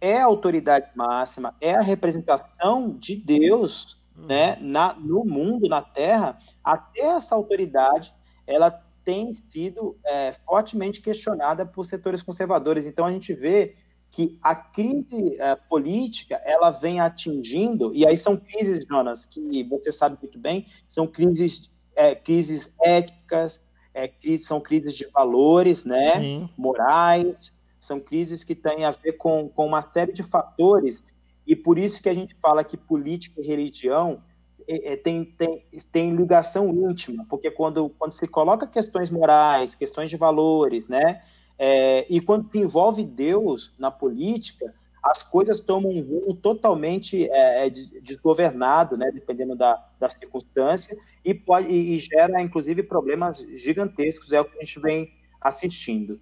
é 0.00 0.20
a 0.20 0.24
autoridade 0.24 0.90
máxima, 0.94 1.54
é 1.60 1.74
a 1.74 1.80
representação 1.80 2.90
de 2.90 3.16
Deus 3.16 3.98
uhum. 4.16 4.26
né, 4.26 4.56
na, 4.60 4.94
no 4.94 5.24
mundo, 5.24 5.68
na 5.68 5.82
terra, 5.82 6.38
até 6.62 7.00
essa 7.00 7.34
autoridade 7.34 8.14
ela 8.46 8.70
tem 9.04 9.32
sido 9.32 9.96
é, 10.04 10.32
fortemente 10.46 11.00
questionada 11.00 11.64
por 11.64 11.84
setores 11.84 12.22
conservadores. 12.22 12.86
Então 12.86 13.06
a 13.06 13.12
gente 13.12 13.32
vê 13.32 13.74
que 14.10 14.38
a 14.42 14.54
crise 14.54 15.36
é, 15.38 15.54
política 15.54 16.40
ela 16.44 16.70
vem 16.70 17.00
atingindo 17.00 17.94
e 17.94 18.06
aí 18.06 18.16
são 18.16 18.36
crises, 18.36 18.84
Jonas, 18.86 19.24
que 19.24 19.62
você 19.64 19.92
sabe 19.92 20.18
muito 20.20 20.38
bem, 20.38 20.66
são 20.86 21.06
crises, 21.06 21.70
é, 21.94 22.14
crises 22.14 22.74
éticas, 22.80 23.62
é, 23.98 24.36
são 24.36 24.60
crises 24.60 24.94
de 24.94 25.06
valores, 25.10 25.84
né, 25.84 26.20
Sim. 26.20 26.48
morais, 26.56 27.52
são 27.80 27.98
crises 27.98 28.44
que 28.44 28.54
têm 28.54 28.84
a 28.84 28.90
ver 28.92 29.12
com, 29.12 29.48
com 29.48 29.66
uma 29.66 29.82
série 29.82 30.12
de 30.12 30.22
fatores, 30.22 31.02
e 31.46 31.56
por 31.56 31.78
isso 31.78 32.02
que 32.02 32.08
a 32.08 32.14
gente 32.14 32.36
fala 32.40 32.62
que 32.62 32.76
política 32.76 33.40
e 33.40 33.46
religião 33.46 34.22
é, 34.68 34.92
é, 34.92 34.96
tem, 34.96 35.24
tem, 35.24 35.64
tem 35.90 36.14
ligação 36.14 36.68
íntima, 36.70 37.26
porque 37.28 37.50
quando, 37.50 37.88
quando 37.98 38.12
se 38.12 38.28
coloca 38.28 38.66
questões 38.66 39.10
morais, 39.10 39.74
questões 39.74 40.10
de 40.10 40.16
valores, 40.16 40.88
né, 40.88 41.22
é, 41.58 42.06
e 42.08 42.20
quando 42.20 42.50
se 42.52 42.58
envolve 42.58 43.02
Deus 43.02 43.72
na 43.78 43.90
política, 43.90 44.72
as 45.02 45.22
coisas 45.22 45.58
tomam 45.58 45.90
um 45.90 46.02
rumo 46.02 46.34
totalmente 46.34 47.28
é, 47.30 47.66
é 47.66 47.70
desgovernado, 47.70 48.96
né, 48.96 49.10
dependendo 49.10 49.56
da, 49.56 49.82
da 49.98 50.08
circunstância, 50.08 50.96
e, 51.28 51.34
pode, 51.34 51.68
e, 51.68 51.98
gera, 51.98 52.40
inclusive, 52.40 52.82
problemas 52.82 53.46
gigantescos, 53.54 54.32
é 54.32 54.40
o 54.40 54.46
que 54.46 54.56
a 54.56 54.64
gente 54.64 54.80
vem 54.80 55.12
assistindo. 55.38 56.18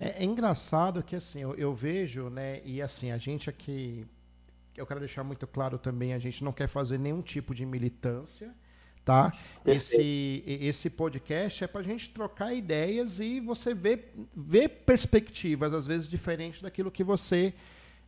É, 0.00 0.22
é 0.22 0.24
engraçado 0.24 1.02
que, 1.02 1.14
assim, 1.14 1.42
eu, 1.42 1.54
eu, 1.56 1.74
vejo, 1.74 2.30
né, 2.30 2.62
e 2.64 2.80
assim, 2.80 3.10
a 3.10 3.18
gente 3.18 3.50
aqui, 3.50 4.06
eu 4.74 4.86
quero 4.86 5.00
deixar 5.00 5.22
muito 5.22 5.46
claro 5.46 5.76
também, 5.76 6.14
a 6.14 6.18
gente 6.18 6.42
não 6.42 6.50
quer 6.50 6.66
fazer 6.66 6.96
nenhum 6.96 7.20
tipo 7.20 7.54
de 7.54 7.66
militância, 7.66 8.54
tá? 9.04 9.34
Esse, 9.66 10.42
esse 10.46 10.88
podcast 10.88 11.64
é 11.64 11.66
para 11.66 11.82
a 11.82 11.84
gente 11.84 12.08
trocar 12.08 12.54
ideias 12.54 13.20
e 13.20 13.40
você 13.40 13.74
ver, 13.74 14.14
ver 14.34 14.68
perspectivas, 14.86 15.74
às 15.74 15.86
vezes 15.86 16.08
diferentes 16.08 16.62
daquilo 16.62 16.90
que 16.90 17.04
você 17.04 17.52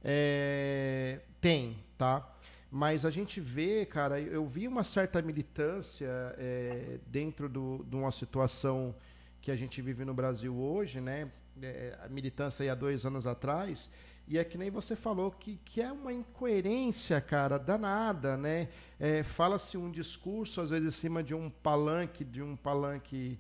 é, 0.03 1.21
tem, 1.39 1.77
tá? 1.99 2.30
Mas 2.71 3.05
a 3.05 3.11
gente 3.11 3.41
vê, 3.41 3.85
cara, 3.85 4.21
eu 4.21 4.47
vi 4.47 4.69
uma 4.69 4.85
certa 4.85 5.21
militância 5.21 6.09
é, 6.39 6.99
dentro 7.07 7.49
do, 7.49 7.85
de 7.85 7.97
uma 7.97 8.13
situação 8.13 8.95
que 9.43 9.51
a 9.51 9.57
gente 9.57 9.83
vive 9.83 10.05
no 10.05 10.15
Brasil 10.15 10.55
hoje, 10.57 11.01
né? 11.01 11.31
É, 11.61 11.99
a 12.03 12.09
militância 12.09 12.63
aí 12.63 12.71
há 12.71 12.75
dois 12.75 13.05
anos 13.05 13.27
atrás, 13.27 13.91
e 14.27 14.39
é 14.39 14.45
que 14.45 14.57
nem 14.57 14.71
você 14.71 14.95
falou 14.95 15.33
que, 15.33 15.59
que 15.65 15.83
é 15.83 15.91
uma 15.91 16.13
incoerência, 16.13 17.21
cara, 17.21 17.59
danada, 17.59 18.37
né? 18.37 18.69
É, 19.01 19.25
Fala-se 19.25 19.77
um 19.77 19.91
discurso, 19.91 20.61
às 20.61 20.71
vezes, 20.71 20.87
em 20.87 20.97
cima 20.97 21.23
de 21.25 21.35
um 21.35 21.51
palanque, 21.51 22.25
de 22.25 22.41
um 22.41 22.55
palanque 22.55 23.37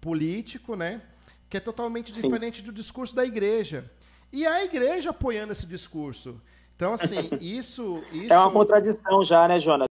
político, 0.00 0.74
né? 0.74 1.00
Que 1.48 1.58
é 1.58 1.60
totalmente 1.60 2.12
Sim. 2.12 2.22
diferente 2.22 2.60
do 2.60 2.72
discurso 2.72 3.14
da 3.14 3.24
igreja. 3.24 3.88
E 4.32 4.44
a 4.44 4.64
igreja 4.64 5.10
apoiando 5.10 5.52
esse 5.52 5.66
discurso. 5.66 6.40
Então, 6.82 6.94
assim, 6.94 7.30
isso, 7.40 8.02
isso. 8.12 8.32
É 8.32 8.36
uma 8.36 8.50
contradição 8.50 9.22
já, 9.22 9.46
né, 9.46 9.60
Jonas? 9.60 9.86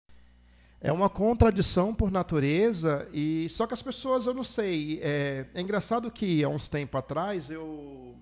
É 0.80 0.90
uma 0.90 1.08
contradição 1.08 1.94
por 1.94 2.10
natureza, 2.10 3.08
e 3.12 3.48
só 3.48 3.64
que 3.64 3.72
as 3.72 3.80
pessoas, 3.80 4.26
eu 4.26 4.34
não 4.34 4.42
sei. 4.42 4.98
É, 5.00 5.46
é 5.54 5.60
engraçado 5.60 6.10
que 6.10 6.42
há 6.42 6.48
uns 6.48 6.66
tempos 6.66 6.98
atrás 6.98 7.48
eu, 7.48 8.16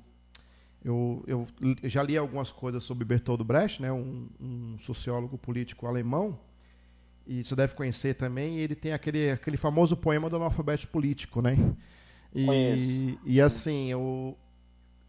eu, 0.85 1.25
eu 1.27 1.47
já 1.89 2.03
li 2.03 2.19
algumas 2.19 2.51
coisas 2.51 2.85
sobre 2.85 3.07
Bertolt 3.07 3.41
Brecht, 3.43 3.81
né, 3.81 3.91
um, 3.91 4.29
um 4.39 4.79
sociólogo 4.85 5.39
político 5.39 5.87
alemão, 5.87 6.39
e 7.27 7.43
você 7.43 7.57
deve 7.57 7.75
conhecer 7.75 8.17
também. 8.17 8.59
Ele 8.59 8.75
tem 8.75 8.93
aquele, 8.93 9.31
aquele 9.31 9.57
famoso 9.57 9.97
poema 9.97 10.29
do 10.29 10.37
analfabeto 10.37 10.87
político, 10.89 11.41
né? 11.41 11.57
E, 12.35 13.19
e 13.25 13.41
assim, 13.41 13.91
eu, 13.91 14.37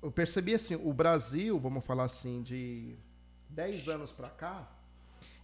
eu 0.02 0.10
percebi 0.10 0.54
assim, 0.54 0.76
o 0.76 0.94
Brasil, 0.94 1.60
vamos 1.60 1.86
falar 1.86 2.06
assim, 2.06 2.42
de 2.42 2.96
10 3.50 3.88
anos 3.90 4.12
para 4.12 4.30
cá, 4.30 4.68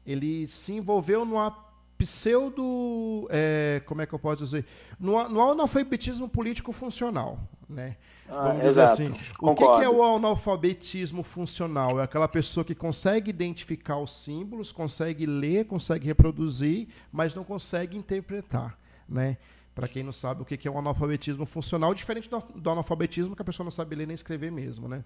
ele 0.06 0.48
se 0.48 0.74
envolveu 0.74 1.26
numa 1.26 1.66
pseudo, 1.98 3.28
é, 3.30 3.82
como 3.86 4.02
é 4.02 4.06
que 4.06 4.14
eu 4.14 4.20
posso 4.20 4.44
dizer, 4.44 4.66
no, 5.00 5.28
no 5.30 5.42
analfabetismo 5.42 6.28
político 6.28 6.72
funcional, 6.72 7.40
né? 7.70 7.96
Ah, 8.28 8.48
Vamos 8.48 8.64
dizer 8.64 8.68
exato. 8.68 9.02
assim. 9.02 9.14
O 9.40 9.56
que, 9.56 9.64
que, 9.64 9.84
é 9.84 9.90
o 9.90 10.04
analfabetismo 10.04 11.24
funcional? 11.24 12.00
É 12.00 12.04
aquela 12.04 12.28
pessoa 12.28 12.64
que 12.66 12.76
consegue 12.76 13.30
identificar 13.30 13.98
os 13.98 14.16
símbolos, 14.24 14.72
consegue 14.72 15.26
ler, 15.26 15.66
consegue 15.66 16.06
reproduzir, 16.06 16.88
mas 17.12 17.34
não 17.34 17.44
consegue 17.44 17.98
interpretar, 17.98 18.78
né? 19.08 19.38
Para 19.74 19.88
quem 19.88 20.04
não 20.04 20.14
sabe 20.14 20.42
o 20.42 20.46
que 20.46 20.68
é 20.68 20.72
o 20.72 20.78
analfabetismo 20.78 21.46
funcional, 21.46 21.94
diferente 21.94 22.30
do, 22.30 22.40
do 22.40 22.70
analfabetismo 22.70 23.36
que 23.36 23.42
a 23.42 23.46
pessoa 23.46 23.64
não 23.66 23.72
sabe 23.72 23.96
ler 23.96 24.08
nem 24.08 24.16
escrever 24.16 24.52
mesmo, 24.52 24.88
né? 24.88 25.04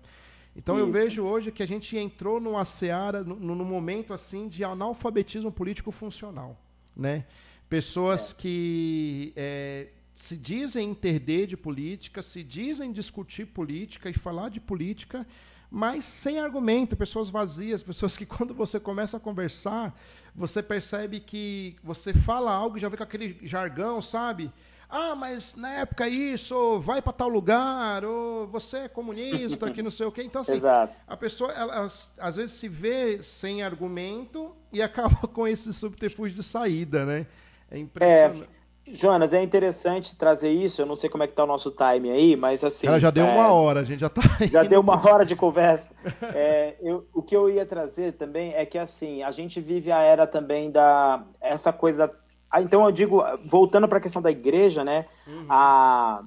Então 0.56 0.76
Isso. 0.76 0.86
eu 0.86 0.92
vejo 0.92 1.24
hoje 1.24 1.52
que 1.52 1.64
a 1.64 1.68
gente 1.68 1.98
entrou 1.98 2.40
numa 2.40 2.66
seara, 2.66 3.24
num, 3.24 3.56
momento 3.64 4.14
assim 4.14 4.48
de 4.48 4.64
analfabetismo 4.64 5.52
político 5.52 5.92
funcional, 5.92 6.60
né? 6.96 7.26
Pessoas 7.70 8.32
é. 8.32 8.36
que 8.42 9.34
é, 9.36 9.88
se 10.16 10.36
dizem 10.36 10.90
entender 10.90 11.48
de 11.48 11.56
política, 11.56 12.22
se 12.22 12.44
dizem 12.44 12.92
discutir 12.92 13.46
política 13.46 14.10
e 14.10 14.14
falar 14.14 14.50
de 14.50 14.60
política, 14.60 15.26
mas 15.72 16.04
sem 16.04 16.40
argumento, 16.40 16.98
pessoas 16.98 17.30
vazias, 17.30 17.84
pessoas 17.84 18.18
que 18.18 18.26
quando 18.28 18.54
você 18.54 18.80
começa 18.80 19.18
a 19.18 19.20
conversar, 19.20 19.98
você 20.36 20.64
percebe 20.64 21.20
que 21.20 21.76
você 21.84 22.14
fala 22.14 22.52
algo 22.52 22.78
e 22.78 22.80
já 22.80 22.90
vem 22.90 22.98
com 22.98 23.04
aquele 23.04 23.38
jargão, 23.44 24.02
sabe? 24.02 24.52
Ah, 24.90 25.14
mas 25.16 25.56
na 25.56 25.72
época 25.72 26.10
isso, 26.10 26.80
vai 26.80 27.00
para 27.00 27.14
tal 27.14 27.30
lugar, 27.30 28.04
ou 28.04 28.48
você 28.48 28.78
é 28.80 28.88
comunista, 28.88 29.70
que 29.70 29.84
não 29.84 29.92
sei 29.92 30.08
o 30.08 30.12
quê. 30.12 30.24
Então, 30.24 30.42
assim, 30.42 30.54
Exato. 30.54 30.94
a 31.08 31.16
pessoa, 31.16 31.52
ela, 31.52 31.88
às 32.18 32.36
vezes, 32.36 32.54
se 32.54 32.68
vê 32.68 33.22
sem 33.22 33.62
argumento 33.62 34.52
e 34.74 34.82
acaba 34.82 35.16
com 35.30 35.48
esse 35.48 35.72
subterfúgio 35.72 36.36
de 36.36 36.44
saída, 36.44 37.06
né? 37.06 37.28
É 37.70 37.78
impressionante. 37.78 38.50
É. 38.56 38.60
Jonas, 38.92 39.34
é 39.36 39.44
interessante 39.44 40.16
trazer 40.16 40.50
isso. 40.50 40.82
Eu 40.82 40.86
não 40.88 40.96
sei 40.96 41.10
como 41.10 41.24
é 41.24 41.28
que 41.28 41.34
tá 41.34 41.44
o 41.44 41.48
nosso 41.48 41.70
time 41.70 42.10
aí, 42.10 42.36
mas 42.36 42.64
assim. 42.64 42.88
Ela 42.88 43.00
já 43.00 43.12
deu 43.12 43.28
é... 43.28 43.32
uma 43.32 43.52
hora, 43.52 43.82
a 43.82 43.84
gente 43.84 44.00
já 44.00 44.10
tá. 44.10 44.22
Já 44.52 44.64
deu 44.64 44.82
uma 44.82 44.96
hora 45.08 45.24
de 45.24 45.36
conversa. 45.36 45.92
é, 46.34 46.76
eu, 46.82 47.06
o 47.14 47.22
que 47.22 47.36
eu 47.36 47.48
ia 47.50 47.66
trazer 47.66 48.14
também 48.14 48.54
é 48.54 48.66
que 48.66 48.80
assim 48.80 49.22
a 49.22 49.30
gente 49.30 49.62
vive 49.62 49.92
a 49.92 50.02
era 50.02 50.26
também 50.26 50.72
da 50.72 51.24
essa 51.40 51.72
coisa 51.72 52.12
ah, 52.52 52.62
então 52.62 52.84
eu 52.84 52.92
digo, 52.92 53.24
voltando 53.46 53.88
para 53.88 54.00
a 54.00 54.02
questão 54.02 54.22
da 54.22 54.32
igreja, 54.32 54.84
né? 54.84 55.06
Uhum. 55.28 55.46
A, 55.50 56.24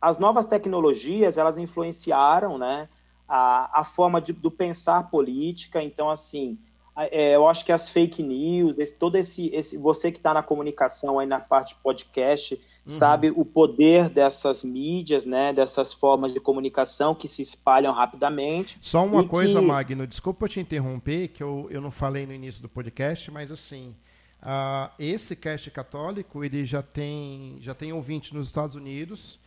as 0.00 0.18
novas 0.18 0.46
tecnologias 0.46 1.36
elas 1.36 1.58
influenciaram, 1.58 2.56
né? 2.56 2.88
A, 3.28 3.80
a 3.80 3.84
forma 3.84 4.20
de, 4.20 4.32
do 4.32 4.50
pensar 4.50 5.10
política. 5.10 5.82
Então, 5.82 6.08
assim, 6.08 6.58
é, 6.96 7.36
eu 7.36 7.46
acho 7.46 7.66
que 7.66 7.70
as 7.70 7.90
fake 7.90 8.22
news, 8.22 8.78
esse, 8.78 8.96
todo 8.96 9.16
esse, 9.16 9.54
esse 9.54 9.76
você 9.76 10.10
que 10.10 10.16
está 10.18 10.32
na 10.32 10.42
comunicação 10.42 11.18
aí 11.18 11.26
na 11.26 11.38
parte 11.38 11.76
podcast, 11.82 12.54
uhum. 12.54 12.60
sabe 12.86 13.30
o 13.36 13.44
poder 13.44 14.08
dessas 14.08 14.64
mídias, 14.64 15.26
né? 15.26 15.52
Dessas 15.52 15.92
formas 15.92 16.32
de 16.32 16.40
comunicação 16.40 17.14
que 17.14 17.28
se 17.28 17.42
espalham 17.42 17.92
rapidamente. 17.92 18.78
Só 18.80 19.04
uma 19.04 19.22
coisa, 19.28 19.60
que... 19.60 19.66
Magno, 19.66 20.06
desculpa 20.06 20.48
te 20.48 20.60
interromper, 20.60 21.28
que 21.28 21.42
eu, 21.42 21.68
eu 21.70 21.82
não 21.82 21.90
falei 21.90 22.26
no 22.26 22.32
início 22.32 22.62
do 22.62 22.70
podcast, 22.70 23.30
mas 23.30 23.52
assim. 23.52 23.94
Uh, 24.40 24.90
esse 24.98 25.34
cast 25.34 25.68
católico 25.72 26.44
ele 26.44 26.64
já 26.64 26.80
tem 26.80 27.58
já 27.60 27.74
tem 27.74 27.92
ouvinte 27.92 28.32
nos 28.32 28.46
Estados 28.46 28.76
Unidos, 28.76 29.38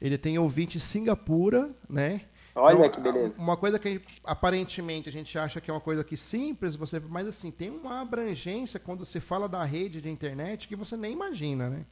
ele 0.00 0.16
tem 0.16 0.38
ouvinte 0.38 0.78
em 0.78 0.80
Singapura, 0.80 1.70
né? 1.88 2.22
Olha 2.54 2.86
então, 2.86 2.90
que 2.90 3.00
beleza. 3.00 3.40
Uma 3.40 3.56
coisa 3.56 3.78
que 3.78 4.00
aparentemente 4.24 5.08
a 5.08 5.12
gente 5.12 5.38
acha 5.38 5.60
que 5.60 5.70
é 5.70 5.74
uma 5.74 5.80
coisa 5.80 6.02
que 6.02 6.16
simples, 6.16 6.74
você, 6.74 6.98
mas 6.98 7.28
assim 7.28 7.50
tem 7.50 7.70
uma 7.70 8.00
abrangência 8.00 8.80
quando 8.80 9.04
você 9.04 9.20
fala 9.20 9.48
da 9.48 9.62
rede 9.62 10.00
de 10.00 10.10
internet 10.10 10.66
que 10.66 10.74
você 10.74 10.96
nem 10.96 11.12
imagina, 11.12 11.68
né? 11.68 11.84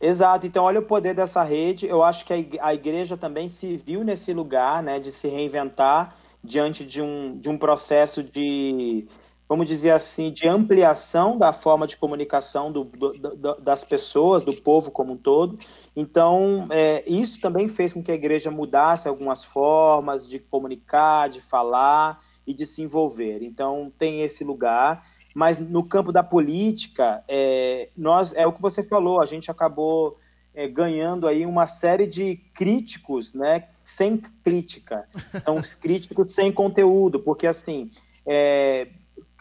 Exato. 0.00 0.46
Então 0.46 0.64
olha 0.64 0.80
o 0.80 0.84
poder 0.84 1.14
dessa 1.14 1.42
rede. 1.42 1.86
Eu 1.86 2.02
acho 2.02 2.24
que 2.24 2.58
a 2.60 2.74
igreja 2.74 3.16
também 3.16 3.48
se 3.48 3.76
viu 3.76 4.04
nesse 4.04 4.32
lugar, 4.32 4.82
né, 4.82 5.00
de 5.00 5.10
se 5.10 5.26
reinventar 5.26 6.14
diante 6.42 6.84
de 6.84 7.02
um, 7.02 7.36
de 7.36 7.48
um 7.48 7.58
processo 7.58 8.22
de 8.22 9.06
vamos 9.48 9.66
dizer 9.66 9.90
assim, 9.90 10.30
de 10.30 10.46
ampliação 10.46 11.38
da 11.38 11.52
forma 11.52 11.86
de 11.86 11.96
comunicação 11.96 12.70
do, 12.70 12.84
do, 12.84 13.54
das 13.60 13.82
pessoas, 13.82 14.42
do 14.42 14.52
povo 14.52 14.90
como 14.90 15.14
um 15.14 15.16
todo. 15.16 15.58
Então, 15.96 16.68
é, 16.70 17.02
isso 17.06 17.40
também 17.40 17.66
fez 17.66 17.92
com 17.92 18.02
que 18.02 18.12
a 18.12 18.14
igreja 18.14 18.50
mudasse 18.50 19.08
algumas 19.08 19.42
formas 19.42 20.28
de 20.28 20.38
comunicar, 20.38 21.28
de 21.28 21.40
falar 21.40 22.20
e 22.46 22.52
de 22.52 22.66
se 22.66 22.82
envolver. 22.82 23.42
Então, 23.42 23.90
tem 23.98 24.20
esse 24.20 24.44
lugar. 24.44 25.02
Mas 25.34 25.58
no 25.58 25.84
campo 25.84 26.12
da 26.12 26.22
política, 26.22 27.22
é, 27.26 27.88
nós 27.96 28.34
é 28.34 28.46
o 28.46 28.52
que 28.52 28.60
você 28.60 28.82
falou, 28.82 29.20
a 29.20 29.26
gente 29.26 29.50
acabou 29.50 30.18
é, 30.54 30.66
ganhando 30.66 31.26
aí 31.28 31.46
uma 31.46 31.66
série 31.66 32.06
de 32.06 32.36
críticos, 32.52 33.34
né, 33.34 33.68
sem 33.84 34.16
crítica. 34.16 35.08
São 35.42 35.56
os 35.58 35.74
críticos 35.74 36.32
sem 36.32 36.50
conteúdo, 36.50 37.20
porque 37.20 37.46
assim, 37.46 37.90
é, 38.26 38.88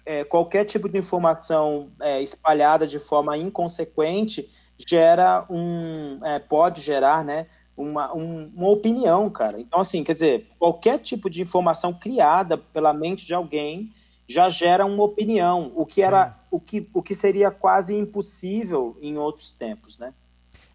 é, 0.07 0.23
qualquer 0.23 0.63
tipo 0.63 0.87
de 0.87 0.97
informação 0.97 1.91
é, 1.99 2.21
espalhada 2.21 2.87
de 2.87 2.97
forma 2.97 3.37
inconsequente 3.37 4.49
gera 4.77 5.45
um 5.49 6.19
é, 6.23 6.39
pode 6.39 6.79
gerar 6.79 7.25
né 7.25 7.47
uma, 7.75 8.15
um, 8.15 8.49
uma 8.55 8.69
opinião 8.69 9.29
cara. 9.29 9.59
Então 9.59 9.81
assim 9.81 10.05
quer 10.05 10.13
dizer 10.13 10.47
qualquer 10.57 10.97
tipo 10.99 11.29
de 11.29 11.41
informação 11.41 11.93
criada 11.93 12.57
pela 12.57 12.93
mente 12.93 13.25
de 13.25 13.33
alguém 13.33 13.93
já 14.25 14.47
gera 14.47 14.85
uma 14.85 15.03
opinião 15.03 15.73
o 15.75 15.85
que 15.85 16.01
era 16.01 16.39
o 16.49 16.59
que, 16.59 16.89
o 16.93 17.03
que 17.03 17.13
seria 17.13 17.51
quase 17.51 17.93
impossível 17.93 18.97
em 19.01 19.17
outros 19.17 19.51
tempos 19.51 19.99
né? 19.99 20.13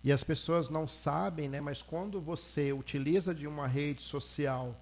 E 0.05 0.13
as 0.13 0.23
pessoas 0.23 0.69
não 0.69 0.87
sabem 0.87 1.49
né 1.49 1.61
mas 1.61 1.81
quando 1.81 2.21
você 2.21 2.71
utiliza 2.71 3.35
de 3.35 3.47
uma 3.47 3.67
rede 3.67 4.03
social 4.03 4.77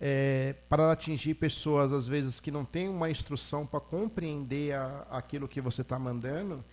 é, 0.00 0.54
para 0.68 0.90
atingir 0.90 1.34
pessoas, 1.34 1.92
às 1.92 2.08
vezes, 2.08 2.40
que 2.40 2.50
não 2.50 2.64
têm 2.64 2.88
uma 2.88 3.10
instrução 3.10 3.66
para 3.66 3.80
compreender 3.80 4.74
a, 4.74 5.06
aquilo 5.10 5.46
que 5.46 5.60
você 5.60 5.82
está 5.82 5.98
mandando, 5.98 6.64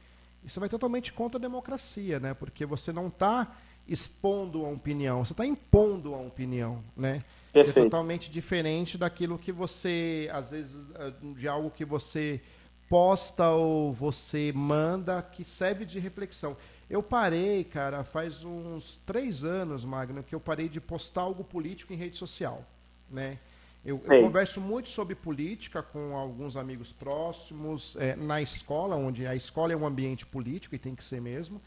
isso 0.45 0.59
vai 0.61 0.69
totalmente 0.69 1.11
contra 1.11 1.37
a 1.37 1.41
democracia, 1.41 2.19
né? 2.21 2.33
Porque 2.33 2.65
você 2.65 2.93
não 2.93 3.07
está 3.07 3.53
expondo 3.85 4.65
a 4.65 4.69
opinião, 4.69 5.25
você 5.25 5.33
está 5.33 5.45
impondo 5.45 6.15
a 6.15 6.19
opinião, 6.19 6.81
né? 6.95 7.21
É 7.53 7.63
totalmente 7.63 8.31
diferente 8.31 8.97
daquilo 8.97 9.37
que 9.37 9.51
você, 9.51 10.29
às 10.31 10.51
vezes, 10.51 10.77
é, 10.95 11.11
de 11.35 11.47
algo 11.49 11.69
que 11.69 11.83
você 11.83 12.41
posta 12.87 13.49
ou 13.49 13.91
você 13.91 14.53
manda 14.55 15.21
que 15.21 15.43
serve 15.43 15.83
de 15.83 15.99
reflexão. 15.99 16.55
Eu 16.89 17.03
parei, 17.03 17.65
cara, 17.65 18.05
faz 18.05 18.45
uns 18.45 19.01
três 19.05 19.43
anos, 19.43 19.83
Magno, 19.83 20.23
que 20.23 20.33
eu 20.33 20.39
parei 20.39 20.69
de 20.69 20.79
postar 20.79 21.21
algo 21.21 21.43
político 21.43 21.91
em 21.91 21.97
rede 21.97 22.15
social 22.15 22.65
né? 23.09 23.37
Eu, 23.85 24.01
eu, 24.03 24.21
converso 24.23 24.59
muito 24.59 24.89
sobre 24.89 25.15
política 25.15 25.81
com 25.81 26.17
alguns 26.17 26.57
amigos 26.57 26.91
próximos, 26.91 27.95
é, 27.97 28.17
na 28.17 28.41
escola, 28.41 28.97
onde 28.97 29.25
a 29.25 29.33
escola 29.33 29.71
é 29.71 29.77
um 29.77 29.85
ambiente 29.85 30.25
político 30.25 30.75
e 30.75 30.79
tem 30.79 30.93
que 30.93 31.03
ser 31.03 31.21
mesmo. 31.21 31.61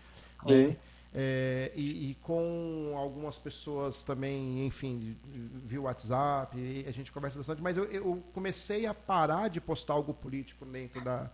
Né? 0.44 0.76
É, 1.12 1.72
e, 1.74 2.10
e, 2.10 2.14
com 2.22 2.94
algumas 2.96 3.38
pessoas 3.38 4.02
também, 4.02 4.64
enfim, 4.66 5.16
via 5.64 5.80
WhatsApp, 5.80 6.84
a 6.86 6.90
gente 6.92 7.10
conversa 7.10 7.38
bastante, 7.38 7.60
mas 7.60 7.76
eu, 7.76 7.84
eu, 7.86 8.22
comecei 8.32 8.86
a 8.86 8.94
parar 8.94 9.48
de 9.48 9.60
postar 9.60 9.94
algo 9.94 10.14
político 10.14 10.64
dentro 10.64 11.02
da, 11.02 11.28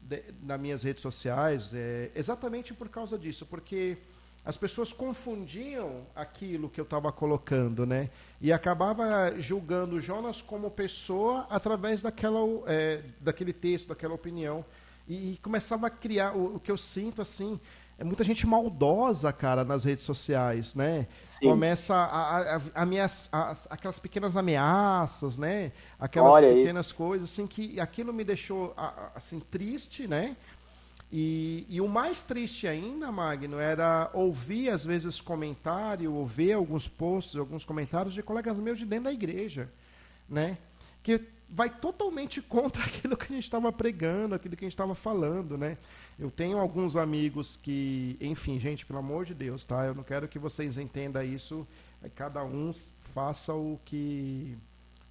de, 0.00 0.22
das 0.40 0.58
minhas 0.58 0.82
redes 0.82 1.02
sociais, 1.02 1.72
é, 1.74 2.10
exatamente 2.14 2.72
por 2.72 2.88
causa 2.88 3.18
disso, 3.18 3.44
porque 3.44 3.98
as 4.44 4.56
pessoas 4.56 4.92
confundiam 4.92 6.04
aquilo 6.16 6.68
que 6.68 6.80
eu 6.80 6.84
estava 6.84 7.12
colocando, 7.12 7.86
né? 7.86 8.10
E 8.40 8.52
acabava 8.52 9.32
julgando 9.38 10.00
Jonas 10.00 10.42
como 10.42 10.68
pessoa 10.68 11.46
através 11.48 12.02
daquela, 12.02 12.40
é, 12.66 13.02
daquele 13.20 13.52
texto, 13.52 13.88
daquela 13.88 14.14
opinião. 14.14 14.64
E, 15.06 15.34
e 15.34 15.36
começava 15.36 15.86
a 15.86 15.90
criar 15.90 16.36
o, 16.36 16.56
o, 16.56 16.60
que 16.60 16.72
eu 16.72 16.76
sinto 16.76 17.22
assim. 17.22 17.58
É 17.96 18.02
muita 18.02 18.24
gente 18.24 18.44
maldosa, 18.44 19.32
cara, 19.32 19.62
nas 19.62 19.84
redes 19.84 20.04
sociais, 20.04 20.74
né? 20.74 21.06
Sim. 21.24 21.50
Começa 21.50 21.94
a, 21.94 22.56
a, 22.56 22.60
a, 23.32 23.56
aquelas 23.70 24.00
pequenas 24.00 24.36
ameaças, 24.36 25.38
né? 25.38 25.70
Aquelas 26.00 26.34
Olha 26.34 26.52
pequenas 26.52 26.86
isso. 26.86 26.96
coisas, 26.96 27.30
assim, 27.30 27.46
que 27.46 27.78
aquilo 27.78 28.12
me 28.12 28.24
deixou, 28.24 28.74
assim, 29.14 29.38
triste, 29.38 30.08
né? 30.08 30.36
E, 31.14 31.66
e, 31.68 31.78
o 31.78 31.86
mais 31.86 32.22
triste 32.22 32.66
ainda, 32.66 33.12
Magno, 33.12 33.58
era 33.58 34.10
ouvir 34.14 34.70
às 34.70 34.82
vezes 34.82 35.20
comentário, 35.20 36.10
ou 36.14 36.26
ver 36.26 36.52
alguns 36.52 36.88
posts, 36.88 37.36
alguns 37.36 37.64
comentários 37.64 38.14
de 38.14 38.22
colegas 38.22 38.56
meus 38.56 38.78
de 38.78 38.86
dentro 38.86 39.04
da 39.04 39.12
igreja, 39.12 39.70
né? 40.26 40.56
Que 41.02 41.20
vai 41.50 41.68
totalmente 41.68 42.40
contra 42.42 42.82
aquilo 42.82 43.14
que 43.14 43.26
a 43.30 43.36
gente 43.36 43.44
estava 43.44 43.70
pregando, 43.70 44.34
aquilo 44.34 44.56
que 44.56 44.64
a 44.64 44.66
gente 44.66 44.72
estava 44.72 44.94
falando, 44.94 45.58
né? 45.58 45.76
Eu 46.18 46.30
tenho 46.30 46.56
alguns 46.56 46.96
amigos 46.96 47.58
que, 47.62 48.16
enfim, 48.18 48.58
gente, 48.58 48.86
pelo 48.86 48.98
amor 48.98 49.26
de 49.26 49.34
Deus, 49.34 49.64
tá? 49.64 49.84
Eu 49.84 49.94
não 49.94 50.02
quero 50.02 50.26
que 50.26 50.38
vocês 50.38 50.78
entendam 50.78 51.22
isso. 51.22 51.66
Cada 52.14 52.42
um 52.42 52.72
faça 53.12 53.52
o 53.52 53.78
que 53.84 54.56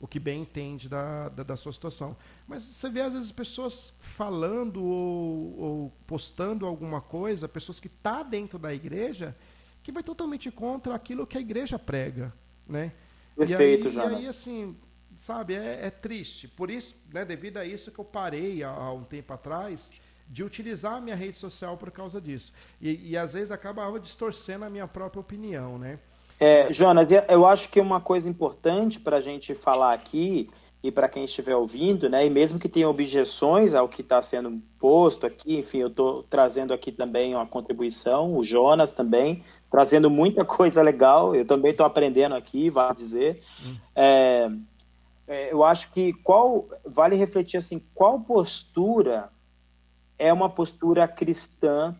o 0.01 0.07
que 0.07 0.19
bem 0.19 0.41
entende 0.41 0.89
da, 0.89 1.29
da, 1.29 1.43
da, 1.43 1.55
sua 1.55 1.71
situação. 1.71 2.17
Mas 2.47 2.63
você 2.63 2.89
vê, 2.89 3.01
às 3.01 3.13
vezes, 3.13 3.31
pessoas 3.31 3.93
falando 3.99 4.83
ou, 4.83 5.59
ou 5.59 5.93
postando 6.07 6.65
alguma 6.65 6.99
coisa, 6.99 7.47
pessoas 7.47 7.79
que 7.79 7.87
estão 7.87 8.17
tá 8.17 8.23
dentro 8.23 8.57
da 8.57 8.73
igreja, 8.73 9.35
que 9.83 9.91
vai 9.91 10.01
totalmente 10.01 10.49
contra 10.49 10.95
aquilo 10.95 11.27
que 11.27 11.37
a 11.37 11.41
igreja 11.41 11.77
prega, 11.77 12.33
né? 12.67 12.91
Perfeito, 13.35 13.85
e 13.85 13.89
aí, 13.89 13.93
Jonas. 13.93 14.11
E 14.11 14.15
aí, 14.15 14.27
assim, 14.27 14.75
sabe, 15.15 15.53
é, 15.53 15.85
é, 15.85 15.91
triste. 15.91 16.47
Por 16.47 16.71
isso, 16.71 16.95
né, 17.13 17.23
devido 17.23 17.57
a 17.57 17.65
isso 17.65 17.91
que 17.91 17.99
eu 17.99 18.05
parei 18.05 18.63
há, 18.63 18.69
há 18.69 18.91
um 18.91 19.03
tempo 19.03 19.31
atrás 19.31 19.91
de 20.27 20.43
utilizar 20.43 20.95
a 20.95 21.01
minha 21.01 21.15
rede 21.15 21.37
social 21.37 21.77
por 21.77 21.91
causa 21.91 22.19
disso. 22.19 22.51
E, 22.81 23.11
e 23.11 23.17
às 23.17 23.33
vezes 23.33 23.51
acabava 23.51 23.99
distorcendo 23.99 24.65
a 24.65 24.69
minha 24.69 24.87
própria 24.87 25.19
opinião, 25.19 25.77
né? 25.77 25.99
É, 26.43 26.73
Jonas, 26.73 27.05
eu 27.29 27.45
acho 27.45 27.69
que 27.69 27.79
uma 27.79 28.01
coisa 28.01 28.27
importante 28.27 28.99
para 28.99 29.17
a 29.17 29.21
gente 29.21 29.53
falar 29.53 29.93
aqui 29.93 30.49
e 30.81 30.91
para 30.91 31.07
quem 31.07 31.23
estiver 31.23 31.55
ouvindo, 31.55 32.09
né, 32.09 32.25
e 32.25 32.31
mesmo 32.31 32.57
que 32.57 32.67
tenha 32.67 32.89
objeções 32.89 33.75
ao 33.75 33.87
que 33.87 34.01
está 34.01 34.19
sendo 34.23 34.59
posto 34.79 35.27
aqui, 35.27 35.59
enfim, 35.59 35.77
eu 35.77 35.89
estou 35.89 36.23
trazendo 36.23 36.73
aqui 36.73 36.91
também 36.91 37.35
uma 37.35 37.45
contribuição, 37.45 38.35
o 38.35 38.43
Jonas 38.43 38.91
também, 38.91 39.43
trazendo 39.69 40.09
muita 40.09 40.43
coisa 40.43 40.81
legal, 40.81 41.35
eu 41.35 41.45
também 41.45 41.69
estou 41.69 41.85
aprendendo 41.85 42.33
aqui, 42.33 42.71
vale 42.71 42.95
dizer. 42.95 43.39
Hum. 43.63 43.75
É, 43.95 44.49
é, 45.27 45.53
eu 45.53 45.63
acho 45.63 45.91
que 45.91 46.11
qual 46.11 46.67
vale 46.83 47.15
refletir 47.15 47.57
assim, 47.57 47.79
qual 47.93 48.19
postura 48.19 49.29
é 50.17 50.33
uma 50.33 50.49
postura 50.49 51.07
cristã 51.07 51.95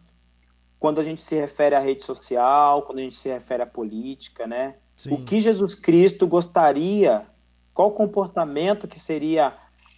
quando 0.81 0.99
a 0.99 1.03
gente 1.03 1.21
se 1.21 1.35
refere 1.35 1.75
à 1.75 1.79
rede 1.79 2.01
social, 2.01 2.81
quando 2.81 2.97
a 2.97 3.01
gente 3.03 3.15
se 3.15 3.29
refere 3.29 3.61
à 3.61 3.67
política, 3.67 4.47
né? 4.47 4.77
Sim. 4.97 5.13
O 5.13 5.23
que 5.23 5.39
Jesus 5.39 5.75
Cristo 5.75 6.25
gostaria, 6.25 7.27
qual 7.71 7.91
comportamento 7.91 8.87
que 8.87 8.99
seria 8.99 9.55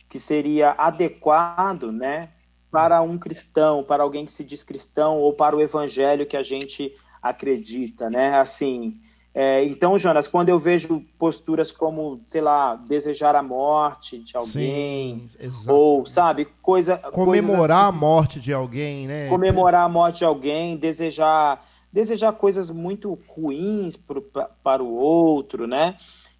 que 0.09 0.19
seria 0.19 0.71
adequado, 0.71 1.89
né, 1.89 2.31
para 2.69 3.01
um 3.01 3.17
cristão, 3.17 3.81
para 3.81 4.03
alguém 4.03 4.25
que 4.25 4.31
se 4.34 4.43
diz 4.43 4.61
cristão 4.61 5.19
ou 5.19 5.31
para 5.34 5.55
o 5.55 5.61
evangelho 5.61 6.25
que 6.25 6.36
a 6.36 6.43
gente 6.43 6.93
acredita, 7.21 8.09
né? 8.09 8.38
Assim, 8.38 8.99
é, 9.36 9.63
então, 9.65 9.97
Jonas, 9.97 10.27
quando 10.27 10.49
eu 10.49 10.59
vejo 10.59 11.03
posturas 11.17 11.71
como, 11.71 12.21
sei 12.27 12.39
lá, 12.39 12.75
desejar 12.75 13.36
a 13.36 13.41
morte 13.41 14.19
de 14.19 14.38
alguém, 14.38 15.27
Sim, 15.27 15.51
ou, 15.67 16.05
sabe, 16.05 16.47
coisa. 16.61 16.97
Comemorar 16.97 17.79
assim, 17.79 17.88
a 17.88 17.91
morte 17.91 18.39
de 18.39 18.53
alguém, 18.53 19.07
né? 19.07 19.27
Comemorar 19.29 19.86
a 19.86 19.89
morte 19.89 20.19
de 20.19 20.25
alguém, 20.25 20.77
desejar, 20.77 21.65
desejar 21.91 22.34
coisas 22.34 22.69
muito 22.69 23.17
ruins 23.27 23.97
pro, 23.97 24.21
pra, 24.21 24.51
para 24.63 24.84
o 24.84 24.93
outro, 24.93 25.65
né? 25.65 25.97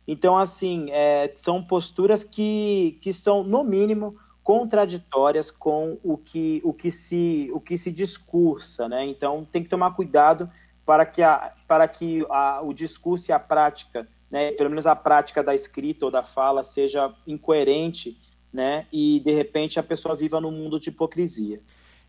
Então, 0.08 0.38
assim, 0.38 0.92
é, 0.92 1.34
são 1.36 1.64
posturas 1.64 2.24
que, 2.24 3.00
que 3.02 3.12
são, 3.12 3.44
no 3.44 3.64
mínimo, 3.64 4.16
contraditórias 4.44 5.50
com 5.50 5.98
o 6.04 6.16
que, 6.16 6.62
o 6.64 6.74
que, 6.74 6.92
se, 6.92 7.50
o 7.54 7.60
que 7.60 7.76
se 7.76 7.92
discursa, 7.92 8.88
né? 8.88 9.04
Então, 9.04 9.48
tem 9.52 9.64
que 9.64 9.70
tomar 9.70 9.96
cuidado 9.96 10.48
para 10.86 11.06
que, 11.06 11.22
a, 11.22 11.54
para 11.68 11.88
que 11.88 12.26
a, 12.30 12.62
o 12.62 12.74
discurso 12.74 13.32
e 13.32 13.34
a 13.34 13.40
prática, 13.40 14.08
né, 14.30 14.52
pelo 14.52 14.70
menos 14.70 14.86
a 14.86 14.96
prática 14.96 15.44
da 15.44 15.56
escrita 15.56 16.06
ou 16.06 16.12
da 16.12 16.24
fala, 16.24 16.64
seja 16.64 17.14
incoerente 17.26 18.18
né, 18.52 18.86
e, 18.92 19.20
de 19.22 19.32
repente, 19.32 19.80
a 19.80 19.84
pessoa 19.84 20.16
viva 20.16 20.40
num 20.40 20.52
mundo 20.52 20.80
de 20.80 20.90
hipocrisia. 20.90 21.60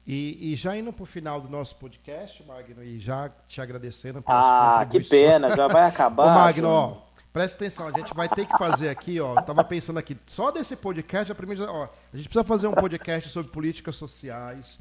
E, 0.06 0.52
e, 0.52 0.54
já 0.54 0.76
indo 0.76 0.92
para 0.92 1.02
o 1.02 1.06
final 1.06 1.40
do 1.40 1.48
nosso 1.48 1.76
podcast, 1.76 2.44
Magno, 2.46 2.84
e 2.84 3.00
já 3.00 3.30
te 3.48 3.60
agradecendo 3.62 4.22
Ah, 4.26 4.86
que 4.90 5.00
pena, 5.00 5.56
já 5.56 5.66
vai 5.66 5.84
acabar. 5.88 6.26
Ô, 6.26 6.38
Magno, 6.38 6.68
ó, 6.68 6.96
presta 7.32 7.56
atenção, 7.56 7.88
a 7.88 7.98
gente 7.98 8.12
vai 8.12 8.28
ter 8.28 8.46
que 8.46 8.58
fazer 8.58 8.90
aqui, 8.90 9.18
ó, 9.18 9.40
tava 9.40 9.64
pensando 9.64 9.98
aqui, 9.98 10.14
só 10.26 10.50
desse 10.50 10.76
podcast, 10.76 11.32
a, 11.32 11.34
primeira, 11.34 11.72
ó, 11.72 11.84
a 11.84 12.16
gente 12.16 12.28
precisa 12.28 12.44
fazer 12.44 12.66
um 12.66 12.72
podcast 12.74 13.30
sobre 13.30 13.50
políticas 13.50 13.96
sociais, 13.96 14.78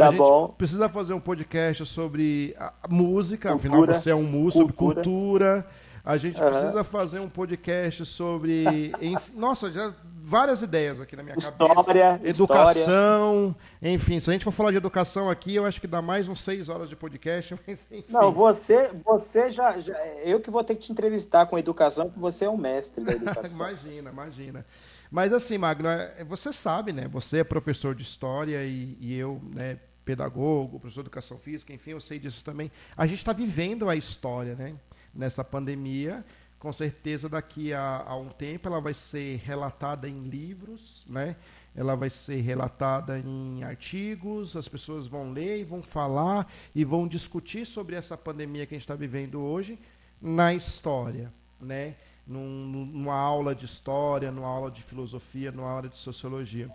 Tá 0.00 0.08
a 0.08 0.12
bom. 0.12 0.48
precisa 0.48 0.88
fazer 0.88 1.12
um 1.12 1.20
podcast 1.20 1.84
sobre 1.86 2.56
música, 2.88 3.50
cultura, 3.50 3.74
afinal 3.76 3.86
você 3.86 4.10
é 4.10 4.14
um 4.14 4.22
músico, 4.22 4.72
cultura. 4.72 4.94
sobre 4.94 5.04
cultura. 5.04 5.66
A 6.04 6.16
gente 6.16 6.40
uhum. 6.40 6.50
precisa 6.50 6.84
fazer 6.84 7.20
um 7.20 7.28
podcast 7.28 8.06
sobre. 8.06 8.92
Enfim, 9.00 9.32
nossa, 9.34 9.70
já 9.70 9.92
várias 10.22 10.62
ideias 10.62 11.00
aqui 11.00 11.14
na 11.16 11.22
minha 11.22 11.36
história, 11.36 11.74
cabeça. 11.74 12.20
Educação, 12.28 13.48
história. 13.48 13.94
enfim, 13.94 14.20
se 14.20 14.30
a 14.30 14.32
gente 14.32 14.44
for 14.44 14.52
falar 14.52 14.70
de 14.70 14.76
educação 14.76 15.28
aqui, 15.28 15.56
eu 15.56 15.66
acho 15.66 15.80
que 15.80 15.86
dá 15.86 16.00
mais 16.00 16.28
uns 16.28 16.40
seis 16.40 16.68
horas 16.68 16.88
de 16.88 16.96
podcast, 16.96 17.54
mas 17.66 17.86
enfim. 17.90 18.04
Não, 18.08 18.32
você, 18.32 18.90
você 19.04 19.50
já, 19.50 19.78
já, 19.78 19.94
Eu 20.24 20.40
que 20.40 20.50
vou 20.50 20.64
ter 20.64 20.74
que 20.74 20.80
te 20.80 20.92
entrevistar 20.92 21.46
com 21.46 21.58
educação, 21.58 22.06
porque 22.06 22.20
você 22.20 22.44
é 22.44 22.50
um 22.50 22.56
mestre 22.56 23.04
da 23.04 23.12
educação. 23.12 23.56
imagina, 23.68 24.10
imagina. 24.10 24.66
Mas 25.10 25.32
assim, 25.32 25.58
Magno, 25.58 25.88
é, 25.88 26.24
você 26.24 26.52
sabe, 26.52 26.92
né? 26.92 27.08
Você 27.08 27.38
é 27.38 27.44
professor 27.44 27.94
de 27.94 28.02
história 28.02 28.64
e, 28.64 28.96
e 29.00 29.18
eu, 29.18 29.40
né, 29.52 29.78
pedagogo, 30.10 30.80
professor 30.80 31.02
de 31.02 31.08
educação 31.08 31.38
física, 31.38 31.72
enfim, 31.72 31.92
eu 31.92 32.00
sei 32.00 32.18
disso 32.18 32.44
também. 32.44 32.70
A 32.96 33.06
gente 33.06 33.18
está 33.18 33.32
vivendo 33.32 33.88
a 33.88 33.94
história, 33.94 34.56
né? 34.56 34.74
Nessa 35.14 35.44
pandemia, 35.44 36.24
com 36.58 36.72
certeza 36.72 37.28
daqui 37.28 37.72
a, 37.72 38.04
a, 38.06 38.16
um 38.16 38.28
tempo 38.28 38.68
ela 38.68 38.80
vai 38.80 38.92
ser 38.92 39.40
relatada 39.44 40.08
em 40.08 40.24
livros, 40.24 41.04
né? 41.08 41.36
Ela 41.76 41.94
vai 41.94 42.10
ser 42.10 42.40
relatada 42.40 43.20
em 43.20 43.62
artigos, 43.62 44.56
as 44.56 44.66
pessoas 44.66 45.06
vão 45.06 45.32
ler 45.32 45.60
e 45.60 45.64
vão 45.64 45.80
falar 45.80 46.52
e 46.74 46.84
vão 46.84 47.06
discutir 47.06 47.64
sobre 47.64 47.94
essa 47.94 48.16
pandemia 48.16 48.66
que 48.66 48.74
a 48.74 48.76
gente 48.76 48.82
está 48.82 48.96
vivendo 48.96 49.40
hoje 49.40 49.78
na 50.20 50.52
história, 50.52 51.32
né? 51.60 51.94
Num, 52.26 52.66
numa 52.86 53.14
aula 53.14 53.54
de 53.54 53.64
história, 53.64 54.30
numa 54.32 54.48
aula 54.48 54.70
de 54.70 54.82
filosofia, 54.82 55.52
numa 55.52 55.70
aula 55.70 55.88
de 55.88 55.98
sociologia. 55.98 56.68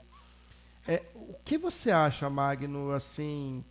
É, 0.88 1.02
o 1.16 1.34
que 1.44 1.58
você 1.58 1.90
acha, 1.90 2.30
Magno, 2.30 2.92
assim, 2.92 3.64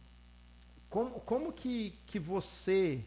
como, 0.90 1.20
como 1.20 1.52
que, 1.52 1.98
que 2.06 2.18
você 2.18 3.04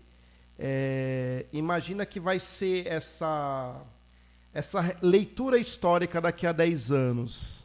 é, 0.58 1.46
imagina 1.52 2.06
que 2.06 2.20
vai 2.20 2.40
ser 2.40 2.88
essa, 2.88 3.82
essa 4.54 4.98
leitura 5.02 5.58
histórica 5.58 6.22
daqui 6.22 6.48
a 6.48 6.52
10 6.52 6.92
anos? 6.92 7.64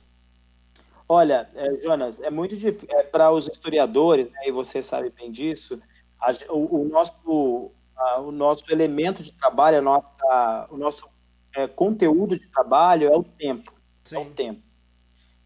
Olha, 1.09 1.48
é, 1.55 1.77
Jonas, 1.78 2.20
é 2.20 2.31
muito 2.31 2.56
difícil, 2.56 2.89
é, 2.90 3.02
para 3.02 3.31
os 3.31 3.48
historiadores, 3.48 4.31
né, 4.31 4.40
e 4.47 4.51
você 4.51 4.82
sabe 4.82 5.10
bem 5.10 5.31
disso, 5.31 5.81
a, 6.20 6.32
o, 6.51 6.82
o, 6.82 6.89
nosso, 6.89 7.70
a, 7.97 8.20
o 8.20 8.32
nosso 8.32 8.64
elemento 8.70 9.23
de 9.23 9.32
trabalho, 9.32 9.78
a 9.78 9.82
nossa, 9.82 10.69
o 10.70 10.77
nosso 10.77 11.09
é, 11.55 11.66
conteúdo 11.69 12.39
de 12.39 12.48
trabalho 12.48 13.12
é 13.12 13.16
o 13.16 13.23
tempo. 13.23 13.73
Sim. 14.05 14.16
É 14.16 14.19
o 14.19 14.31
tempo. 14.31 14.72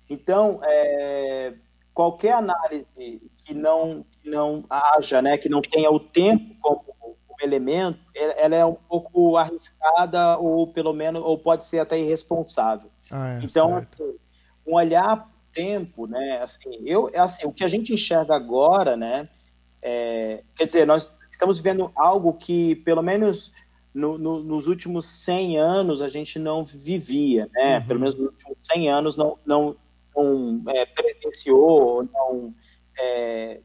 Então, 0.08 0.60
é, 0.62 1.54
qualquer 1.92 2.32
análise 2.32 3.20
que 3.44 3.54
não, 3.54 4.04
que 4.22 4.28
não 4.28 4.64
haja, 4.68 5.22
né, 5.22 5.38
que 5.38 5.48
não 5.48 5.60
tenha 5.60 5.90
o 5.90 6.00
tempo 6.00 6.54
como, 6.60 6.84
elemento, 7.42 7.98
ela 8.14 8.56
é 8.56 8.64
um 8.64 8.74
pouco 8.74 9.36
arriscada 9.36 10.38
ou 10.38 10.66
pelo 10.66 10.92
menos 10.92 11.22
ou 11.22 11.38
pode 11.38 11.64
ser 11.64 11.78
até 11.78 11.98
irresponsável. 11.98 12.90
Ah, 13.10 13.34
é, 13.34 13.44
então, 13.44 13.76
assim, 13.76 14.16
um 14.66 14.74
olhar 14.74 15.30
tempo, 15.52 16.06
né? 16.06 16.40
Assim, 16.42 16.70
eu, 16.84 17.10
assim, 17.14 17.46
o 17.46 17.52
que 17.52 17.64
a 17.64 17.68
gente 17.68 17.92
enxerga 17.92 18.34
agora, 18.34 18.96
né? 18.96 19.28
É, 19.82 20.42
quer 20.54 20.66
dizer, 20.66 20.86
nós 20.86 21.14
estamos 21.30 21.58
vivendo 21.58 21.90
algo 21.94 22.32
que, 22.32 22.76
pelo 22.76 23.02
menos 23.02 23.52
no, 23.94 24.18
no, 24.18 24.42
nos 24.42 24.68
últimos 24.68 25.06
100 25.06 25.58
anos, 25.58 26.02
a 26.02 26.08
gente 26.08 26.38
não 26.38 26.64
vivia, 26.64 27.48
né? 27.52 27.78
Uhum. 27.78 27.86
Pelo 27.86 28.00
menos 28.00 28.14
nos 28.14 28.26
últimos 28.28 28.66
100 28.66 28.90
anos 28.90 29.16
não, 29.16 29.38
não, 29.46 29.76
não 30.16 30.62
é, 30.68 30.86
presenciou, 30.86 32.02
não 32.04 32.54
é, 32.98 33.60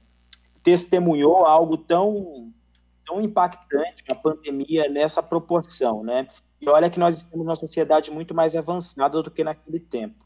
testemunhou 0.64 1.45
algo 1.45 1.78
tão, 1.78 2.52
tão 3.06 3.22
impactante, 3.22 4.03
a 4.10 4.15
pandemia 4.15 4.90
nessa 4.90 5.23
proporção, 5.23 6.03
né? 6.03 6.28
E 6.60 6.69
olha 6.69 6.90
que 6.90 6.99
nós 6.99 7.15
estamos 7.15 7.45
numa 7.45 7.56
sociedade 7.56 8.11
muito 8.11 8.36
mais 8.36 8.56
avançada 8.56 9.22
do 9.23 9.32
que 9.32 9.44
naquele 9.44 9.80
tempo. 9.80 10.23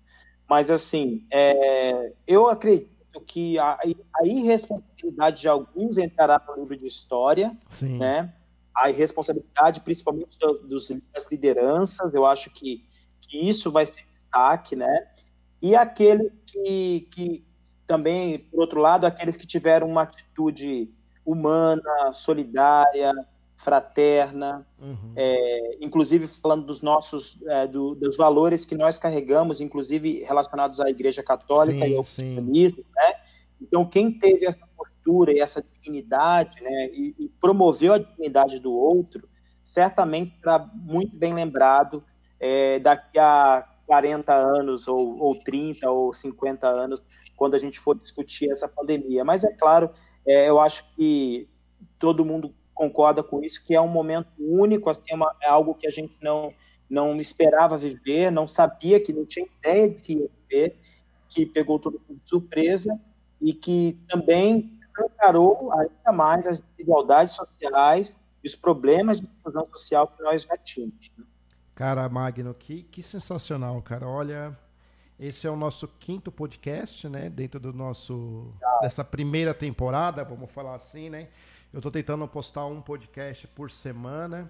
Mas, 0.49 0.69
assim, 0.69 1.26
é, 1.31 2.11
eu 2.27 2.47
acredito 2.47 3.22
que 3.26 3.57
a, 3.57 3.80
a, 3.80 4.27
irresponsabilidade 4.27 5.41
de 5.41 5.47
alguns 5.47 5.97
entrará 5.97 6.41
no 6.47 6.56
livro 6.56 6.76
de 6.76 6.85
história, 6.85 7.56
Sim. 7.69 7.97
né? 7.97 8.34
A 8.76 8.89
irresponsabilidade, 8.89 9.80
principalmente 9.81 10.38
dos, 10.38 10.60
dos, 10.60 10.89
das 11.14 11.31
lideranças, 11.31 12.14
eu 12.14 12.26
acho 12.26 12.49
que, 12.52 12.85
que 13.22 13.47
isso 13.49 13.72
vai 13.72 13.85
ser 13.85 14.06
destaque, 14.11 14.76
né? 14.76 15.07
E 15.65 15.75
aqueles 15.75 16.31
que, 16.45 17.07
que 17.09 17.43
também, 17.87 18.37
por 18.37 18.59
outro 18.59 18.79
lado, 18.79 19.07
aqueles 19.07 19.35
que 19.35 19.47
tiveram 19.47 19.89
uma 19.89 20.03
atitude 20.03 20.91
humana, 21.25 22.13
solidária, 22.13 23.11
fraterna, 23.57 24.63
uhum. 24.79 25.13
é, 25.15 25.77
inclusive 25.81 26.27
falando 26.27 26.67
dos 26.67 26.83
nossos 26.83 27.41
é, 27.47 27.65
do, 27.65 27.95
dos 27.95 28.15
valores 28.15 28.63
que 28.63 28.75
nós 28.75 28.99
carregamos, 28.99 29.59
inclusive 29.59 30.23
relacionados 30.23 30.79
à 30.79 30.87
Igreja 30.87 31.23
Católica 31.23 31.83
sim, 31.83 31.93
e 31.93 31.95
ao 31.95 32.03
cristianismo, 32.03 32.85
né? 32.95 33.15
Então 33.59 33.83
quem 33.83 34.11
teve 34.11 34.45
essa 34.45 34.67
postura 34.77 35.33
e 35.33 35.39
essa 35.39 35.65
dignidade, 35.81 36.61
né, 36.61 36.89
e, 36.93 37.15
e 37.17 37.27
promoveu 37.41 37.93
a 37.93 37.97
dignidade 37.97 38.59
do 38.59 38.71
outro, 38.71 39.27
certamente 39.63 40.31
será 40.39 40.59
muito 40.75 41.15
bem 41.15 41.33
lembrado 41.33 42.03
é, 42.39 42.77
daqui 42.77 43.17
a 43.17 43.67
40 43.86 44.34
anos 44.34 44.88
ou, 44.88 45.20
ou 45.20 45.36
30 45.44 45.90
ou 45.90 46.14
50 46.14 46.68
anos, 46.68 47.02
quando 47.36 47.56
a 47.56 47.57
gente 47.57 47.80
for 47.80 47.95
discutir 47.98 48.52
essa 48.52 48.68
pandemia. 48.68 49.24
Mas 49.24 49.44
é 49.44 49.52
claro, 49.52 49.90
é, 50.26 50.49
eu 50.49 50.60
acho 50.60 50.86
que 50.95 51.48
todo 51.99 52.26
mundo 52.26 52.53
concorda 52.74 53.24
com 53.24 53.41
isso, 53.41 53.64
que 53.64 53.74
é 53.74 53.82
um 53.82 53.88
momento 53.88 54.30
único, 54.38 54.90
assim, 54.90 55.12
é, 55.12 55.16
uma, 55.16 55.34
é 55.41 55.48
algo 55.48 55.76
que 55.76 55.88
a 55.88 55.91
gente 55.91 56.18
não, 56.22 56.53
não 56.90 57.20
esperava 57.20 57.78
viver, 57.78 58.32
não 58.32 58.48
sabia, 58.48 58.99
que 58.99 59.14
não 59.14 59.26
tinha 59.26 59.48
ideia 59.60 59.90
de 59.90 60.02
que 60.02 60.14
ia 60.14 60.30
viver, 60.49 60.76
que 61.30 61.45
pegou 61.45 61.80
todo 61.80 62.02
mundo 62.07 62.20
de 62.22 62.30
surpresa 62.30 62.99
e 63.41 63.53
que 63.53 63.98
também 64.07 64.78
escancarou 64.80 65.72
ainda 65.74 66.12
mais 66.12 66.48
as 66.48 66.60
desigualdades 66.60 67.34
sociais 67.34 68.16
e 68.44 68.48
os 68.48 68.56
problemas 68.56 69.20
de 69.20 69.28
exclusão 69.28 69.68
social 69.74 70.07
que 70.07 70.22
nós 70.22 70.44
já 70.44 70.57
tínhamos. 70.57 71.12
Né? 71.18 71.26
Cara, 71.76 72.07
Magno, 72.07 72.53
que, 72.53 72.84
que 72.84 73.03
sensacional, 73.03 73.81
cara. 73.81 74.07
Olha, 74.07 74.57
esse 75.19 75.45
é 75.45 75.52
o 75.52 75.57
nosso 75.57 75.89
quinto 75.99 76.31
podcast, 76.31 77.10
né? 77.10 77.30
Dentro 77.30 77.60
do 77.60 77.73
nosso 77.73 78.53
dessa 78.81 79.03
primeira 79.03 79.53
temporada, 79.53 80.23
vamos 80.23 80.49
falar 80.52 80.73
assim, 80.73 81.10
né? 81.10 81.27
Eu 81.73 81.80
estou 81.80 81.91
tentando 81.91 82.26
postar 82.30 82.65
um 82.65 82.81
podcast 82.81 83.45
por 83.49 83.69
semana. 83.69 84.49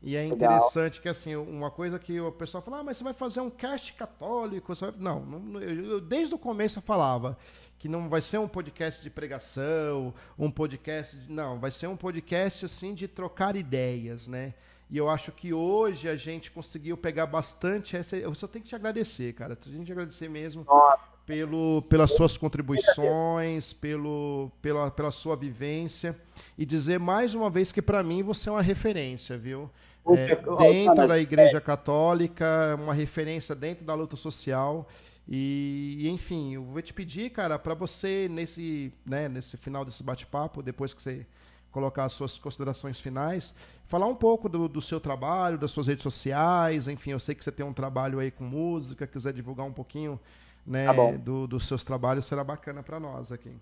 E 0.00 0.14
é 0.14 0.24
interessante 0.24 0.94
Legal. 0.94 1.02
que, 1.02 1.08
assim, 1.08 1.34
uma 1.34 1.72
coisa 1.72 1.98
que 1.98 2.20
o 2.20 2.30
pessoal 2.30 2.62
fala, 2.62 2.78
ah, 2.78 2.84
mas 2.84 2.96
você 2.96 3.04
vai 3.04 3.12
fazer 3.12 3.40
um 3.40 3.50
cast 3.50 3.92
católico? 3.94 4.72
Não, 4.96 5.20
não 5.20 5.60
eu, 5.60 6.00
desde 6.00 6.34
o 6.34 6.38
começo 6.38 6.78
eu 6.78 6.82
falava 6.82 7.36
que 7.78 7.88
não 7.88 8.08
vai 8.08 8.22
ser 8.22 8.38
um 8.38 8.48
podcast 8.48 9.02
de 9.02 9.10
pregação, 9.10 10.14
um 10.38 10.50
podcast... 10.50 11.16
De... 11.16 11.30
Não, 11.30 11.58
vai 11.58 11.70
ser 11.70 11.88
um 11.88 11.96
podcast, 11.96 12.64
assim, 12.64 12.94
de 12.94 13.08
trocar 13.08 13.56
ideias, 13.56 14.28
né? 14.28 14.54
E 14.90 14.98
eu 14.98 15.08
acho 15.08 15.30
que 15.30 15.52
hoje 15.54 16.08
a 16.08 16.16
gente 16.16 16.50
conseguiu 16.50 16.96
pegar 16.96 17.26
bastante 17.26 17.96
essa... 17.96 18.16
Eu 18.16 18.34
só 18.34 18.48
tenho 18.48 18.64
que 18.64 18.70
te 18.70 18.74
agradecer, 18.74 19.32
cara. 19.34 19.56
A 19.64 19.68
gente 19.68 19.92
agradecer 19.92 20.28
mesmo. 20.28 20.64
Nossa 20.64 21.10
pelo, 21.30 21.82
pelas 21.82 22.12
suas 22.12 22.36
contribuições, 22.36 23.72
pelo, 23.72 24.50
pela, 24.60 24.90
pela 24.90 25.12
sua 25.12 25.36
vivência 25.36 26.18
e 26.58 26.66
dizer 26.66 26.98
mais 26.98 27.34
uma 27.34 27.48
vez 27.48 27.70
que 27.70 27.80
para 27.80 28.02
mim 28.02 28.20
você 28.20 28.48
é 28.48 28.52
uma 28.52 28.62
referência, 28.62 29.38
viu? 29.38 29.70
É, 30.08 30.34
dentro 30.56 31.06
da 31.06 31.20
Igreja 31.20 31.60
Católica, 31.60 32.76
uma 32.82 32.92
referência 32.92 33.54
dentro 33.54 33.84
da 33.84 33.94
luta 33.94 34.16
social. 34.16 34.88
E, 35.28 36.08
enfim, 36.08 36.54
eu 36.54 36.64
vou 36.64 36.82
te 36.82 36.92
pedir, 36.92 37.30
cara, 37.30 37.60
para 37.60 37.74
você, 37.74 38.26
nesse, 38.28 38.92
né, 39.06 39.28
nesse 39.28 39.56
final 39.56 39.84
desse 39.84 40.02
bate-papo, 40.02 40.60
depois 40.60 40.92
que 40.92 41.00
você 41.00 41.24
colocar 41.70 42.04
as 42.04 42.12
suas 42.12 42.36
considerações 42.36 43.00
finais, 43.00 43.54
falar 43.86 44.06
um 44.06 44.14
pouco 44.14 44.48
do, 44.48 44.68
do, 44.68 44.82
seu 44.82 45.00
trabalho, 45.00 45.58
das 45.58 45.70
suas 45.70 45.86
redes 45.86 46.02
sociais, 46.02 46.88
enfim, 46.88 47.10
eu 47.12 47.20
sei 47.20 47.34
que 47.34 47.44
você 47.44 47.52
tem 47.52 47.64
um 47.64 47.72
trabalho 47.72 48.18
aí 48.18 48.30
com 48.30 48.44
música, 48.44 49.06
quiser 49.06 49.32
divulgar 49.32 49.66
um 49.66 49.72
pouquinho 49.72 50.18
né, 50.66 50.86
tá 50.86 50.92
do, 51.18 51.46
dos 51.46 51.66
seus 51.66 51.84
trabalhos 51.84 52.26
será 52.26 52.44
bacana 52.44 52.82
para 52.82 53.00
nós 53.00 53.32
aqui. 53.32 53.52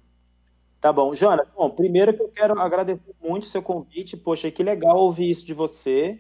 Tá 0.81 0.93
bom. 0.93 1.15
Jana, 1.15 1.45
bom, 1.57 1.71
primeiro 1.71 2.15
que 2.15 2.23
eu 2.23 2.29
quero 2.29 2.59
agradecer 2.61 3.15
muito 3.21 3.45
o 3.45 3.47
seu 3.47 3.61
convite. 3.61 4.17
Poxa, 4.17 4.51
que 4.51 4.63
legal 4.63 4.97
ouvir 4.97 5.29
isso 5.29 5.45
de 5.45 5.53
você. 5.53 6.19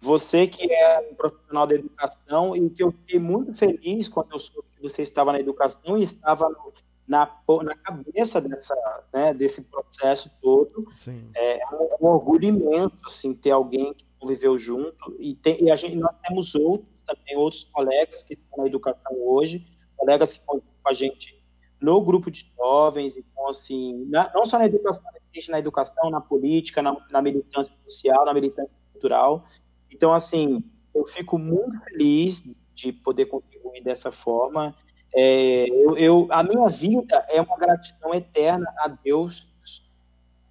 Você 0.00 0.46
que 0.46 0.70
é 0.70 1.08
um 1.10 1.14
profissional 1.14 1.66
da 1.66 1.74
educação 1.74 2.54
e 2.54 2.68
que 2.68 2.82
eu 2.82 2.92
fiquei 2.92 3.18
muito 3.18 3.54
feliz 3.54 4.08
quando 4.08 4.32
eu 4.32 4.38
soube 4.38 4.68
que 4.70 4.82
você 4.82 5.00
estava 5.00 5.32
na 5.32 5.40
educação 5.40 5.96
e 5.96 6.02
estava 6.02 6.46
no, 6.48 6.72
na, 7.06 7.30
na 7.62 7.76
cabeça 7.76 8.40
dessa, 8.40 8.74
né, 9.12 9.32
desse 9.32 9.64
processo 9.64 10.30
todo. 10.42 10.86
Sim. 10.94 11.30
É, 11.34 11.62
é 11.62 11.66
um, 12.00 12.06
orgulho 12.06 12.44
imenso 12.44 12.98
assim, 13.04 13.34
ter 13.34 13.50
alguém 13.50 13.94
que 13.94 14.04
conviveu 14.18 14.58
junto. 14.58 15.16
E, 15.18 15.34
tem, 15.34 15.62
e 15.64 15.70
a 15.70 15.76
gente, 15.76 15.96
nós 15.96 16.14
temos 16.26 16.54
outros 16.54 16.88
também, 17.06 17.36
outros 17.36 17.64
colegas 17.64 18.22
que 18.22 18.34
estão 18.34 18.58
na 18.58 18.66
educação 18.66 19.12
hoje, 19.20 19.64
colegas 19.96 20.32
que 20.32 20.40
estão 20.40 20.60
com 20.60 20.88
a 20.88 20.92
gente 20.92 21.36
no 21.80 22.00
grupo 22.00 22.30
de 22.30 22.50
jovens, 22.56 23.16
então, 23.16 23.48
assim, 23.48 24.06
na, 24.06 24.32
não 24.34 24.44
só 24.44 24.58
na 24.58 24.66
educação, 24.66 25.04
na 25.48 25.58
educação, 25.58 26.10
na 26.10 26.20
política, 26.20 26.80
na, 26.80 26.96
na, 27.10 27.20
militância 27.20 27.74
social, 27.86 28.24
na 28.24 28.32
militância 28.32 28.72
cultural. 28.92 29.44
Então, 29.92 30.12
assim, 30.12 30.64
eu 30.94 31.04
fico 31.04 31.38
muito 31.38 31.78
feliz 31.84 32.42
de 32.74 32.92
poder 32.92 33.26
contribuir 33.26 33.82
dessa 33.82 34.10
forma. 34.10 34.74
É, 35.18 35.66
eu, 35.70 35.96
eu, 35.96 36.28
a 36.30 36.42
minha 36.42 36.68
vida 36.68 37.24
é 37.30 37.40
uma 37.40 37.56
gratidão 37.56 38.12
eterna 38.12 38.70
a 38.76 38.86
Deus, 38.88 39.48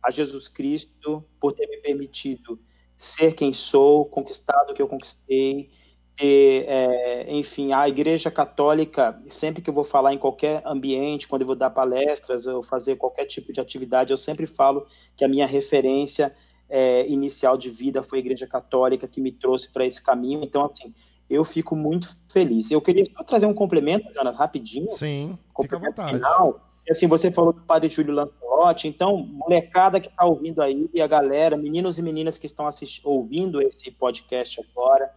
a 0.01 0.09
Jesus 0.09 0.47
Cristo, 0.47 1.23
por 1.39 1.51
ter 1.51 1.67
me 1.67 1.77
permitido 1.77 2.59
ser 2.97 3.33
quem 3.33 3.53
sou, 3.53 4.05
conquistado 4.05 4.71
o 4.71 4.73
que 4.73 4.81
eu 4.81 4.87
conquistei, 4.87 5.69
ter, 6.15 6.65
é, 6.67 7.31
enfim, 7.31 7.73
a 7.73 7.87
Igreja 7.87 8.31
Católica, 8.31 9.21
sempre 9.27 9.61
que 9.61 9.69
eu 9.69 9.73
vou 9.73 9.83
falar 9.83 10.13
em 10.13 10.17
qualquer 10.17 10.63
ambiente, 10.65 11.27
quando 11.27 11.41
eu 11.41 11.47
vou 11.47 11.55
dar 11.55 11.69
palestras 11.69 12.47
ou 12.47 12.63
fazer 12.63 12.95
qualquer 12.95 13.25
tipo 13.25 13.53
de 13.53 13.61
atividade, 13.61 14.11
eu 14.11 14.17
sempre 14.17 14.47
falo 14.47 14.87
que 15.15 15.23
a 15.23 15.27
minha 15.27 15.45
referência 15.45 16.35
é, 16.67 17.07
inicial 17.07 17.55
de 17.55 17.69
vida 17.69 18.01
foi 18.01 18.17
a 18.17 18.21
Igreja 18.21 18.47
Católica 18.47 19.07
que 19.07 19.21
me 19.21 19.31
trouxe 19.31 19.71
para 19.71 19.85
esse 19.85 20.01
caminho. 20.01 20.43
Então, 20.43 20.65
assim, 20.65 20.91
eu 21.29 21.43
fico 21.43 21.75
muito 21.75 22.17
feliz. 22.31 22.71
Eu 22.71 22.81
queria 22.81 23.03
só 23.05 23.23
trazer 23.23 23.45
um 23.45 23.53
complemento, 23.53 24.13
Jonas, 24.13 24.37
rapidinho. 24.37 24.91
Sim, 24.91 25.37
fica 25.61 25.77
à 25.77 25.79
vontade. 25.79 26.13
Final. 26.13 26.61
Assim, 26.89 27.07
você 27.07 27.31
falou 27.31 27.51
do 27.51 27.61
Padre 27.61 27.89
Júlio 27.89 28.13
Lancelotti, 28.13 28.87
então, 28.87 29.17
molecada 29.17 29.99
que 29.99 30.07
está 30.07 30.23
ouvindo 30.23 30.61
aí, 30.61 30.87
e 30.93 31.01
a 31.01 31.07
galera, 31.07 31.57
meninos 31.57 31.97
e 31.97 32.01
meninas 32.01 32.37
que 32.37 32.45
estão 32.45 32.69
ouvindo 33.03 33.59
esse 33.59 33.89
podcast 33.89 34.61
agora, 34.61 35.11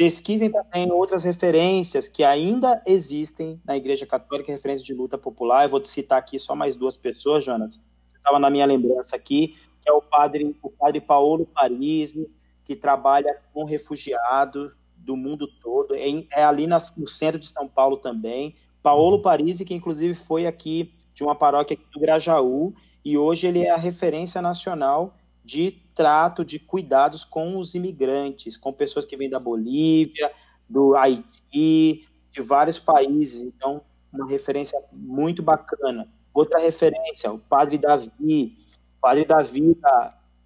Pesquisem 0.00 0.50
também 0.50 0.90
outras 0.90 1.24
referências 1.24 2.08
que 2.08 2.24
ainda 2.24 2.82
existem 2.86 3.60
na 3.66 3.76
Igreja 3.76 4.06
Católica, 4.06 4.50
referências 4.50 4.86
de 4.86 4.94
luta 4.94 5.18
popular. 5.18 5.64
Eu 5.64 5.68
vou 5.68 5.78
te 5.78 5.88
citar 5.88 6.18
aqui 6.18 6.38
só 6.38 6.56
mais 6.56 6.74
duas 6.74 6.96
pessoas, 6.96 7.44
Jonas. 7.44 7.84
Estava 8.16 8.38
na 8.38 8.48
minha 8.48 8.64
lembrança 8.64 9.14
aqui, 9.14 9.58
que 9.82 9.90
é 9.90 9.92
o 9.92 10.00
padre, 10.00 10.56
o 10.62 10.70
padre 10.70 11.02
Paulo 11.02 11.44
Parisi, 11.44 12.26
que 12.64 12.74
trabalha 12.74 13.42
com 13.52 13.64
refugiados 13.64 14.74
do 15.00 15.16
mundo 15.16 15.48
todo. 15.62 15.94
É, 15.94 16.06
é 16.32 16.44
ali 16.44 16.66
na, 16.66 16.78
no 16.96 17.06
centro 17.06 17.38
de 17.38 17.48
São 17.48 17.68
Paulo 17.68 17.96
também. 17.96 18.54
Paulo 18.82 19.20
Parisi, 19.20 19.64
que 19.64 19.74
inclusive 19.74 20.14
foi 20.14 20.46
aqui 20.46 20.92
de 21.14 21.22
uma 21.22 21.34
paróquia 21.34 21.74
aqui 21.74 21.84
do 21.92 22.00
Grajaú, 22.00 22.74
e 23.04 23.18
hoje 23.18 23.46
ele 23.46 23.60
é 23.60 23.70
a 23.70 23.76
referência 23.76 24.40
nacional 24.40 25.14
de 25.44 25.72
trato, 25.94 26.44
de 26.44 26.58
cuidados 26.58 27.24
com 27.24 27.58
os 27.58 27.74
imigrantes, 27.74 28.56
com 28.56 28.72
pessoas 28.72 29.04
que 29.04 29.16
vêm 29.16 29.28
da 29.28 29.38
Bolívia, 29.38 30.30
do 30.68 30.94
Haiti, 30.94 32.06
de 32.30 32.40
vários 32.40 32.78
países. 32.78 33.42
Então, 33.42 33.82
uma 34.12 34.28
referência 34.28 34.80
muito 34.92 35.42
bacana. 35.42 36.08
Outra 36.32 36.58
referência, 36.60 37.32
o 37.32 37.38
Padre 37.38 37.78
Davi. 37.78 38.56
O 38.98 39.00
Padre 39.00 39.24
Davi, 39.24 39.76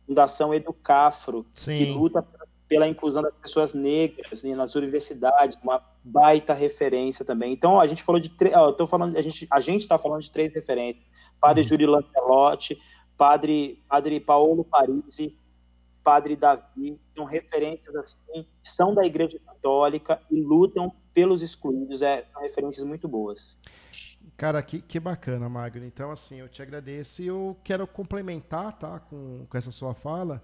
Fundação 0.06 0.54
Educafro, 0.54 1.44
Sim. 1.54 1.78
que 1.78 1.92
luta 1.92 2.22
pela 2.22 2.43
inclusão 2.88 3.22
das 3.22 3.34
pessoas 3.34 3.74
negras 3.74 4.42
né, 4.42 4.54
nas 4.54 4.74
universidades, 4.74 5.58
uma 5.62 5.82
baita 6.02 6.54
referência 6.54 7.24
também. 7.24 7.52
Então, 7.52 7.80
a 7.80 7.86
gente 7.86 8.02
falou 8.02 8.20
de 8.20 8.30
três, 8.30 8.54
tô 8.76 8.86
falando, 8.86 9.16
a 9.16 9.22
gente 9.22 9.46
a 9.50 9.60
gente 9.60 9.82
está 9.82 9.98
falando 9.98 10.22
de 10.22 10.30
três 10.30 10.52
referências: 10.52 11.04
Padre 11.40 11.62
uhum. 11.62 11.68
Júlio 11.68 11.90
Lancelotti, 11.90 12.80
Padre 13.16 13.82
Padre 13.88 14.20
Paulo 14.20 14.64
Parisi, 14.64 15.36
Padre 16.02 16.36
Davi, 16.36 17.00
são 17.10 17.24
referências 17.24 17.94
assim, 17.96 18.46
são 18.62 18.94
da 18.94 19.04
Igreja 19.04 19.38
Católica 19.44 20.20
e 20.30 20.40
lutam 20.40 20.92
pelos 21.12 21.42
excluídos, 21.42 22.02
é, 22.02 22.24
são 22.24 22.42
referências 22.42 22.84
muito 22.84 23.06
boas. 23.06 23.58
Cara, 24.36 24.60
que, 24.62 24.80
que 24.80 24.98
bacana, 24.98 25.48
Magno. 25.48 25.84
Então, 25.84 26.10
assim, 26.10 26.40
eu 26.40 26.48
te 26.48 26.60
agradeço 26.60 27.22
e 27.22 27.26
eu 27.26 27.56
quero 27.62 27.86
complementar, 27.86 28.76
tá, 28.76 28.98
com, 28.98 29.46
com 29.48 29.56
essa 29.56 29.70
sua 29.70 29.94
fala 29.94 30.42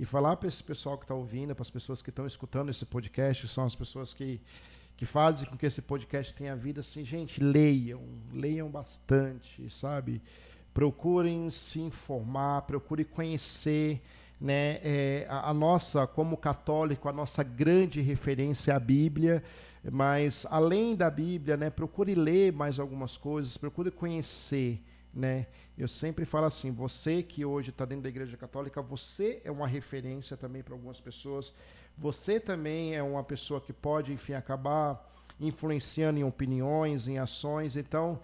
e 0.00 0.04
falar 0.06 0.34
para 0.36 0.48
esse 0.48 0.64
pessoal 0.64 0.96
que 0.96 1.04
está 1.04 1.14
ouvindo, 1.14 1.54
para 1.54 1.60
as 1.60 1.68
pessoas 1.68 2.00
que 2.00 2.08
estão 2.08 2.26
escutando 2.26 2.70
esse 2.70 2.86
podcast, 2.86 3.46
que 3.46 3.52
são 3.52 3.66
as 3.66 3.74
pessoas 3.74 4.14
que, 4.14 4.40
que 4.96 5.04
fazem 5.04 5.46
com 5.46 5.58
que 5.58 5.66
esse 5.66 5.82
podcast 5.82 6.32
tenha 6.32 6.56
vida, 6.56 6.80
assim, 6.80 7.04
gente, 7.04 7.38
leiam, 7.38 8.00
leiam 8.32 8.70
bastante, 8.70 9.68
sabe? 9.68 10.22
Procurem 10.72 11.50
se 11.50 11.82
informar, 11.82 12.62
procurem 12.62 13.04
conhecer, 13.04 14.00
né, 14.40 14.80
é, 14.82 15.26
a, 15.28 15.50
a, 15.50 15.52
nossa, 15.52 16.06
como 16.06 16.34
católico, 16.34 17.06
a 17.06 17.12
nossa 17.12 17.42
grande 17.42 18.00
referência 18.00 18.72
é 18.72 18.74
a 18.74 18.80
Bíblia, 18.80 19.44
mas 19.92 20.46
além 20.50 20.96
da 20.96 21.10
Bíblia, 21.10 21.58
né, 21.58 21.68
procure 21.68 22.14
ler 22.14 22.54
mais 22.54 22.80
algumas 22.80 23.18
coisas, 23.18 23.58
procure 23.58 23.90
conhecer, 23.90 24.82
né? 25.12 25.46
Eu 25.80 25.88
sempre 25.88 26.26
falo 26.26 26.44
assim, 26.44 26.70
você 26.70 27.22
que 27.22 27.42
hoje 27.42 27.70
está 27.70 27.86
dentro 27.86 28.02
da 28.02 28.10
Igreja 28.10 28.36
Católica, 28.36 28.82
você 28.82 29.40
é 29.44 29.50
uma 29.50 29.66
referência 29.66 30.36
também 30.36 30.62
para 30.62 30.74
algumas 30.74 31.00
pessoas. 31.00 31.54
Você 31.96 32.38
também 32.38 32.94
é 32.94 33.02
uma 33.02 33.24
pessoa 33.24 33.62
que 33.62 33.72
pode, 33.72 34.12
enfim, 34.12 34.34
acabar 34.34 35.10
influenciando 35.40 36.20
em 36.20 36.22
opiniões, 36.22 37.08
em 37.08 37.18
ações. 37.18 37.76
Então, 37.76 38.20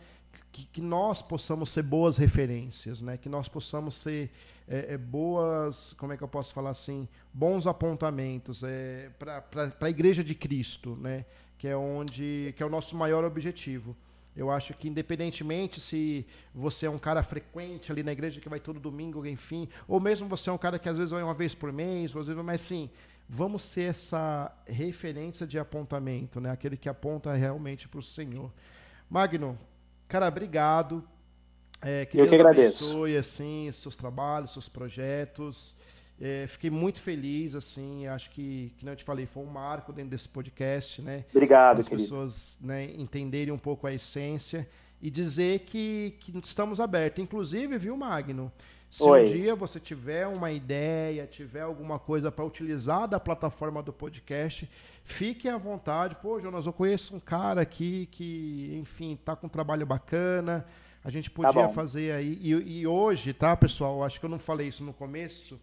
que, 0.52 0.66
que 0.66 0.80
nós 0.82 1.22
possamos 1.22 1.70
ser 1.70 1.82
boas 1.82 2.18
referências, 2.18 3.00
né? 3.00 3.16
Que 3.16 3.28
nós 3.28 3.48
possamos 3.48 3.96
ser 3.96 4.30
é, 4.68 4.94
é, 4.94 4.98
boas, 4.98 5.94
como 5.94 6.12
é 6.12 6.16
que 6.18 6.22
eu 6.22 6.28
posso 6.28 6.52
falar 6.52 6.70
assim, 6.70 7.08
bons 7.32 7.66
apontamentos 7.66 8.62
é, 8.62 9.10
para 9.18 9.42
a 9.80 9.90
Igreja 9.90 10.22
de 10.22 10.34
Cristo, 10.34 10.94
né? 10.96 11.24
Que 11.56 11.68
é 11.68 11.76
onde 11.76 12.52
que 12.54 12.62
é 12.62 12.66
o 12.66 12.70
nosso 12.70 12.94
maior 12.94 13.24
objetivo. 13.24 13.96
Eu 14.36 14.50
acho 14.50 14.74
que 14.74 14.88
independentemente 14.88 15.80
se 15.80 16.26
você 16.54 16.86
é 16.86 16.90
um 16.90 16.98
cara 16.98 17.22
frequente 17.22 17.90
ali 17.90 18.02
na 18.02 18.12
igreja 18.12 18.40
que 18.40 18.48
vai 18.48 18.60
todo 18.60 18.78
domingo, 18.78 19.24
enfim, 19.26 19.68
ou 19.88 19.98
mesmo 19.98 20.28
você 20.28 20.50
é 20.50 20.52
um 20.52 20.58
cara 20.58 20.78
que 20.78 20.88
às 20.88 20.98
vezes 20.98 21.12
vai 21.12 21.22
uma 21.22 21.32
vez 21.32 21.54
por 21.54 21.72
mês, 21.72 22.14
às 22.14 22.26
vezes, 22.26 22.44
mas 22.44 22.60
sim, 22.60 22.90
vamos 23.28 23.62
ser 23.62 23.90
essa 23.90 24.52
referência 24.66 25.46
de 25.46 25.58
apontamento, 25.58 26.40
né? 26.40 26.50
Aquele 26.50 26.76
que 26.76 26.88
aponta 26.88 27.32
realmente 27.32 27.88
para 27.88 28.00
o 28.00 28.02
Senhor. 28.02 28.52
Magno, 29.08 29.58
cara, 30.08 30.28
obrigado 30.28 31.02
é, 31.80 32.04
que 32.04 32.16
Eu 32.16 32.20
Deus 32.20 32.28
que 32.28 32.34
agradeço. 32.34 32.84
abençoe 32.84 33.16
assim, 33.16 33.70
seus 33.72 33.96
trabalhos, 33.96 34.52
seus 34.52 34.68
projetos. 34.68 35.74
É, 36.20 36.46
fiquei 36.46 36.70
muito 36.70 37.00
feliz, 37.02 37.54
assim, 37.54 38.06
acho 38.06 38.30
que, 38.30 38.72
que 38.78 38.88
eu 38.88 38.96
te 38.96 39.04
falei, 39.04 39.26
foi 39.26 39.42
um 39.42 39.46
marco 39.46 39.92
dentro 39.92 40.10
desse 40.10 40.28
podcast, 40.28 41.02
né? 41.02 41.24
Obrigado, 41.30 41.80
As 41.80 41.88
pessoas 41.88 42.58
né, 42.62 42.84
entenderem 42.96 43.52
um 43.52 43.58
pouco 43.58 43.86
a 43.86 43.92
essência 43.92 44.66
e 45.00 45.10
dizer 45.10 45.60
que, 45.60 46.14
que 46.20 46.32
estamos 46.42 46.80
abertos. 46.80 47.22
Inclusive, 47.22 47.76
viu, 47.76 47.96
Magno? 47.96 48.50
Se 48.90 49.02
Oi. 49.02 49.24
um 49.24 49.32
dia 49.32 49.54
você 49.54 49.78
tiver 49.78 50.26
uma 50.26 50.50
ideia, 50.50 51.26
tiver 51.26 51.60
alguma 51.60 51.98
coisa 51.98 52.32
para 52.32 52.44
utilizar 52.44 53.06
da 53.06 53.20
plataforma 53.20 53.82
do 53.82 53.92
podcast, 53.92 54.66
fique 55.04 55.50
à 55.50 55.58
vontade. 55.58 56.16
Pô, 56.22 56.40
Jonas, 56.40 56.64
eu 56.64 56.72
conheço 56.72 57.14
um 57.14 57.20
cara 57.20 57.60
aqui 57.60 58.08
que, 58.10 58.74
enfim, 58.80 59.12
está 59.12 59.36
com 59.36 59.48
um 59.48 59.50
trabalho 59.50 59.84
bacana 59.84 60.64
a 61.06 61.10
gente 61.10 61.30
tá 61.30 61.36
podia 61.36 61.68
tá 61.68 61.72
fazer 61.72 62.10
aí. 62.10 62.36
E, 62.42 62.80
e, 62.80 62.84
hoje, 62.84 63.32
tá, 63.32 63.56
pessoal? 63.56 64.02
Acho 64.02 64.18
que 64.18 64.26
eu 64.26 64.30
não 64.30 64.40
falei 64.40 64.66
isso 64.66 64.82
no 64.82 64.92
começo. 64.92 65.56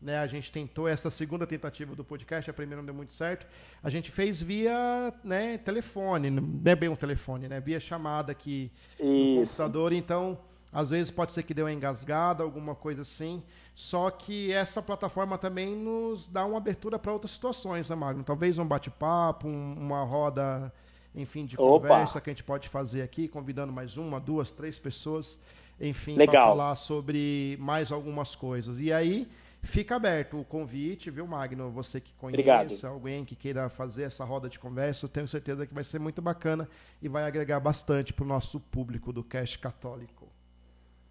Né, 0.00 0.18
a 0.18 0.26
gente 0.26 0.50
tentou 0.50 0.88
essa 0.88 1.10
segunda 1.10 1.46
tentativa 1.46 1.94
do 1.94 2.02
podcast, 2.02 2.50
a 2.50 2.54
primeira 2.54 2.80
não 2.80 2.86
deu 2.86 2.94
muito 2.94 3.12
certo. 3.12 3.46
A 3.82 3.90
gente 3.90 4.10
fez 4.10 4.40
via 4.40 5.12
né, 5.22 5.58
telefone, 5.58 6.30
não 6.30 6.42
é 6.64 6.74
bem 6.74 6.88
um 6.88 6.96
telefone, 6.96 7.48
né? 7.48 7.60
Via 7.60 7.78
chamada 7.78 8.32
aqui 8.32 8.72
Isso. 8.98 9.02
no 9.02 9.36
computador. 9.40 9.92
Então, 9.92 10.38
às 10.72 10.88
vezes 10.88 11.10
pode 11.10 11.32
ser 11.32 11.42
que 11.42 11.52
deu 11.52 11.66
uma 11.66 11.72
engasgada, 11.72 12.42
alguma 12.42 12.74
coisa 12.74 13.02
assim. 13.02 13.42
Só 13.74 14.10
que 14.10 14.50
essa 14.52 14.80
plataforma 14.80 15.36
também 15.36 15.76
nos 15.76 16.26
dá 16.28 16.46
uma 16.46 16.56
abertura 16.56 16.98
para 16.98 17.12
outras 17.12 17.32
situações, 17.32 17.90
né, 17.90 17.96
Magno? 17.96 18.24
Talvez 18.24 18.56
um 18.56 18.66
bate-papo, 18.66 19.48
um, 19.48 19.74
uma 19.74 20.02
roda 20.02 20.72
enfim, 21.14 21.44
de 21.44 21.56
Opa. 21.56 21.88
conversa 21.88 22.20
que 22.20 22.30
a 22.30 22.32
gente 22.32 22.44
pode 22.44 22.68
fazer 22.68 23.02
aqui, 23.02 23.26
convidando 23.26 23.72
mais 23.72 23.96
uma, 23.96 24.20
duas, 24.20 24.52
três 24.52 24.78
pessoas, 24.78 25.40
enfim, 25.80 26.14
para 26.14 26.30
falar 26.30 26.76
sobre 26.76 27.56
mais 27.60 27.90
algumas 27.90 28.34
coisas. 28.34 28.80
E 28.80 28.92
aí 28.92 29.28
fica 29.62 29.96
aberto 29.96 30.38
o 30.38 30.44
convite, 30.44 31.10
viu, 31.10 31.26
Magno? 31.26 31.70
Você 31.70 32.00
que 32.00 32.12
conhece, 32.14 32.40
Obrigado. 32.40 32.86
alguém 32.86 33.24
que 33.24 33.36
queira 33.36 33.68
fazer 33.68 34.04
essa 34.04 34.24
roda 34.24 34.48
de 34.48 34.58
conversa, 34.58 35.04
eu 35.06 35.08
tenho 35.08 35.28
certeza 35.28 35.66
que 35.66 35.74
vai 35.74 35.84
ser 35.84 35.98
muito 35.98 36.20
bacana 36.20 36.68
e 37.02 37.08
vai 37.08 37.24
agregar 37.24 37.60
bastante 37.60 38.12
para 38.12 38.24
o 38.24 38.28
nosso 38.28 38.60
público 38.60 39.12
do 39.12 39.22
Cast 39.22 39.58
Católico. 39.58 40.28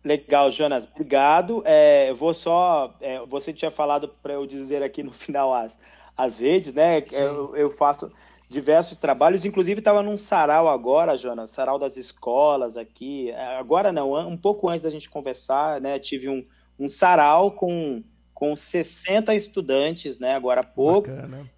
Legal, 0.03 0.49
Jonas. 0.49 0.85
Obrigado. 0.85 1.61
É, 1.65 2.09
eu 2.09 2.15
vou 2.15 2.33
só. 2.33 2.95
É, 3.01 3.19
você 3.25 3.53
tinha 3.53 3.69
falado 3.69 4.07
para 4.07 4.33
eu 4.33 4.45
dizer 4.45 4.81
aqui 4.81 5.03
no 5.03 5.11
final 5.13 5.53
as, 5.53 5.79
as 6.15 6.39
redes, 6.39 6.73
né? 6.73 7.03
Eu, 7.11 7.55
eu 7.55 7.69
faço 7.69 8.11
diversos 8.49 8.97
trabalhos, 8.97 9.45
inclusive 9.45 9.79
estava 9.79 10.01
num 10.01 10.17
sarau 10.17 10.67
agora, 10.67 11.15
Jonas, 11.15 11.51
sarau 11.51 11.77
das 11.77 11.97
escolas 11.97 12.77
aqui. 12.77 13.31
Agora 13.59 13.91
não, 13.91 14.13
um 14.27 14.35
pouco 14.35 14.67
antes 14.67 14.83
da 14.83 14.89
gente 14.89 15.07
conversar, 15.07 15.79
né, 15.79 15.99
tive 15.99 16.27
um, 16.27 16.43
um 16.79 16.87
sarau 16.87 17.51
com, 17.51 18.03
com 18.39 18.55
60 18.55 19.35
estudantes, 19.35 20.17
né, 20.17 20.31
agora 20.31 20.61
há 20.61 20.63
pouco. 20.63 21.09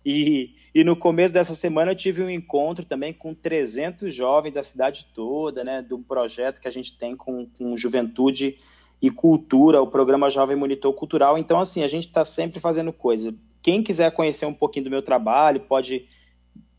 E, 0.04 0.56
e 0.74 0.84
no 0.84 0.96
começo 0.96 1.32
dessa 1.32 1.54
semana 1.54 1.92
eu 1.92 1.96
tive 1.96 2.24
um 2.24 2.30
encontro 2.30 2.84
também 2.84 3.14
com 3.14 3.36
300 3.36 4.12
jovens 4.12 4.54
da 4.54 4.64
cidade 4.64 5.06
toda, 5.14 5.64
né, 5.64 5.86
de 5.88 5.94
um 5.94 6.02
projeto 6.02 6.60
que 6.60 6.68
a 6.68 6.72
gente 6.72 6.98
tem 6.98 7.16
com, 7.16 7.46
com 7.46 7.78
juventude 7.78 8.56
e 9.00 9.12
cultura, 9.12 9.80
o 9.80 9.86
programa 9.86 10.28
Jovem 10.28 10.56
Monitor 10.56 10.92
Cultural. 10.94 11.38
Então, 11.38 11.60
assim, 11.60 11.84
a 11.84 11.88
gente 11.88 12.08
está 12.08 12.26
sempre 12.26 12.60
fazendo 12.60 12.92
coisa. 12.92 13.32
Quem 13.62 13.84
quiser 13.84 14.12
conhecer 14.12 14.48
um 14.48 14.54
pouquinho 14.54 14.86
do 14.86 14.92
meu 14.92 15.04
trabalho, 15.04 15.60
pode 15.60 16.08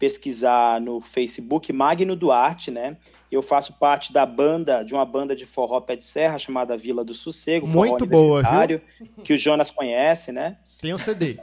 pesquisar 0.03 0.81
no 0.81 1.01
Facebook 1.01 1.73
Magno 1.73 2.17
Duarte, 2.17 2.73
né? 2.73 2.97
Eu 3.31 3.41
faço 3.41 3.75
parte 3.75 4.13
da 4.13 4.27
banda, 4.27 4.83
de 4.83 4.93
uma 4.93 5.07
banda 5.07 5.37
de 5.37 5.47
forró 5.47 5.81
pé 5.81 5.95
de 5.95 6.03
serra 6.03 6.41
chamada 6.41 6.77
Vila 6.77 7.05
do 7.05 7.15
Sossego, 7.15 7.69
Muito 7.69 8.05
boa, 8.05 8.43
viu? 8.67 8.81
que 9.23 9.33
o 9.33 9.39
Jonas 9.39 9.71
conhece, 9.71 10.33
né? 10.33 10.59
Tem 10.81 10.93
um 10.93 10.99
CD. 10.99 11.39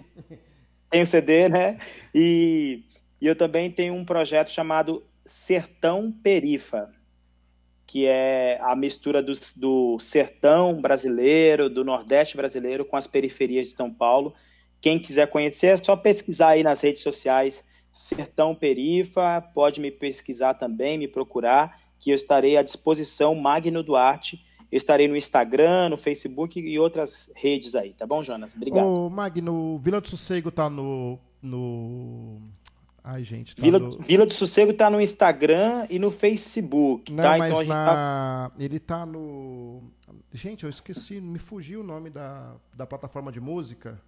Tem 0.89 1.01
um 1.01 1.05
CD, 1.05 1.47
né? 1.47 1.77
E, 2.13 2.83
e 3.21 3.27
eu 3.27 3.33
também 3.33 3.71
tenho 3.71 3.93
um 3.93 4.03
projeto 4.03 4.51
chamado 4.51 5.05
Sertão 5.23 6.11
Perifa, 6.11 6.89
que 7.87 8.07
é 8.07 8.59
a 8.61 8.75
mistura 8.75 9.23
do, 9.23 9.31
do 9.55 9.97
sertão 9.99 10.81
brasileiro, 10.81 11.69
do 11.69 11.85
nordeste 11.85 12.35
brasileiro 12.35 12.83
com 12.83 12.97
as 12.97 13.07
periferias 13.07 13.67
de 13.67 13.77
São 13.77 13.89
Paulo. 13.89 14.33
Quem 14.81 14.99
quiser 14.99 15.27
conhecer 15.27 15.67
é 15.67 15.77
só 15.77 15.95
pesquisar 15.95 16.49
aí 16.49 16.63
nas 16.63 16.81
redes 16.81 17.01
sociais 17.01 17.63
Sertão 17.99 18.55
Perifa, 18.55 19.41
pode 19.53 19.81
me 19.81 19.91
pesquisar 19.91 20.53
também, 20.53 20.97
me 20.97 21.05
procurar, 21.05 21.77
que 21.99 22.11
eu 22.11 22.15
estarei 22.15 22.55
à 22.55 22.63
disposição, 22.63 23.35
Magno 23.35 23.83
Duarte. 23.83 24.41
Eu 24.71 24.77
estarei 24.77 25.05
no 25.05 25.17
Instagram, 25.17 25.89
no 25.89 25.97
Facebook 25.97 26.57
e 26.57 26.79
outras 26.79 27.29
redes 27.35 27.75
aí, 27.75 27.93
tá 27.93 28.07
bom, 28.07 28.23
Jonas? 28.23 28.55
Obrigado. 28.55 28.87
Ô, 28.87 29.09
Magno, 29.09 29.77
Vila 29.79 29.99
do 29.99 30.07
Sossego 30.07 30.49
tá 30.49 30.69
no. 30.69 31.19
no... 31.41 32.39
Ai, 33.03 33.25
gente. 33.25 33.53
Tá 33.53 33.61
Vila, 33.61 33.79
no... 33.79 33.99
Vila 33.99 34.25
do 34.25 34.33
Sossego 34.33 34.71
tá 34.71 34.89
no 34.89 35.01
Instagram 35.01 35.85
e 35.89 35.99
no 35.99 36.09
Facebook. 36.09 37.11
Não, 37.11 37.23
tá? 37.23 37.37
mas 37.37 37.51
então, 37.51 37.65
na... 37.65 37.85
tá... 37.85 38.51
ele 38.57 38.79
tá 38.79 39.05
no. 39.05 39.83
Gente, 40.31 40.63
eu 40.63 40.69
esqueci, 40.69 41.19
me 41.19 41.37
fugiu 41.37 41.81
o 41.81 41.83
nome 41.83 42.09
da, 42.09 42.55
da 42.73 42.87
plataforma 42.87 43.29
de 43.29 43.41
música. 43.41 43.99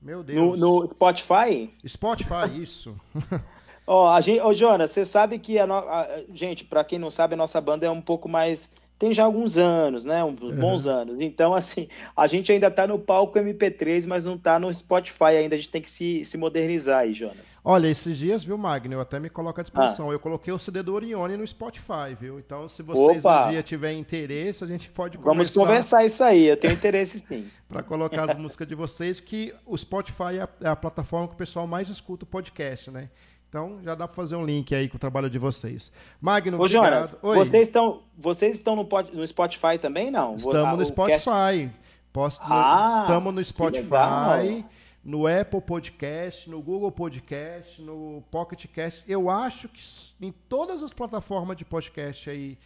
Meu 0.00 0.22
Deus. 0.22 0.58
No, 0.58 0.82
no 0.82 0.90
Spotify? 0.90 1.72
Spotify, 1.86 2.62
isso. 2.62 2.96
Ó, 3.86 4.04
oh, 4.04 4.08
a 4.08 4.20
gente, 4.20 4.40
oh, 4.40 4.54
Jonas, 4.54 4.92
você 4.92 5.04
sabe 5.04 5.38
que 5.38 5.58
a, 5.58 5.66
no... 5.66 5.74
a 5.74 6.22
gente, 6.32 6.64
para 6.64 6.84
quem 6.84 6.98
não 6.98 7.10
sabe, 7.10 7.34
a 7.34 7.36
nossa 7.36 7.60
banda 7.60 7.86
é 7.86 7.90
um 7.90 8.00
pouco 8.00 8.28
mais 8.28 8.70
tem 9.00 9.14
já 9.14 9.24
alguns 9.24 9.56
anos, 9.56 10.04
né? 10.04 10.22
Uns 10.22 10.38
uhum. 10.42 10.54
bons 10.56 10.86
anos. 10.86 11.22
Então, 11.22 11.54
assim, 11.54 11.88
a 12.14 12.26
gente 12.26 12.52
ainda 12.52 12.66
está 12.66 12.86
no 12.86 12.98
palco 12.98 13.38
MP3, 13.38 14.06
mas 14.06 14.26
não 14.26 14.34
está 14.34 14.60
no 14.60 14.70
Spotify 14.70 15.38
ainda. 15.38 15.54
A 15.54 15.58
gente 15.58 15.70
tem 15.70 15.80
que 15.80 15.88
se, 15.88 16.22
se 16.22 16.36
modernizar 16.36 16.98
aí, 16.98 17.14
Jonas. 17.14 17.62
Olha, 17.64 17.88
esses 17.88 18.18
dias, 18.18 18.44
viu, 18.44 18.58
Magno? 18.58 18.92
Eu 18.92 19.00
até 19.00 19.18
me 19.18 19.30
coloco 19.30 19.58
à 19.58 19.62
disposição. 19.62 20.10
Ah. 20.10 20.12
Eu 20.12 20.20
coloquei 20.20 20.52
o 20.52 20.58
CD 20.58 20.82
do 20.82 20.92
Orione 20.92 21.38
no 21.38 21.46
Spotify, 21.46 22.14
viu? 22.20 22.38
Então, 22.38 22.68
se 22.68 22.82
vocês 22.82 23.24
Opa. 23.24 23.46
um 23.46 23.50
dia 23.52 23.62
tiverem 23.62 23.98
interesse, 23.98 24.62
a 24.62 24.66
gente 24.66 24.90
pode 24.90 25.16
conversar. 25.16 25.34
Vamos 25.34 25.50
conversar 25.50 26.04
isso 26.04 26.22
aí. 26.22 26.48
Eu 26.48 26.58
tenho 26.58 26.74
interesse 26.74 27.20
sim. 27.20 27.48
para 27.66 27.82
colocar 27.82 28.30
as 28.30 28.36
músicas 28.36 28.68
de 28.68 28.74
vocês, 28.74 29.18
que 29.18 29.54
o 29.64 29.78
Spotify 29.78 30.36
é 30.36 30.42
a, 30.42 30.48
é 30.60 30.68
a 30.68 30.76
plataforma 30.76 31.26
que 31.26 31.34
o 31.34 31.38
pessoal 31.38 31.66
mais 31.66 31.88
escuta 31.88 32.24
o 32.24 32.26
podcast, 32.26 32.90
né? 32.90 33.08
Então 33.50 33.80
já 33.82 33.96
dá 33.96 34.06
para 34.06 34.14
fazer 34.14 34.36
um 34.36 34.46
link 34.46 34.72
aí 34.72 34.88
com 34.88 34.96
o 34.96 35.00
trabalho 35.00 35.28
de 35.28 35.36
vocês. 35.36 35.90
Magno, 36.20 36.56
Ô, 36.56 36.60
obrigado. 36.60 36.84
Jonas, 36.84 37.16
Oi. 37.20 37.36
vocês 37.36 37.66
estão, 37.66 38.00
vocês 38.16 38.54
estão 38.54 38.76
no, 38.76 38.88
no 39.12 39.26
Spotify 39.26 39.76
também, 39.76 40.08
não? 40.08 40.36
Estamos 40.36 40.78
no 40.78 40.86
Spotify. 40.86 41.68
Posto, 42.12 42.40
ah, 42.44 43.02
estamos 43.02 43.34
no 43.34 43.44
Spotify, 43.44 44.64
no 45.04 45.26
Apple 45.26 45.60
Podcast, 45.60 46.48
no 46.48 46.60
Google 46.60 46.90
Podcast, 46.92 47.82
no 47.82 48.22
Pocket 48.30 48.66
Cast. 48.66 49.02
Eu 49.06 49.28
acho 49.28 49.68
que 49.68 49.82
em 50.20 50.32
todas 50.48 50.82
as 50.82 50.92
plataformas 50.92 51.56
de 51.56 51.64
podcast 51.64 52.30
aí 52.30 52.56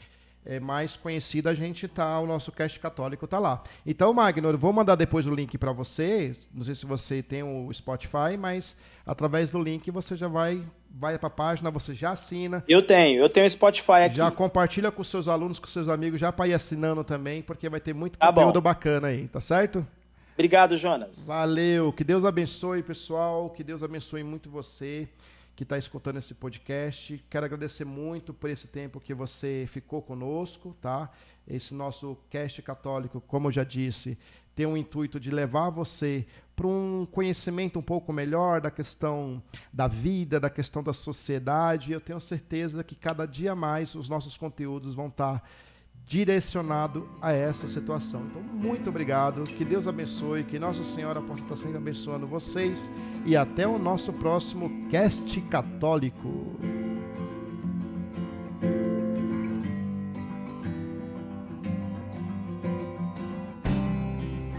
é, 0.46 0.60
mais 0.60 0.96
conhecida, 0.96 1.50
a 1.50 1.54
gente 1.54 1.88
tá, 1.88 2.20
o 2.20 2.26
nosso 2.26 2.52
cast 2.52 2.78
católico 2.78 3.26
tá 3.26 3.38
lá. 3.38 3.62
Então, 3.86 4.12
Magno, 4.12 4.50
eu 4.50 4.58
vou 4.58 4.72
mandar 4.72 4.94
depois 4.94 5.26
o 5.26 5.34
link 5.34 5.56
para 5.56 5.72
você. 5.72 6.34
Não 6.52 6.64
sei 6.64 6.74
se 6.74 6.84
você 6.84 7.22
tem 7.22 7.42
o 7.42 7.72
Spotify, 7.72 8.36
mas 8.38 8.76
através 9.06 9.50
do 9.52 9.62
link 9.62 9.90
você 9.90 10.16
já 10.16 10.28
vai 10.28 10.62
vai 10.96 11.18
para 11.18 11.26
a 11.26 11.30
página, 11.30 11.72
você 11.72 11.92
já 11.92 12.12
assina. 12.12 12.62
Eu 12.68 12.86
tenho, 12.86 13.20
eu 13.20 13.28
tenho 13.28 13.46
o 13.46 13.50
Spotify 13.50 14.04
aqui. 14.06 14.16
Já 14.16 14.30
compartilha 14.30 14.92
com 14.92 15.02
seus 15.02 15.26
alunos, 15.26 15.58
com 15.58 15.66
seus 15.66 15.88
amigos, 15.88 16.20
já 16.20 16.30
para 16.30 16.46
ir 16.46 16.54
assinando 16.54 17.02
também, 17.02 17.42
porque 17.42 17.68
vai 17.68 17.80
ter 17.80 17.92
muito 17.92 18.16
tá 18.16 18.28
conteúdo 18.28 18.60
bom. 18.60 18.60
bacana 18.60 19.08
aí, 19.08 19.26
tá 19.26 19.40
certo? 19.40 19.84
Obrigado, 20.34 20.76
Jonas. 20.76 21.26
Valeu, 21.26 21.92
que 21.92 22.04
Deus 22.04 22.24
abençoe, 22.24 22.82
pessoal, 22.82 23.50
que 23.50 23.64
Deus 23.64 23.82
abençoe 23.82 24.22
muito 24.22 24.48
você 24.48 25.08
que 25.54 25.62
está 25.62 25.78
escutando 25.78 26.18
esse 26.18 26.34
podcast. 26.34 27.24
Quero 27.30 27.46
agradecer 27.46 27.84
muito 27.84 28.34
por 28.34 28.50
esse 28.50 28.68
tempo 28.68 29.00
que 29.00 29.14
você 29.14 29.68
ficou 29.70 30.02
conosco, 30.02 30.76
tá? 30.80 31.10
Esse 31.46 31.74
nosso 31.74 32.16
cast 32.30 32.60
católico, 32.62 33.20
como 33.20 33.48
eu 33.48 33.52
já 33.52 33.64
disse, 33.64 34.18
tem 34.54 34.66
o 34.66 34.76
intuito 34.76 35.18
de 35.20 35.30
levar 35.30 35.70
você 35.70 36.26
para 36.54 36.66
um 36.66 37.06
conhecimento 37.10 37.78
um 37.78 37.82
pouco 37.82 38.12
melhor 38.12 38.60
da 38.60 38.70
questão 38.70 39.42
da 39.72 39.88
vida, 39.88 40.38
da 40.38 40.48
questão 40.48 40.82
da 40.82 40.92
sociedade. 40.92 41.92
Eu 41.92 42.00
tenho 42.00 42.20
certeza 42.20 42.84
que 42.84 42.94
cada 42.94 43.26
dia 43.26 43.54
mais 43.54 43.94
os 43.94 44.08
nossos 44.08 44.36
conteúdos 44.36 44.94
vão 44.94 45.08
estar 45.08 45.40
tá 45.40 45.46
direcionado 46.06 47.08
a 47.20 47.32
essa 47.32 47.66
situação. 47.66 48.22
Então, 48.30 48.42
muito 48.42 48.90
obrigado, 48.90 49.44
que 49.44 49.64
Deus 49.64 49.86
abençoe, 49.86 50.44
que 50.44 50.58
Nossa 50.58 50.84
Senhora 50.84 51.20
possa 51.20 51.42
estar 51.42 51.56
sempre 51.56 51.78
abençoando 51.78 52.26
vocês 52.26 52.90
e 53.24 53.36
até 53.36 53.66
o 53.66 53.78
nosso 53.78 54.12
próximo 54.12 54.88
Cast 54.90 55.40
Católico. 55.42 56.83